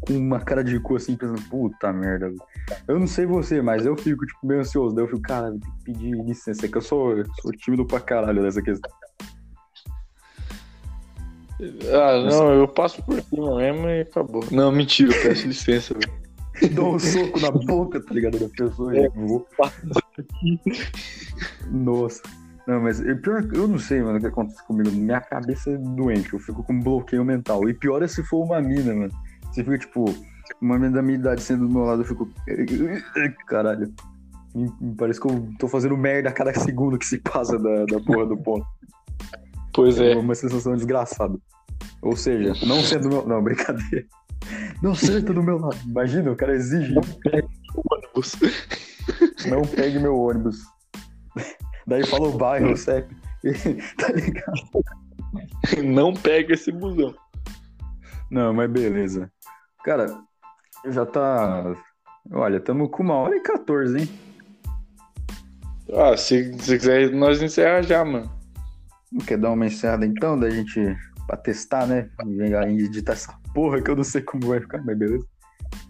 com 0.00 0.12
uma 0.12 0.38
cara 0.38 0.62
de 0.62 0.78
cu 0.80 0.96
assim, 0.96 1.16
pensando, 1.16 1.40
puta 1.48 1.92
merda. 1.92 2.26
velho." 2.26 2.42
Eu 2.86 2.98
não 3.00 3.06
sei 3.06 3.24
você, 3.26 3.62
mas 3.62 3.86
eu 3.86 3.96
fico, 3.96 4.26
tipo, 4.26 4.46
meio 4.46 4.60
ansioso. 4.60 4.94
Daí 4.94 5.04
eu 5.04 5.08
fico, 5.08 5.22
cara, 5.22 5.50
tem 5.50 5.60
que 5.60 5.84
pedir 5.84 6.12
licença, 6.24 6.66
é 6.66 6.68
que 6.68 6.76
eu 6.76 6.82
sou, 6.82 7.16
eu 7.16 7.24
sou 7.40 7.50
tímido 7.52 7.86
pra 7.86 8.00
caralho 8.00 8.42
nessa 8.42 8.60
questão. 8.60 8.90
Ah, 11.92 12.18
não, 12.28 12.52
eu 12.52 12.68
passo 12.68 13.02
por 13.02 13.20
cima 13.22 13.56
mesmo 13.56 13.88
e 13.88 14.00
acabou. 14.00 14.44
Não, 14.50 14.70
mentira, 14.72 15.14
eu 15.14 15.22
peço 15.22 15.46
licença, 15.46 15.94
velho. 15.94 16.24
Dou 16.74 16.94
um 16.94 16.98
soco 16.98 17.40
na 17.40 17.50
boca, 17.50 18.00
tá 18.00 18.14
ligado? 18.14 18.38
Da 18.38 18.48
pessoa 18.48 18.96
e 18.96 19.08
vou. 19.08 19.46
Nossa. 21.70 22.22
Não, 22.66 22.80
mas 22.80 23.00
pior, 23.22 23.46
eu 23.52 23.68
não 23.68 23.78
sei, 23.78 24.02
mano, 24.02 24.16
o 24.16 24.20
que 24.20 24.26
acontece 24.26 24.64
comigo. 24.66 24.90
Minha 24.90 25.20
cabeça 25.20 25.70
é 25.70 25.76
doente, 25.76 26.32
eu 26.32 26.38
fico 26.38 26.62
com 26.62 26.80
bloqueio 26.80 27.24
mental. 27.24 27.68
E 27.68 27.74
pior 27.74 28.02
é 28.02 28.08
se 28.08 28.22
for 28.22 28.44
uma 28.44 28.60
mina, 28.60 28.94
mano. 28.94 29.12
Você 29.52 29.62
fica, 29.62 29.78
tipo, 29.78 30.04
uma 30.60 30.78
mina 30.78 30.96
da 30.96 31.02
minha 31.02 31.18
idade 31.18 31.42
sendo 31.42 31.66
do 31.66 31.72
meu 31.72 31.82
lado, 31.82 32.02
eu 32.02 32.06
fico. 32.06 32.28
Caralho. 33.46 33.92
Me, 34.54 34.72
parece 34.96 35.20
que 35.20 35.26
eu 35.26 35.48
tô 35.58 35.68
fazendo 35.68 35.96
merda 35.96 36.30
a 36.30 36.32
cada 36.32 36.54
segundo 36.54 36.96
que 36.96 37.06
se 37.06 37.18
passa 37.18 37.58
da, 37.58 37.84
da 37.84 38.00
porra 38.00 38.26
do 38.26 38.36
ponto. 38.36 38.66
Pois 39.74 39.98
é. 39.98 40.12
É 40.12 40.16
uma 40.16 40.34
sensação 40.34 40.74
desgraçada. 40.74 41.36
Ou 42.00 42.16
seja, 42.16 42.52
não 42.64 42.80
sendo 42.80 43.08
do 43.08 43.08
meu. 43.08 43.26
Não, 43.26 43.42
brincadeira. 43.42 44.06
Não 44.82 44.94
senta 44.94 45.32
do 45.32 45.42
meu 45.42 45.58
lado. 45.58 45.76
Imagina, 45.86 46.30
o 46.30 46.36
cara 46.36 46.54
exige. 46.54 46.94
ônibus. 47.90 48.36
Não 49.48 49.62
pegue 49.62 49.98
meu 49.98 50.16
ônibus. 50.18 50.58
Daí 51.86 52.06
fala 52.06 52.28
o 52.28 52.38
bairro, 52.38 52.72
o 52.72 52.76
CEP. 52.76 53.14
tá 53.98 54.08
ligado? 54.08 54.54
Não 55.84 56.14
pega 56.14 56.54
esse 56.54 56.72
busão. 56.72 57.14
Não, 58.30 58.52
mas 58.52 58.70
beleza. 58.70 59.30
Cara, 59.84 60.06
já 60.88 61.04
tá. 61.04 61.74
Olha, 62.32 62.58
tamo 62.58 62.88
com 62.88 63.02
uma 63.02 63.14
hora 63.14 63.36
e 63.36 63.40
14, 63.40 64.00
hein? 64.00 64.08
Ah, 65.92 66.16
se, 66.16 66.56
se 66.58 66.78
quiser, 66.78 67.10
nós 67.10 67.42
encerra 67.42 67.82
já, 67.82 68.04
mano. 68.04 68.30
Quer 69.26 69.38
dar 69.38 69.50
uma 69.50 69.66
encerrada 69.66 70.06
então, 70.06 70.38
da 70.38 70.48
gente. 70.48 70.96
Pra 71.26 71.38
testar, 71.38 71.86
né? 71.86 72.10
E 72.68 72.84
editar 72.84 73.12
essa 73.12 73.34
porra 73.54 73.80
que 73.80 73.90
eu 73.90 73.96
não 73.96 74.04
sei 74.04 74.20
como 74.20 74.46
vai 74.46 74.60
ficar, 74.60 74.82
mas 74.84 74.98
beleza. 74.98 75.26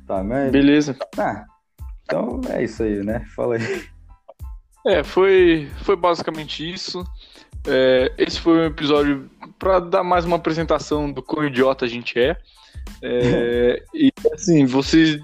Tá, 0.06 0.22
mas. 0.22 0.52
Beleza. 0.52 0.96
Ah, 1.18 1.44
então 2.04 2.40
é 2.48 2.62
isso 2.62 2.82
aí, 2.82 3.02
né? 3.02 3.24
Fala 3.34 3.56
aí. 3.56 3.84
É, 4.86 5.02
foi, 5.02 5.68
foi 5.82 5.96
basicamente 5.96 6.70
isso. 6.70 7.04
É, 7.66 8.12
esse 8.18 8.38
foi 8.38 8.58
um 8.58 8.66
episódio 8.66 9.30
para 9.58 9.80
dar 9.80 10.04
mais 10.04 10.24
uma 10.24 10.36
apresentação 10.36 11.10
do 11.10 11.22
quão 11.22 11.46
idiota 11.46 11.86
a 11.86 11.88
gente 11.88 12.18
é. 12.18 12.36
É, 13.02 13.82
e 13.94 14.12
assim, 14.32 14.66
vocês, 14.66 15.18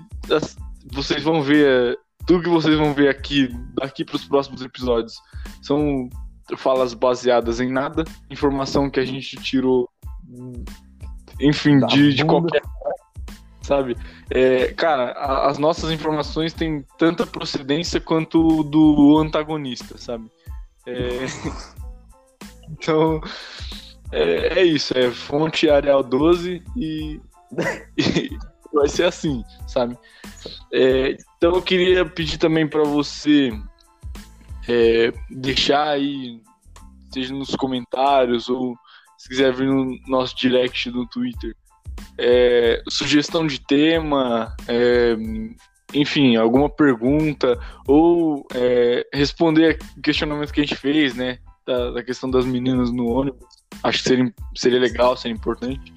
vocês 0.92 1.22
vão 1.22 1.42
ver. 1.42 1.98
Tudo 2.26 2.42
que 2.42 2.48
vocês 2.48 2.76
vão 2.76 2.94
ver 2.94 3.08
aqui, 3.08 3.48
daqui 3.74 4.04
para 4.04 4.16
os 4.16 4.24
próximos 4.24 4.62
episódios, 4.62 5.14
são 5.62 6.08
falas 6.56 6.94
baseadas 6.94 7.60
em 7.60 7.70
nada, 7.70 8.04
informação 8.30 8.90
que 8.90 9.00
a 9.00 9.04
gente 9.04 9.36
tirou, 9.36 9.88
enfim, 11.40 11.78
Da 11.80 11.86
de, 11.86 12.14
de 12.14 12.24
qualquer. 12.24 12.62
Sabe? 13.62 13.96
É, 14.30 14.72
cara, 14.72 15.12
a- 15.12 15.48
as 15.48 15.58
nossas 15.58 15.90
informações 15.90 16.52
têm 16.52 16.84
tanta 16.98 17.26
procedência 17.26 18.00
quanto 18.00 18.62
do 18.64 19.18
antagonista, 19.18 19.98
sabe? 19.98 20.30
É, 20.86 21.18
então, 22.70 23.20
é, 24.10 24.60
é 24.60 24.64
isso, 24.64 24.96
é 24.96 25.10
fonte 25.10 25.68
Arial 25.68 26.02
12 26.02 26.62
e, 26.76 27.20
e 27.96 28.30
vai 28.72 28.88
ser 28.88 29.04
assim, 29.04 29.44
sabe? 29.66 29.96
É, 30.72 31.16
então 31.36 31.54
eu 31.54 31.62
queria 31.62 32.04
pedir 32.04 32.38
também 32.38 32.66
para 32.66 32.82
você 32.82 33.52
é, 34.68 35.12
deixar 35.30 35.88
aí, 35.88 36.40
seja 37.12 37.34
nos 37.34 37.54
comentários 37.56 38.48
ou 38.48 38.76
se 39.18 39.28
quiser 39.28 39.52
vir 39.52 39.66
no 39.66 39.98
nosso 40.06 40.34
direct 40.36 40.90
do 40.90 41.06
Twitter, 41.06 41.54
é, 42.18 42.82
sugestão 42.88 43.46
de 43.46 43.60
tema, 43.60 44.54
é, 44.68 45.16
enfim, 45.94 46.36
alguma 46.36 46.68
pergunta, 46.68 47.58
ou 47.86 48.46
é, 48.54 49.06
responder 49.12 49.78
o 49.96 50.00
questionamento 50.00 50.52
que 50.52 50.60
a 50.60 50.64
gente 50.64 50.76
fez, 50.76 51.14
né? 51.14 51.38
Da, 51.66 51.90
da 51.90 52.02
questão 52.02 52.30
das 52.30 52.44
meninas 52.44 52.90
no 52.90 53.06
ônibus. 53.08 53.46
Acho 53.82 54.02
que 54.02 54.08
seria, 54.08 54.34
seria 54.56 54.80
legal, 54.80 55.16
seria 55.16 55.36
importante. 55.36 55.92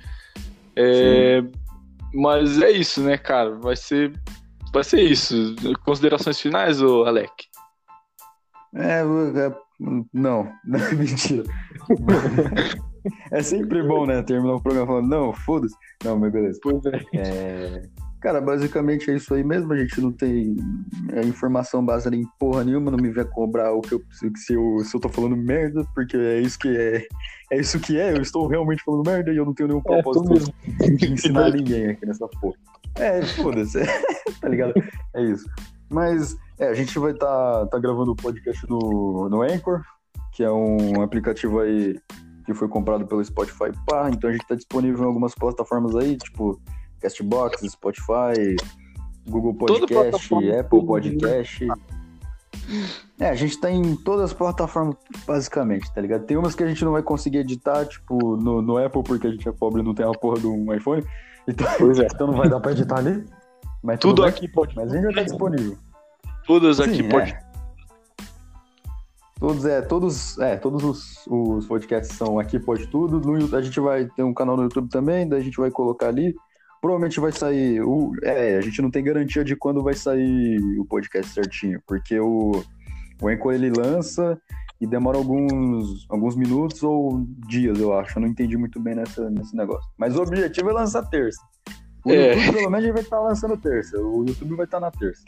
É, 0.76 1.44
mas 2.14 2.62
é 2.62 2.72
isso, 2.72 3.02
né, 3.02 3.18
cara? 3.18 3.56
Vai 3.56 3.76
ser, 3.76 4.14
vai 4.72 4.84
ser 4.84 5.02
isso. 5.02 5.56
Considerações 5.84 6.40
finais, 6.40 6.82
ô 6.82 7.06
Alec? 7.06 7.32
É, 8.76 9.02
é, 9.02 9.56
não, 10.14 10.52
mentira. 10.66 11.44
É 13.32 13.42
sempre 13.42 13.84
bom, 13.84 14.06
né? 14.06 14.22
Terminar 14.24 14.56
o 14.56 14.62
programa 14.62 14.88
falando, 14.88 15.10
não, 15.10 15.34
foda-se. 15.34 15.76
Não, 16.04 16.18
mas 16.18 16.32
beleza. 16.32 16.60
Pois 16.62 16.86
é. 16.86 17.02
É, 17.14 17.82
Cara, 18.24 18.40
basicamente 18.40 19.12
é 19.12 19.16
isso 19.18 19.34
aí 19.34 19.44
mesmo. 19.44 19.74
A 19.74 19.78
gente 19.78 20.00
não 20.00 20.10
tem 20.10 20.56
é, 21.12 21.22
informação 21.24 21.86
baseada 21.86 22.16
em 22.16 22.26
porra 22.40 22.64
nenhuma. 22.64 22.90
Não 22.90 22.98
me 22.98 23.12
vem 23.12 23.26
cobrar 23.26 23.74
o 23.74 23.82
que 23.82 23.96
eu, 23.96 24.02
se, 24.12 24.54
eu, 24.54 24.80
se 24.80 24.96
eu 24.96 25.02
tô 25.02 25.10
falando 25.10 25.36
merda, 25.36 25.86
porque 25.94 26.16
é 26.16 26.40
isso 26.40 26.58
que 26.58 26.70
é. 26.70 27.06
É 27.52 27.60
isso 27.60 27.78
que 27.82 28.00
é. 28.00 28.14
Eu 28.14 28.22
estou 28.22 28.48
realmente 28.48 28.82
falando 28.82 29.06
merda 29.06 29.30
e 29.30 29.36
eu 29.36 29.44
não 29.44 29.54
tenho 29.54 29.68
nenhum 29.68 29.82
É, 29.82 30.02
propósito 30.02 30.30
mesmo. 30.30 30.54
de 30.98 31.12
ensinar 31.12 31.52
ninguém 31.52 31.90
aqui 31.90 32.06
nessa 32.06 32.26
porra. 32.40 32.56
É, 32.96 33.22
foda-se. 33.24 33.80
tá 34.40 34.48
ligado? 34.48 34.74
É 35.14 35.22
isso. 35.22 35.46
Mas, 35.90 36.38
é, 36.58 36.70
a 36.70 36.74
gente 36.74 36.98
vai 36.98 37.12
estar 37.12 37.66
tá, 37.66 37.78
gravando 37.78 38.14
o 38.14 38.16
podcast 38.16 38.66
no, 38.70 39.28
no 39.28 39.42
Anchor, 39.42 39.82
que 40.32 40.46
é 40.46 40.50
um 40.50 41.02
aplicativo 41.02 41.60
aí 41.60 42.00
que 42.46 42.54
foi 42.54 42.68
comprado 42.68 43.06
pelo 43.06 43.24
Spotify. 43.24 43.72
Pá, 43.88 44.10
então 44.12 44.30
a 44.30 44.34
gente 44.34 44.46
tá 44.48 44.56
disponível 44.56 45.04
em 45.04 45.08
algumas 45.08 45.34
plataformas 45.34 45.96
aí, 45.96 46.18
tipo 46.18 46.60
Castbox, 47.02 47.62
Spotify, 47.72 48.56
Google 49.28 49.54
Podcast. 49.54 50.34
Apple 50.34 50.86
Podcast. 50.86 51.68
É, 53.20 53.30
a 53.30 53.36
gente 53.36 53.60
tá 53.60 53.70
em 53.70 53.96
todas 53.96 54.26
as 54.26 54.34
plataformas, 54.34 54.96
basicamente, 55.26 55.92
tá 55.94 56.02
ligado? 56.02 56.26
Tem 56.26 56.38
umas 56.38 56.56
que 56.56 56.64
a 56.64 56.68
gente 56.68 56.84
não 56.84 56.92
vai 56.92 57.04
conseguir 57.04 57.40
editar, 57.40 57.86
tipo, 57.86 58.38
no, 58.38 58.62
no 58.62 58.78
Apple, 58.78 59.04
porque 59.04 59.28
a 59.28 59.32
gente 59.32 59.48
é 59.48 59.52
pobre 59.52 59.82
e 59.82 59.86
não 59.86 59.94
tem 59.94 60.06
a 60.06 60.12
porra 60.12 60.40
de 60.40 60.48
um 60.48 60.74
iPhone. 60.74 61.04
Então, 61.48 61.68
é. 61.68 62.06
então 62.06 62.28
não 62.28 62.36
vai 62.36 62.50
dar 62.50 62.60
pra 62.60 62.72
editar 62.72 63.00
ali. 63.00 63.26
Mas 63.82 64.00
Tudo 64.00 64.22
bem. 64.22 64.30
aqui 64.30 64.48
pode. 64.48 64.76
Mas 64.76 64.94
ainda 64.94 65.12
tá 65.14 65.24
disponível. 65.24 65.78
Todas 66.48 66.80
aqui 66.80 67.04
Sim, 67.04 67.10
pode. 67.10 67.32
é. 67.32 67.53
Todos, 69.44 69.66
é, 69.66 69.82
todos, 69.82 70.40
é, 70.40 70.56
todos 70.56 70.82
os, 70.86 71.28
os 71.28 71.68
podcasts 71.68 72.16
são 72.16 72.40
aqui, 72.40 72.58
pode 72.58 72.88
tudo. 72.88 73.20
No, 73.20 73.54
a 73.58 73.62
gente 73.62 73.78
vai 73.78 74.06
ter 74.06 74.24
um 74.24 74.34
canal 74.34 74.56
no 74.56 74.64
YouTube 74.64 74.88
também, 74.88 75.28
daí 75.28 75.42
a 75.42 75.44
gente 75.44 75.58
vai 75.58 75.70
colocar 75.70 76.08
ali. 76.08 76.34
Provavelmente 76.80 77.20
vai 77.20 77.34
sair. 77.34 77.82
O, 77.82 78.14
é, 78.24 78.56
a 78.56 78.62
gente 78.62 78.82
não 78.82 78.90
tem 78.90 79.04
garantia 79.04 79.44
de 79.44 79.54
quando 79.54 79.84
vai 79.84 79.96
sair 79.96 80.58
o 80.80 80.86
podcast 80.86 81.34
certinho, 81.34 81.82
porque 81.86 82.18
o, 82.22 82.64
o 83.22 83.28
Anchor 83.28 83.54
ele 83.54 83.70
lança 83.70 84.40
e 84.80 84.88
demora 84.88 85.18
alguns, 85.18 86.06
alguns 86.10 86.38
minutos 86.38 86.82
ou 86.82 87.26
dias, 87.46 87.78
eu 87.82 87.92
acho. 87.92 88.18
Eu 88.18 88.22
não 88.22 88.30
entendi 88.30 88.56
muito 88.56 88.80
bem 88.80 88.96
nessa, 88.96 89.30
nesse 89.30 89.54
negócio. 89.58 89.92
Mas 89.98 90.16
o 90.16 90.22
objetivo 90.22 90.70
é 90.70 90.74
lançar 90.74 91.04
terça. 91.10 91.42
O 92.06 92.12
É. 92.12 92.34
YouTube, 92.34 92.54
pelo 92.54 92.70
menos, 92.70 92.86
ele 92.86 92.94
vai 92.94 93.04
estar 93.04 93.20
lançando 93.20 93.58
terça. 93.58 93.98
O 94.00 94.24
YouTube 94.26 94.56
vai 94.56 94.64
estar 94.64 94.80
na 94.80 94.90
terça. 94.90 95.26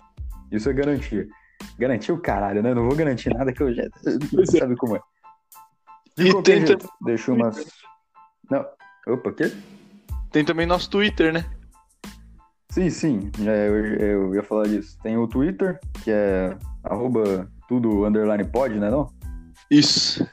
Isso 0.54 0.70
é 0.70 0.74
garantia. 0.74 1.28
Garantir 1.78 2.12
o 2.12 2.20
caralho, 2.22 2.64
né? 2.64 2.74
Não 2.74 2.88
vou 2.88 2.96
garantir 2.96 3.34
nada 3.34 3.52
que 3.52 3.62
eu 3.62 3.74
já. 3.74 3.84
Pois 4.34 4.54
é. 4.54 4.60
Sabe 4.60 4.76
como 4.76 4.96
é. 4.96 5.02
De 6.18 6.30
E 6.30 6.44
tem, 6.44 6.66
jeito, 6.66 6.90
deixa 7.02 7.34
umas. 7.34 7.66
Não. 8.50 8.66
Opa, 9.08 9.32
quê? 9.34 9.52
tem 10.32 10.44
também 10.46 10.66
nosso 10.66 10.90
Twitter, 10.90 11.34
né? 11.34 11.46
Sim, 12.70 12.90
sim. 12.90 13.32
É, 13.48 13.68
eu, 13.68 13.86
eu 13.86 14.36
ia 14.36 14.44
falar 14.44 14.68
disso. 14.68 14.98
Tem 15.02 15.18
o 15.18 15.28
Twitter, 15.28 15.80
que 16.04 16.12
é 16.12 16.58
arroba 16.84 17.50
tudo 17.68 18.06
underline 18.06 18.44
pod, 18.46 18.78
né? 18.78 18.90
Não? 18.90 19.10
Isso. 19.70 20.28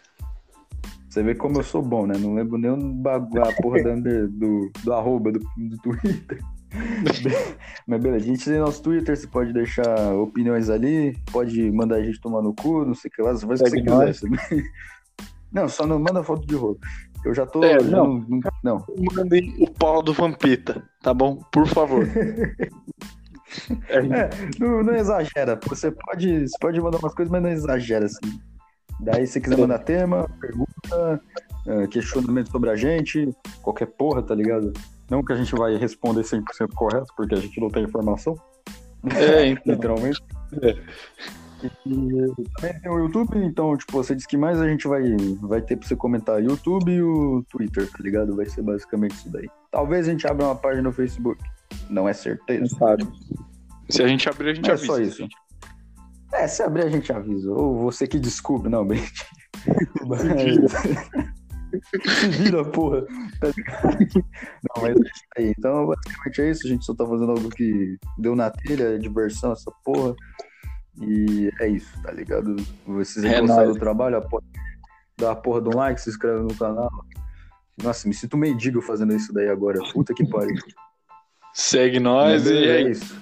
Você 1.08 1.22
vê 1.22 1.34
como 1.34 1.58
eu 1.58 1.62
sou 1.62 1.82
bom, 1.82 2.06
né? 2.06 2.14
Não 2.18 2.34
lembro 2.34 2.56
nem 2.58 2.70
o 2.70 2.76
bagu- 2.76 3.40
a 3.40 3.52
porra 3.60 3.92
under- 3.92 4.28
do, 4.28 4.70
do 4.82 4.92
arroba 4.92 5.30
do, 5.30 5.38
do 5.38 5.76
Twitter. 5.78 6.40
Mas 7.86 8.02
beleza, 8.02 8.24
a 8.24 8.28
gente 8.28 8.44
tem 8.44 8.58
nosso 8.58 8.82
Twitter, 8.82 9.16
você 9.16 9.26
pode 9.26 9.52
deixar 9.52 10.14
opiniões 10.14 10.70
ali, 10.70 11.16
pode 11.30 11.70
mandar 11.70 11.96
a 11.96 12.02
gente 12.02 12.20
tomar 12.20 12.42
no 12.42 12.54
cu, 12.54 12.84
não 12.84 12.94
sei 12.94 13.10
o 13.10 13.12
que 13.12 13.22
lá, 13.22 13.32
você 13.32 13.46
faz 13.46 13.60
o 13.60 13.64
que 13.64 13.70
você 13.70 14.28
quiser. 14.28 14.64
Não, 15.52 15.68
só 15.68 15.86
não 15.86 15.98
manda 15.98 16.24
foto 16.24 16.46
de 16.46 16.54
rolo. 16.54 16.78
Eu 17.22 17.34
já 17.34 17.44
tô. 17.44 17.62
É, 17.62 17.78
já 17.78 17.98
não. 17.98 18.24
não, 18.26 18.40
não. 18.64 18.86
Mandem 19.14 19.54
o 19.60 19.70
pau 19.70 20.02
do 20.02 20.14
Vampeta, 20.14 20.82
tá 21.02 21.12
bom? 21.12 21.36
Por 21.52 21.66
favor. 21.66 22.06
É, 23.88 23.98
É, 23.98 24.30
não, 24.58 24.82
não 24.82 24.94
exagera. 24.94 25.60
Você 25.68 25.90
pode, 25.90 26.48
você 26.48 26.56
pode 26.58 26.80
mandar 26.80 26.96
umas 26.98 27.12
coisas, 27.14 27.30
mas 27.30 27.42
não 27.42 27.50
exagera 27.50 28.06
assim. 28.06 28.40
Daí, 28.98 29.26
se 29.26 29.34
você 29.34 29.40
quiser 29.42 29.58
mandar 29.58 29.80
tema, 29.80 30.26
pergunta, 30.40 31.20
eh, 31.66 31.86
questionamento 31.88 32.50
sobre 32.50 32.70
a 32.70 32.76
gente, 32.76 33.28
qualquer 33.60 33.86
porra, 33.86 34.22
tá 34.22 34.34
ligado? 34.34 34.72
Não 35.12 35.22
que 35.22 35.30
a 35.30 35.36
gente 35.36 35.54
vai 35.54 35.76
responder 35.76 36.22
100% 36.22 36.72
correto, 36.74 37.12
porque 37.14 37.34
a 37.34 37.38
gente 37.38 37.60
não 37.60 37.68
tem 37.68 37.84
informação, 37.84 38.34
é, 39.14 39.44
então. 39.52 39.74
literalmente. 39.74 40.22
É. 40.62 40.74
E 41.86 42.48
também 42.56 42.80
tem 42.80 42.90
o 42.90 42.98
YouTube, 42.98 43.36
então, 43.44 43.76
tipo, 43.76 43.92
você 43.92 44.16
disse 44.16 44.26
que 44.26 44.38
mais 44.38 44.58
a 44.58 44.66
gente 44.66 44.88
vai, 44.88 45.02
vai 45.42 45.60
ter 45.60 45.76
pra 45.76 45.86
você 45.86 45.94
comentar 45.94 46.42
YouTube 46.42 46.90
e 46.90 47.02
o 47.02 47.44
Twitter, 47.50 47.86
tá 47.90 47.98
ligado? 48.00 48.34
Vai 48.34 48.46
ser 48.46 48.62
basicamente 48.62 49.14
isso 49.14 49.30
daí. 49.30 49.48
Talvez 49.70 50.08
a 50.08 50.12
gente 50.12 50.26
abra 50.26 50.46
uma 50.46 50.56
página 50.56 50.84
no 50.84 50.92
Facebook. 50.92 51.38
Não 51.90 52.08
é 52.08 52.14
certeza. 52.14 52.74
sabe. 52.78 53.06
Se 53.90 54.02
a 54.02 54.08
gente 54.08 54.26
abrir, 54.30 54.48
a 54.50 54.54
gente 54.54 54.70
É 54.70 54.72
avisa. 54.72 54.86
só 54.86 54.98
isso. 54.98 55.28
É, 56.32 56.48
se 56.48 56.62
abrir 56.62 56.84
a 56.86 56.88
gente 56.88 57.12
avisa. 57.12 57.52
Ou 57.52 57.76
você 57.82 58.08
que 58.08 58.18
descobre. 58.18 58.70
Não, 58.70 58.82
bem. 58.88 59.02
Se 61.80 62.28
vira, 62.28 62.64
porra. 62.64 63.02
Tá? 63.40 63.48
Não, 64.76 64.82
mas 64.82 64.96
é 64.96 65.00
isso 65.00 65.24
aí. 65.36 65.54
Então, 65.58 65.86
basicamente 65.86 66.40
é 66.42 66.50
isso. 66.50 66.66
A 66.66 66.70
gente 66.70 66.84
só 66.84 66.94
tá 66.94 67.06
fazendo 67.06 67.30
algo 67.32 67.48
que 67.50 67.96
deu 68.18 68.34
na 68.36 68.50
telha, 68.50 68.94
é 68.94 68.98
diversão, 68.98 69.52
essa 69.52 69.70
porra. 69.84 70.14
E 71.00 71.50
é 71.60 71.68
isso, 71.68 71.90
tá 72.02 72.12
ligado? 72.12 72.56
Vocês 72.86 73.24
É 73.24 73.40
gostaram 73.40 73.72
do 73.72 73.78
trabalho, 73.78 74.18
a 74.18 74.20
porra, 74.20 74.42
dá 75.18 75.32
a 75.32 75.36
porra 75.36 75.62
de 75.62 75.68
um 75.68 75.76
like, 75.78 76.00
se 76.00 76.10
inscreve 76.10 76.42
no 76.42 76.54
canal. 76.54 76.90
Nossa, 77.82 78.06
me 78.06 78.12
sinto 78.14 78.36
mendigo 78.36 78.82
fazendo 78.82 79.14
isso 79.14 79.32
daí 79.32 79.48
agora. 79.48 79.78
Puta 79.92 80.12
que 80.12 80.26
pariu. 80.26 80.54
Segue 81.54 81.98
nós 81.98 82.46
e 82.46 82.52
é 82.56 82.82
é 82.82 82.90
isso. 82.90 83.20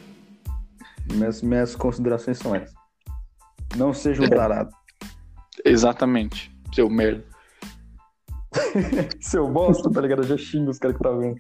Minhas, 1.12 1.43
minhas 1.43 1.77
considerações 1.77 2.39
são 2.39 2.55
essas. 2.55 2.74
Não 3.77 3.94
seja 3.94 4.22
um 4.22 4.27
É. 4.27 4.28
tarado. 4.31 4.70
Exatamente. 5.64 6.52
Seu 6.74 6.89
merda. 6.90 7.24
Seu 9.20 9.48
bosta, 9.48 9.90
tá 9.90 10.01
ligado? 10.01 10.22
Eu 10.22 10.28
já 10.28 10.36
xingo 10.36 10.70
os 10.70 10.78
caras 10.78 10.97
que 10.97 11.02
tá 11.02 11.10
vendo. 11.12 11.39